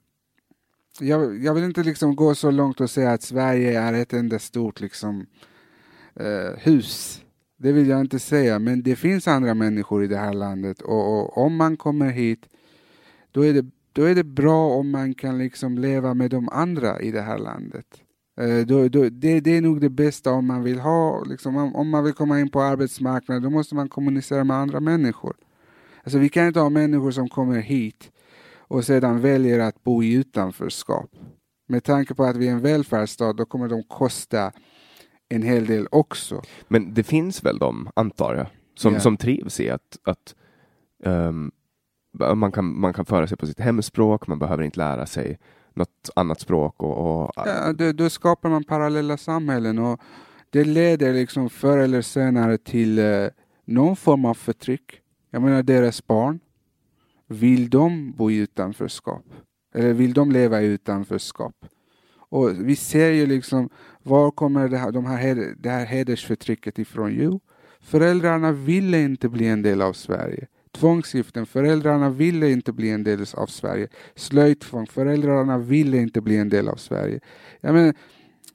jag, 1.00 1.44
jag 1.44 1.54
vill 1.54 1.64
inte 1.64 1.82
liksom 1.82 2.16
gå 2.16 2.34
så 2.34 2.50
långt 2.50 2.80
och 2.80 2.90
säga 2.90 3.12
att 3.12 3.22
Sverige 3.22 3.80
är 3.80 3.92
ett 3.92 4.12
enda 4.12 4.38
stort 4.38 4.80
liksom, 4.80 5.26
eh, 6.14 6.58
hus. 6.58 7.22
Det 7.56 7.72
vill 7.72 7.88
jag 7.88 8.00
inte 8.00 8.18
säga, 8.18 8.58
men 8.58 8.82
det 8.82 8.96
finns 8.96 9.28
andra 9.28 9.54
människor 9.54 10.04
i 10.04 10.06
det 10.06 10.18
här 10.18 10.32
landet 10.32 10.82
och, 10.82 11.20
och 11.20 11.38
om 11.38 11.56
man 11.56 11.76
kommer 11.76 12.10
hit 12.10 12.48
då 13.30 13.44
är, 13.44 13.52
det, 13.52 13.66
då 13.92 14.04
är 14.04 14.14
det 14.14 14.24
bra 14.24 14.68
om 14.68 14.90
man 14.90 15.14
kan 15.14 15.38
liksom 15.38 15.78
leva 15.78 16.14
med 16.14 16.30
de 16.30 16.48
andra 16.48 17.00
i 17.00 17.10
det 17.10 17.22
här 17.22 17.38
landet. 17.38 17.86
Eh, 18.40 18.66
då, 18.66 18.88
då, 18.88 19.08
det, 19.08 19.40
det 19.40 19.56
är 19.56 19.60
nog 19.60 19.80
det 19.80 19.90
bästa 19.90 20.30
om 20.30 20.46
man 20.46 20.62
vill 20.62 20.78
ha, 20.80 21.24
liksom, 21.24 21.56
om, 21.56 21.76
om 21.76 21.88
man 21.88 22.04
vill 22.04 22.12
komma 22.12 22.40
in 22.40 22.50
på 22.50 22.60
arbetsmarknaden, 22.62 23.42
då 23.42 23.50
måste 23.50 23.74
man 23.74 23.88
kommunicera 23.88 24.44
med 24.44 24.56
andra 24.56 24.80
människor. 24.80 25.36
Alltså 26.04 26.18
vi 26.18 26.28
kan 26.28 26.46
inte 26.46 26.60
ha 26.60 26.70
människor 26.70 27.10
som 27.10 27.28
kommer 27.28 27.58
hit 27.60 28.12
och 28.56 28.84
sedan 28.84 29.20
väljer 29.20 29.58
att 29.58 29.84
bo 29.84 30.02
i 30.02 30.12
utanförskap. 30.14 31.10
Med 31.68 31.84
tanke 31.84 32.14
på 32.14 32.24
att 32.24 32.36
vi 32.36 32.48
är 32.48 32.52
en 32.52 32.60
välfärdsstat, 32.60 33.36
då 33.36 33.44
kommer 33.44 33.68
de 33.68 33.82
kosta 33.82 34.52
en 35.28 35.42
hel 35.42 35.66
del 35.66 35.86
också. 35.90 36.42
Men 36.68 36.94
det 36.94 37.02
finns 37.02 37.44
väl 37.44 37.58
de, 37.58 37.88
antar 37.96 38.34
jag, 38.34 38.46
som, 38.74 38.94
Ja. 38.94 39.00
som 39.00 39.16
trivs 39.16 39.60
i 39.60 39.70
att, 39.70 39.98
att 40.04 40.34
ehm, 41.04 41.50
man, 42.34 42.52
kan, 42.52 42.80
man 42.80 42.92
kan 42.92 43.04
föra 43.04 43.26
sig 43.26 43.36
på 43.36 43.46
sitt 43.46 43.60
hemspråk, 43.60 44.26
man 44.26 44.38
behöver 44.38 44.62
inte 44.62 44.78
lära 44.78 45.06
sig 45.06 45.38
något 45.76 46.10
annat 46.16 46.40
språk. 46.40 46.82
Och, 46.82 47.24
och, 47.24 47.32
Ja, 47.36 47.72
då, 47.72 47.92
då 47.92 48.10
skapar 48.10 48.48
man 48.48 48.64
parallella 48.64 49.16
samhällen 49.16 49.78
och 49.78 50.00
det 50.50 50.64
leder 50.64 51.12
liksom 51.12 51.50
förr 51.50 51.78
eller 51.78 52.02
senare 52.02 52.58
till 52.58 52.98
eh, 52.98 53.26
någon 53.64 53.96
form 53.96 54.24
av 54.24 54.34
förtryck. 54.34 55.00
Jag 55.30 55.42
menar 55.42 55.62
deras 55.62 56.06
barn, 56.06 56.40
vill 57.26 57.70
de 57.70 58.12
bo 58.12 58.30
i 58.30 58.36
utanförskap? 58.36 59.24
Eller 59.74 59.92
vill 59.92 60.12
de 60.12 60.32
leva 60.32 60.62
i 60.62 60.66
utanförskap? 60.66 61.54
Och 62.32 62.68
vi 62.68 62.76
ser 62.76 63.10
ju 63.10 63.26
liksom, 63.26 63.68
var 64.02 64.30
kommer 64.30 64.68
det 64.68 64.78
här, 64.78 64.92
de 64.92 65.06
här, 65.06 65.54
det 65.58 65.70
här 65.70 65.86
hedersförtrycket 65.86 66.78
ifrån? 66.78 67.14
Jo, 67.14 67.40
föräldrarna 67.80 68.52
ville 68.52 69.00
inte 69.02 69.28
bli 69.28 69.48
en 69.48 69.62
del 69.62 69.82
av 69.82 69.92
Sverige. 69.92 70.46
Tvångsgiften, 70.72 71.46
föräldrarna 71.46 72.10
ville 72.10 72.50
inte 72.50 72.72
bli 72.72 72.90
en 72.90 73.04
del 73.04 73.24
av 73.34 73.46
Sverige. 73.46 73.88
Slöjtvång, 74.14 74.86
föräldrarna 74.86 75.58
ville 75.58 75.96
inte 75.96 76.20
bli 76.20 76.36
en 76.36 76.48
del 76.48 76.68
av 76.68 76.76
Sverige. 76.76 77.20
Jag, 77.60 77.74
menar, 77.74 77.94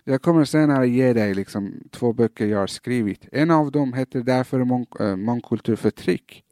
jag 0.03 0.21
kommer 0.21 0.45
senare 0.45 0.87
ge 0.87 1.13
dig 1.13 1.33
liksom 1.33 1.73
två 1.91 2.13
böcker 2.13 2.45
jag 2.45 2.59
har 2.59 2.67
skrivit. 2.67 3.25
En 3.31 3.51
av 3.51 3.71
dem 3.71 3.93
heter 3.93 4.21
Därför 4.21 4.59
mång- 4.59 4.99
eh, 4.99 5.07
äh, 5.07 5.15
mångkultur 5.15 5.75
förtryck. 5.75 6.43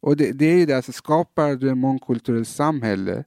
Och 0.00 0.16
det, 0.16 0.32
det 0.32 0.44
är 0.44 0.58
ju 0.58 0.66
det, 0.66 0.76
alltså 0.76 0.92
skapar 0.92 1.54
du 1.54 1.70
ett 1.70 1.78
mångkulturellt 1.78 2.48
samhälle 2.48 3.24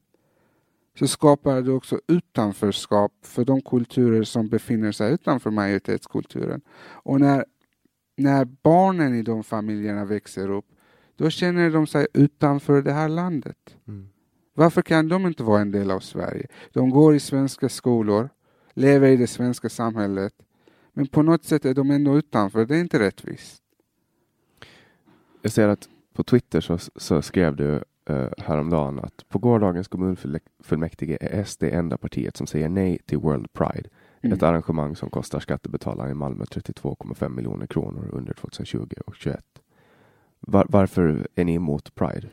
så 0.99 1.07
skapar 1.07 1.61
du 1.61 1.71
också 1.71 1.99
utanförskap 2.07 3.11
för 3.21 3.45
de 3.45 3.61
kulturer 3.61 4.23
som 4.23 4.47
befinner 4.47 4.91
sig 4.91 5.13
utanför 5.13 5.51
majoritetskulturen. 5.51 6.61
Och 6.79 7.19
när, 7.19 7.45
när 8.17 8.45
barnen 8.45 9.15
i 9.15 9.21
de 9.21 9.43
familjerna 9.43 10.05
växer 10.05 10.49
upp, 10.49 10.65
då 11.17 11.29
känner 11.29 11.69
de 11.69 11.87
sig 11.87 12.07
utanför 12.13 12.81
det 12.81 12.93
här 12.93 13.09
landet. 13.09 13.77
Mm. 13.87 14.09
Varför 14.53 14.81
kan 14.81 15.07
de 15.07 15.27
inte 15.27 15.43
vara 15.43 15.61
en 15.61 15.71
del 15.71 15.91
av 15.91 15.99
Sverige? 15.99 16.47
De 16.73 16.89
går 16.89 17.15
i 17.15 17.19
svenska 17.19 17.69
skolor, 17.69 18.29
lever 18.73 19.07
i 19.07 19.17
det 19.17 19.27
svenska 19.27 19.69
samhället, 19.69 20.33
men 20.93 21.07
på 21.07 21.21
något 21.21 21.45
sätt 21.45 21.65
är 21.65 21.73
de 21.73 21.91
ändå 21.91 22.17
utanför. 22.17 22.65
Det 22.65 22.75
är 22.75 22.79
inte 22.79 22.99
rättvist. 22.99 23.63
Jag 25.41 25.51
ser 25.51 25.67
att 25.67 25.89
på 26.13 26.23
Twitter 26.23 26.61
så, 26.61 26.77
så 26.95 27.21
skrev 27.21 27.55
du 27.55 27.83
eh, 28.09 28.27
häromdagen 28.37 28.99
att 28.99 29.29
på 29.29 29.39
gårdagens 29.39 29.87
kommunfullmäktige 29.87 31.17
är 31.21 31.43
SD 31.43 31.63
enda 31.63 31.97
partiet 31.97 32.37
som 32.37 32.47
säger 32.47 32.69
nej 32.69 32.99
till 33.05 33.17
World 33.17 33.53
Pride. 33.53 33.89
Mm. 34.21 34.37
Ett 34.37 34.43
arrangemang 34.43 34.95
som 34.95 35.09
kostar 35.09 35.39
skattebetalarna 35.39 36.09
i 36.09 36.13
Malmö 36.13 36.43
32,5 36.43 37.29
miljoner 37.29 37.67
kronor 37.67 38.09
under 38.13 38.33
2020 38.33 38.79
och 38.79 39.13
2021. 39.13 39.45
Var, 40.39 40.65
varför 40.69 41.27
är 41.35 41.45
ni 41.45 41.53
emot 41.53 41.95
Pride? 41.95 42.27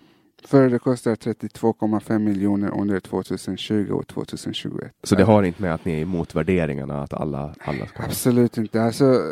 För 0.45 0.69
det 0.71 0.79
kostar 0.79 1.15
32,5 1.15 2.19
miljoner 2.19 2.81
under 2.81 3.01
2020 3.01 3.91
och 3.93 4.07
2021. 4.07 4.93
Så 5.03 5.15
det 5.15 5.25
har 5.25 5.43
inte 5.43 5.63
med 5.63 5.75
att 5.75 5.85
ni 5.85 5.93
är 5.93 6.03
emot 6.03 6.35
värderingarna 6.35 7.03
att 7.03 7.13
alla, 7.13 7.55
alla 7.61 7.87
ska. 7.87 8.03
Absolut 8.03 8.59
inte. 8.59 8.83
Alltså, 8.83 9.23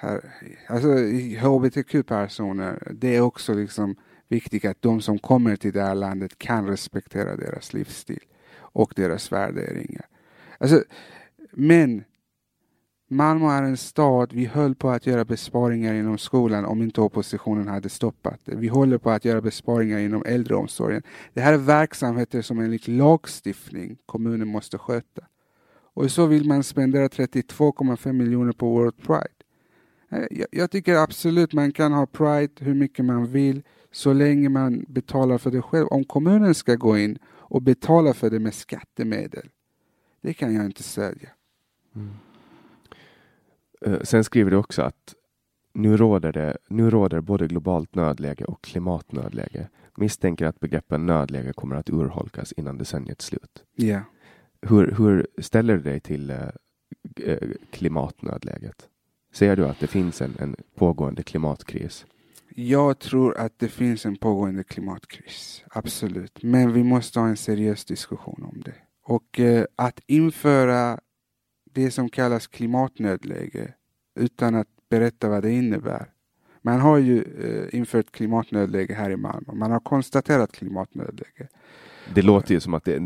här, 0.00 0.20
alltså 0.68 0.88
hbtq-personer, 1.46 2.92
det 2.92 3.16
är 3.16 3.20
också 3.20 3.54
liksom 3.54 3.96
viktigt 4.28 4.64
att 4.64 4.82
de 4.82 5.00
som 5.00 5.18
kommer 5.18 5.56
till 5.56 5.72
det 5.72 5.82
här 5.82 5.94
landet 5.94 6.38
kan 6.38 6.66
respektera 6.66 7.36
deras 7.36 7.72
livsstil 7.72 8.24
och 8.56 8.92
deras 8.96 9.32
värderingar. 9.32 10.06
Alltså, 10.58 10.82
men 11.52 12.04
Malmö 13.14 13.50
är 13.50 13.62
en 13.62 13.76
stad, 13.76 14.32
vi 14.32 14.44
höll 14.44 14.74
på 14.74 14.90
att 14.90 15.06
göra 15.06 15.24
besparingar 15.24 15.94
inom 15.94 16.18
skolan 16.18 16.64
om 16.64 16.82
inte 16.82 17.00
oppositionen 17.00 17.68
hade 17.68 17.88
stoppat 17.88 18.40
det. 18.44 18.56
Vi 18.56 18.68
håller 18.68 18.98
på 18.98 19.10
att 19.10 19.24
göra 19.24 19.40
besparingar 19.40 19.98
inom 19.98 20.22
äldreomsorgen. 20.26 21.02
Det 21.34 21.40
här 21.40 21.52
är 21.52 21.58
verksamheter 21.58 22.42
som 22.42 22.58
enligt 22.58 22.88
lagstiftning 22.88 23.96
kommunen 24.06 24.48
måste 24.48 24.78
sköta. 24.78 25.22
Och 25.94 26.10
så 26.10 26.26
vill 26.26 26.48
man 26.48 26.62
spendera 26.62 27.08
32,5 27.08 28.12
miljoner 28.12 28.52
på 28.52 28.70
World 28.70 28.96
Pride. 28.96 29.28
Eh, 30.10 30.26
jag, 30.30 30.46
jag 30.50 30.70
tycker 30.70 30.94
absolut 30.94 31.52
man 31.52 31.72
kan 31.72 31.92
ha 31.92 32.06
Pride 32.06 32.52
hur 32.58 32.74
mycket 32.74 33.04
man 33.04 33.26
vill 33.26 33.62
så 33.92 34.12
länge 34.12 34.48
man 34.48 34.84
betalar 34.88 35.38
för 35.38 35.50
det 35.50 35.62
själv. 35.62 35.86
Om 35.86 36.04
kommunen 36.04 36.54
ska 36.54 36.74
gå 36.74 36.98
in 36.98 37.18
och 37.26 37.62
betala 37.62 38.14
för 38.14 38.30
det 38.30 38.38
med 38.38 38.54
skattemedel, 38.54 39.48
det 40.20 40.34
kan 40.34 40.54
jag 40.54 40.64
inte 40.64 40.82
stödja. 40.82 41.28
Mm. 41.96 42.10
Sen 44.02 44.24
skriver 44.24 44.50
du 44.50 44.56
också 44.56 44.82
att 44.82 45.14
nu 45.74 45.96
råder, 45.96 46.32
det, 46.32 46.56
nu 46.68 46.90
råder 46.90 47.20
både 47.20 47.46
globalt 47.46 47.94
nödläge 47.94 48.44
och 48.44 48.62
klimatnödläge. 48.62 49.68
Misstänker 49.96 50.46
att 50.46 50.60
begreppen 50.60 51.06
nödläge 51.06 51.52
kommer 51.52 51.76
att 51.76 51.90
urholkas 51.90 52.52
innan 52.52 52.78
decenniets 52.78 53.24
slut. 53.24 53.64
Ja. 53.74 54.00
Hur, 54.62 54.94
hur 54.98 55.26
ställer 55.38 55.76
du 55.76 55.82
dig 55.82 56.00
till 56.00 56.30
eh, 56.30 56.38
eh, 57.16 57.48
klimatnödläget? 57.70 58.88
Ser 59.32 59.56
du 59.56 59.66
att 59.66 59.80
det 59.80 59.86
finns 59.86 60.22
en, 60.22 60.34
en 60.38 60.56
pågående 60.74 61.22
klimatkris? 61.22 62.06
Jag 62.56 62.98
tror 62.98 63.38
att 63.38 63.58
det 63.58 63.68
finns 63.68 64.06
en 64.06 64.16
pågående 64.16 64.64
klimatkris, 64.64 65.64
absolut. 65.70 66.42
Men 66.42 66.72
vi 66.72 66.84
måste 66.84 67.20
ha 67.20 67.28
en 67.28 67.36
seriös 67.36 67.84
diskussion 67.84 68.42
om 68.42 68.62
det. 68.64 68.74
Och 69.02 69.40
eh, 69.40 69.64
att 69.76 70.00
införa 70.06 71.00
det 71.74 71.90
som 71.90 72.08
kallas 72.08 72.46
klimatnödläge 72.46 73.74
utan 74.20 74.54
att 74.54 74.68
berätta 74.90 75.28
vad 75.28 75.42
det 75.42 75.52
innebär. 75.52 76.06
Man 76.62 76.80
har 76.80 76.98
ju 76.98 77.22
eh, 77.22 77.78
infört 77.78 78.12
klimatnödläge 78.12 78.94
här 78.94 79.10
i 79.10 79.16
Malmö. 79.16 79.52
Man 79.54 79.70
har 79.70 79.80
konstaterat 79.80 80.52
klimatnödläge. 80.52 81.48
Det 82.14 82.22
låter 82.22 82.54
ju 82.54 82.60
som 82.60 82.74
att 82.74 82.84
det, 82.84 82.98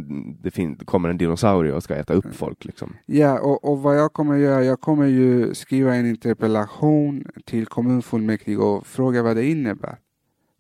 det, 0.43 0.51
det 0.51 0.85
kommer 0.85 1.09
en 1.09 1.19
dinosaurie 1.19 1.73
och 1.73 1.83
ska 1.83 1.95
äta 1.95 2.15
upp 2.15 2.35
folk. 2.35 2.65
Liksom. 2.65 2.97
Ja, 3.07 3.41
och, 3.41 3.65
och 3.65 3.83
vad 3.83 3.99
jag 3.99 4.13
kommer 4.13 4.37
göra, 4.37 4.65
jag 4.65 4.81
kommer 4.81 5.07
ju 5.07 5.55
skriva 5.55 5.95
en 5.95 6.07
interpellation 6.07 7.25
till 7.45 7.67
kommunfullmäktige 7.67 8.57
och 8.57 8.87
fråga 8.87 9.23
vad 9.23 9.37
det 9.37 9.47
innebär. 9.47 9.99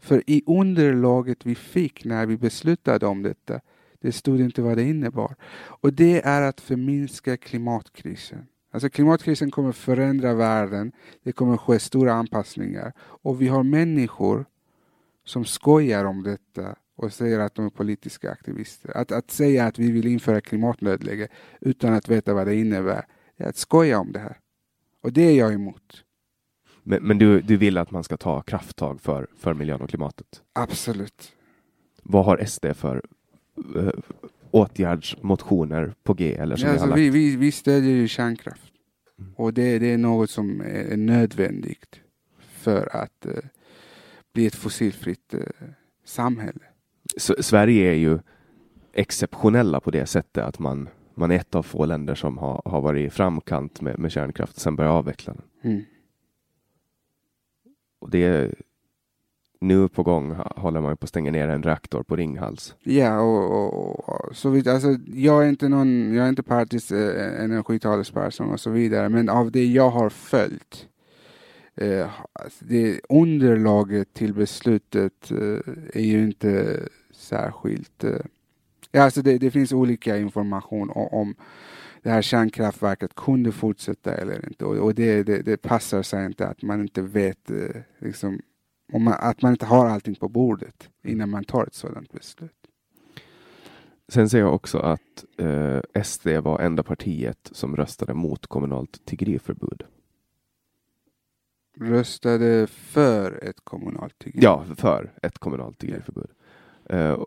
För 0.00 0.22
i 0.26 0.42
underlaget 0.46 1.46
vi 1.46 1.54
fick 1.54 2.04
när 2.04 2.26
vi 2.26 2.36
beslutade 2.36 3.06
om 3.06 3.22
detta, 3.22 3.60
det 4.00 4.12
stod 4.12 4.40
inte 4.40 4.62
vad 4.62 4.76
det 4.76 4.82
innebar. 4.82 5.34
Och 5.56 5.92
det 5.92 6.26
är 6.26 6.42
att 6.42 6.60
förminska 6.60 7.36
klimatkrisen. 7.36 8.46
Alltså 8.70 8.90
klimatkrisen 8.90 9.50
kommer 9.50 9.72
förändra 9.72 10.34
världen, 10.34 10.92
det 11.22 11.32
kommer 11.32 11.56
ske 11.56 11.78
stora 11.78 12.12
anpassningar. 12.12 12.92
Och 12.98 13.42
vi 13.42 13.48
har 13.48 13.62
människor 13.62 14.44
som 15.24 15.44
skojar 15.44 16.04
om 16.04 16.22
detta 16.22 16.76
och 16.96 17.12
säger 17.12 17.38
att 17.38 17.54
de 17.54 17.66
är 17.66 17.70
politiska 17.70 18.30
aktivister. 18.30 18.96
Att, 18.96 19.12
att 19.12 19.30
säga 19.30 19.66
att 19.66 19.78
vi 19.78 19.90
vill 19.90 20.06
införa 20.06 20.40
klimatnödläge 20.40 21.28
utan 21.60 21.94
att 21.94 22.08
veta 22.08 22.34
vad 22.34 22.46
det 22.46 22.54
innebär, 22.54 23.06
det 23.36 23.44
är 23.44 23.48
att 23.48 23.56
skoja 23.56 23.98
om 23.98 24.12
det 24.12 24.18
här. 24.18 24.38
Och 25.02 25.12
det 25.12 25.22
är 25.22 25.38
jag 25.38 25.52
emot. 25.52 26.04
Men, 26.82 27.02
men 27.02 27.18
du, 27.18 27.40
du 27.40 27.56
vill 27.56 27.78
att 27.78 27.90
man 27.90 28.04
ska 28.04 28.16
ta 28.16 28.42
krafttag 28.42 29.00
för, 29.00 29.26
för 29.36 29.54
miljön 29.54 29.80
och 29.80 29.88
klimatet? 29.88 30.42
Absolut. 30.52 31.32
Vad 32.02 32.24
har 32.24 32.44
SD 32.44 32.66
för 32.74 33.02
uh, 33.76 33.90
åtgärdsmotioner 34.50 35.94
på 36.02 36.14
G? 36.14 36.34
Eller 36.34 36.56
som 36.56 36.68
Ja, 36.68 36.72
alltså, 36.72 36.94
vi, 36.94 37.10
vi, 37.10 37.36
vi 37.36 37.52
stödjer 37.52 37.94
ju 37.96 38.08
kärnkraft. 38.08 38.72
Och 39.36 39.54
det, 39.54 39.78
det 39.78 39.92
är 39.92 39.98
något 39.98 40.30
som 40.30 40.60
är 40.60 40.96
nödvändigt 40.96 42.00
för 42.38 42.96
att 42.96 43.26
eh, 43.26 43.32
bli 44.32 44.46
ett 44.46 44.54
fossilfritt 44.54 45.34
eh, 45.34 45.40
samhälle. 46.04 46.60
S- 47.16 47.46
Sverige 47.46 47.90
är 47.90 47.94
ju 47.94 48.18
exceptionella 48.92 49.80
på 49.80 49.90
det 49.90 50.06
sättet 50.06 50.44
att 50.44 50.58
man, 50.58 50.88
man 51.14 51.30
är 51.30 51.36
ett 51.36 51.54
av 51.54 51.62
få 51.62 51.86
länder 51.86 52.14
som 52.14 52.38
har, 52.38 52.62
har 52.64 52.80
varit 52.80 53.06
i 53.06 53.10
framkant 53.10 53.80
med, 53.80 53.98
med 53.98 54.12
kärnkraft 54.12 54.56
och 54.56 54.60
sen 54.62 54.76
börjat 54.76 54.92
avveckla 54.92 55.34
den. 55.34 55.72
Mm. 55.72 55.84
Och 57.98 58.10
det 58.10 58.24
är, 58.24 58.54
nu 59.60 59.88
på 59.88 60.02
gång 60.02 60.36
håller 60.56 60.80
man 60.80 60.92
ju 60.92 60.96
på 60.96 61.04
att 61.04 61.08
stänga 61.08 61.30
ner 61.30 61.48
en 61.48 61.62
reaktor 61.62 62.02
på 62.02 62.16
Ringhals. 62.16 62.74
Ja, 62.82 63.20
och, 63.20 63.52
och, 63.52 64.08
och 64.08 64.36
så 64.36 64.50
vidare. 64.50 64.74
Alltså, 64.74 64.96
jag 65.06 65.44
är 65.44 65.48
inte 65.48 65.68
någon, 65.68 66.14
jag 66.14 66.24
är 66.24 66.28
inte 66.28 66.42
partisk 66.42 66.90
eh, 66.90 66.98
eh 66.98 67.44
energitalesperson 67.44 68.50
och 68.50 68.60
så 68.60 68.70
vidare, 68.70 69.08
men 69.08 69.28
av 69.28 69.50
det 69.50 69.64
jag 69.64 69.90
har 69.90 70.08
följt 70.10 70.88
eh, 71.80 72.08
alltså, 72.32 72.64
det 72.64 73.00
underlaget 73.08 74.14
till 74.14 74.34
beslutet 74.34 75.30
eh, 75.30 75.72
är 75.94 76.04
ju 76.04 76.24
inte 76.24 76.80
särskilt... 77.10 78.04
Eh, 78.04 78.20
ja, 78.92 79.02
alltså 79.02 79.22
det, 79.22 79.38
det 79.38 79.50
finns 79.50 79.72
olika 79.72 80.18
information 80.18 80.90
om, 80.90 81.08
om 81.08 81.34
det 82.02 82.10
här 82.10 82.22
kärnkraftverket 82.22 83.14
kunde 83.14 83.52
fortsätta 83.52 84.14
eller 84.14 84.46
inte. 84.46 84.64
Och, 84.64 84.76
och 84.76 84.94
det, 84.94 85.22
det, 85.22 85.42
det 85.42 85.56
passar 85.56 86.02
sig 86.02 86.26
inte 86.26 86.46
att 86.46 86.62
man 86.62 86.80
inte 86.80 87.02
vet, 87.02 87.50
eh, 87.50 87.80
liksom, 87.98 88.40
man, 88.92 89.14
att 89.18 89.42
man 89.42 89.52
inte 89.52 89.66
har 89.66 89.86
allting 89.86 90.14
på 90.14 90.28
bordet 90.28 90.88
innan 91.04 91.30
man 91.30 91.44
tar 91.44 91.66
ett 91.66 91.74
sådant 91.74 92.12
beslut. 92.12 92.52
Sen 94.08 94.28
ser 94.28 94.38
jag 94.38 94.54
också 94.54 94.78
att 94.78 95.24
eh, 95.36 96.02
SD 96.02 96.26
var 96.28 96.60
enda 96.60 96.82
partiet 96.82 97.50
som 97.52 97.76
röstade 97.76 98.14
mot 98.14 98.46
kommunalt 98.46 99.04
tiggeriförbud. 99.04 99.82
Röstade 101.80 102.66
för 102.66 103.44
ett 103.44 103.60
kommunalt 103.64 104.18
tiggeri. 104.18 104.44
Ja, 104.44 104.64
för 104.76 105.12
ett 105.22 105.38
kommunalt 105.38 105.78
tiggeriförbud. 105.78 106.30
Eh, 106.90 107.18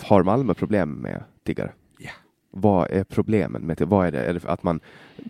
har 0.00 0.22
Malmö 0.22 0.54
problem 0.54 0.92
med 0.92 1.24
tiggare? 1.44 1.72
Ja. 1.98 2.10
Vad 2.50 2.90
är 2.90 3.04
problemen 3.04 3.62
med 3.62 3.76
det? 3.76 3.84
Vad 3.84 4.06
är 4.06 4.12
det? 4.12 4.24
Är 4.24 4.34
det 4.34 4.44
att 4.44 4.62
man 4.62 4.80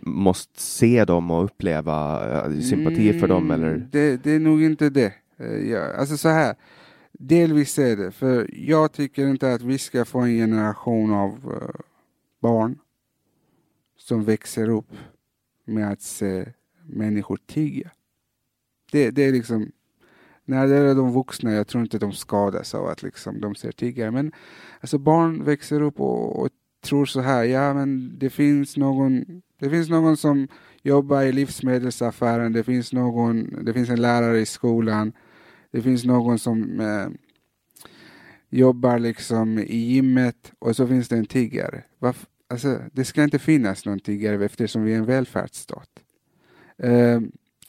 måste 0.01 0.61
se 0.61 1.05
dem 1.05 1.31
och 1.31 1.43
uppleva 1.43 2.27
eh, 2.45 2.59
sympati 2.59 3.19
för 3.19 3.27
dem? 3.27 3.51
Mm, 3.51 3.63
Eller? 3.63 3.87
Det, 3.91 4.23
det 4.23 4.31
är 4.31 4.39
nog 4.39 4.63
inte 4.63 4.89
det. 4.89 5.13
Eh, 5.37 5.69
ja, 5.69 5.93
alltså 5.93 6.17
så 6.17 6.29
här. 6.29 6.55
Delvis 7.19 7.79
är 7.79 7.95
det, 7.95 8.11
för 8.11 8.49
jag 8.53 8.91
tycker 8.91 9.27
inte 9.27 9.53
att 9.53 9.61
vi 9.61 9.77
ska 9.77 10.05
få 10.05 10.19
en 10.19 10.35
generation 10.35 11.13
av 11.13 11.31
eh, 11.31 11.81
barn 12.39 12.79
som 13.97 14.23
växer 14.23 14.69
upp 14.69 14.91
med 15.65 15.91
att 15.91 16.01
se 16.01 16.45
människor 16.85 17.39
tigga. 17.45 17.91
Det, 18.91 19.11
det 19.11 19.23
är 19.23 19.31
liksom, 19.31 19.71
när 20.45 20.67
det 20.67 20.75
är 20.75 20.95
de 20.95 21.13
vuxna, 21.13 21.53
jag 21.53 21.67
tror 21.67 21.83
inte 21.83 21.99
de 21.99 22.13
skadas 22.13 22.75
av 22.75 22.87
att 22.87 23.03
liksom 23.03 23.41
de 23.41 23.55
ser 23.55 23.71
tiggare, 23.71 24.11
men 24.11 24.31
alltså 24.81 24.97
barn 24.97 25.43
växer 25.43 25.81
upp 25.81 25.99
och, 25.99 26.39
och 26.39 26.49
tror 26.85 27.05
så 27.05 27.21
här, 27.21 27.43
ja 27.43 27.73
men 27.73 28.19
det 28.19 28.29
finns 28.29 28.77
någon, 28.77 29.41
det 29.59 29.69
finns 29.69 29.89
någon 29.89 30.17
som 30.17 30.47
jobbar 30.81 31.21
i 31.21 31.31
livsmedelsaffären, 31.31 32.53
det 32.53 32.63
finns 32.63 32.93
någon, 32.93 33.65
det 33.65 33.73
finns 33.73 33.89
en 33.89 34.01
lärare 34.01 34.39
i 34.39 34.45
skolan, 34.45 35.13
det 35.75 35.81
finns 35.81 36.05
någon 36.05 36.39
som 36.39 36.79
eh, 36.79 37.07
jobbar 38.49 38.99
liksom 38.99 39.59
i 39.59 39.77
gymmet 39.77 40.51
och 40.59 40.75
så 40.75 40.87
finns 40.87 41.07
det 41.07 41.17
en 41.17 41.25
tiggare. 41.25 41.83
Varf- 41.99 42.25
alltså, 42.47 42.79
det 42.91 43.05
ska 43.05 43.23
inte 43.23 43.39
finnas 43.39 43.85
någon 43.85 43.99
tiggare 43.99 44.45
eftersom 44.45 44.83
vi 44.83 44.93
är 44.93 44.97
en 44.97 45.05
välfärdsstat. 45.05 45.89
Eh, 46.77 47.21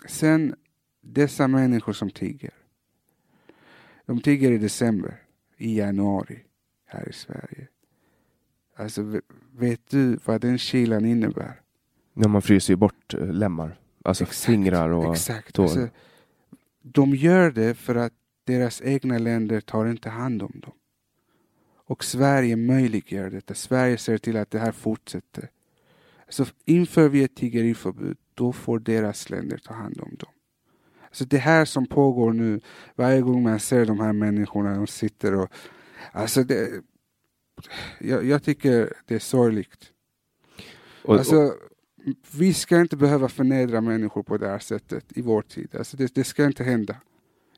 sen 0.08 0.54
dessa 1.00 1.48
människor 1.48 1.92
som 1.92 2.10
tigger. 2.10 2.50
De 4.06 4.20
tigger 4.20 4.52
i 4.52 4.58
december, 4.58 5.22
i 5.56 5.78
januari 5.78 6.38
här 6.86 7.08
i 7.08 7.12
Sverige. 7.12 7.66
Alltså 8.76 9.02
ve- 9.02 9.20
vet 9.52 9.90
du 9.90 10.18
vad 10.24 10.40
den 10.40 10.58
kylan 10.58 11.04
innebär? 11.04 11.60
Ja, 12.14 12.28
man 12.28 12.42
fryser 12.42 12.72
ju 12.72 12.76
bort 12.76 13.14
eh, 13.14 13.32
lemmar, 13.32 13.78
alltså 14.04 14.26
fingrar 14.26 14.88
och 14.90 15.12
Exakt. 15.14 15.54
tår. 15.54 15.62
Alltså, 15.62 15.88
de 16.92 17.14
gör 17.14 17.50
det 17.50 17.74
för 17.74 17.94
att 17.94 18.12
deras 18.44 18.82
egna 18.82 19.18
länder 19.18 19.60
tar 19.60 19.86
inte 19.86 20.08
hand 20.10 20.42
om 20.42 20.60
dem. 20.62 20.72
Och 21.88 22.04
Sverige 22.04 22.56
möjliggör 22.56 23.30
detta. 23.30 23.54
Sverige 23.54 23.98
ser 23.98 24.18
till 24.18 24.36
att 24.36 24.50
det 24.50 24.58
här 24.58 24.72
fortsätter. 24.72 25.50
Så 26.28 26.46
inför 26.64 27.08
vi 27.08 27.22
ett 27.22 27.34
tiggeriförbud, 27.34 28.16
då 28.34 28.52
får 28.52 28.78
deras 28.78 29.30
länder 29.30 29.58
ta 29.58 29.74
hand 29.74 30.00
om 30.00 30.16
dem. 30.16 30.32
Så 31.10 31.24
det 31.24 31.38
här 31.38 31.64
som 31.64 31.86
pågår 31.86 32.32
nu, 32.32 32.60
varje 32.94 33.20
gång 33.20 33.42
man 33.42 33.60
ser 33.60 33.86
de 33.86 34.00
här 34.00 34.12
människorna, 34.12 34.74
de 34.74 34.86
sitter 34.86 35.34
och... 35.34 35.50
Alltså 36.12 36.44
det... 36.44 36.82
Jag, 38.00 38.24
jag 38.24 38.42
tycker 38.42 38.92
det 39.06 39.14
är 39.14 39.18
sorgligt. 39.18 39.92
Och, 41.02 41.10
och, 41.10 41.18
Alltså, 41.18 41.54
vi 42.30 42.54
ska 42.54 42.80
inte 42.80 42.96
behöva 42.96 43.28
förnedra 43.28 43.80
människor 43.80 44.22
på 44.22 44.36
det 44.36 44.48
här 44.48 44.58
sättet 44.58 45.04
i 45.08 45.22
vår 45.22 45.42
tid. 45.42 45.76
Alltså 45.76 45.96
det, 45.96 46.14
det 46.14 46.24
ska 46.24 46.44
inte 46.44 46.64
hända. 46.64 46.96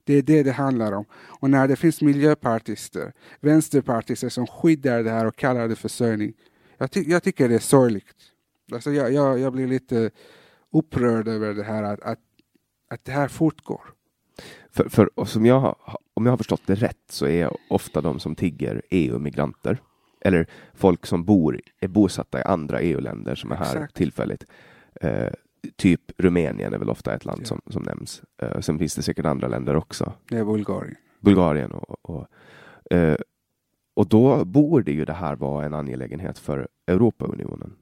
Det 0.05 0.15
är 0.15 0.23
det 0.23 0.43
det 0.43 0.53
handlar 0.53 0.93
om. 0.93 1.05
Och 1.13 1.51
när 1.51 1.69
det 1.69 1.77
finns 1.77 2.03
miljöpartister, 2.03 3.13
vänsterpartister 3.41 4.29
som 4.29 4.47
skyddar 4.47 5.03
det 5.03 5.11
här 5.11 5.27
och 5.27 5.37
kallar 5.37 5.69
det 5.69 5.77
försörjning. 5.77 6.33
Jag, 6.79 6.91
ty 6.91 7.03
jag 7.03 7.23
tycker 7.23 7.49
det 7.49 7.55
är 7.55 7.59
sorgligt. 7.59 8.17
Alltså 8.73 8.91
jag, 8.91 9.13
jag, 9.13 9.39
jag 9.39 9.53
blir 9.53 9.67
lite 9.67 10.11
upprörd 10.73 11.29
över 11.29 11.55
det 11.55 11.65
här 11.65 11.83
att, 11.83 12.01
att, 12.01 12.19
att 12.91 13.05
det 13.05 13.13
här 13.13 13.29
fortgår. 13.29 13.83
för, 14.71 14.89
för, 14.89 15.19
och 15.19 15.29
som 15.29 15.47
jag, 15.47 15.77
om 16.15 16.27
jag 16.27 16.33
har 16.33 16.37
förstått 16.37 16.63
det 16.67 16.75
rätt 16.75 17.05
så 17.11 17.27
är 17.27 17.57
ofta 17.69 18.01
de 18.01 18.21
som 18.21 18.35
tigger 18.35 18.83
EU-migranter. 18.91 19.79
Eller 20.21 20.47
folk 20.75 21.07
som 21.07 21.25
bor, 21.25 21.61
är 21.81 21.89
bosatta 21.89 22.39
i 22.39 22.43
andra 22.43 22.81
EU-länder 22.81 23.35
som 23.35 23.53
är 23.53 23.57
här 23.57 23.65
Exakt. 23.77 23.95
tillfälligt. 23.95 24.45
Eh, 25.01 25.33
typ 25.77 26.01
Rumänien 26.19 26.75
är 26.75 26.79
väl 26.79 26.91
ofta 26.91 27.15
ett 27.15 27.25
land 27.25 27.41
Ja. 27.43 27.47
som, 27.47 27.61
som 27.67 27.83
nämns. 27.83 28.23
Eh, 28.43 28.61
sen 28.61 28.79
finns 28.79 28.95
det 28.95 29.03
säkert 29.03 29.27
andra 29.27 29.49
länder 29.49 29.77
också. 29.77 30.13
Det 30.29 30.37
är 30.39 30.45
Bulgarien. 30.45 30.97
Bulgarien 31.21 31.71
och, 31.73 31.97
och, 32.11 32.27
eh, 32.97 33.17
och 33.97 34.09
då 34.09 34.45
borde 34.45 34.93
ju 34.93 35.05
det 35.05 35.13
här 35.13 35.37
vara 35.37 35.67
en 35.67 35.75
angelägenhet 35.75 36.39
för 36.39 36.69
Europaunionen. 36.87 37.75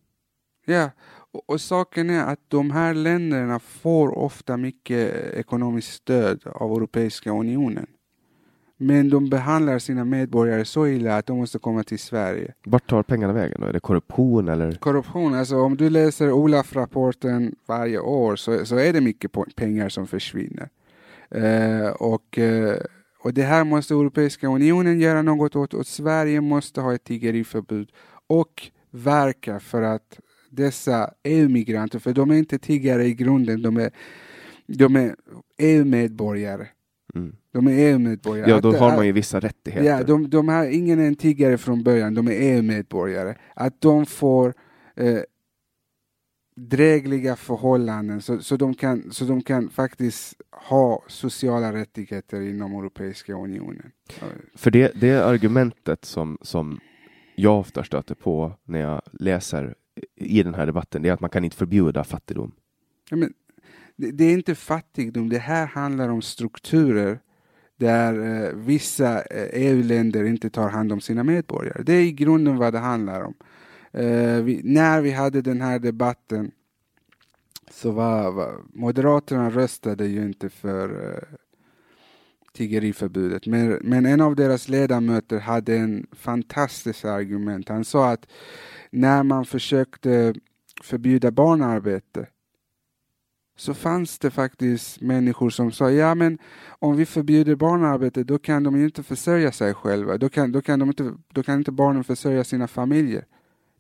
Ja, 0.67 0.91
och, 1.33 1.51
och 1.51 1.61
saken 1.61 2.11
är 2.11 2.25
att 2.25 2.41
de 2.49 2.71
här 2.71 2.95
länderna 2.95 3.59
får 3.59 4.19
ofta 4.19 4.57
mycket 4.57 5.15
ekonomiskt 5.35 5.93
stöd 5.93 6.47
av 6.47 6.73
Europeiska 6.77 7.31
unionen. 7.31 7.87
Men 8.79 9.11
de 9.11 9.29
behandlar 9.29 9.79
sina 9.79 10.05
medborgare 10.05 10.65
så 10.65 10.87
illa 10.87 11.17
att 11.17 11.27
de 11.27 11.39
måste 11.39 11.59
komma 11.59 11.83
till 11.83 11.99
Sverige. 11.99 12.55
Vart 12.65 12.91
tar 12.91 13.03
pengarna 13.03 13.33
vägen 13.33 13.61
då? 13.61 13.67
Är 13.67 13.73
det 13.73 13.81
korruption 13.81 14.49
eller? 14.49 14.73
Korruption, 14.73 15.35
alltså 15.35 15.57
om 15.57 15.77
du 15.77 15.91
läser 15.91 16.33
Olaf-rapporten 16.33 17.55
varje 17.67 17.99
år 17.99 18.37
så, 18.37 18.67
så 18.67 18.77
är 18.77 18.93
det 18.93 19.01
mycket 19.01 19.31
pengar 19.57 19.89
som 19.89 20.07
försvinner. 20.07 20.69
Eh, 21.31 21.89
och, 21.89 22.39
eh, 22.39 22.77
och 23.23 23.35
det 23.35 23.43
här 23.43 23.65
måste 23.65 23.95
Europeiska 23.95 24.49
unionen 24.49 25.01
göra 25.01 25.23
något 25.23 25.57
åt 25.57 25.75
och 25.75 25.87
Sverige 25.87 26.41
måste 26.41 26.81
ha 26.81 26.95
ett 26.95 27.05
tiggeriförbud 27.05 27.91
och 28.27 28.71
verka 28.91 29.61
för 29.61 29.83
att 29.83 30.19
dessa 30.51 31.11
EU-migranter, 31.23 31.99
för 31.99 32.13
de 32.13 32.31
är 32.31 32.35
inte 32.35 32.59
tiggare 32.59 33.05
i 33.05 33.15
grunden, 33.15 33.63
de 33.63 33.77
är, 33.77 33.91
de 34.67 34.97
är 34.97 35.17
EU-medborgare. 35.59 36.67
Mm. 37.15 37.37
De 37.53 37.67
är 37.67 37.73
EU-medborgare. 37.73 38.51
Ja, 38.51 38.61
då 38.61 38.73
har 38.73 38.97
man 38.97 39.07
ju 39.07 39.13
vissa 39.13 39.41
rättigheter. 39.41 39.89
Ja, 39.89 40.03
de, 40.03 40.31
de 40.31 40.49
här, 40.49 40.69
ingen 40.69 40.99
är 40.99 41.07
en 41.07 41.15
tiggare 41.15 41.59
från 41.59 41.83
början, 41.83 42.15
de 42.15 42.29
är 42.29 42.33
EU-medborgare. 42.33 43.35
Att 43.55 43.81
de 43.81 44.07
får 44.07 44.55
eh, 44.97 45.21
drägliga 46.57 47.37
förhållanden 47.37 48.23
så, 48.23 48.39
så, 48.39 48.57
de 48.57 48.75
kan, 48.75 49.13
så 49.13 49.25
de 49.25 49.43
kan 49.43 49.71
faktiskt 49.71 50.35
ha 50.51 51.03
sociala 51.07 51.73
rättigheter 51.73 52.41
inom 52.41 52.73
Europeiska 52.73 53.33
unionen. 53.33 53.93
För 54.55 54.71
det, 54.71 54.93
det 55.01 55.13
argumentet 55.13 56.05
som, 56.05 56.39
som 56.43 56.81
jag 57.35 57.61
ofta 57.61 57.85
stöter 57.85 58.15
på 58.15 58.53
när 58.65 58.81
jag 58.81 59.03
läser 59.13 59.75
i 60.15 60.43
den 60.43 60.55
här 60.55 60.67
debatten, 60.67 61.03
det 61.03 61.09
är 61.09 61.13
att 61.13 61.21
man 61.21 61.31
kan 61.31 61.45
inte 61.45 61.57
förbjuda 61.57 62.05
fattigdom. 62.05 62.53
Ja, 63.11 63.17
men, 63.17 63.33
det, 63.97 64.11
det 64.11 64.25
är 64.25 64.33
inte 64.33 64.55
fattigdom, 64.55 65.29
det 65.29 65.39
här 65.39 65.67
handlar 65.67 66.09
om 66.09 66.23
strukturer 66.23 67.21
där 67.77 68.45
eh, 68.45 68.53
vissa 68.55 69.23
eh, 69.23 69.49
EU-länder 69.53 70.25
inte 70.25 70.51
tar 70.51 70.69
hand 70.69 70.93
om 70.93 71.01
sina 71.01 71.25
medborgare. 71.25 71.83
Det 71.83 71.93
är 71.93 72.01
i 72.01 72.13
grunden 72.13 72.57
vad 72.57 72.73
det 72.73 72.79
handlar 72.79 73.23
om. 73.23 73.35
Eh, 73.93 74.43
vi, 74.43 74.61
när 74.65 75.01
vi 75.01 75.11
hade 75.11 75.43
den 75.43 75.61
här 75.61 75.79
debatten 75.79 76.51
så 77.71 77.91
var, 77.91 78.33
var 78.33 78.55
Moderaterna 78.73 79.51
röstade 79.51 80.07
ju 80.07 80.23
inte 80.23 80.49
för 80.49 81.15
eh, 81.15 81.39
tiggeriförbudet. 82.53 83.47
Men, 83.47 83.79
men 83.83 84.07
en 84.07 84.21
av 84.21 84.37
deras 84.37 84.69
ledamöter 84.69 85.39
hade 85.39 85.77
en 85.77 86.07
fantastisk 86.13 87.05
argument. 87.05 87.69
Han 87.69 87.85
sa 87.85 88.11
att 88.11 88.27
när 88.91 89.23
man 89.23 89.45
försökte 89.45 90.35
förbjuda 90.83 91.31
barnarbete 91.31 92.27
så 93.57 93.75
fanns 93.75 94.19
det 94.19 94.31
faktiskt 94.31 95.01
människor 95.01 95.51
som 95.51 95.73
sa 95.73 95.91
ja 95.91 96.15
men 96.15 96.39
om 96.67 96.97
vi 96.97 97.07
förbjuder 97.07 97.55
barnarbete 97.55 98.25
då 98.25 98.39
kan 98.39 98.63
de 98.63 98.79
ju 98.79 98.85
inte 98.85 99.03
försörja 99.03 99.53
sig 99.53 99.75
själva. 99.75 100.19
Då 100.19 100.29
kan, 100.29 100.53
då 100.53 100.63
kan, 100.63 100.79
de 100.79 100.89
inte, 100.89 101.15
då 101.33 101.43
kan 101.43 101.59
inte 101.59 101.73
barnen 101.73 102.05
försörja 102.05 102.45
sina 102.45 102.69
familjer. 102.69 103.25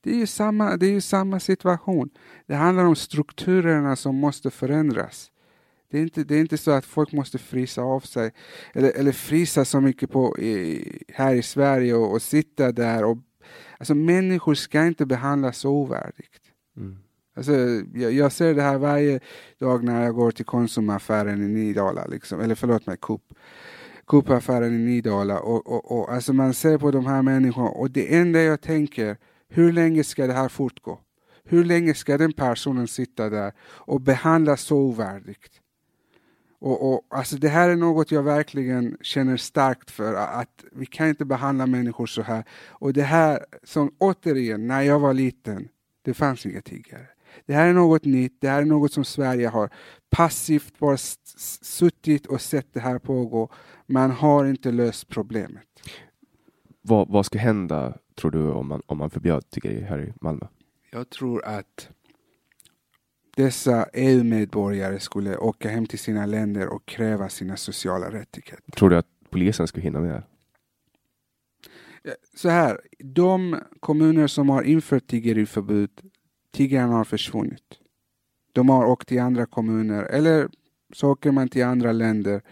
Det 0.00 0.10
är, 0.10 0.16
ju 0.16 0.26
samma, 0.26 0.76
det 0.76 0.86
är 0.86 0.90
ju 0.90 1.00
samma 1.00 1.40
situation. 1.40 2.10
Det 2.46 2.54
handlar 2.54 2.84
om 2.84 2.96
strukturerna 2.96 3.96
som 3.96 4.16
måste 4.16 4.50
förändras. 4.50 5.30
Det 5.90 5.98
är 5.98 6.02
inte, 6.02 6.24
det 6.24 6.34
är 6.34 6.40
inte 6.40 6.58
så 6.58 6.70
att 6.70 6.84
folk 6.84 7.12
måste 7.12 7.38
frysa 7.38 7.82
av 7.82 8.00
sig 8.00 8.32
eller, 8.74 8.92
eller 8.96 9.12
frysa 9.12 9.64
så 9.64 9.80
mycket 9.80 10.10
på, 10.10 10.38
i, 10.38 11.02
här 11.08 11.34
i 11.34 11.42
Sverige 11.42 11.94
och, 11.94 12.12
och, 12.12 12.22
sitta 12.22 12.72
där. 12.72 13.04
Och, 13.04 13.18
alltså 13.78 13.94
människor 13.94 14.54
ska 14.54 14.86
inte 14.86 15.06
behandlas 15.06 15.58
så 15.58 15.70
ovärdigt. 15.70 16.40
Mm. 16.76 16.98
Alltså, 17.36 17.52
jag, 17.94 18.12
jag, 18.12 18.32
ser 18.32 18.54
det 18.54 18.62
här 18.62 18.78
varje 18.78 19.20
dag 19.58 19.84
när 19.84 20.04
jag 20.04 20.14
går 20.14 20.30
till 20.30 20.44
Konsumaffären 20.44 21.42
i 21.42 21.48
Nydala, 21.48 22.06
liksom, 22.06 22.40
eller 22.40 22.54
förlåt 22.54 22.86
mig, 22.86 22.96
Coop. 22.96 23.22
Coop-affären 24.04 24.74
i 24.74 24.78
Nydala 24.78 25.40
och, 25.40 25.66
och, 25.66 25.92
och 25.92 26.12
alltså 26.12 26.32
man 26.32 26.54
ser 26.54 26.78
på 26.78 26.90
de 26.90 27.06
här 27.06 27.22
människorna 27.22 27.68
och 27.68 27.90
det 27.90 28.14
enda 28.14 28.42
jag 28.42 28.60
tänker, 28.60 29.16
hur 29.48 29.72
länge 29.72 30.04
ska 30.04 30.26
det 30.26 30.32
här 30.32 30.48
fortgå? 30.48 31.00
Hur 31.44 31.64
länge 31.64 31.94
ska 31.94 32.18
den 32.18 32.32
personen 32.32 32.88
sitta 32.88 33.30
där 33.30 33.52
och 33.62 34.00
behandlas 34.00 34.60
så 34.60 34.76
ovärdigt? 34.76 35.60
Och, 36.58 36.92
och, 36.92 37.06
alltså 37.10 37.36
det 37.36 37.48
här 37.48 37.68
är 37.68 37.76
något 37.76 38.10
jag 38.10 38.22
verkligen 38.22 38.96
känner 39.00 39.36
starkt 39.36 39.90
för, 39.90 40.14
att 40.14 40.64
vi 40.72 40.86
kan 40.86 41.08
inte 41.08 41.24
behandla 41.24 41.66
människor 41.66 42.06
så 42.06 42.22
här. 42.22 42.44
Och 42.68 42.92
det 42.92 43.02
här, 43.02 43.44
som 43.64 43.94
återigen, 43.98 44.66
när 44.66 44.82
jag 44.82 44.98
var 44.98 45.14
liten, 45.14 45.68
det 46.02 46.14
fanns 46.14 46.46
inga 46.46 46.60
tiggare. 46.60 47.06
Det 47.46 47.54
här 47.54 47.68
är 47.68 47.72
något 47.72 48.04
nytt, 48.04 48.40
det 48.40 48.48
här 48.48 48.62
är 48.62 48.66
något 48.66 48.92
som 48.92 49.04
Sverige 49.04 49.48
har 49.48 49.70
passivt 50.10 50.78
bara 50.78 50.96
suttit 51.62 52.26
och 52.26 52.40
sett 52.40 52.74
det 52.74 52.80
här 52.80 52.98
pågå. 52.98 53.52
Man 53.86 54.10
har 54.10 54.44
inte 54.44 54.72
löst 54.72 55.08
problemet. 55.08 55.62
Vad, 56.82 57.08
vad 57.08 57.26
ska 57.26 57.38
hända, 57.38 57.98
tror 58.14 58.30
du, 58.30 58.50
om 58.50 58.68
man, 58.68 58.82
om 58.86 58.98
man 58.98 59.10
förbjöd 59.10 59.50
tiggeri 59.50 59.80
här 59.80 59.98
i 59.98 60.12
Malmö? 60.20 60.46
Jag 60.90 61.10
tror 61.10 61.44
att 61.44 61.88
dessa 63.36 63.86
EU-medborgare 63.92 65.00
skulle 65.00 65.36
åka 65.36 65.68
hem 65.68 65.86
till 65.86 65.98
sina 65.98 66.26
länder 66.26 66.68
och 66.68 66.86
kräva 66.86 67.28
sina 67.28 67.56
sociala 67.56 68.10
rättigheter. 68.10 68.72
Tror 68.72 68.90
du 68.90 68.96
att 68.96 69.06
polisen 69.30 69.66
skulle 69.66 69.82
hinna 69.82 70.00
med? 70.00 70.22
Så 72.34 72.48
här, 72.48 72.80
de 72.98 73.60
kommuner 73.80 74.26
som 74.26 74.48
har 74.48 74.62
infört 74.62 75.06
tiggeriförbud, 75.06 75.90
tiggarna 76.56 76.96
har 76.96 77.04
försvunnit. 77.04 77.80
De 78.52 78.68
har 78.68 78.86
åkt 78.86 79.08
till 79.08 79.20
andra 79.20 79.46
kommuner 79.46 80.02
eller 80.02 80.48
så 80.92 81.10
åker 81.10 81.30
man 81.30 81.48
till 81.48 81.64
andra 81.64 81.92
länder. 81.92 82.42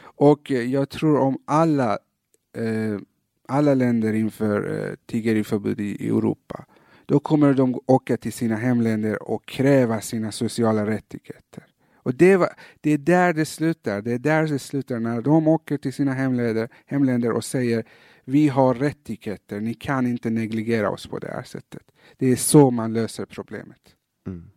Och 0.00 0.52
eh, 0.52 0.62
jag 0.62 0.88
tror 0.88 1.18
om 1.18 1.38
alla, 1.44 1.98
eh, 2.56 2.98
alla 3.48 3.74
länder 3.74 4.12
inför 4.12 4.84
eh, 4.84 4.94
tiggeriförbud 5.06 5.80
i, 5.80 6.04
i 6.04 6.08
Europa 6.08 6.64
då 7.06 7.20
kommer 7.20 7.54
de 7.54 7.80
åka 7.86 8.16
till 8.16 8.32
sina 8.32 8.56
hemländer 8.56 9.22
och 9.22 9.46
kräva 9.46 10.00
sina 10.00 10.32
sociala 10.32 10.86
rättigheter. 10.86 11.66
Och 11.96 12.14
det, 12.14 12.36
var, 12.36 12.48
det 12.80 12.90
är 12.90 12.98
där 12.98 13.32
det 13.32 13.44
slutar. 13.44 14.02
Det 14.02 14.12
är 14.12 14.18
där 14.18 14.46
det 14.46 14.58
slutar 14.58 14.98
när 14.98 15.20
de 15.20 15.48
åker 15.48 15.76
till 15.76 15.92
sina 15.92 16.12
hemländer, 16.12 16.68
hemländer 16.86 17.32
och 17.32 17.44
säger 17.44 17.84
vi 18.28 18.48
har 18.48 18.74
rättigheter, 18.74 19.60
ni 19.60 19.74
kan 19.74 20.06
inte 20.06 20.30
negligera 20.30 20.90
oss 20.90 21.06
på 21.06 21.18
det 21.18 21.28
här 21.28 21.42
sättet. 21.42 21.82
Det 22.16 22.26
är 22.26 22.36
så 22.36 22.70
man 22.70 22.92
löser 22.92 23.24
problemet. 23.24 23.94
Mm. 24.26 24.50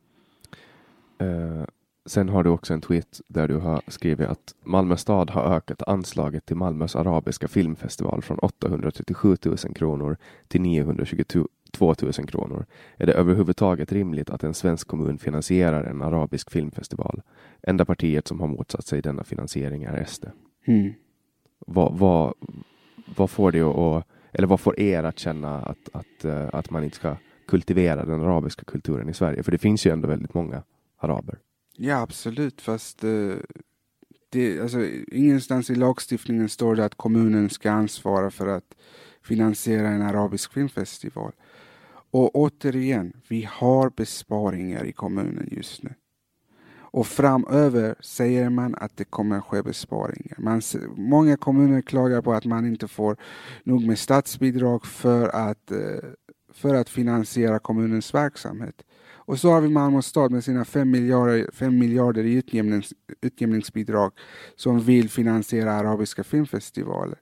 Uh, 1.22 1.66
sen 2.06 2.30
har 2.30 2.44
du 2.44 2.50
också 2.50 2.74
en 2.74 2.82
tweet 2.82 3.22
där 3.28 3.48
du 3.48 3.56
har 3.56 3.82
skrivit 3.88 4.28
att 4.28 4.56
Malmö 4.64 4.98
stad 4.98 5.30
har 5.30 5.56
ökat 5.56 5.84
anslaget 5.88 6.46
till 6.46 6.56
Malmös 6.56 6.96
arabiska 6.96 7.48
filmfestival 7.48 8.22
från 8.22 8.40
837 8.40 9.38
000 9.46 9.58
kronor 9.58 10.18
till 10.48 10.62
922 10.62 11.48
2000 11.72 12.28
kronor. 12.28 12.66
Är 12.98 13.06
det 13.06 13.14
överhuvudtaget 13.14 13.92
rimligt 13.92 14.30
att 14.30 14.44
en 14.44 14.54
svensk 14.54 14.88
kommun 14.88 15.18
finansierar 15.18 15.84
en 15.84 16.02
arabisk 16.02 16.52
filmfestival? 16.52 17.22
Enda 17.62 17.86
partiet 17.86 18.28
som 18.28 18.40
har 18.40 18.48
motsatt 18.48 18.86
sig 18.86 19.02
denna 19.02 19.24
finansiering 19.24 19.84
är 19.84 20.06
SD. 20.06 20.26
Mm. 20.66 20.94
Vad, 21.60 21.98
vad, 21.98 22.34
vad 23.16 23.30
får 23.30 23.52
det 23.52 23.62
att, 23.62 24.06
eller 24.32 24.48
vad 24.48 24.60
får 24.60 24.80
er 24.80 25.04
att 25.04 25.20
känna 25.20 25.62
att, 25.62 25.90
att, 25.94 26.26
eh, 26.26 26.50
att 26.54 26.70
man 26.70 26.84
inte 26.84 26.96
ska 26.96 27.16
kultivera 27.48 28.06
den 28.06 28.22
arabiska 28.22 28.64
kulturen 28.64 29.10
i 29.10 29.14
Sverige? 29.14 29.44
För 29.44 29.52
det 29.52 29.58
finns 29.58 29.86
ju 29.86 29.92
ändå 29.92 30.08
väldigt 30.08 30.34
många 30.34 30.64
araber. 30.98 31.40
Ja, 31.78 32.02
absolut, 32.02 32.62
fast 32.62 33.04
eh, 33.04 33.34
det, 34.30 34.62
alltså, 34.62 34.86
ingenstans 35.12 35.70
i 35.70 35.76
lagstiftningen 35.76 36.50
står 36.50 36.76
det 36.76 36.86
att 36.86 36.96
kommunen 36.96 37.50
ska 37.50 37.72
ansvara 37.72 38.32
för 38.32 38.48
att 38.48 38.76
finansiera 39.24 39.88
en 39.88 40.02
arabisk 40.02 40.54
filmfestival. 40.54 41.32
Och 42.12 42.36
återigen, 42.36 43.14
vi 43.28 43.50
har 43.52 43.90
besparingar 43.90 44.86
i 44.86 44.92
kommunen 44.92 45.48
just 45.52 45.84
nu. 45.84 45.94
Och 46.92 47.08
framöver 47.08 47.96
säger 48.00 48.50
man 48.50 48.76
att 48.76 48.98
det 48.98 49.04
kommer 49.04 49.42
ske 49.42 49.64
besparingar. 49.64 50.38
Man, 50.38 50.62
många 50.96 51.38
kommuner 51.38 51.82
klagar 51.82 52.22
på 52.22 52.34
att 52.34 52.46
man 52.46 52.66
inte 52.66 52.88
får 52.88 53.18
nog 53.64 53.88
med 53.88 54.00
statsbidrag 54.00 54.86
för 54.86 55.30
att, 55.30 55.72
eh, 55.72 56.10
för 56.54 56.76
att 56.76 56.90
finansiera 56.90 57.60
kommunens 57.60 58.14
verksamhet. 58.14 58.76
Och 59.30 59.40
så 59.40 59.52
har 59.52 59.62
vi 59.62 59.70
Malmö 59.70 60.02
stad 60.02 60.32
med 60.32 60.44
sina 60.44 60.66
5 60.66 60.92
miljarder, 60.92 61.50
5 61.54 61.80
miljarder 61.80 62.24
i 62.24 62.34
utjämnings, 62.34 62.94
utjämningsbidrag 63.22 64.12
som 64.56 64.80
vill 64.80 65.10
finansiera 65.10 65.74
arabiska 65.74 66.24
filmfestivaler. 66.24 67.18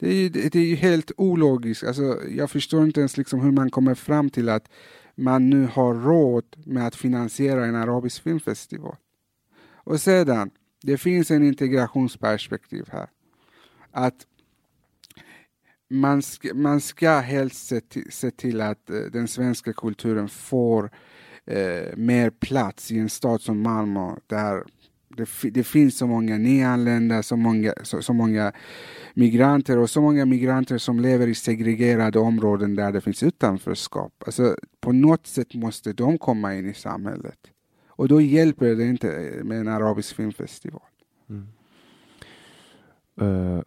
Det 0.00 0.08
är 0.08 0.14
ju, 0.14 0.28
det 0.28 0.54
är 0.54 0.64
ju 0.64 0.74
helt 0.74 1.12
ologiskt. 1.16 1.84
Alltså, 1.84 2.18
jag 2.28 2.50
förstår 2.50 2.84
inte 2.84 3.00
ens 3.00 3.16
liksom 3.16 3.40
hur 3.40 3.52
man 3.52 3.70
kommer 3.70 3.94
fram 3.94 4.30
till 4.30 4.48
att 4.48 4.68
man 5.22 5.50
nu 5.50 5.66
har 5.66 5.94
råd 5.94 6.44
med 6.64 6.86
att 6.86 6.96
finansiera 6.96 7.66
en 7.66 7.74
arabisk 7.74 8.22
filmfestival. 8.22 8.96
Och 9.74 10.00
sedan, 10.00 10.50
det 10.82 10.98
finns 10.98 11.30
en 11.30 11.44
integrationsperspektiv 11.44 12.88
här. 12.92 13.10
Att 13.90 14.26
man 15.90 16.22
ska, 16.22 16.54
man 16.54 16.80
ska 16.80 17.18
helst 17.18 17.66
se 17.66 17.80
till, 17.80 18.12
se 18.12 18.30
till 18.30 18.60
att 18.60 18.90
eh, 18.90 18.96
den 18.96 19.28
svenska 19.28 19.72
kulturen 19.72 20.28
får 20.28 20.90
eh, 21.46 21.96
mer 21.96 22.30
plats 22.30 22.90
i 22.90 22.98
en 22.98 23.10
stad 23.10 23.40
som 23.40 23.62
Malmö 23.62 24.16
där 24.26 24.64
det, 25.16 25.50
det, 25.50 25.64
finns 25.64 25.98
så 25.98 26.06
många 26.06 26.38
nyanlända, 26.38 27.22
så 27.22 27.36
många, 27.36 27.74
så, 27.82 28.02
så, 28.02 28.12
många 28.12 28.52
migranter 29.14 29.78
och 29.78 29.90
så 29.90 30.00
många 30.00 30.24
migranter 30.24 30.78
som 30.78 31.00
lever 31.00 31.26
i 31.26 31.34
segregerade 31.34 32.18
områden 32.18 32.74
där 32.74 32.92
det 32.92 33.00
finns 33.00 33.22
utanförskap. 33.22 34.22
Alltså, 34.26 34.56
på 34.80 34.92
något 34.92 35.26
sätt 35.26 35.54
måste 35.54 35.92
de 35.92 36.18
komma 36.18 36.54
in 36.54 36.70
i 36.70 36.74
samhället. 36.74 37.38
Och 37.88 38.08
då 38.08 38.20
hjälper 38.20 38.74
det 38.74 38.84
inte 38.84 39.40
med 39.44 39.60
en 39.60 39.68
arabisk 39.68 40.16
filmfestival. 40.16 40.82
Mm. 41.30 41.48
Uh, 43.22 43.62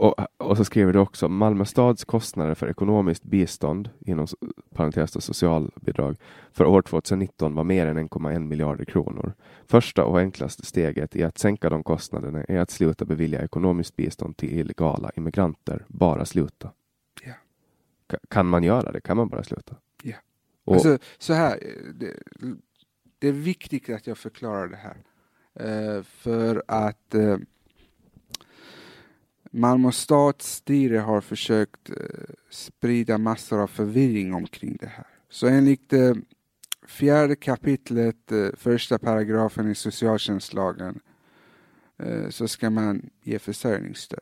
och, 0.00 0.14
och 0.36 0.56
så 0.56 0.64
skriver 0.64 0.92
du 0.92 0.98
också 0.98 1.28
Malmö 1.28 1.64
stads 1.64 2.04
kostnader 2.04 2.54
för 2.54 2.68
ekonomiskt 2.68 3.24
bistånd, 3.24 3.90
inom 4.00 4.26
parentes 4.74 5.16
och 5.16 5.22
socialbidrag, 5.22 6.16
för 6.52 6.64
år 6.64 6.82
2019 6.82 7.54
var 7.54 7.64
mer 7.64 7.86
än 7.86 8.08
1,1 8.08 8.38
miljarder 8.38 8.84
kronor. 8.84 9.32
Första 9.66 10.04
och 10.04 10.18
enklaste 10.18 10.66
steget 10.66 11.16
i 11.16 11.22
att 11.22 11.38
sänka 11.38 11.70
de 11.70 11.82
kostnaderna 11.82 12.44
är 12.44 12.58
att 12.58 12.70
sluta 12.70 13.04
bevilja 13.04 13.44
ekonomiskt 13.44 13.96
bistånd 13.96 14.36
till 14.36 14.58
illegala 14.58 15.10
immigranter. 15.16 15.84
Bara 15.88 16.24
sluta. 16.24 16.70
Ja. 17.22 17.34
Kan 18.28 18.46
man 18.46 18.62
göra 18.62 18.92
det? 18.92 19.00
Kan 19.00 19.16
man 19.16 19.28
bara 19.28 19.42
sluta? 19.42 19.76
Ja. 20.02 20.16
Och, 20.64 20.74
alltså, 20.74 20.98
så 21.18 21.32
här, 21.32 21.58
det, 21.94 22.16
det, 23.18 23.28
är 23.28 23.32
viktigt 23.32 23.90
att 23.90 24.06
jag 24.06 24.18
förklarar 24.18 24.68
det 24.68 24.76
här. 24.76 24.96
Uh, 25.60 26.02
för 26.02 26.62
att 26.66 27.14
uh, 27.14 27.36
Malmö 29.50 29.92
stads 29.92 30.54
styre 30.54 30.98
har 30.98 31.20
försökt 31.20 31.90
eh, 31.90 31.96
sprida 32.50 33.18
massor 33.18 33.60
av 33.60 33.66
förvirring 33.66 34.34
omkring 34.34 34.76
det 34.80 34.86
här. 34.86 35.06
Så 35.30 35.46
enligt 35.46 35.92
eh, 35.92 36.14
fjärde 36.86 37.36
kapitlet, 37.36 38.32
eh, 38.32 38.48
första 38.56 38.98
paragrafen 38.98 39.70
i 39.70 39.74
socialtjänstlagen 39.74 41.00
så 42.28 42.48
ska 42.48 42.70
man 42.70 43.10
ge 43.22 43.38
försörjningsstöd 43.38 44.20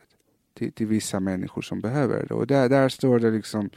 till, 0.59 0.73
till 0.73 0.87
vissa 0.87 1.21
människor 1.21 1.63
som 1.63 1.81
behöver 1.81 2.27
det. 2.29 2.35
Och 2.35 2.47
där, 2.47 2.69
där 2.69 2.89
står 2.89 3.19
det 3.19 3.31
liksom 3.31 3.71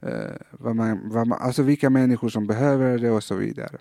eh, 0.00 0.36
vad 0.50 0.76
man, 0.76 1.08
vad 1.08 1.26
man, 1.26 1.38
alltså 1.42 1.62
vilka 1.62 1.90
människor 1.90 2.28
som 2.28 2.46
behöver 2.46 2.98
det 2.98 3.10
och 3.10 3.24
så 3.24 3.34
vidare. 3.34 3.78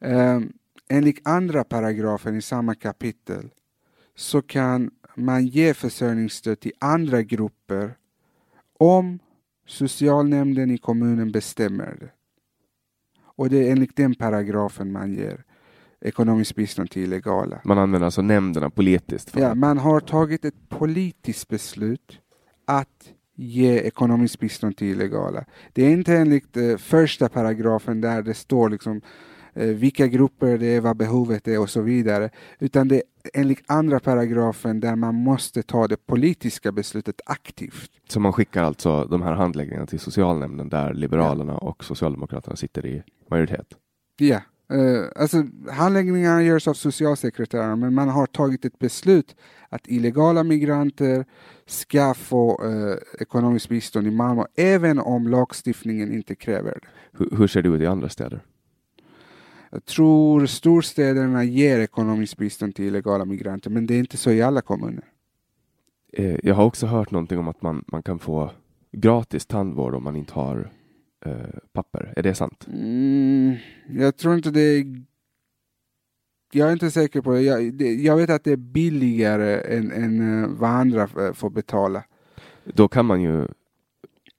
Eh, 0.00 0.40
enligt 0.88 1.26
andra 1.26 1.64
paragrafen 1.64 2.36
i 2.36 2.42
samma 2.42 2.74
kapitel 2.74 3.50
så 4.14 4.42
kan 4.42 4.90
man 5.14 5.46
ge 5.46 5.74
försörjningsstöd 5.74 6.60
till 6.60 6.72
andra 6.78 7.22
grupper 7.22 7.94
om 8.78 9.18
socialnämnden 9.66 10.70
i 10.70 10.78
kommunen 10.78 11.32
bestämmer 11.32 11.96
det. 12.00 12.10
Och 13.22 13.50
det 13.50 13.68
är 13.68 13.72
enligt 13.72 13.96
den 13.96 14.14
paragrafen 14.14 14.92
man 14.92 15.14
ger 15.14 15.44
ekonomiskt 16.00 16.54
bistånd 16.54 16.90
till 16.90 17.02
illegala. 17.02 17.60
Man 17.64 17.78
använder 17.78 18.06
alltså 18.06 18.22
nämnderna 18.22 18.70
politiskt? 18.70 19.36
Ja, 19.36 19.54
man 19.54 19.78
har 19.78 20.00
tagit 20.00 20.44
ett 20.44 20.68
politiskt 20.68 21.48
beslut 21.48 22.20
att 22.64 23.12
ge 23.34 23.78
ekonomiskt 23.78 24.40
bistånd 24.40 24.76
till 24.76 24.86
illegala. 24.86 25.44
Det 25.72 25.84
är 25.84 25.90
inte 25.90 26.16
enligt 26.16 26.56
eh, 26.56 26.76
första 26.76 27.28
paragrafen 27.28 28.00
där 28.00 28.22
det 28.22 28.34
står 28.34 28.68
liksom 28.70 29.00
vilka 29.54 30.06
grupper 30.06 30.58
det 30.58 30.66
är, 30.66 30.80
vad 30.80 30.96
behovet 30.96 31.48
är 31.48 31.60
och 31.60 31.70
så 31.70 31.80
vidare. 31.80 32.30
Utan 32.58 32.88
det 32.88 32.96
är 32.96 33.02
enligt 33.34 33.62
andra 33.66 34.00
paragrafen 34.00 34.80
där 34.80 34.96
man 34.96 35.14
måste 35.14 35.62
ta 35.62 35.88
det 35.88 36.06
politiska 36.06 36.72
beslutet 36.72 37.20
aktivt. 37.26 37.90
Så 38.08 38.20
man 38.20 38.32
skickar 38.32 38.62
alltså 38.62 39.04
de 39.04 39.22
här 39.22 39.32
handläggningarna 39.32 39.86
till 39.86 40.00
socialnämnden 40.00 40.68
där 40.68 40.94
Liberalerna 40.94 41.56
och 41.56 41.84
Socialdemokraterna 41.84 42.56
sitter 42.56 42.86
i 42.86 43.02
majoritet? 43.30 43.66
Ja, 44.18 44.40
eh, 44.72 45.22
alltså 45.22 45.44
handläggningarna 45.70 46.42
görs 46.42 46.68
av 46.68 46.74
socialsekreteraren 46.74 47.80
men 47.80 47.94
man 47.94 48.08
har 48.08 48.26
tagit 48.26 48.64
ett 48.64 48.78
beslut 48.78 49.36
att 49.68 49.88
illegala 49.88 50.42
migranter 50.42 51.24
ska 51.66 52.14
få 52.14 52.64
eh, 52.64 53.22
ekonomiskt 53.22 53.68
bistånd 53.68 54.06
i 54.06 54.10
Malmö 54.10 54.44
även 54.56 54.98
om 54.98 55.28
lagstiftningen 55.28 56.12
inte 56.12 56.34
kräver 56.34 56.70
det. 56.70 56.88
Hur, 57.12 57.36
hur 57.36 57.46
ser 57.46 57.62
det 57.62 57.68
ut 57.68 57.80
i 57.80 57.86
andra 57.86 58.08
städer? 58.08 58.42
Jag 59.72 59.84
tror 59.84 60.46
storstäderna 60.46 61.44
ger 61.44 61.80
ekonomiskt 61.80 62.36
bistånd 62.36 62.74
till 62.74 62.84
illegala 62.84 63.24
migranter 63.24 63.70
men 63.70 63.86
det 63.86 63.94
är 63.94 63.98
inte 63.98 64.16
så 64.16 64.30
i 64.30 64.42
alla 64.42 64.60
kommuner. 64.60 65.04
Eh, 66.12 66.36
jag 66.42 66.54
har 66.54 66.64
också 66.64 66.86
hört 66.86 67.10
någonting 67.10 67.38
om 67.38 67.48
att 67.48 67.62
man, 67.62 67.84
man 67.86 68.02
kan 68.02 68.18
få 68.18 68.50
gratis 68.92 69.46
tandvård 69.46 69.94
om 69.94 70.04
man 70.04 70.16
inte 70.16 70.34
har 70.34 70.70
eh, 71.26 71.32
papper. 71.72 72.12
Är 72.16 72.22
det 72.22 72.34
sant? 72.34 72.66
Mm, 72.72 73.56
jag 73.88 74.16
tror 74.16 74.34
inte 74.34 74.50
det 74.50 74.60
är... 74.60 75.02
Jag 76.52 76.68
är 76.68 76.72
inte 76.72 76.90
säker 76.90 77.20
på 77.20 77.32
det. 77.32 77.40
Jag, 77.40 77.74
det, 77.74 77.94
jag 77.94 78.16
vet 78.16 78.30
att 78.30 78.44
det 78.44 78.52
är 78.52 78.56
billigare 78.56 79.76
än, 79.76 79.92
än 79.92 80.42
eh, 80.42 80.48
vad 80.48 80.70
andra 80.70 81.02
eh, 81.02 81.32
får 81.32 81.50
betala. 81.50 82.04
Då 82.64 82.88
kan 82.88 83.06
man 83.06 83.22
ju, 83.22 83.48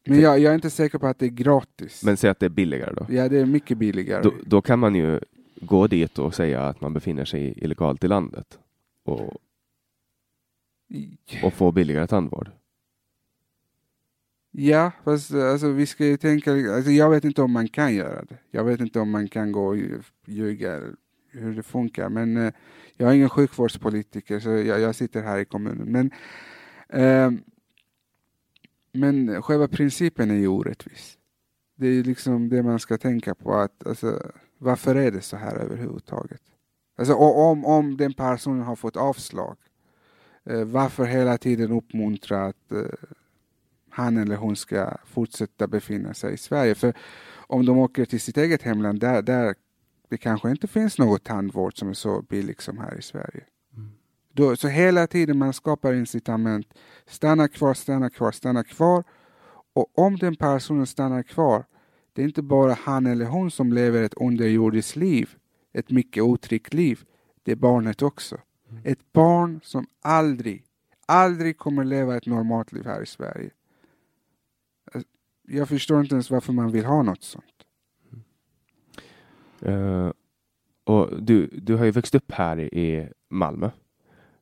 Men 0.06 0.20
jag, 0.20 0.40
jag 0.40 0.52
är 0.52 0.56
inte 0.56 0.70
säker 0.70 0.98
på 0.98 1.08
att 1.08 1.20
det 1.20 1.26
är 1.26 1.30
gratis. 1.30 2.04
men 2.04 2.18
säg 2.18 2.30
att 2.30 2.40
det 2.40 2.46
är 2.46 2.50
billigare 2.50 2.94
då. 2.94 3.06
Ja, 3.10 3.30
det 3.30 3.40
är 3.40 3.46
mycket 3.46 3.78
billigare. 3.78 4.24
då. 4.24 4.34
Då 4.46 4.62
kan 4.62 4.80
man 4.80 4.96
ju 4.96 5.20
gå 5.56 5.88
dit 5.88 6.20
och 6.20 6.36
säga 6.36 6.62
att 6.62 6.82
man 6.82 6.94
befinner 6.94 7.26
sig 7.26 7.54
illegalt 7.58 8.04
i 8.04 8.08
landet 8.08 8.60
och, 9.04 9.42
och 11.44 11.54
få 11.54 11.72
billigare 11.72 12.08
tandvård. 12.08 12.52
Ja, 14.52 14.92
fast 15.04 15.34
alltså, 15.34 15.70
vi 15.70 15.86
ska 15.86 16.06
ju 16.06 16.18
tänka, 16.18 16.52
alltså, 16.52 16.92
jag 16.92 17.10
vet 17.10 17.24
inte 17.24 17.42
om 17.42 17.52
man 17.52 17.68
kan 17.68 17.96
göra 17.96 18.26
det. 18.26 18.38
Jag 18.52 18.64
vet 18.64 18.80
inte 18.80 19.00
om 19.00 19.10
man 19.10 19.28
kan 19.28 19.52
gå 19.52 19.68
och 19.68 19.78
ljuga 20.28 20.82
hur 21.32 21.56
det 21.56 21.64
funkar. 21.64 22.10
Men 22.10 22.38
eh, 22.38 22.54
jag 22.98 23.10
är 23.10 23.14
ingen 23.14 23.30
sjukvårdspolitiker 23.30 24.40
så 24.40 24.50
jag, 24.50 24.80
jag 24.80 24.96
sitter 24.96 25.22
här 25.22 25.40
i 25.40 25.46
kommunen. 25.46 25.92
Men, 25.92 26.12
eh, 26.90 27.40
men 28.94 29.42
själva 29.42 29.68
principen 29.68 30.32
är 30.32 30.36
ju 30.36 30.48
orättvis. 30.48 31.18
Det 31.76 31.88
är 31.88 31.92
ju 31.92 32.04
liksom 32.04 32.50
det 32.50 32.64
man 32.64 32.80
ska 32.80 32.98
tänka 32.98 33.36
på. 33.36 33.54
att 33.54 33.88
alltså, 33.88 34.32
Varför 34.58 34.96
är 34.96 35.12
det 35.12 35.22
så 35.22 35.38
här 35.38 35.56
överhuvudtaget? 35.56 36.42
Alltså, 36.98 37.14
och 37.14 37.40
om, 37.40 37.66
om 37.66 37.98
den 37.98 38.14
personen 38.14 38.62
har 38.62 38.76
fått 38.76 38.98
avslag, 38.98 39.58
eh, 40.46 40.64
varför 40.64 41.06
hela 41.06 41.38
tiden 41.38 41.72
uppmuntra 41.72 42.46
att 42.46 42.72
eh, 42.72 42.82
han 43.90 44.18
eller 44.18 44.36
hon 44.36 44.56
ska 44.56 44.98
fortsätta 45.06 45.68
befinna 45.68 46.14
sig 46.14 46.34
i 46.34 46.38
Sverige. 46.38 46.76
För 46.76 46.94
om 47.48 47.66
de 47.66 47.78
åker 47.78 48.06
till 48.06 48.22
sitt 48.22 48.38
eget 48.38 48.62
hemland, 48.62 49.00
där, 49.00 49.22
där 49.22 49.56
det 50.10 50.18
kanske 50.18 50.50
inte 50.50 50.68
finns 50.68 50.98
något 50.98 51.24
tandvård 51.24 51.78
som 51.78 51.90
är 51.90 51.94
så 51.94 52.22
billig 52.22 52.62
som 52.62 52.78
här 52.78 52.98
i 53.00 53.02
Sverige. 53.02 53.44
Då, 54.34 54.56
så 54.56 54.68
hela 54.68 55.08
tiden 55.08 55.38
man 55.38 55.54
skapar 55.54 55.94
incitament. 55.94 56.68
Stanna 57.06 57.48
kvar, 57.48 57.74
stanna 57.74 58.10
kvar, 58.10 58.32
stanna 58.32 58.64
kvar. 58.64 59.04
Och 59.74 60.00
om 60.00 60.18
den 60.18 60.36
personen 60.36 60.88
stannar 60.88 61.24
kvar, 61.24 61.66
det 62.14 62.22
är 62.22 62.26
inte 62.26 62.42
bara 62.42 62.74
han 62.74 63.06
eller 63.06 63.26
hon 63.26 63.52
som 63.52 63.74
lever 63.74 64.04
ett 64.04 64.14
underjordiskt 64.14 64.96
liv, 64.96 65.30
ett 65.74 65.92
mycket 65.92 66.24
otryggt 66.24 66.74
liv. 66.74 67.00
Det 67.44 67.52
är 67.52 67.56
barnet 67.56 68.02
också. 68.02 68.38
Ett 68.84 69.14
barn 69.14 69.60
som 69.64 69.88
aldrig, 70.02 70.64
aldrig 71.06 71.58
kommer 71.58 71.84
leva 71.84 72.18
ett 72.18 72.26
normalt 72.26 72.72
liv 72.72 72.86
här 72.86 73.02
i 73.02 73.06
Sverige 73.06 73.50
jag 75.48 75.70
förstår 75.70 76.02
inte 76.02 76.16
ens 76.16 76.32
varför 76.32 76.54
man 76.54 76.72
vill 76.72 76.86
ha 76.86 77.04
något 77.04 77.24
sånt. 77.24 77.46
Eh, 79.62 80.12
och 80.84 81.24
du, 81.24 81.48
du 81.48 81.76
har 81.76 81.86
ju 81.86 81.92
växt 81.92 82.16
upp 82.16 82.32
här 82.32 82.60
i 82.60 83.10
Malmö, 83.30 83.72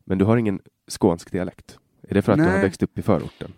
men 0.05 0.17
du 0.17 0.25
har 0.25 0.37
ingen 0.37 0.59
skånsk 0.87 1.31
dialekt. 1.31 1.77
Är 2.07 2.13
det 2.13 2.21
för 2.21 2.31
att 2.31 2.37
du 2.37 2.43
har 2.43 2.51
Nej. 2.51 2.61
växt 2.61 2.83
upp 2.83 2.97
i 2.97 3.01
förorten? 3.01 3.53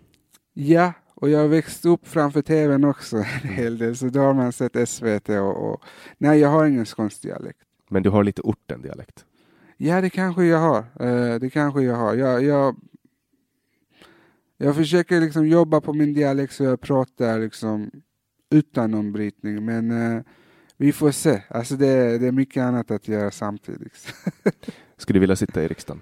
Ja, 0.53 0.93
och 1.15 1.29
jag 1.29 1.39
har 1.39 1.47
växt 1.47 1.85
upp 1.85 2.07
framför 2.07 2.41
tvn 2.41 2.83
också 2.83 3.17
en 3.43 3.49
hel 3.49 3.77
del, 3.77 3.97
så 3.97 4.05
då 4.05 4.19
har 4.19 4.33
man 4.33 4.51
sett 4.51 4.89
SVT 4.89 5.29
och, 5.29 5.71
och... 5.71 5.83
Nej, 6.17 6.39
jag 6.39 6.49
har 6.49 6.65
ingen 6.65 6.85
skånsk 6.85 7.21
dialekt. 7.21 7.59
Men 7.89 8.03
du 8.03 8.09
har 8.09 8.23
lite 8.23 8.41
orten-dialekt? 8.41 9.25
Ja, 9.77 10.01
det 10.01 10.09
kanske 10.09 10.45
jag 10.45 10.59
har. 10.59 10.77
Eh, 10.77 11.39
det 11.39 11.49
kanske 11.49 11.81
jag 11.81 11.95
har. 11.95 12.15
Jag, 12.15 12.43
jag, 12.43 12.75
jag 14.57 14.75
försöker 14.75 15.21
liksom 15.21 15.47
jobba 15.47 15.81
på 15.81 15.93
min 15.93 16.13
dialekt 16.13 16.53
så 16.53 16.63
jag 16.63 16.81
pratar 16.81 17.39
liksom 17.39 17.91
utan 18.49 18.91
någon 18.91 19.11
brytning, 19.11 19.65
men 19.65 19.91
eh, 19.91 20.23
vi 20.77 20.91
får 20.93 21.11
se. 21.11 21.41
Alltså 21.47 21.75
det, 21.75 22.17
det 22.17 22.27
är 22.27 22.31
mycket 22.31 22.63
annat 22.63 22.91
att 22.91 23.07
göra 23.07 23.31
samtidigt. 23.31 24.13
Skulle 24.97 25.17
du 25.17 25.21
vilja 25.21 25.35
sitta 25.35 25.63
i 25.63 25.67
riksdagen? 25.67 26.01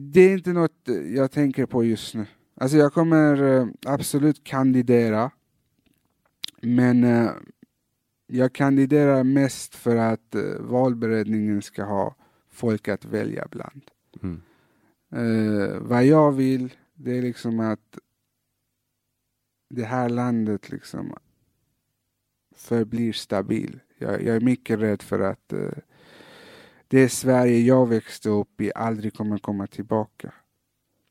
Det 0.00 0.20
är 0.20 0.32
inte 0.32 0.52
något 0.52 0.88
eh, 0.88 0.94
jag 0.94 1.30
tänker 1.30 1.66
på 1.66 1.84
just 1.84 2.14
nu. 2.14 2.26
Alltså 2.54 2.76
jag 2.76 2.92
kommer 2.92 3.42
eh, 3.42 3.66
absolut 3.86 4.44
kandidera. 4.44 5.30
Men 6.62 7.04
eh, 7.04 7.30
jag 8.26 8.52
kandiderar 8.52 9.24
mest 9.24 9.74
för 9.74 9.96
att 9.96 10.34
valberedningen 10.60 11.62
ska 11.62 11.84
ha 11.84 12.14
folk 12.50 12.88
att 12.88 13.04
välja 13.04 13.46
bland. 13.50 13.82
Mm. 14.22 14.42
Vad 15.88 16.04
jag 16.04 16.32
vill, 16.32 16.74
det 16.94 17.18
är 17.18 17.22
liksom 17.22 17.60
att 17.60 17.98
det 19.70 19.84
här 19.84 20.08
landet 20.08 20.70
liksom 20.70 21.14
förblir 22.56 23.12
stabil. 23.12 23.80
Jag, 23.98 24.22
jag 24.22 24.36
är 24.36 24.40
mycket 24.40 24.78
rädd 24.78 25.02
för 25.02 25.20
att 25.20 25.52
eh, 25.52 25.70
det 26.88 27.08
Sverige 27.08 27.58
jag 27.58 27.88
växte 27.88 28.28
upp 28.28 28.60
i 28.60 28.72
aldrig 28.74 29.14
kommer 29.14 29.38
komma 29.38 29.66
tillbaka. 29.66 30.32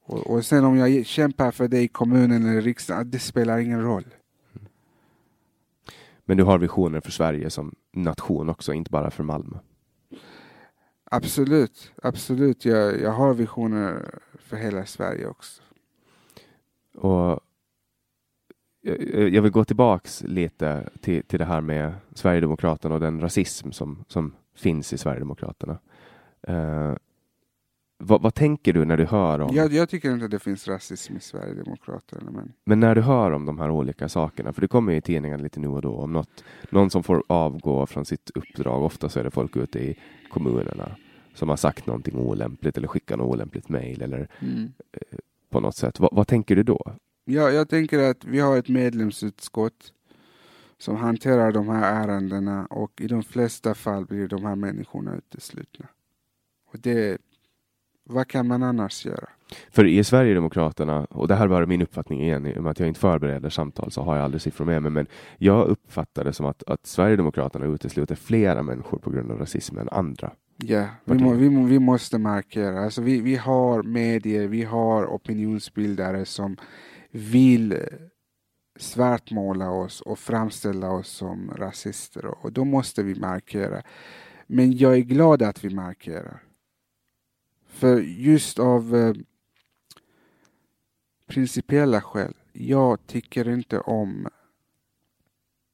Och, 0.06 0.28
och 0.28 0.46
sen 0.46 0.66
om 0.66 0.78
jag 0.78 1.06
kämpar 1.06 1.52
för 1.52 1.68
det 1.68 1.82
i 1.82 1.88
kommunen 1.88 2.50
eller 2.50 2.62
riksdagen, 2.62 3.12
det 3.12 3.20
spelar 3.20 3.58
ingen 3.58 3.82
roll. 3.82 4.06
Men 6.26 6.38
du 6.38 6.44
har 6.44 6.58
visioner 6.58 7.02
för 7.02 7.12
Sverige 7.12 7.50
som 7.50 7.76
nation 7.94 8.50
också, 8.50 8.74
inte 8.74 8.92
bara 8.92 9.12
för 9.12 9.24
Malmö? 9.24 9.58
Absolut, 11.12 11.92
absolut. 12.04 12.66
Jag, 12.66 13.02
jag 13.02 13.12
har 13.12 13.34
visioner 13.34 14.20
för 14.40 14.58
hela 14.58 14.86
Sverige 14.86 15.28
också. 15.28 15.62
Och 16.96 17.40
jag 18.82 19.30
jag 19.30 19.42
vill 19.42 19.52
gå 19.52 19.66
tillbaks 19.66 20.24
lite 20.24 20.90
till, 21.02 21.24
till 21.24 21.40
det 21.40 21.46
här 21.46 21.62
med 21.62 21.94
Sverigedemokraterna 22.14 22.96
och 22.96 23.02
den 23.02 23.22
rasism 23.22 23.72
som, 23.72 24.06
som 24.08 24.34
finns 24.58 24.94
i 24.94 24.98
Sverigedemokraterna. 24.98 25.80
Eh, 26.48 26.96
vad, 28.00 28.22
vad 28.22 28.34
tänker 28.34 28.74
du 28.74 28.86
när 28.86 28.98
du 28.98 29.06
hör 29.06 29.40
om, 29.40 29.56
Jag, 29.56 29.74
jag 29.74 29.90
tycker 29.90 30.14
inte 30.14 30.28
det 30.28 30.40
finns 30.40 30.68
rasism 30.68 31.18
i 31.18 31.20
Sverigedemokraterna. 31.20 32.32
Men 32.32 32.54
men 32.66 32.80
när 32.80 32.96
du 32.96 33.02
hör 33.02 33.32
om 33.32 33.46
de 33.46 33.60
här 33.60 33.70
olika 33.70 34.10
sakerna, 34.10 34.54
för 34.54 34.62
det 34.62 34.68
kommer 34.68 34.92
ju 34.92 34.98
i 34.98 35.02
tidningen 35.02 35.42
lite 35.42 35.60
nu 35.60 35.68
och 35.68 35.82
då 35.82 35.96
om 35.96 36.14
något, 36.14 36.44
någon 36.70 36.90
som 36.90 37.04
får 37.04 37.24
avgå 37.28 37.86
från 37.86 38.06
sitt 38.06 38.30
uppdrag, 38.36 38.84
ofta 38.84 39.10
så 39.10 39.20
är 39.20 39.24
det 39.24 39.32
folk 39.32 39.56
ute 39.56 39.80
i 39.80 40.00
kommunerna 40.30 40.92
som 41.34 41.50
har 41.50 41.56
sagt 41.56 41.88
någonting 41.88 42.16
olämpligt 42.16 42.78
eller 42.78 42.88
skickat 42.88 43.18
något 43.18 43.34
olämpligt 43.34 43.70
mejl 43.70 44.02
eller 44.02 44.30
mm. 44.40 44.74
på 45.50 45.60
något 45.60 45.76
sätt. 45.76 46.00
Vad, 46.00 46.10
vad 46.14 46.28
tänker 46.28 46.56
du 46.56 46.64
då? 46.64 46.82
Ja, 47.26 47.50
jag 47.50 47.70
tänker 47.70 48.00
att 48.00 48.26
vi 48.26 48.40
har 48.40 48.58
ett 48.58 48.70
medlemsutskott 48.70 49.94
som 50.78 50.96
hanterar 50.96 51.52
de 51.52 51.70
här 51.70 52.04
ärendena 52.04 52.66
och 52.66 53.02
i 53.02 53.08
de 53.08 53.24
flesta 53.24 53.76
fall 53.76 54.06
blir 54.06 54.28
de 54.28 54.46
här 54.46 54.56
människorna 54.56 55.16
uteslutna. 55.16 55.86
Och 56.72 56.80
det, 56.80 57.18
vad 58.04 58.28
kan 58.28 58.48
man 58.48 58.64
annars 58.64 59.06
göra? 59.06 59.30
För 59.70 59.86
i 59.86 60.04
Sverigedemokraterna, 60.04 61.06
och 61.06 61.28
det 61.28 61.36
här 61.36 61.48
var 61.48 61.66
min 61.66 61.82
uppfattning 61.82 62.24
igen, 62.24 62.46
i 62.46 62.58
och 62.58 62.64
med 62.64 62.72
att 62.72 62.80
jag 62.80 62.88
inte 62.88 63.00
förbereder 63.00 63.50
samtal 63.50 63.92
så 63.92 64.02
har 64.02 64.16
jag 64.16 64.26
aldrig 64.26 64.42
siffror 64.42 64.66
med 64.66 64.82
mig, 64.82 64.92
men 64.92 65.08
jag 65.38 65.68
uppfattar 65.68 66.24
det 66.24 66.34
som 66.34 66.46
att, 66.46 66.64
att 66.64 66.86
Sverigedemokraterna 66.86 67.66
utesluter 67.66 68.16
flera 68.16 68.64
människor 68.64 68.98
på 68.98 69.10
grund 69.10 69.32
av 69.32 69.40
rasism 69.40 69.78
än 69.78 69.90
andra. 69.90 70.32
Ja, 70.58 70.86
vi, 71.06 71.14
må, 71.14 71.34
vi, 71.34 71.50
må, 71.50 71.66
vi 71.66 71.80
måste 71.80 72.18
markera. 72.18 72.84
Alltså 72.84 73.02
vi, 73.02 73.22
vi 73.22 73.36
har 73.36 73.84
medier, 73.84 74.48
vi 74.48 74.64
har 74.64 75.06
opinionsbildare 75.06 76.26
som 76.26 76.58
vill 77.12 77.78
svartmåla 78.78 79.70
oss 79.72 80.02
och 80.02 80.20
framställa 80.20 80.92
oss 80.92 81.10
som 81.10 81.52
rasister 81.56 82.26
och 82.26 82.52
då 82.52 82.66
måste 82.66 83.04
vi 83.04 83.16
markera. 83.16 83.84
Men 84.48 84.78
jag 84.78 84.94
är 84.94 85.02
glad 85.02 85.42
att 85.42 85.64
vi 85.64 85.70
markerar. 85.70 86.44
För 87.68 88.00
just 88.02 88.60
av 88.60 88.96
eh, 88.96 89.14
principiella 91.28 92.02
skäl, 92.02 92.34
jag 92.54 93.08
tycker 93.08 93.50
inte 93.50 93.80
om 93.80 94.28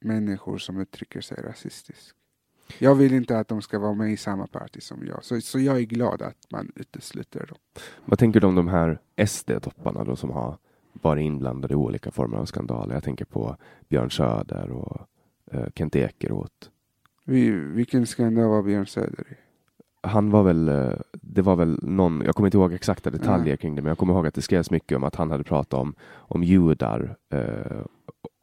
människor 0.00 0.58
som 0.58 0.80
uttrycker 0.80 1.20
sig 1.20 1.42
rasistiskt. 1.42 2.14
Jag 2.78 2.94
vill 2.94 3.14
inte 3.14 3.38
att 3.38 3.48
de 3.48 3.62
ska 3.62 3.78
vara 3.78 3.94
med 3.94 4.12
i 4.12 4.16
samma 4.16 4.46
parti 4.46 4.82
som 4.82 5.06
jag, 5.06 5.24
så, 5.24 5.40
så 5.40 5.58
jag 5.58 5.76
är 5.76 5.82
glad 5.82 6.22
att 6.22 6.46
man 6.50 6.72
utesluter 6.74 7.46
dem. 7.46 7.58
Vad 8.04 8.18
tänker 8.18 8.40
du 8.40 8.46
om 8.46 8.54
de 8.54 8.68
här 8.68 8.98
SD-topparna 9.26 10.04
då 10.04 10.16
som 10.16 10.30
har 10.30 10.58
varit 11.02 11.22
inblandade 11.22 11.74
i 11.74 11.76
olika 11.76 12.10
former 12.10 12.36
av 12.36 12.44
skandaler? 12.44 12.94
Jag 12.94 13.04
tänker 13.04 13.24
på 13.24 13.56
Björn 13.88 14.10
Söder 14.10 14.70
och 14.70 15.00
eh, 15.50 15.66
Kent 15.74 15.96
Ekeroth. 15.96 16.68
Vi, 17.24 17.50
vilken 17.50 18.06
skandal 18.06 18.48
var 18.48 18.62
Björn 18.62 18.86
Söder 18.86 19.24
i? 19.32 19.34
Han 20.06 20.30
var 20.30 20.42
väl, 20.42 20.68
eh, 20.68 20.92
det 21.12 21.42
var 21.42 21.56
väl 21.56 21.78
någon, 21.82 22.22
jag 22.24 22.34
kommer 22.34 22.46
inte 22.46 22.58
ihåg 22.58 22.72
exakta 22.72 23.10
detaljer 23.10 23.46
Nej. 23.46 23.56
kring 23.56 23.74
det, 23.74 23.82
men 23.82 23.88
jag 23.88 23.98
kommer 23.98 24.14
ihåg 24.14 24.26
att 24.26 24.34
det 24.34 24.42
skrevs 24.42 24.70
mycket 24.70 24.96
om 24.96 25.04
att 25.04 25.14
han 25.14 25.30
hade 25.30 25.44
pratat 25.44 25.80
om, 25.80 25.94
om 26.12 26.44
judar 26.44 27.16
eh, 27.30 27.84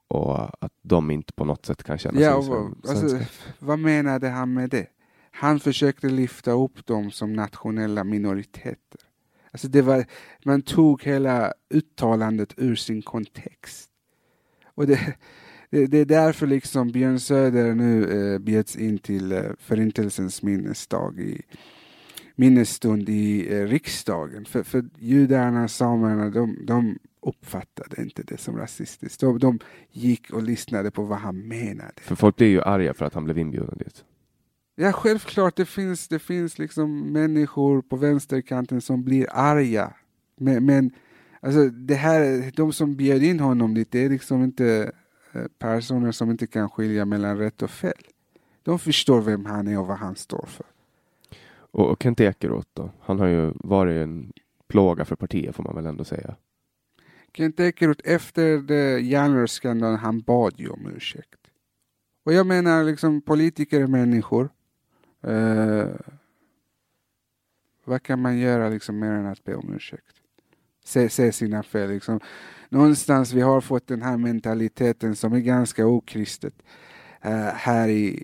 och 0.08 0.64
att 0.64 0.74
de 0.82 1.12
inte 1.12 1.34
på 1.34 1.46
något 1.46 1.66
sätt 1.66 1.84
kan 1.84 1.98
känna 1.98 2.16
sig 2.16 2.24
Ja, 2.24 2.42
som 2.42 2.54
och, 2.84 2.90
alltså, 2.90 3.20
vad 3.60 3.80
menade 3.80 4.30
han 4.30 4.54
med 4.54 4.70
det? 4.70 4.88
Han 5.32 5.60
försökte 5.60 6.10
lyfta 6.10 6.52
upp 6.52 6.86
dem 6.86 7.12
som 7.12 7.34
nationella 7.34 8.04
minoriteter. 8.04 9.02
Alltså 9.52 9.68
det 9.68 9.82
var, 9.82 10.06
man 10.46 10.62
tog 10.62 11.04
hela 11.04 11.54
uttalandet 11.70 12.54
ur 12.58 12.76
sin 12.76 13.02
kontext. 13.02 13.90
Och 14.76 14.88
det, 14.88 15.16
det, 15.70 15.86
det 15.86 15.98
är 15.98 16.06
därför 16.06 16.48
liksom 16.48 16.92
Björn 16.92 17.20
Söder 17.20 17.76
nu 17.76 18.06
eh, 18.34 18.40
bjöds 18.40 18.76
in 18.76 18.98
till 18.98 19.32
eh, 19.32 19.42
Förintelsens 19.60 20.44
minnesdag 20.44 21.20
i 21.20 21.42
minnesstund 22.36 23.10
i 23.10 23.54
eh, 23.56 23.68
riksdagen. 23.68 24.46
För, 24.46 24.64
för 24.64 24.86
judarna, 25.00 25.68
samerna, 25.68 26.30
de, 26.30 26.66
de 26.66 27.00
uppfattade 27.22 28.02
inte 28.02 28.24
det 28.24 28.38
som 28.38 28.58
rasistiskt. 28.58 29.22
De, 29.22 29.40
de 29.40 29.60
gick 29.92 30.32
och 30.32 30.44
lyssnade 30.44 30.92
på 30.92 31.04
vad 31.04 31.20
han 31.20 31.48
menade. 31.48 32.02
För 32.02 32.16
folk 32.16 32.36
blir 32.36 32.48
ju 32.48 32.62
arga 32.62 32.94
för 32.94 33.06
att 33.06 33.14
han 33.14 33.24
blev 33.24 33.38
inbjuden 33.38 33.78
dit. 33.78 34.04
Ja, 34.76 34.92
självklart, 34.92 35.56
det 35.56 35.66
finns, 35.66 36.08
det 36.08 36.20
finns 36.20 36.60
liksom 36.60 37.12
människor 37.12 37.82
på 37.82 37.96
vänsterkanten 37.96 38.82
som 38.82 39.04
blir 39.04 39.28
arga. 39.32 39.94
Men, 40.38 40.66
men 40.66 40.92
alltså, 41.42 41.70
det 41.70 41.96
här, 41.96 42.52
de 42.56 42.74
som 42.74 42.96
bjöd 42.96 43.24
in 43.24 43.40
honom 43.40 43.74
dit, 43.74 43.92
det 43.92 44.06
är 44.06 44.10
liksom 44.10 44.44
inte 44.44 44.92
eh, 45.32 45.44
personer 45.60 46.12
som 46.12 46.32
inte 46.32 46.48
kan 46.48 46.70
skilja 46.70 47.06
mellan 47.06 47.38
rätt 47.38 47.62
och 47.62 47.72
fel. 47.72 48.04
De 48.64 48.80
förstår 48.80 49.22
vem 49.22 49.46
han 49.46 49.68
är 49.68 49.80
och 49.80 49.88
vad 49.88 49.98
han 49.98 50.16
står 50.16 50.46
för. 50.48 50.66
Och, 51.54 51.92
och 51.92 52.04
Kent 52.04 52.20
Ekeroth 52.20 52.68
då? 52.74 52.92
Han 53.02 53.20
har 53.20 53.28
ju 53.28 53.54
varit 53.56 54.04
en 54.04 54.32
plåga 54.68 55.06
för 55.06 55.16
partiet 55.16 55.56
får 55.56 55.64
man 55.64 55.76
väl 55.76 55.86
ändå 55.86 56.04
säga. 56.04 56.36
Kent 57.34 57.60
Ekeroth, 57.60 58.02
efter 58.04 58.58
det 58.58 59.00
järnrörsskandalen, 59.00 60.00
han 60.00 60.22
bad 60.22 60.54
ju 60.58 60.70
om 60.70 60.92
ursäkt. 60.96 61.40
Och 62.26 62.34
jag 62.34 62.48
menar, 62.48 62.84
liksom 62.84 63.22
politiker 63.22 63.82
är 63.82 63.88
människor. 63.88 64.50
Eh, 65.24 65.88
vad 67.86 68.04
kan 68.04 68.22
man 68.22 68.38
göra 68.38 68.70
liksom 68.70 69.00
mer 69.00 69.12
än 69.12 69.26
att 69.26 69.44
be 69.44 69.56
om 69.56 69.74
ursäkt? 69.74 70.16
Se, 70.84 71.10
se 71.10 71.32
sina 71.32 71.64
fel. 71.64 71.90
Liksom. 71.90 72.20
Någonstans 72.70 73.34
vi 73.34 73.42
har 73.42 73.62
fått 73.62 73.88
den 73.88 74.02
här 74.02 74.18
mentaliteten 74.18 75.16
som 75.16 75.34
är 75.34 75.40
ganska 75.40 75.86
okristet 75.86 76.54
eh, 77.22 77.54
här 77.54 77.90
i, 77.90 78.24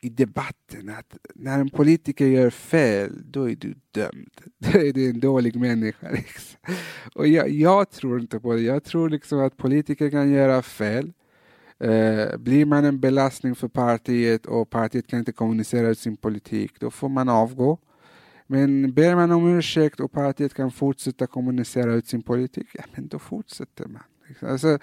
i 0.00 0.08
debatten. 0.08 0.88
Att 0.88 1.16
när 1.34 1.58
en 1.58 1.70
politiker 1.70 2.26
gör 2.26 2.50
fel, 2.50 3.22
då 3.24 3.50
är 3.50 3.56
du 3.56 3.74
dömd. 3.90 4.40
Då 4.58 4.78
är 4.78 4.92
du 4.92 5.10
en 5.10 5.20
dålig 5.20 5.56
människa. 5.56 6.10
Liksom. 6.10 6.60
Och 7.14 7.28
jag, 7.28 7.50
jag 7.50 7.90
tror 7.90 8.20
inte 8.20 8.40
på 8.40 8.54
det. 8.54 8.60
Jag 8.60 8.84
tror 8.84 9.10
liksom 9.10 9.40
att 9.40 9.56
politiker 9.56 10.10
kan 10.10 10.30
göra 10.30 10.62
fel. 10.62 11.12
Eh, 11.80 12.36
blir 12.38 12.64
man 12.64 12.84
en 12.84 13.00
belastning 13.00 13.54
för 13.54 13.68
partiet 13.68 14.46
och 14.46 14.70
partiet 14.70 15.06
kan 15.06 15.18
inte 15.18 15.32
kommunicera 15.32 15.88
ut 15.88 15.98
sin 15.98 16.16
politik, 16.16 16.80
då 16.80 16.90
får 16.90 17.08
man 17.08 17.28
avgå. 17.28 17.78
Men 18.46 18.94
ber 18.94 19.14
man 19.14 19.30
om 19.30 19.58
ursäkt 19.58 20.00
och 20.00 20.12
partiet 20.12 20.54
kan 20.54 20.70
fortsätta 20.70 21.26
kommunicera 21.26 21.94
ut 21.94 22.08
sin 22.08 22.22
politik, 22.22 22.68
ja 22.72 22.84
men 22.94 23.08
då 23.08 23.18
fortsätter 23.18 23.86
man. 23.86 24.02
Liksom. 24.28 24.48
Alltså, 24.48 24.78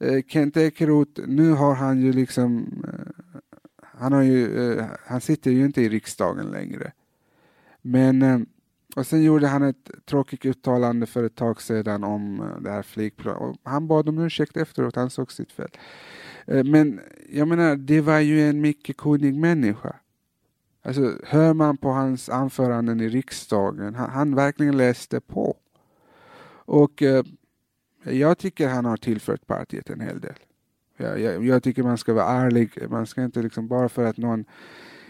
eh, 0.00 0.22
Kent 0.28 0.56
Ekeroth, 0.56 1.22
nu 1.26 1.50
har 1.50 1.74
han 1.74 2.00
ju 2.00 2.12
liksom, 2.12 2.66
eh, 2.88 3.30
han, 3.80 4.12
har 4.12 4.22
ju, 4.22 4.72
eh, 4.72 4.84
han 5.06 5.20
sitter 5.20 5.50
ju 5.50 5.64
inte 5.64 5.82
i 5.82 5.88
riksdagen 5.88 6.46
längre. 6.46 6.92
Men, 7.82 8.22
eh, 8.22 8.38
och 8.96 9.06
sen 9.06 9.22
gjorde 9.22 9.46
han 9.46 9.62
ett 9.62 9.90
tråkigt 10.04 10.44
uttalande 10.44 11.06
för 11.06 11.24
ett 11.24 11.36
tag 11.36 11.62
sedan 11.62 12.04
om 12.04 12.40
eh, 12.40 12.62
det 12.62 12.70
här 12.70 12.82
flygplanet. 12.82 13.60
Han 13.62 13.88
bad 13.88 14.08
om 14.08 14.18
ursäkt 14.18 14.56
efteråt, 14.56 14.96
han 14.96 15.10
såg 15.10 15.32
sitt 15.32 15.52
fel. 15.52 15.70
Eh, 16.46 16.64
men 16.64 17.00
jag 17.32 17.48
menar, 17.48 17.76
det 17.76 18.00
var 18.00 18.18
ju 18.18 18.48
en 18.48 18.60
mycket 18.60 18.96
kunnig 18.96 19.34
människa. 19.34 19.96
Alltså, 20.82 21.18
hör 21.24 21.54
man 21.54 21.76
på 21.76 21.88
hans 21.88 22.28
anföranden 22.28 23.00
i 23.00 23.08
riksdagen, 23.08 23.94
han, 23.94 24.10
han 24.10 24.34
verkligen 24.34 24.76
läste 24.76 25.20
på. 25.20 25.56
Och 26.64 27.02
eh, 27.02 27.24
jag 28.02 28.38
tycker 28.38 28.68
han 28.68 28.84
har 28.84 28.96
tillfört 28.96 29.46
partiet 29.46 29.90
en 29.90 30.00
hel 30.00 30.20
del. 30.20 30.34
Jag, 30.96 31.20
jag, 31.20 31.44
jag 31.44 31.62
tycker 31.62 31.82
man 31.82 31.98
ska 31.98 32.12
vara 32.12 32.26
ärlig, 32.26 32.70
man 32.90 33.06
ska 33.06 33.24
inte 33.24 33.42
liksom 33.42 33.68
bara 33.68 33.88
för 33.88 34.04
att 34.04 34.16
någon 34.16 34.44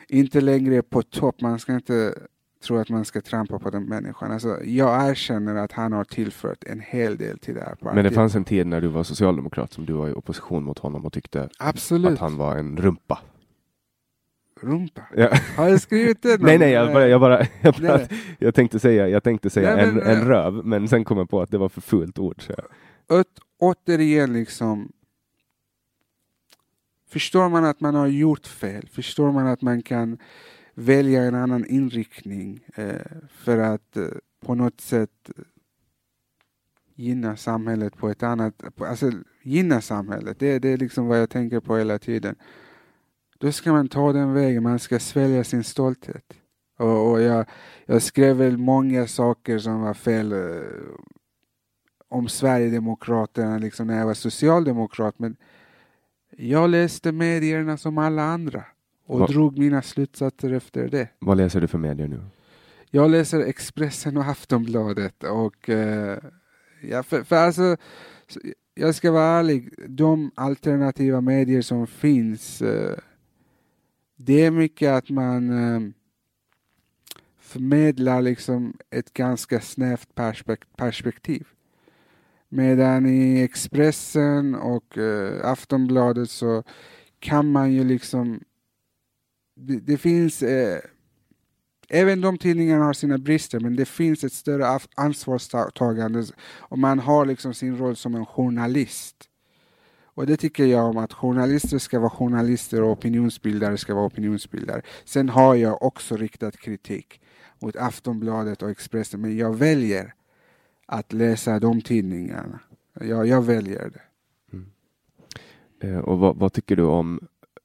inte 0.09 0.41
längre 0.41 0.77
är 0.77 0.83
på 0.83 1.03
topp, 1.03 1.41
man 1.41 1.59
ska 1.59 1.75
inte 1.75 2.15
tro 2.63 2.77
att 2.77 2.89
man 2.89 3.05
ska 3.05 3.21
trampa 3.21 3.59
på 3.59 3.71
den 3.71 3.85
människan. 3.85 4.33
Alltså, 4.33 4.65
jag 4.65 5.11
erkänner 5.11 5.57
att 5.57 5.73
han 5.73 5.93
har 5.93 6.05
tillfört 6.05 6.65
en 6.65 6.81
hel 6.81 7.17
del 7.17 7.39
till 7.39 7.55
det 7.55 7.61
här 7.61 7.75
partiet. 7.75 7.95
Men 7.95 8.05
det 8.05 8.11
fanns 8.11 8.35
en 8.35 8.45
tid 8.45 8.67
när 8.67 8.81
du 8.81 8.89
var 8.89 9.03
socialdemokrat 9.03 9.73
som 9.73 9.87
du 9.87 9.93
var 9.93 10.09
i 10.09 10.13
opposition 10.13 10.65
mot 10.65 10.79
honom 10.79 11.07
och 11.07 11.13
tyckte 11.13 11.49
Absolut. 11.59 12.13
att 12.13 12.19
han 12.19 12.37
var 12.37 12.57
en 12.57 12.77
rumpa. 12.77 13.19
Rumpa. 14.61 15.03
Ja. 15.17 15.29
Har 15.57 15.69
jag 15.69 15.81
skrivit 15.81 16.23
det? 16.23 16.41
nej, 16.41 16.59
nej, 16.59 16.73
jag 16.73 16.93
bara, 16.93 17.09
jag, 17.09 17.21
bara, 17.21 17.47
jag, 17.61 17.75
bara, 17.75 17.97
Nej, 17.97 18.09
jag 18.39 18.55
tänkte 18.55 18.79
säga, 18.79 19.09
jag 19.09 19.23
tänkte 19.23 19.51
säga 19.51 19.77
Nej, 19.77 19.85
en, 19.85 19.95
men, 19.95 20.07
en 20.07 20.23
eh, 20.23 20.27
röv, 20.27 20.67
men 20.67 20.89
sen 20.89 21.05
kom 21.05 21.19
jag 21.19 21.31
på 21.31 21.43
att 21.43 21.51
det 21.51 21.59
var 21.59 21.69
för 21.69 21.81
fult 21.81 22.19
ord. 22.19 22.43
Så 22.43 22.55
Åt, 23.09 23.27
återigen 23.59 24.33
liksom 24.33 24.93
Förstår 27.13 27.49
man 27.49 27.65
att 27.65 27.81
man 27.81 27.95
har 27.95 28.07
gjort 28.07 28.47
fel, 28.47 28.89
förstår 28.93 29.33
man 29.33 29.47
att 29.47 29.63
man 29.63 29.83
kan 29.83 30.19
välja 30.75 31.23
en 31.23 31.35
annan 31.35 31.67
inriktning 31.67 32.65
eh, 32.75 32.97
för 33.29 33.59
att 33.59 33.97
eh, 33.97 34.07
på 34.41 34.55
något 34.55 34.81
sätt 34.81 35.31
eh, 35.37 35.45
gynna 36.95 37.37
samhället 37.37 37.97
på 37.97 38.09
ett 38.09 38.23
annat, 38.23 38.63
alltså 38.77 39.13
gynna 39.43 39.81
samhället, 39.81 40.39
det, 40.39 40.59
det 40.59 40.69
är 40.69 40.77
liksom 40.77 41.07
vad 41.07 41.21
jag 41.21 41.31
tänker 41.31 41.61
på 41.61 41.77
hela 41.77 41.99
tiden. 41.99 42.37
Då 43.39 43.53
ska 43.53 43.73
man 43.73 43.89
ta 43.89 44.13
den 44.13 44.33
vägen, 44.33 44.63
man 44.63 44.79
ska 44.79 44.99
svälja 44.99 45.45
sin 45.45 45.65
stolthet. 45.65 46.35
Och, 46.79 47.11
och 47.11 47.23
jag, 47.23 47.47
jag 47.87 48.03
skrev 48.03 48.37
väl 48.37 48.59
många 48.59 49.07
saker 49.07 49.59
som 49.59 49.81
var 49.81 49.95
fel 49.95 50.33
eh, 50.33 50.63
om 52.09 52.29
Sverigedemokraterna 52.29 53.59
liksom 53.59 53.87
när 53.87 53.99
jag 53.99 54.07
var 54.07 54.15
socialdemokrat, 54.15 55.19
men 55.19 55.37
jag 56.37 56.71
läste 56.71 57.13
medierna 57.13 57.77
som 57.77 57.99
alla 57.99 58.23
andra 58.23 58.65
och 59.07 59.19
Va- 59.19 59.27
drog 59.27 59.59
mina 59.59 59.83
slutsatser 59.83 60.53
efter 60.53 60.89
det. 60.89 61.09
vad 61.19 61.37
läser 61.37 61.61
du 61.61 61.69
för 61.69 61.79
medier 61.79 62.09
nu? 62.09 62.21
Jag 62.91 63.11
läser 63.11 63.41
Expressen 63.41 64.17
och 64.17 64.25
Aftonbladet 64.25 65.25
och 65.25 65.69
eh, 65.71 66.19
ja, 66.91 67.03
för, 67.03 67.23
för 67.23 67.37
alltså, 67.37 67.77
så- 68.29 68.41
jag 68.75 68.95
ska 68.95 69.11
vara 69.11 69.25
ärlig, 69.39 69.71
de 69.89 70.31
alternativa 70.35 71.21
medier 71.21 71.63
som 71.63 71.87
finns, 71.87 72.63
eh, 72.63 72.97
det 74.17 74.45
är 74.45 74.51
mycket 74.51 74.91
att 74.91 75.11
man 75.11 75.51
eh, 75.51 75.81
förmedlar 77.39 78.23
liksom 78.23 78.77
ett 78.91 79.13
ganska 79.13 79.61
snävt 79.61 80.09
perspek- 80.15 80.67
perspektiv. 80.77 81.47
Medan 82.49 83.07
i 83.07 83.43
Expressen 83.43 84.55
och 84.55 84.99
eh, 84.99 85.47
Aftonbladet 85.51 86.31
så 86.31 86.63
kan 87.19 87.53
man 87.53 87.73
ju 87.73 87.85
liksom 87.85 88.41
det, 89.55 89.81
det 89.81 89.99
finns 89.99 90.43
eh, 90.43 90.79
även 91.89 92.21
de 92.21 92.39
tidningarna 92.39 92.85
har 92.85 92.93
sina 92.93 93.19
brister, 93.19 93.61
men 93.61 93.77
det 93.77 93.85
finns 93.85 94.25
ett 94.25 94.33
större 94.33 94.79
ansvarstagande 94.97 96.25
och 96.59 96.79
man 96.79 96.99
har 96.99 97.27
liksom 97.27 97.55
sin 97.55 97.79
roll 97.79 97.97
som 97.97 98.15
en 98.15 98.27
journalist. 98.27 99.29
Och 100.15 100.27
det 100.27 100.37
tycker 100.37 100.65
jag 100.67 100.85
om 100.85 100.97
att 100.97 101.13
journalister 101.13 101.79
ska 101.79 101.99
vara 101.99 102.11
journalister 102.11 102.83
och 102.83 102.91
opinionsbildare 102.91 103.77
ska 103.77 103.95
vara 103.95 104.07
opinionsbildare. 104.07 104.83
Sen 105.05 105.29
har 105.29 105.55
jag 105.55 105.83
också 105.83 106.17
riktat 106.17 106.57
kritik 106.57 107.21
mot 107.59 107.77
Aftonbladet 107.77 108.63
och 108.63 108.71
Expressen, 108.71 109.21
men 109.21 109.37
jag 109.37 109.57
väljer 109.57 110.15
att 110.87 111.13
läsa 111.13 111.61
de 111.61 111.81
tidningarna. 111.81 112.61
Jag, 113.01 113.27
jag 113.27 113.43
väljer 113.43 113.91
det. 113.91 114.03
Mm. 114.53 114.67
Eh, 115.81 115.99
och 115.99 116.19
vad, 116.19 116.37
vad 116.37 116.53
tycker 116.53 116.77
du 116.77 116.83
om 116.83 117.21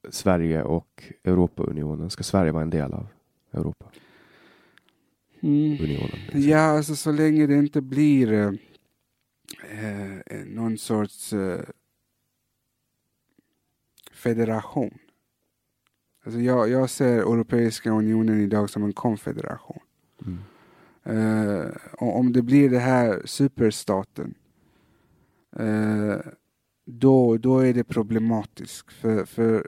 Sverige 0.10 0.64
och 0.64 1.04
Europaunionen? 1.24 2.10
Ska 2.10 2.24
Sverige 2.24 2.52
vara 2.52 2.64
en 2.64 2.70
del 2.70 2.94
av 2.94 3.08
Europa? 3.52 3.86
Mm. 5.42 5.78
Unionen? 5.84 6.20
Ja, 6.34 6.60
alltså 6.60 6.96
så 6.96 7.12
länge 7.12 7.48
det 7.48 7.56
inte 7.56 7.82
blir 7.82 8.34
eh, 8.34 8.52
eh, 10.18 10.46
någon 10.46 10.78
sorts 10.78 11.34
eh, 11.34 11.60
federation. 14.12 14.98
Alltså 16.26 16.40
jag, 16.40 16.70
jag 16.70 16.90
ser 16.90 17.18
Europeiska 17.18 17.92
unionen 17.92 18.42
idag 18.42 18.70
som 18.70 18.84
en 18.84 18.94
konfederation. 18.94 19.80
Mm. 20.26 20.40
Och 21.92 22.20
om 22.20 22.34
det 22.34 22.42
blir 22.42 22.70
det 22.70 22.80
här 22.80 23.22
superstaten, 23.26 24.34
eh, 25.60 26.16
då, 26.86 27.38
då 27.38 27.60
är 27.60 27.74
det 27.74 27.84
problematiskt. 27.84 28.92
För, 28.92 29.26
för 29.26 29.68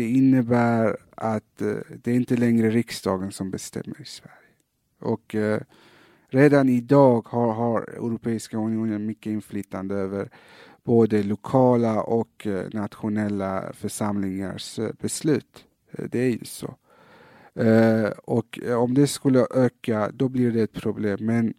det 0.00 0.08
innebär 0.08 0.96
att 1.14 1.62
eh, 1.62 1.76
det 2.02 2.10
är 2.10 2.14
inte 2.14 2.36
längre 2.36 2.70
riksdagen 2.70 3.32
som 3.32 3.50
bestämmer 3.50 4.00
i 4.00 4.04
Sverige. 4.04 4.54
Och 5.00 5.34
eh, 5.34 5.60
redan 6.28 6.68
idag 6.68 7.26
har, 7.28 7.52
har 7.52 7.82
Europeiska 7.82 8.56
unionen 8.56 9.06
mycket 9.06 9.30
inflytande 9.30 9.94
över 9.94 10.30
både 10.84 11.22
lokala 11.22 12.02
och 12.02 12.46
eh, 12.46 12.66
nationella 12.72 13.72
församlingars 13.72 14.78
eh, 14.78 14.90
beslut. 15.00 15.64
Eh, 15.90 16.04
Det 16.10 16.18
är 16.18 16.30
ju 16.30 16.44
så. 16.44 16.74
Eh, 17.54 18.10
och 18.24 18.60
eh, 18.62 18.82
om 18.82 18.94
det 18.94 19.06
skulle 19.06 19.46
öka, 19.50 20.10
då 20.14 20.28
blir 20.28 20.50
det 20.50 20.62
ett 20.62 20.72
problem. 20.82 21.18
Men 21.20 21.54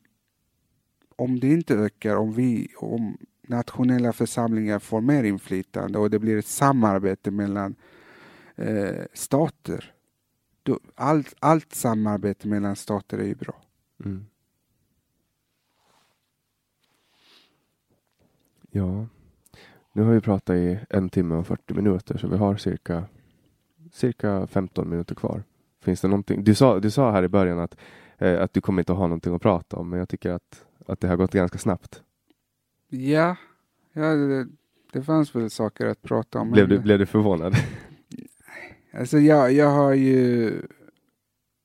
om 1.15 1.39
det 1.39 1.47
inte 1.47 1.75
ökar, 1.75 2.15
om 2.15 2.33
vi, 2.33 2.67
om 2.77 3.17
nationella 3.47 4.13
församlingar 4.13 4.79
får 4.79 5.01
mer 5.01 5.23
inflytande 5.23 5.99
och 5.99 6.09
det 6.09 6.19
blir 6.19 6.37
ett 6.37 6.45
samarbete 6.45 7.31
mellan 7.31 7.75
eh, 8.61 9.05
stater. 9.13 9.93
Då, 10.63 10.79
allt, 10.95 11.35
allt 11.39 11.73
samarbete 11.73 12.47
mellan 12.47 12.75
stater 12.75 13.17
är 13.17 13.25
ju 13.25 13.35
bra. 13.35 13.61
Mm. 14.05 14.25
Ja, 18.71 19.07
nu 19.93 20.03
har 20.03 20.13
vi 20.13 20.21
pratat 20.21 20.55
i 20.55 20.79
en 20.89 21.09
timme 21.09 21.35
och 21.35 21.47
40 21.47 21.73
minuter 21.73 22.17
så 22.17 22.27
vi 22.27 22.37
har 22.37 22.55
cirka, 22.55 23.03
cirka 23.91 24.47
15 24.47 24.89
minuter 24.89 25.15
kvar. 25.15 25.43
Finns 25.81 26.01
det 26.01 26.07
någonting? 26.07 26.43
Du 26.43 26.55
sa, 26.55 26.79
du 26.79 26.91
sa 26.91 27.11
här 27.11 27.23
i 27.23 27.27
början 27.27 27.59
att, 27.59 27.77
eh, 28.17 28.41
att 28.41 28.53
du 28.53 28.61
kommer 28.61 28.81
inte 28.81 28.91
att 28.91 28.97
ha 28.97 29.07
någonting 29.07 29.35
att 29.35 29.41
prata 29.41 29.77
om 29.77 29.89
men 29.89 29.99
jag 29.99 30.09
tycker 30.09 30.31
att, 30.31 30.65
att 30.87 30.99
det 30.99 31.07
har 31.07 31.15
gått 31.15 31.33
ganska 31.33 31.57
snabbt. 31.57 32.01
Ja, 32.89 33.35
ja 33.93 34.15
det, 34.15 34.47
det 34.91 35.01
fanns 35.01 35.35
väl 35.35 35.49
saker 35.49 35.85
att 35.85 36.01
prata 36.01 36.39
om. 36.39 36.51
Blev 36.51 36.67
du, 36.67 36.79
blev 36.79 36.99
du 36.99 37.05
förvånad? 37.05 37.55
Alltså 38.93 39.19
jag, 39.19 39.51
jag 39.53 39.69
har 39.69 39.93
ju... 39.93 40.53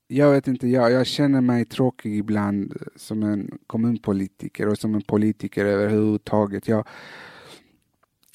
Jag 0.08 0.30
vet 0.30 0.48
inte, 0.48 0.68
jag, 0.68 0.92
jag 0.92 1.06
känner 1.06 1.40
mig 1.40 1.64
tråkig 1.64 2.18
ibland 2.18 2.76
som 2.96 3.22
en 3.22 3.58
kommunpolitiker 3.66 4.68
och 4.68 4.78
som 4.78 4.94
en 4.94 5.02
politiker 5.02 5.64
överhuvudtaget. 5.64 6.68
Jag, 6.68 6.88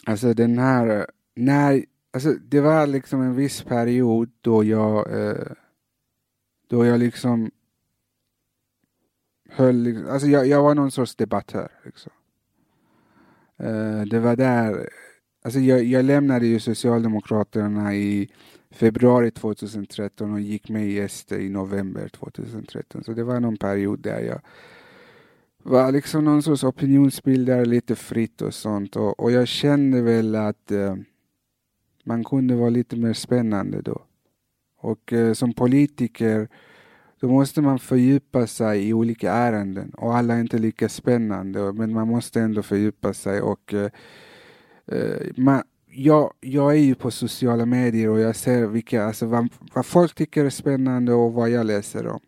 alltså 0.05 0.33
den 0.33 0.59
här... 0.59 1.07
När, 1.35 1.85
alltså 2.13 2.33
det 2.33 2.61
var 2.61 2.87
liksom 2.87 3.21
en 3.21 3.35
viss 3.35 3.63
period 3.63 4.31
då 4.41 4.63
jag... 4.63 5.19
Eh, 5.19 5.47
då 6.67 6.85
jag 6.85 6.99
liksom 6.99 7.51
höll... 9.49 10.07
Alltså 10.09 10.27
jag, 10.27 10.47
jag 10.47 10.63
var 10.63 10.75
någon 10.75 10.91
sorts 10.91 11.15
debattör. 11.15 11.71
Liksom. 11.85 12.11
Eh, 13.57 14.01
det 14.01 14.19
var 14.19 14.35
där... 14.35 14.89
Alltså 15.43 15.59
jag, 15.59 15.83
jag 15.83 16.05
lämnade 16.05 16.45
ju 16.47 16.59
Socialdemokraterna 16.59 17.95
i 17.95 18.29
februari 18.71 19.31
2013 19.31 20.33
och 20.33 20.41
gick 20.41 20.69
med 20.69 20.87
i 20.87 21.09
SD 21.09 21.31
i 21.31 21.49
november 21.49 22.07
2013. 22.07 23.03
Så 23.03 23.13
det 23.13 23.23
var 23.23 23.39
någon 23.39 23.57
period 23.57 23.99
där 23.99 24.19
jag 24.19 24.41
var 25.63 25.91
liksom 25.91 26.25
någon 26.25 26.43
sorts 26.43 26.63
opinionsbildare 26.63 27.65
lite 27.65 27.95
fritt 27.95 28.41
och 28.41 28.53
sånt. 28.53 28.95
Och, 28.95 29.19
och 29.19 29.31
jag 29.31 29.47
kände 29.47 30.01
väl 30.01 30.35
att 30.35 30.71
eh, 30.71 30.95
man 32.03 32.23
kunde 32.23 32.55
vara 32.55 32.69
lite 32.69 32.95
mer 32.95 33.13
spännande 33.13 33.81
då. 33.81 34.01
Och 34.77 35.13
eh, 35.13 35.33
som 35.33 35.53
politiker 35.53 36.47
då 37.19 37.27
måste 37.27 37.61
man 37.61 37.79
fördjupa 37.79 38.47
sig 38.47 38.89
i 38.89 38.93
olika 38.93 39.31
ärenden 39.31 39.89
och 39.89 40.15
alla 40.15 40.33
är 40.33 40.39
inte 40.39 40.57
lika 40.57 40.89
spännande 40.89 41.73
men 41.73 41.93
man 41.93 42.07
måste 42.07 42.41
ändå 42.41 42.63
fördjupa 42.63 43.13
sig 43.13 43.41
och 43.41 43.73
eh, 43.73 43.89
eh, 44.85 45.27
man, 45.37 45.63
jag, 45.93 46.33
jag 46.39 46.71
är 46.71 46.81
ju 46.81 46.95
på 46.95 47.11
sociala 47.11 47.65
medier 47.65 48.09
och 48.09 48.19
jag 48.19 48.35
ser 48.35 48.65
vilka, 48.65 49.05
alltså 49.05 49.25
vad, 49.25 49.49
vad 49.73 49.85
folk 49.85 50.15
tycker 50.15 50.45
är 50.45 50.49
spännande 50.49 51.13
och 51.13 51.33
vad 51.33 51.49
jag 51.49 51.65
läser 51.65 52.07
om. 52.07 52.19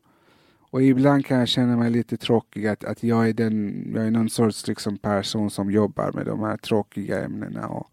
Och 0.73 0.81
ibland 0.81 1.25
kan 1.25 1.39
jag 1.39 1.47
känna 1.47 1.77
mig 1.77 1.89
lite 1.89 2.17
tråkig 2.17 2.67
att, 2.67 2.83
att 2.83 3.03
jag 3.03 3.29
är 3.29 3.33
den, 3.33 3.87
jag 3.95 4.05
är 4.05 4.11
någon 4.11 4.29
sorts 4.29 4.67
liksom 4.67 4.97
person 4.97 5.49
som 5.49 5.71
jobbar 5.71 6.11
med 6.11 6.25
de 6.25 6.39
här 6.39 6.57
tråkiga 6.57 7.23
ämnena. 7.25 7.67
Och, 7.67 7.87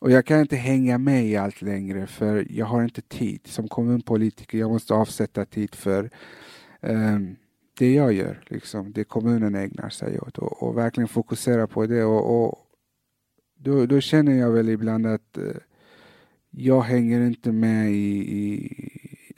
och 0.00 0.10
jag 0.10 0.26
kan 0.26 0.40
inte 0.40 0.56
hänga 0.56 0.98
med 0.98 1.26
i 1.26 1.36
allt 1.36 1.62
längre 1.62 2.06
för 2.06 2.46
jag 2.50 2.66
har 2.66 2.84
inte 2.84 3.02
tid. 3.02 3.40
Som 3.44 3.68
kommunpolitiker, 3.68 4.58
jag 4.58 4.70
måste 4.70 4.94
avsätta 4.94 5.44
tid 5.44 5.74
för 5.74 6.10
um, 6.80 7.36
det 7.78 7.94
jag 7.94 8.12
gör, 8.12 8.44
liksom, 8.46 8.92
det 8.92 9.04
kommunen 9.04 9.54
ägnar 9.54 9.88
sig 9.88 10.20
åt 10.20 10.38
och, 10.38 10.62
och 10.62 10.76
verkligen 10.76 11.08
fokusera 11.08 11.66
på 11.66 11.86
det. 11.86 12.04
Och, 12.04 12.44
och 12.44 12.63
då, 13.64 13.86
då 13.86 14.00
känner 14.00 14.32
jag 14.32 14.50
väl 14.50 14.68
ibland 14.68 15.06
att 15.06 15.38
eh, 15.38 15.56
jag 16.50 16.80
hänger 16.80 17.20
inte 17.20 17.52
med 17.52 17.90
i, 17.92 18.36
i 18.38 18.70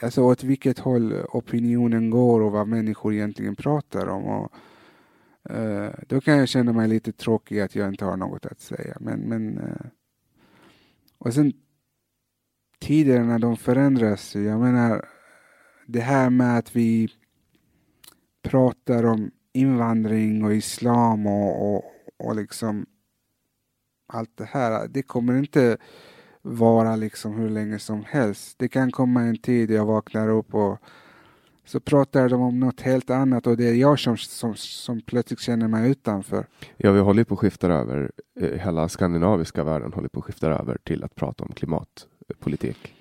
alltså 0.03 0.23
åt 0.23 0.45
vilket 0.45 0.79
håll 0.79 1.13
opinionen 1.29 2.11
går 2.11 2.41
och 2.41 2.53
vad 2.53 2.69
människor 2.69 3.15
egentligen 3.15 3.57
pratar 3.57 4.07
om. 4.07 4.25
Och, 4.25 4.53
eh, 5.51 5.91
då 6.07 6.21
kan 6.21 6.39
jag 6.39 6.49
känna 6.49 6.73
mig 6.73 6.89
lite 6.89 7.13
tråkig 7.13 7.61
att 7.61 7.75
jag 7.75 7.89
inte 7.89 8.05
har 8.05 8.17
något 8.17 8.47
att 8.47 8.61
säga. 8.61 8.97
Men, 9.01 9.21
men, 9.21 9.59
eh, 9.59 9.87
och 11.19 11.35
sen 11.35 11.53
tiderna 12.81 13.39
de 13.39 13.57
förändras. 13.57 14.35
Jag 14.35 14.61
menar 14.61 15.09
det 15.87 16.01
här 16.01 16.31
med 16.31 16.59
att 16.59 16.77
vi 16.77 17.09
pratar 18.43 19.05
om 19.05 19.31
invandring 19.53 20.45
och 20.45 20.55
islam 20.55 21.27
och, 21.27 21.75
och, 21.75 21.85
och 22.17 22.37
liksom 22.37 22.87
allt 24.07 24.37
det 24.37 24.45
här. 24.45 24.89
Det 24.89 25.03
kommer 25.03 25.39
inte 25.39 25.77
vara 26.43 26.97
liksom 26.97 27.35
hur 27.35 27.49
länge 27.49 27.79
som 27.79 28.05
helst. 28.05 28.59
Det 28.59 28.69
kan 28.69 28.91
komma 28.91 29.23
en 29.23 29.39
tid 29.39 29.71
jag 29.71 29.87
vaknar 29.87 30.29
upp 30.29 30.55
och 30.55 30.79
så 31.65 31.81
pratar 31.81 32.29
de 32.29 32.43
om 32.43 32.61
något 32.61 32.81
helt 32.81 33.11
annat 33.11 33.47
och 33.47 33.57
det 33.57 33.69
är 33.69 33.75
jag 33.75 33.99
som, 33.99 34.17
som, 34.17 34.55
som 34.57 35.01
plötsligt 35.01 35.41
känner 35.41 35.69
mig 35.69 35.91
utanför. 35.91 36.47
Ja, 36.77 36.93
vi 36.93 37.01
håller 37.01 37.25
på 37.25 37.35
att 37.35 37.41
skifta 37.41 37.67
över, 37.67 38.11
eh, 38.41 38.51
hela 38.51 38.89
skandinaviska 38.89 39.65
världen 39.65 39.93
håller 39.93 40.09
på 40.09 40.19
att 40.19 40.25
skifta 40.25 40.49
över 40.49 40.79
till 40.85 41.05
att 41.05 41.15
prata 41.15 41.45
om 41.45 41.53
klimatpolitik. 41.53 42.95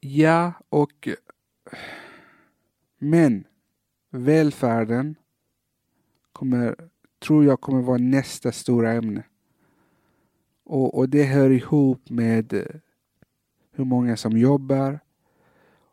Ja, 0.00 0.52
och 0.68 1.08
men 2.98 3.44
välfärden 4.10 5.14
kommer, 6.32 6.76
tror 7.18 7.44
jag 7.44 7.60
kommer 7.60 7.82
vara 7.82 7.98
nästa 7.98 8.52
stora 8.52 8.92
ämne. 8.92 9.22
Och, 10.70 10.98
och 10.98 11.08
det 11.08 11.24
hör 11.24 11.50
ihop 11.50 12.10
med 12.10 12.52
eh, 12.52 12.62
hur 13.72 13.84
många 13.84 14.16
som 14.16 14.38
jobbar 14.38 15.00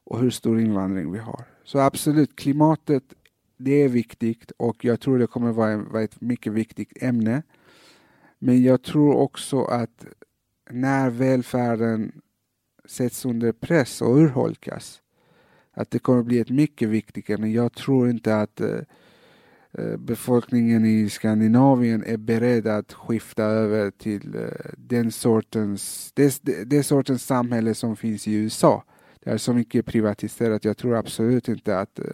och 0.04 0.20
hur 0.20 0.30
stor 0.30 0.60
invandring 0.60 1.12
vi 1.12 1.20
har. 1.20 1.44
Så 1.64 1.80
absolut, 1.80 2.36
klimatet 2.36 3.04
det 3.58 3.72
är 3.72 3.90
viktigt 3.90 4.52
och 4.58 4.86
jag 4.86 5.00
tror 5.00 5.20
det 5.20 5.28
kommer 5.28 5.52
vara, 5.52 5.78
vara 5.78 6.04
ett 6.04 6.22
mycket 6.22 6.54
viktigt 6.54 7.04
ämne. 7.04 7.44
Men 8.40 8.64
jag 8.64 8.84
tror 8.84 9.16
också 9.16 9.64
att 9.64 10.06
när 10.70 11.10
välfärden 11.10 12.22
sätts 12.86 13.26
under 13.26 13.52
press 13.52 14.02
och 14.02 14.18
urholkas 14.18 15.02
att 15.72 15.92
det 15.92 16.00
kommer 16.00 16.24
bli 16.24 16.40
ett 16.40 16.50
mycket 16.50 16.90
viktigt 16.90 17.30
ämne. 17.30 17.48
Jag 17.48 17.74
tror 17.74 18.10
inte 18.10 18.36
att 18.36 18.62
eh, 18.62 18.80
Eh, 19.78 19.98
befolkningen 19.98 20.86
i 20.86 21.10
Skandinavien 21.10 22.04
är 22.04 22.18
beredd 22.18 22.68
att 22.68 22.94
skifta 22.94 23.44
över 23.44 23.92
till 23.92 24.36
eh, 24.36 24.42
den 24.78 25.12
sortens, 25.12 26.12
det, 26.14 26.42
det 26.66 26.84
sortens 26.84 27.26
samhälle 27.26 27.74
som 27.74 27.96
finns 27.96 28.28
i 28.28 28.34
USA. 28.34 28.84
Det 29.24 29.30
är 29.30 29.38
så 29.38 29.54
mycket 29.54 29.86
privatiserat. 29.86 30.66
Jag 30.66 30.78
tror 30.78 30.96
absolut 30.96 31.48
inte 31.48 31.80
att 31.80 32.00
eh, 32.00 32.06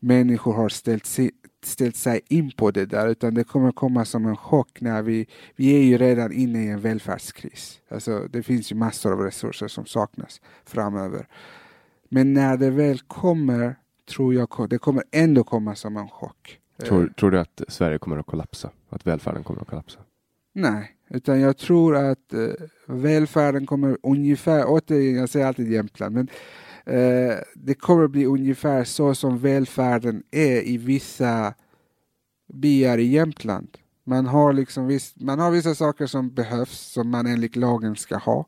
människor 0.00 0.52
har 0.52 0.68
ställt 0.68 1.06
sig, 1.06 1.30
ställt 1.64 1.96
sig 1.96 2.20
in 2.28 2.50
på 2.56 2.70
det 2.70 2.86
där 2.86 3.08
utan 3.08 3.34
det 3.34 3.44
kommer 3.44 3.72
komma 3.72 4.04
som 4.04 4.26
en 4.26 4.36
chock 4.36 4.80
när 4.80 5.02
vi, 5.02 5.26
vi 5.56 5.74
är 5.76 5.82
ju 5.82 5.98
redan 5.98 6.32
inne 6.32 6.64
i 6.64 6.68
en 6.68 6.80
välfärdskris. 6.80 7.80
Alltså 7.88 8.28
det 8.30 8.42
finns 8.42 8.72
ju 8.72 8.76
massor 8.76 9.12
av 9.12 9.20
resurser 9.20 9.68
som 9.68 9.86
saknas 9.86 10.40
framöver. 10.64 11.28
Men 12.08 12.32
när 12.32 12.56
det 12.56 12.70
väl 12.70 12.98
kommer 12.98 13.76
tror 14.08 14.34
jag 14.34 14.66
det 14.70 14.78
kommer 14.78 15.04
ändå 15.12 15.44
komma 15.44 15.74
som 15.74 15.96
en 15.96 16.08
chock. 16.08 16.60
Tror, 16.76 17.06
tror 17.06 17.30
du 17.30 17.38
att 17.38 17.62
Sverige 17.68 17.98
kommer 17.98 18.18
att 18.18 18.26
kollapsa? 18.26 18.70
Att 18.90 19.06
välfärden 19.06 19.44
kommer 19.44 19.60
att 19.60 19.68
kollapsa? 19.68 19.98
Nej, 20.52 20.96
utan 21.10 21.40
jag 21.40 21.56
tror 21.56 21.96
att 21.96 22.34
uh, 22.34 22.52
välfärden 22.86 23.66
kommer 23.66 23.98
ungefär, 24.02 24.64
återigen, 24.66 25.16
jag 25.16 25.28
säger 25.28 25.46
alltid 25.46 25.72
Jämtland, 25.72 26.14
men 26.14 26.28
uh, 26.96 27.34
det 27.54 27.74
kommer 27.74 28.08
bli 28.08 28.26
ungefär 28.26 28.84
så 28.84 29.14
som 29.14 29.38
välfärden 29.38 30.22
är 30.30 30.68
i 30.68 30.76
vissa 30.76 31.54
byar 32.46 32.98
i 32.98 33.04
Jämtland. 33.04 33.78
Man 34.04 34.26
har, 34.26 34.52
liksom 34.52 34.86
viss, 34.86 35.14
man 35.16 35.38
har 35.38 35.50
vissa 35.50 35.74
saker 35.74 36.06
som 36.06 36.34
behövs, 36.34 36.78
som 36.92 37.10
man 37.10 37.26
enligt 37.26 37.56
lagen 37.56 37.96
ska 37.96 38.16
ha. 38.16 38.46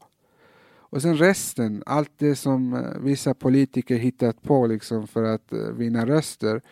Och 0.79 1.03
sen 1.03 1.17
resten, 1.17 1.83
allt 1.87 2.13
det 2.19 2.37
som 2.37 2.75
uh, 2.75 2.99
vissa 3.01 3.35
politiker 3.35 3.97
hittat 3.97 4.43
på 4.43 4.67
liksom 4.67 5.07
för 5.07 5.23
att 5.23 5.53
vinna 5.53 6.07
röster, 6.07 6.63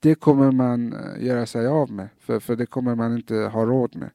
det 0.00 0.14
kommer 0.14 0.52
man 0.52 0.92
eh, 0.92 1.24
göra 1.24 1.46
sig 1.46 1.66
av 1.66 1.90
med, 1.90 2.08
för, 2.18 2.40
för 2.40 2.56
det 2.56 2.66
kommer 2.66 2.94
man 2.94 3.16
inte 3.16 3.34
ha 3.34 3.64
råd 3.64 3.96
med. 3.96 4.10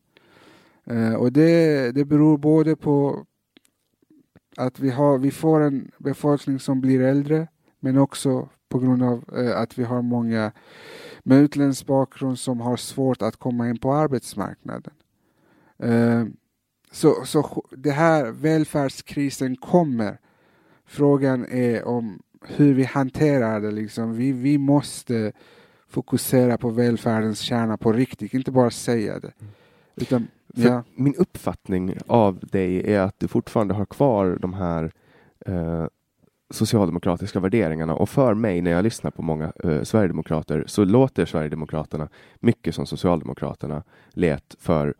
Eh, 0.85 1.13
och 1.13 1.31
det, 1.31 1.91
det 1.91 2.05
beror 2.05 2.37
både 2.37 2.75
på 2.75 3.25
att 4.57 4.79
vi, 4.79 4.89
har, 4.89 5.17
vi 5.17 5.31
får 5.31 5.61
en 5.61 5.91
befolkning 5.97 6.59
som 6.59 6.81
blir 6.81 7.01
äldre 7.01 7.47
men 7.79 7.97
också 7.97 8.49
på 8.69 8.79
grund 8.79 9.03
av 9.03 9.23
eh, 9.37 9.57
att 9.59 9.77
vi 9.77 9.83
har 9.83 10.01
många 10.01 10.51
med 11.23 11.41
utländsk 11.41 11.85
bakgrund 11.85 12.39
som 12.39 12.61
har 12.61 12.77
svårt 12.77 13.21
att 13.21 13.37
komma 13.37 13.69
in 13.69 13.77
på 13.77 13.93
arbetsmarknaden. 13.93 14.93
Eh, 15.79 16.25
så, 16.91 17.25
så 17.25 17.65
det 17.71 17.91
här 17.91 18.31
välfärdskrisen 18.31 19.55
kommer. 19.55 20.19
Frågan 20.85 21.45
är 21.45 21.83
om 21.83 22.21
hur 22.41 22.73
vi 22.73 22.83
hanterar 22.83 23.61
det. 23.61 23.71
Liksom. 23.71 24.15
Vi, 24.15 24.31
vi 24.31 24.57
måste 24.57 25.31
fokusera 25.93 26.57
på 26.57 26.69
välfärdens 26.69 27.39
kärna 27.39 27.77
på 27.77 27.93
riktigt, 27.93 28.33
inte 28.33 28.51
bara 28.51 28.71
säga 28.71 29.19
det. 29.19 29.31
Utan 29.95 30.27
Ja. 30.55 30.83
Min 30.95 31.15
uppfattning 31.15 31.97
av 32.07 32.39
dig 32.39 32.93
är 32.93 32.99
att 32.99 33.19
du 33.19 33.27
fortfarande 33.27 33.73
har 33.73 33.85
kvar 33.85 34.37
de 34.41 34.53
här 34.53 34.91
eh, 35.45 35.85
socialdemokratiska 36.49 37.39
värderingarna 37.39 37.95
och 37.95 38.09
för 38.09 38.33
mig 38.33 38.61
när 38.61 38.71
jag 38.71 38.83
lyssnar 38.83 39.11
på 39.11 39.21
många 39.21 39.53
eh, 39.63 39.83
sverigedemokrater 39.83 40.63
så 40.67 40.83
låter 40.83 41.25
Sverigedemokraterna 41.25 42.09
mycket 42.39 42.75
som 42.75 42.85
Socialdemokraterna 42.85 43.83
lät 44.09 44.55
för 44.59 44.93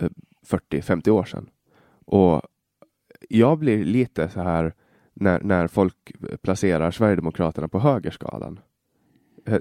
eh, 0.00 0.08
40-50 0.46 1.08
år 1.08 1.24
sedan. 1.24 1.50
Och 2.04 2.42
jag 3.28 3.58
blir 3.58 3.84
lite 3.84 4.28
så 4.28 4.40
här 4.40 4.74
när, 5.14 5.40
när 5.40 5.68
folk 5.68 6.12
placerar 6.42 6.90
Sverigedemokraterna 6.90 7.68
på 7.68 7.78
högerskalan. 7.78 8.60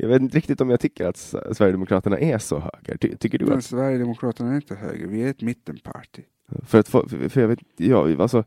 Jag 0.00 0.08
vet 0.08 0.22
inte 0.22 0.36
riktigt 0.36 0.60
om 0.60 0.70
jag 0.70 0.80
tycker 0.80 1.06
att 1.06 1.16
Sverigedemokraterna 1.16 2.18
är 2.18 2.38
så 2.38 2.58
höger. 2.58 2.96
Ty 2.96 3.16
tycker 3.16 3.38
du 3.38 3.44
Men 3.44 3.58
att... 3.58 3.64
Sverigedemokraterna 3.64 4.50
är 4.50 4.56
inte 4.56 4.74
höger, 4.74 5.06
vi 5.06 5.22
är 5.22 5.30
ett 5.30 5.42
mittenparti. 5.42 6.24
För 6.62 6.78
att 6.78 6.88
för, 6.88 7.28
för 7.28 7.40
jag 7.40 7.48
vet, 7.48 7.58
ja, 7.76 8.22
alltså, 8.22 8.44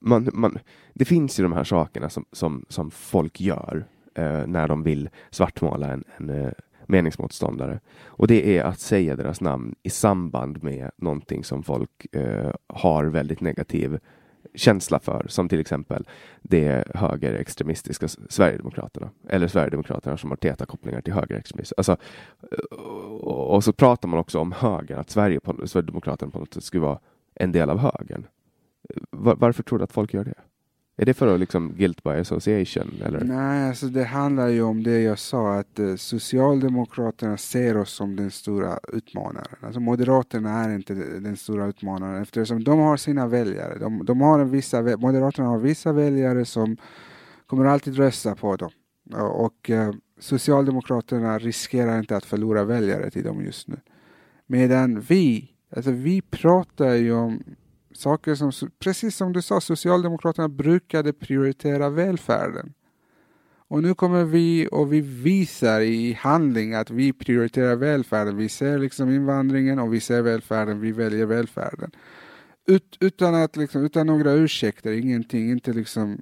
man, 0.00 0.28
man, 0.32 0.58
det 0.94 1.04
finns 1.04 1.40
ju 1.40 1.42
de 1.42 1.52
här 1.52 1.64
sakerna 1.64 2.10
som, 2.10 2.24
som, 2.32 2.64
som 2.68 2.90
folk 2.90 3.40
gör 3.40 3.84
eh, 4.14 4.46
när 4.46 4.68
de 4.68 4.82
vill 4.82 5.10
svartmåla 5.30 5.92
en, 5.92 6.04
en 6.16 6.30
eh, 6.30 6.52
meningsmotståndare. 6.86 7.80
Och 8.04 8.26
det 8.26 8.58
är 8.58 8.64
att 8.64 8.80
säga 8.80 9.16
deras 9.16 9.40
namn 9.40 9.74
i 9.82 9.90
samband 9.90 10.62
med 10.62 10.90
någonting 10.96 11.44
som 11.44 11.62
folk 11.62 12.14
eh, 12.14 12.54
har 12.66 13.04
väldigt 13.04 13.40
negativ 13.40 13.98
känsla 14.54 14.98
för, 14.98 15.26
som 15.28 15.48
till 15.48 15.60
exempel 15.60 16.08
det 16.42 16.84
högerextremistiska 16.94 18.08
Sverigedemokraterna 18.08 19.10
eller 19.28 19.48
Sverigedemokraterna 19.48 20.16
som 20.16 20.30
har 20.30 20.36
täta 20.36 20.66
kopplingar 20.66 21.00
till 21.00 21.12
högerextremism. 21.12 21.74
Alltså, 21.76 21.96
och 23.20 23.64
så 23.64 23.72
pratar 23.72 24.08
man 24.08 24.18
också 24.18 24.38
om 24.38 24.52
högern, 24.52 24.98
att 24.98 25.10
Sverige 25.10 25.40
på, 25.40 25.66
Sverigedemokraterna 25.66 26.30
på 26.30 26.38
något 26.38 26.54
sätt 26.54 26.64
skulle 26.64 26.82
vara 26.82 26.98
en 27.34 27.52
del 27.52 27.70
av 27.70 27.78
högern. 27.78 28.26
Var, 29.10 29.36
varför 29.36 29.62
tror 29.62 29.78
du 29.78 29.84
att 29.84 29.92
folk 29.92 30.14
gör 30.14 30.24
det? 30.24 30.34
Är 30.96 31.06
det 31.06 31.14
för 31.14 31.34
att 31.34 31.40
liksom 31.40 31.72
guilt 31.76 32.02
by 32.02 32.10
association? 32.10 33.02
Eller? 33.04 33.24
Nej, 33.24 33.68
alltså 33.68 33.86
det 33.86 34.04
handlar 34.04 34.48
ju 34.48 34.62
om 34.62 34.82
det 34.82 35.00
jag 35.00 35.18
sa 35.18 35.54
att 35.54 35.78
eh, 35.78 35.94
Socialdemokraterna 35.94 37.36
ser 37.36 37.76
oss 37.76 37.90
som 37.90 38.16
den 38.16 38.30
stora 38.30 38.78
utmanaren. 38.92 39.56
Alltså 39.60 39.80
Moderaterna 39.80 40.64
är 40.64 40.74
inte 40.74 40.94
den 40.94 41.36
stora 41.36 41.66
utmanaren 41.66 42.22
eftersom 42.22 42.64
de 42.64 42.78
har 42.78 42.96
sina 42.96 43.26
väljare. 43.26 43.78
De, 43.78 44.04
de 44.04 44.20
har 44.20 44.38
en 44.38 44.50
vissa, 44.50 44.82
Moderaterna 44.82 45.48
har 45.48 45.58
vissa 45.58 45.92
väljare 45.92 46.44
som 46.44 46.76
kommer 47.46 47.64
alltid 47.64 47.96
rösta 47.96 48.34
på 48.34 48.56
dem. 48.56 48.70
Och 49.14 49.70
eh, 49.70 49.92
Socialdemokraterna 50.18 51.38
riskerar 51.38 51.98
inte 51.98 52.16
att 52.16 52.24
förlora 52.24 52.64
väljare 52.64 53.10
till 53.10 53.24
dem 53.24 53.44
just 53.44 53.68
nu. 53.68 53.76
Medan 54.46 55.00
vi, 55.00 55.50
alltså 55.76 55.90
vi 55.90 56.22
pratar 56.22 56.94
ju 56.94 57.12
om 57.12 57.42
saker 57.94 58.34
som, 58.34 58.52
precis 58.78 59.16
som 59.16 59.32
du 59.32 59.42
sa, 59.42 59.60
Socialdemokraterna 59.60 60.48
brukade 60.48 61.12
prioritera 61.12 61.90
välfärden. 61.90 62.74
Och 63.68 63.82
nu 63.82 63.94
kommer 63.94 64.24
vi 64.24 64.68
och 64.72 64.92
vi 64.92 65.00
visar 65.00 65.80
i 65.80 66.12
handling 66.12 66.74
att 66.74 66.90
vi 66.90 67.12
prioriterar 67.12 67.76
välfärden. 67.76 68.36
Vi 68.36 68.48
ser 68.48 68.78
liksom 68.78 69.10
invandringen 69.10 69.78
och 69.78 69.94
vi 69.94 70.00
ser 70.00 70.22
välfärden, 70.22 70.80
vi 70.80 70.92
väljer 70.92 71.26
välfärden. 71.26 71.90
Ut, 72.66 72.96
utan, 73.00 73.34
att 73.34 73.56
liksom, 73.56 73.84
utan 73.84 74.06
några 74.06 74.32
ursäkter, 74.32 74.92
ingenting, 74.92 75.50
inte 75.50 75.72
liksom 75.72 76.18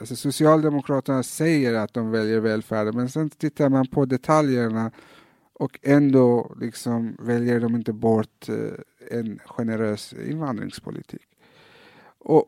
Alltså 0.00 0.16
Socialdemokraterna 0.16 1.22
säger 1.22 1.74
att 1.74 1.94
de 1.94 2.10
väljer 2.10 2.40
välfärden 2.40 2.96
men 2.96 3.08
sen 3.08 3.30
tittar 3.30 3.68
man 3.68 3.86
på 3.86 4.04
detaljerna 4.04 4.90
och 5.58 5.78
ändå 5.82 6.54
liksom 6.60 7.16
väljer 7.18 7.60
de 7.60 7.74
inte 7.76 7.92
bort 7.92 8.48
eh, 8.48 9.18
en 9.18 9.38
generös 9.44 10.12
invandringspolitik. 10.12 11.26
Och, 12.18 12.44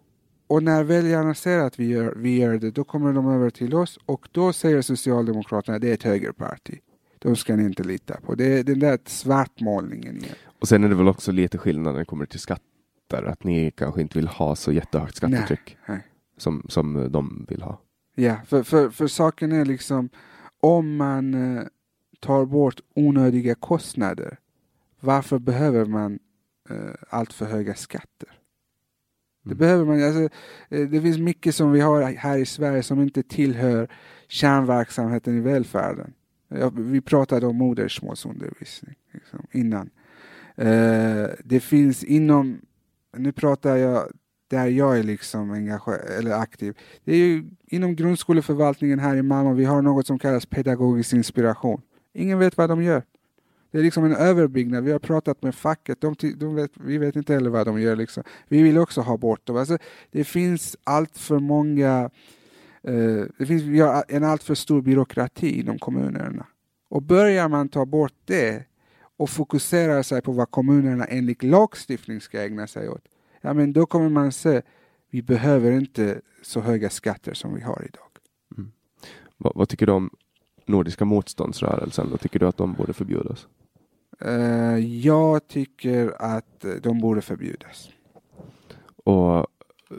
och 0.46 0.62
när 0.62 0.84
väljarna 0.84 1.34
ser 1.34 1.58
att 1.58 1.78
vi 1.78 1.86
gör, 1.86 2.14
vi 2.16 2.38
gör 2.38 2.58
det, 2.58 2.70
då 2.70 2.84
kommer 2.84 3.12
de 3.12 3.28
över 3.28 3.50
till 3.50 3.74
oss 3.74 3.98
och 4.06 4.28
då 4.32 4.52
säger 4.52 4.82
Socialdemokraterna 4.82 5.76
att 5.76 5.82
det 5.82 5.90
är 5.90 5.94
ett 5.94 6.02
högerparti. 6.02 6.78
De 7.18 7.36
ska 7.36 7.56
ni 7.56 7.64
inte 7.64 7.82
lita 7.82 8.20
på. 8.20 8.34
Det 8.34 8.58
är 8.58 8.64
den 8.64 8.78
där 8.78 8.98
svartmålningen 9.06 10.16
igen. 10.16 10.34
Och 10.60 10.68
sen 10.68 10.84
är 10.84 10.88
det 10.88 10.94
väl 10.94 11.08
också 11.08 11.32
lite 11.32 11.58
skillnad 11.58 11.94
när 11.94 11.98
det 11.98 12.04
kommer 12.04 12.26
till 12.26 12.40
skatter, 12.40 13.24
att 13.26 13.44
ni 13.44 13.70
kanske 13.70 14.00
inte 14.00 14.18
vill 14.18 14.28
ha 14.28 14.56
så 14.56 14.72
jättehögt 14.72 15.16
skattetryck 15.16 15.76
nej, 15.86 15.96
nej. 15.96 16.06
Som, 16.36 16.66
som 16.68 17.12
de 17.12 17.46
vill 17.48 17.62
ha. 17.62 17.80
Ja, 18.14 18.36
för, 18.46 18.62
för, 18.62 18.90
för 18.90 19.06
saken 19.06 19.52
är 19.52 19.64
liksom 19.64 20.08
om 20.60 20.96
man 20.96 21.34
eh, 21.34 21.64
tar 22.20 22.44
bort 22.44 22.80
onödiga 22.94 23.54
kostnader, 23.54 24.38
varför 25.00 25.38
behöver 25.38 25.84
man 25.84 26.18
eh, 26.70 26.76
allt 27.08 27.32
för 27.32 27.46
höga 27.46 27.74
skatter? 27.74 28.28
Det 29.42 29.50
mm. 29.50 29.58
behöver 29.58 29.84
man. 29.84 30.02
Alltså, 30.02 30.36
eh, 30.68 30.88
det 30.88 31.00
finns 31.00 31.18
mycket 31.18 31.54
som 31.54 31.72
vi 31.72 31.80
har 31.80 32.02
här 32.02 32.38
i 32.38 32.46
Sverige 32.46 32.82
som 32.82 33.00
inte 33.00 33.22
tillhör 33.22 33.88
kärnverksamheten 34.28 35.38
i 35.38 35.40
välfärden. 35.40 36.12
Vi 36.72 37.00
pratade 37.00 37.46
om 37.46 37.56
modersmålsundervisning 37.56 38.94
liksom, 39.12 39.46
innan. 39.52 39.90
Eh, 40.56 41.26
det 41.44 41.60
finns 41.60 42.04
inom, 42.04 42.60
nu 43.16 43.32
pratar 43.32 43.76
jag 43.76 44.12
där 44.48 44.66
jag 44.66 44.98
är 44.98 45.02
liksom 45.02 45.50
engagerad, 45.50 46.10
eller 46.18 46.32
aktiv. 46.32 46.78
Det 47.04 47.12
är 47.12 47.16
ju 47.16 47.44
inom 47.66 47.96
grundskoleförvaltningen 47.96 48.98
här 48.98 49.16
i 49.16 49.22
Malmö, 49.22 49.54
vi 49.54 49.64
har 49.64 49.82
något 49.82 50.06
som 50.06 50.18
kallas 50.18 50.46
pedagogisk 50.46 51.12
inspiration. 51.12 51.82
Ingen 52.12 52.38
vet 52.38 52.56
vad 52.56 52.68
de 52.68 52.82
gör. 52.82 53.02
Det 53.70 53.78
är 53.78 53.82
liksom 53.82 54.04
en 54.04 54.16
överbyggnad. 54.16 54.84
Vi 54.84 54.92
har 54.92 54.98
pratat 54.98 55.42
med 55.42 55.54
facket. 55.54 56.00
De, 56.00 56.14
de 56.36 56.54
vet, 56.54 56.70
vi 56.74 56.98
vet 56.98 57.16
inte 57.16 57.34
heller 57.34 57.50
vad 57.50 57.66
de 57.66 57.80
gör. 57.80 57.96
Liksom. 57.96 58.22
Vi 58.48 58.62
vill 58.62 58.78
också 58.78 59.00
ha 59.00 59.16
bort 59.16 59.46
dem. 59.46 59.56
Alltså, 59.56 59.78
det 60.10 60.24
finns 60.24 60.76
allt 60.84 61.18
för 61.18 61.38
många... 61.38 62.10
Eh, 62.82 63.24
det 63.38 63.46
finns, 63.46 63.62
vi 63.62 63.80
har 63.80 64.04
en 64.08 64.24
alltför 64.24 64.54
stor 64.54 64.82
byråkrati 64.82 65.60
inom 65.60 65.78
kommunerna. 65.78 66.46
Och 66.88 67.02
börjar 67.02 67.48
man 67.48 67.68
ta 67.68 67.86
bort 67.86 68.14
det 68.24 68.64
och 69.20 69.30
fokusera 69.30 70.02
sig 70.02 70.22
på 70.22 70.32
vad 70.32 70.50
kommunerna 70.50 71.04
enligt 71.04 71.42
lagstiftning 71.42 72.20
ska 72.20 72.42
ägna 72.42 72.66
sig 72.66 72.88
åt, 72.88 73.04
ja 73.40 73.54
men 73.54 73.72
då 73.72 73.86
kommer 73.86 74.08
man 74.08 74.32
se 74.32 74.62
vi 75.10 75.22
behöver 75.22 75.72
inte 75.72 76.20
så 76.42 76.60
höga 76.60 76.90
skatter 76.90 77.34
som 77.34 77.54
vi 77.54 77.60
har 77.60 77.82
idag. 77.88 78.08
Mm. 78.56 78.72
Vad, 79.36 79.52
vad, 79.56 79.68
tycker 79.68 79.86
du 79.86 79.92
om 79.92 80.10
Nordiska 80.70 81.04
motståndsrörelsen? 81.04 82.10
Vad 82.10 82.20
tycker 82.20 82.38
du 82.38 82.46
att 82.46 82.56
de 82.56 82.72
borde 82.74 82.92
förbjudas? 82.92 83.46
Uh, 84.24 84.78
jag 84.78 85.48
tycker 85.48 86.22
att 86.22 86.64
de 86.82 87.00
borde 87.00 87.20
förbjudas. 87.20 87.90
Och 89.04 89.46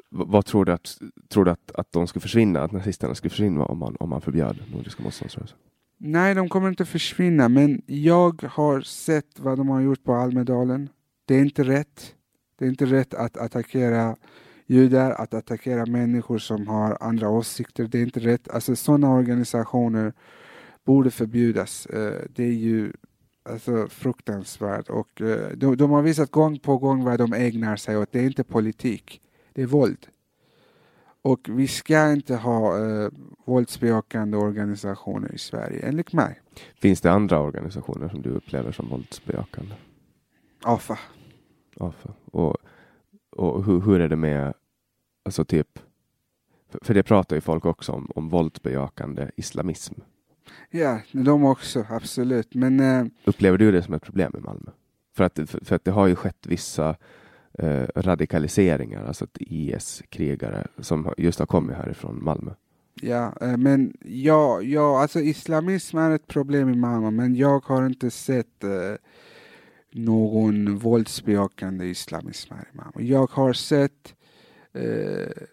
vad 0.09 0.45
tror 0.45 0.65
du 0.65 0.71
att, 0.71 0.97
tror 1.29 1.45
du 1.45 1.51
att, 1.51 1.71
att 1.71 1.91
de 1.91 2.07
skulle 2.07 2.21
försvinna, 2.21 2.61
att 2.61 2.71
nazisterna 2.71 3.15
skulle 3.15 3.29
försvinna 3.29 3.65
om 3.65 3.77
man, 3.77 3.95
om 3.99 4.09
man 4.09 4.21
förbjöd 4.21 4.63
Nordiska 4.73 5.03
motståndsrörelsen? 5.03 5.57
Nej, 5.97 6.35
de 6.35 6.49
kommer 6.49 6.69
inte 6.69 6.85
försvinna, 6.85 7.49
men 7.49 7.81
jag 7.85 8.43
har 8.43 8.81
sett 8.81 9.39
vad 9.39 9.57
de 9.57 9.69
har 9.69 9.81
gjort 9.81 10.03
på 10.03 10.13
Almedalen. 10.13 10.89
Det 11.25 11.35
är 11.35 11.41
inte 11.41 11.63
rätt. 11.63 12.15
Det 12.59 12.65
är 12.65 12.69
inte 12.69 12.85
rätt 12.85 13.13
att 13.13 13.37
attackera 13.37 14.15
judar, 14.65 15.11
att 15.11 15.33
attackera 15.33 15.85
människor 15.85 16.37
som 16.37 16.67
har 16.67 16.97
andra 17.01 17.29
åsikter. 17.29 17.87
Det 17.87 17.97
är 17.99 18.03
inte 18.03 18.19
rätt. 18.19 18.49
Alltså 18.49 18.75
sådana 18.75 19.13
organisationer 19.13 20.13
borde 20.91 21.11
förbjudas. 21.11 21.85
Eh, 21.85 22.21
Det 22.29 22.43
är 22.43 22.53
ju 22.53 22.93
alltså, 23.43 23.87
fruktansvärt 23.87 24.89
och 24.89 25.21
eh, 25.21 25.51
de, 25.57 25.77
de 25.77 25.91
har 25.91 26.01
visat 26.01 26.31
gång 26.31 26.59
på 26.59 26.77
gång 26.77 27.03
vad 27.03 27.17
de 27.17 27.33
ägnar 27.33 27.75
sig 27.75 27.97
åt. 27.97 28.11
Det 28.11 28.19
är 28.19 28.25
inte 28.25 28.43
politik, 28.43 29.21
det 29.53 29.61
är 29.61 29.65
våld. 29.65 30.07
Och 31.21 31.49
vi 31.49 31.67
ska 31.67 32.11
inte 32.11 32.35
ha 32.35 32.77
eh, 32.79 33.09
våldsbejakande 33.45 34.37
organisationer 34.37 35.31
i 35.33 35.37
Sverige, 35.37 35.87
enligt 35.87 36.13
mig. 36.13 36.41
Finns 36.81 37.01
det 37.01 37.11
andra 37.11 37.39
organisationer 37.39 38.09
som 38.09 38.21
du 38.21 38.29
upplever 38.29 38.71
som 38.71 38.89
våldsbejakande? 38.89 39.75
AFA. 40.63 40.99
AFA. 41.77 42.13
Och, 42.25 42.57
och 43.31 43.65
hur, 43.65 43.81
hur 43.81 44.01
är 44.01 44.09
det 44.09 44.15
med, 44.15 44.53
alltså 45.25 45.45
typ, 45.45 45.79
för, 46.69 46.79
för 46.81 46.93
det 46.93 47.03
pratar 47.03 47.35
ju 47.35 47.41
folk 47.41 47.65
också 47.65 47.91
om, 47.91 48.11
om 48.15 48.29
våldsbejakande 48.29 49.31
islamism. 49.35 49.93
Ja, 50.69 50.99
de 51.11 51.45
också, 51.45 51.85
absolut. 51.89 52.55
Men 52.55 52.79
eh, 52.79 53.05
Upplever 53.25 53.57
du 53.57 53.71
det 53.71 53.83
som 53.83 53.93
ett 53.93 54.03
problem 54.03 54.33
i 54.37 54.39
Malmö? 54.39 54.71
För 55.15 55.23
att, 55.23 55.35
för, 55.35 55.65
för 55.65 55.75
att 55.75 55.85
det 55.85 55.91
har 55.91 56.07
ju 56.07 56.15
skett 56.15 56.47
vissa 56.47 56.95
eh, 57.59 57.83
radikaliseringar, 57.95 59.05
alltså 59.05 59.23
att 59.23 59.37
IS-krigare 59.39 60.67
som 60.79 61.13
just 61.17 61.39
har 61.39 61.45
kommit 61.45 61.75
härifrån 61.75 62.23
Malmö. 62.23 62.51
Ja, 63.01 63.33
eh, 63.41 63.57
men 63.57 63.97
ja, 64.05 64.61
ja, 64.61 65.01
alltså 65.01 65.19
islamism 65.19 65.97
är 65.97 66.11
ett 66.11 66.27
problem 66.27 66.69
i 66.69 66.75
Malmö, 66.75 67.11
men 67.11 67.35
jag 67.35 67.65
har 67.65 67.85
inte 67.85 68.11
sett 68.11 68.63
eh, 68.63 68.95
någon 69.91 70.77
våldsbejakande 70.77 71.85
islamism 71.85 72.53
här 72.53 72.67
i 72.73 72.77
Malmö. 72.77 73.01
Jag 73.01 73.29
har 73.31 73.53
sett 73.53 74.15
eh, 74.73 75.43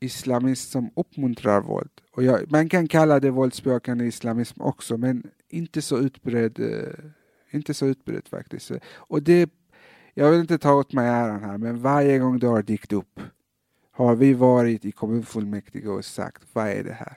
islamism 0.00 0.70
som 0.70 0.90
uppmuntrar 0.96 1.60
våld. 1.60 1.90
Och 2.12 2.22
jag, 2.22 2.50
man 2.50 2.68
kan 2.68 2.88
kalla 2.88 3.20
det 3.20 3.30
våldsbejakande 3.30 4.04
islamism 4.04 4.62
också, 4.62 4.96
men 4.96 5.30
inte 5.48 5.82
så 5.82 5.98
utbredd, 5.98 6.60
eh, 6.60 7.04
inte 7.50 7.74
så 7.74 7.86
utbredd 7.86 8.28
faktiskt. 8.28 8.70
Och 8.94 9.22
det, 9.22 9.50
jag 10.14 10.30
vill 10.30 10.40
inte 10.40 10.58
ta 10.58 10.74
åt 10.74 10.92
mig 10.92 11.08
äran 11.08 11.44
här, 11.44 11.58
men 11.58 11.82
varje 11.82 12.18
gång 12.18 12.38
det 12.38 12.46
har 12.46 12.62
dykt 12.62 12.92
upp 12.92 13.20
har 13.92 14.16
vi 14.16 14.34
varit 14.34 14.84
i 14.84 14.92
kommunfullmäktige 14.92 15.88
och 15.88 16.04
sagt 16.04 16.42
vad 16.52 16.68
är 16.68 16.84
det 16.84 16.92
här? 16.92 17.16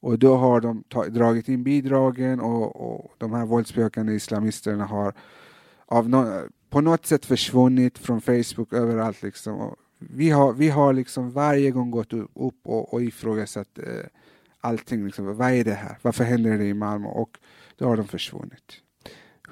Och 0.00 0.18
då 0.18 0.36
har 0.36 0.60
de 0.60 0.84
dragit 1.08 1.48
in 1.48 1.62
bidragen 1.62 2.40
och, 2.40 2.92
och 2.92 3.14
de 3.18 3.32
här 3.32 3.46
våldsbejakande 3.46 4.12
islamisterna 4.12 4.84
har 4.84 5.14
av 5.86 6.08
no 6.08 6.48
på 6.70 6.80
något 6.80 7.06
sätt 7.06 7.26
försvunnit 7.26 7.98
från 7.98 8.20
Facebook 8.20 8.72
överallt. 8.72 9.22
Liksom. 9.22 9.56
Och 9.56 9.76
vi, 10.00 10.30
har, 10.30 10.52
vi 10.52 10.68
har 10.68 10.92
liksom 10.92 11.30
varje 11.30 11.70
gång 11.70 11.90
gått 11.90 12.12
upp 12.12 12.60
och, 12.62 12.94
och 12.94 13.02
ifrågasatt 13.02 13.78
eh, 13.78 14.06
allting. 14.60 15.06
Liksom. 15.06 15.36
Vad 15.36 15.50
är 15.50 15.64
det 15.64 15.74
här? 15.74 15.98
Varför 16.02 16.24
händer 16.24 16.58
det 16.58 16.64
i 16.64 16.74
Malmö? 16.74 17.08
Och 17.08 17.38
då 17.76 17.86
har 17.86 17.96
de 17.96 18.08
försvunnit. 18.08 18.82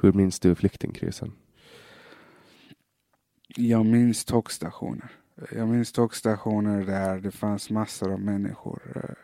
Hur 0.00 0.12
minns 0.12 0.40
du 0.40 0.54
flyktingkrisen? 0.54 1.32
Jag 3.56 3.86
minns 3.86 4.24
tågstationer. 4.24 5.10
Jag 5.52 5.68
minns 5.68 5.92
tågstationer 5.92 6.84
där 6.84 7.18
det 7.18 7.30
fanns 7.30 7.70
massor 7.70 8.12
av 8.12 8.20
människor 8.20 8.82
eh, 8.94 9.14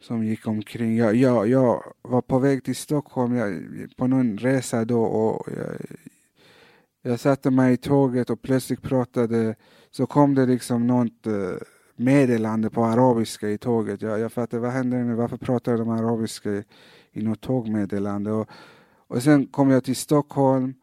som 0.00 0.24
gick 0.24 0.46
omkring. 0.46 0.96
Jag, 0.96 1.14
jag, 1.14 1.48
jag 1.48 1.92
var 2.02 2.22
på 2.22 2.38
väg 2.38 2.64
till 2.64 2.76
Stockholm 2.76 3.34
jag, 3.34 3.62
på 3.96 4.06
någon 4.06 4.38
resa 4.38 4.84
då 4.84 5.02
och 5.02 5.48
jag, 5.56 5.76
jag 7.02 7.20
satte 7.20 7.50
mig 7.50 7.72
i 7.72 7.76
tåget 7.76 8.30
och 8.30 8.42
plötsligt 8.42 8.82
pratade, 8.82 9.54
så 9.90 10.06
kom 10.06 10.34
det 10.34 10.46
liksom 10.46 10.86
något 10.86 11.26
eh, 11.26 11.32
meddelande 11.96 12.70
på 12.70 12.84
arabiska 12.84 13.48
i 13.48 13.58
tåget. 13.58 14.02
Jag, 14.02 14.18
jag 14.18 14.32
fattade, 14.32 14.62
vad 14.62 14.70
händer 14.70 14.98
nu? 14.98 15.14
Varför 15.14 15.36
pratar 15.36 15.76
de 15.76 15.88
arabiska 15.88 16.50
i, 16.50 16.64
i 17.12 17.22
något 17.22 17.40
tågmeddelande? 17.40 18.32
Och, 18.32 18.48
och 19.06 19.22
sen 19.22 19.46
kom 19.46 19.70
jag 19.70 19.84
till 19.84 19.96
Stockholm 19.96 20.74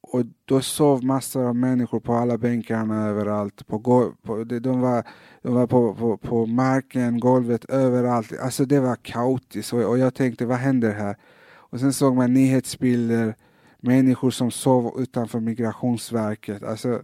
och 0.00 0.22
då 0.44 0.60
sov 0.60 1.04
massor 1.04 1.44
av 1.44 1.56
människor 1.56 2.00
på 2.00 2.14
alla 2.14 2.38
bänkarna 2.38 3.06
överallt. 3.06 3.66
På, 3.66 3.80
på, 4.22 4.44
de, 4.44 4.58
de 4.58 4.80
var, 4.80 5.04
de 5.42 5.54
var 5.54 5.66
på, 5.66 5.94
på, 5.94 6.16
på 6.16 6.46
marken, 6.46 7.20
golvet, 7.20 7.64
överallt. 7.64 8.38
Alltså 8.40 8.64
det 8.64 8.80
var 8.80 8.96
kaotiskt 8.96 9.72
och, 9.72 9.82
och 9.82 9.98
jag 9.98 10.14
tänkte 10.14 10.46
vad 10.46 10.58
händer 10.58 10.92
här? 10.92 11.16
Och 11.52 11.80
sen 11.80 11.92
såg 11.92 12.16
man 12.16 12.34
nyhetsbilder, 12.34 13.34
människor 13.80 14.30
som 14.30 14.50
sov 14.50 15.00
utanför 15.00 15.40
migrationsverket. 15.40 16.62
Alltså, 16.62 17.02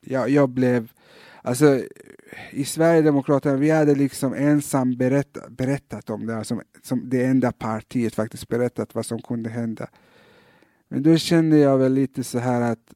jag, 0.00 0.28
jag 0.28 0.48
blev... 0.48 0.92
Alltså, 1.42 1.82
i 2.50 2.64
Sverigedemokraterna, 2.64 3.56
vi 3.56 3.70
hade 3.70 3.94
liksom 3.94 4.34
ensam 4.34 4.96
berättat, 4.96 5.50
berättat 5.50 6.10
om 6.10 6.26
det 6.26 6.34
här, 6.34 6.42
som, 6.42 6.62
som 6.82 7.08
det 7.08 7.24
enda 7.24 7.52
partiet 7.52 8.14
faktiskt 8.14 8.48
berättat 8.48 8.94
vad 8.94 9.06
som 9.06 9.22
kunde 9.22 9.50
hända. 9.50 9.88
Men 10.88 11.02
då 11.02 11.16
kände 11.16 11.58
jag 11.58 11.78
väl 11.78 11.92
lite 11.92 12.24
så 12.24 12.38
här 12.38 12.60
att 12.60 12.94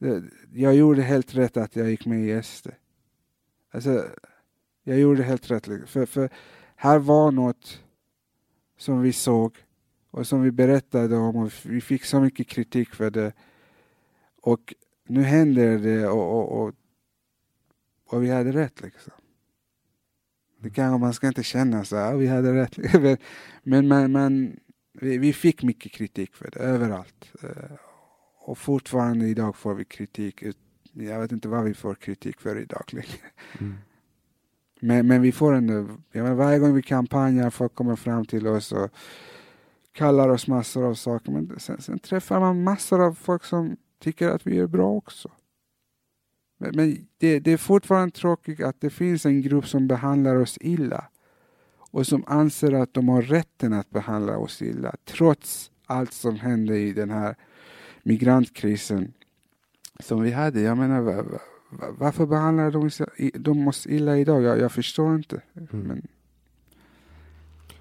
eh, 0.00 0.22
jag 0.52 0.74
gjorde 0.74 1.02
helt 1.02 1.34
rätt 1.34 1.56
att 1.56 1.76
jag 1.76 1.90
gick 1.90 2.06
med 2.06 2.24
i 2.24 2.42
SD. 2.42 2.68
Alltså, 3.70 4.04
jag 4.84 4.98
gjorde 4.98 5.22
helt 5.22 5.50
rätt. 5.50 5.66
Liksom. 5.66 5.86
För, 5.86 6.06
för 6.06 6.30
här 6.76 6.98
var 6.98 7.30
något 7.30 7.82
som 8.78 9.02
vi 9.02 9.12
såg 9.12 9.56
och 10.10 10.26
som 10.26 10.42
vi 10.42 10.50
berättade 10.50 11.16
om 11.16 11.50
vi 11.64 11.80
fick 11.80 12.04
så 12.04 12.20
mycket 12.20 12.48
kritik 12.48 12.94
för 12.94 13.10
det. 13.10 13.32
Och 14.42 14.74
nu 15.08 15.22
händer 15.22 15.78
det 15.78 16.08
och, 16.08 16.38
och, 16.38 16.62
och, 16.62 16.74
och 18.06 18.24
vi 18.24 18.30
hade 18.30 18.52
rätt 18.52 18.82
liksom. 18.82 19.12
Det 20.60 20.70
kanske 20.70 20.98
man 21.00 21.14
ska 21.14 21.28
inte 21.28 21.42
känna 21.42 21.84
så 21.84 21.96
här, 21.96 22.16
vi 22.16 22.26
hade 22.26 22.54
rätt. 22.54 22.76
Men, 23.62 23.88
man, 23.88 24.12
man, 24.12 24.56
vi, 24.92 25.18
vi 25.18 25.32
fick 25.32 25.62
mycket 25.62 25.92
kritik 25.92 26.34
för 26.34 26.50
det 26.50 26.58
överallt. 26.58 27.32
Eh, 27.42 27.76
Och 28.48 28.58
fortfarande 28.58 29.26
idag 29.28 29.56
får 29.56 29.74
vi 29.74 29.84
kritik. 29.84 30.42
Jag 30.92 31.20
vet 31.20 31.32
inte 31.32 31.48
vad 31.48 31.64
vi 31.64 31.74
får 31.74 31.94
kritik 31.94 32.40
för 32.40 32.58
idag 32.60 32.84
längre. 32.92 33.30
Mm. 33.60 33.74
Men, 34.80 35.06
men 35.06 35.22
vi 35.22 35.32
får 35.32 35.52
ändå, 35.54 35.74
jag 36.12 36.22
menar, 36.22 36.34
varje 36.34 36.58
gång 36.58 36.74
vi 36.74 36.82
kampanjar, 36.82 37.50
folk 37.50 37.74
kommer 37.74 37.96
fram 37.96 38.24
till 38.24 38.46
oss 38.46 38.72
och 38.72 38.90
kallar 39.98 40.28
oss 40.28 40.46
massor 40.46 40.84
av 40.84 40.94
saker. 40.94 41.32
Men 41.32 41.60
sen, 41.60 41.80
sen 41.82 41.98
träffar 41.98 42.40
man 42.40 42.62
massor 42.62 43.00
av 43.04 43.14
folk 43.14 43.44
som 43.44 43.76
tycker 44.00 44.28
att 44.28 44.46
vi 44.46 44.58
är 44.58 44.66
bra 44.66 44.92
också. 44.92 45.30
Men, 46.58 46.76
men 46.76 47.06
det, 47.18 47.40
det 47.40 47.52
är 47.52 47.56
fortfarande 47.56 48.14
tråkigt 48.14 48.62
att 48.62 48.80
det 48.80 48.90
finns 48.90 49.26
en 49.26 49.42
grupp 49.42 49.66
som 49.66 49.88
behandlar 49.88 50.36
oss 50.36 50.58
illa 50.60 51.04
och 51.90 52.06
som 52.06 52.24
anser 52.26 52.72
att 52.72 52.94
de 52.94 53.08
har 53.08 53.22
rätten 53.22 53.72
att 53.72 53.90
behandla 53.90 54.38
oss 54.38 54.62
illa 54.62 54.94
trots 55.04 55.70
allt 55.86 56.12
som 56.12 56.36
hände 56.36 56.78
i 56.78 56.92
den 56.92 57.10
här 57.10 57.36
migrantkrisen 58.02 59.12
som 60.00 60.22
vi 60.22 60.30
hade. 60.32 60.60
Jag 60.60 60.78
menar, 60.78 61.00
va- 61.00 61.22
va- 61.22 61.38
va- 61.70 61.94
varför 61.98 62.26
behandlar 62.26 62.70
de, 62.70 62.90
de 63.38 63.68
oss 63.68 63.86
illa 63.86 64.16
idag? 64.18 64.42
Jag, 64.42 64.58
jag 64.58 64.72
förstår 64.72 65.14
inte. 65.14 65.40
Men, 65.52 65.68
mm. 65.72 66.02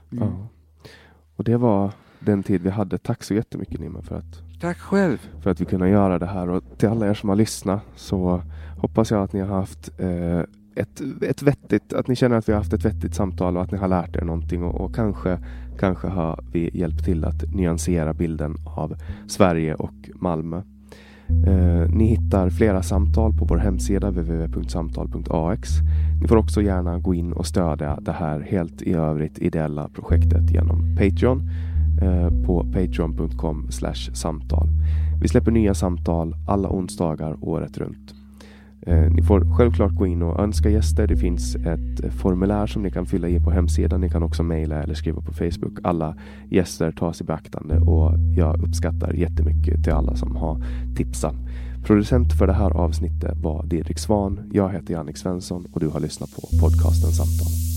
Ja. 0.09 0.47
Och 1.35 1.43
det 1.43 1.57
var 1.57 1.93
den 2.27 2.43
tid 2.43 2.61
vi 2.61 2.69
hade. 2.69 2.97
Tack 2.97 3.23
så 3.23 3.33
jättemycket 3.33 3.79
Nima 3.79 4.01
för 4.01 4.15
att, 4.15 4.41
Tack 4.61 4.77
själv. 4.77 5.17
för 5.41 5.49
att 5.49 5.61
vi 5.61 5.65
kunde 5.65 5.89
göra 5.89 6.19
det 6.19 6.25
här. 6.25 6.49
Och 6.49 6.63
till 6.77 6.89
alla 6.89 7.07
er 7.07 7.13
som 7.13 7.29
har 7.29 7.35
lyssnat 7.35 7.81
så 7.95 8.41
hoppas 8.77 9.11
jag 9.11 9.23
att 9.23 9.33
ni 9.33 9.39
har 9.39 9.55
haft 9.55 9.89
eh, 9.99 10.39
ett, 10.75 11.01
ett 11.21 11.41
vettigt, 11.41 11.93
att 11.93 12.07
ni 12.07 12.15
känner 12.15 12.35
att 12.35 12.49
vi 12.49 12.53
har 12.53 12.59
haft 12.59 12.73
ett 12.73 12.85
vettigt 12.85 13.15
samtal 13.15 13.57
och 13.57 13.63
att 13.63 13.71
ni 13.71 13.77
har 13.77 13.87
lärt 13.87 14.15
er 14.15 14.21
någonting 14.21 14.63
och, 14.63 14.81
och 14.81 14.95
kanske, 14.95 15.39
kanske 15.79 16.07
har 16.07 16.39
vi 16.51 16.69
hjälpt 16.73 17.05
till 17.05 17.25
att 17.25 17.53
nyansera 17.53 18.13
bilden 18.13 18.55
av 18.65 18.95
Sverige 19.27 19.75
och 19.75 20.09
Malmö. 20.15 20.61
Eh, 21.47 21.89
ni 21.89 22.05
hittar 22.05 22.49
flera 22.49 22.83
samtal 22.83 23.33
på 23.33 23.45
vår 23.45 23.57
hemsida 23.57 24.09
www.samtal.ax. 24.09 25.69
Ni 26.21 26.27
får 26.27 26.37
också 26.37 26.61
gärna 26.61 26.99
gå 26.99 27.13
in 27.13 27.33
och 27.33 27.45
stödja 27.45 27.99
det 28.01 28.11
här 28.11 28.39
helt 28.39 28.81
i 28.81 28.93
övrigt 28.93 29.39
ideella 29.39 29.89
projektet 29.89 30.51
genom 30.51 30.95
Patreon 30.97 31.49
Eh, 32.01 32.29
på 32.45 32.63
patreon.com 32.73 33.67
samtal. 34.13 34.67
Vi 35.21 35.27
släpper 35.27 35.51
nya 35.51 35.73
samtal 35.73 36.35
alla 36.47 36.69
onsdagar 36.69 37.37
året 37.41 37.77
runt. 37.77 38.13
Eh, 38.81 39.11
ni 39.11 39.21
får 39.21 39.57
självklart 39.57 39.95
gå 39.95 40.07
in 40.07 40.21
och 40.21 40.39
önska 40.39 40.69
gäster. 40.69 41.07
Det 41.07 41.17
finns 41.17 41.55
ett 41.55 42.13
formulär 42.13 42.67
som 42.67 42.83
ni 42.83 42.91
kan 42.91 43.05
fylla 43.05 43.27
i 43.27 43.39
på 43.39 43.51
hemsidan. 43.51 44.01
Ni 44.01 44.09
kan 44.09 44.23
också 44.23 44.43
mejla 44.43 44.83
eller 44.83 44.93
skriva 44.93 45.21
på 45.21 45.33
Facebook. 45.33 45.79
Alla 45.83 46.15
gäster 46.49 46.91
tas 46.91 47.21
i 47.21 47.23
beaktande 47.23 47.79
och 47.79 48.13
jag 48.37 48.63
uppskattar 48.63 49.13
jättemycket 49.13 49.83
till 49.83 49.93
alla 49.93 50.15
som 50.15 50.35
har 50.35 50.63
tipsat. 50.95 51.35
Producent 51.85 52.33
för 52.33 52.47
det 52.47 52.53
här 52.53 52.71
avsnittet 52.71 53.37
var 53.37 53.65
Didrik 53.65 53.99
Svan. 53.99 54.39
Jag 54.53 54.69
heter 54.69 54.93
Jannik 54.93 55.17
Svensson 55.17 55.65
och 55.73 55.79
du 55.79 55.87
har 55.87 55.99
lyssnat 55.99 56.29
på 56.35 56.41
podcasten 56.41 57.11
Samtal. 57.11 57.76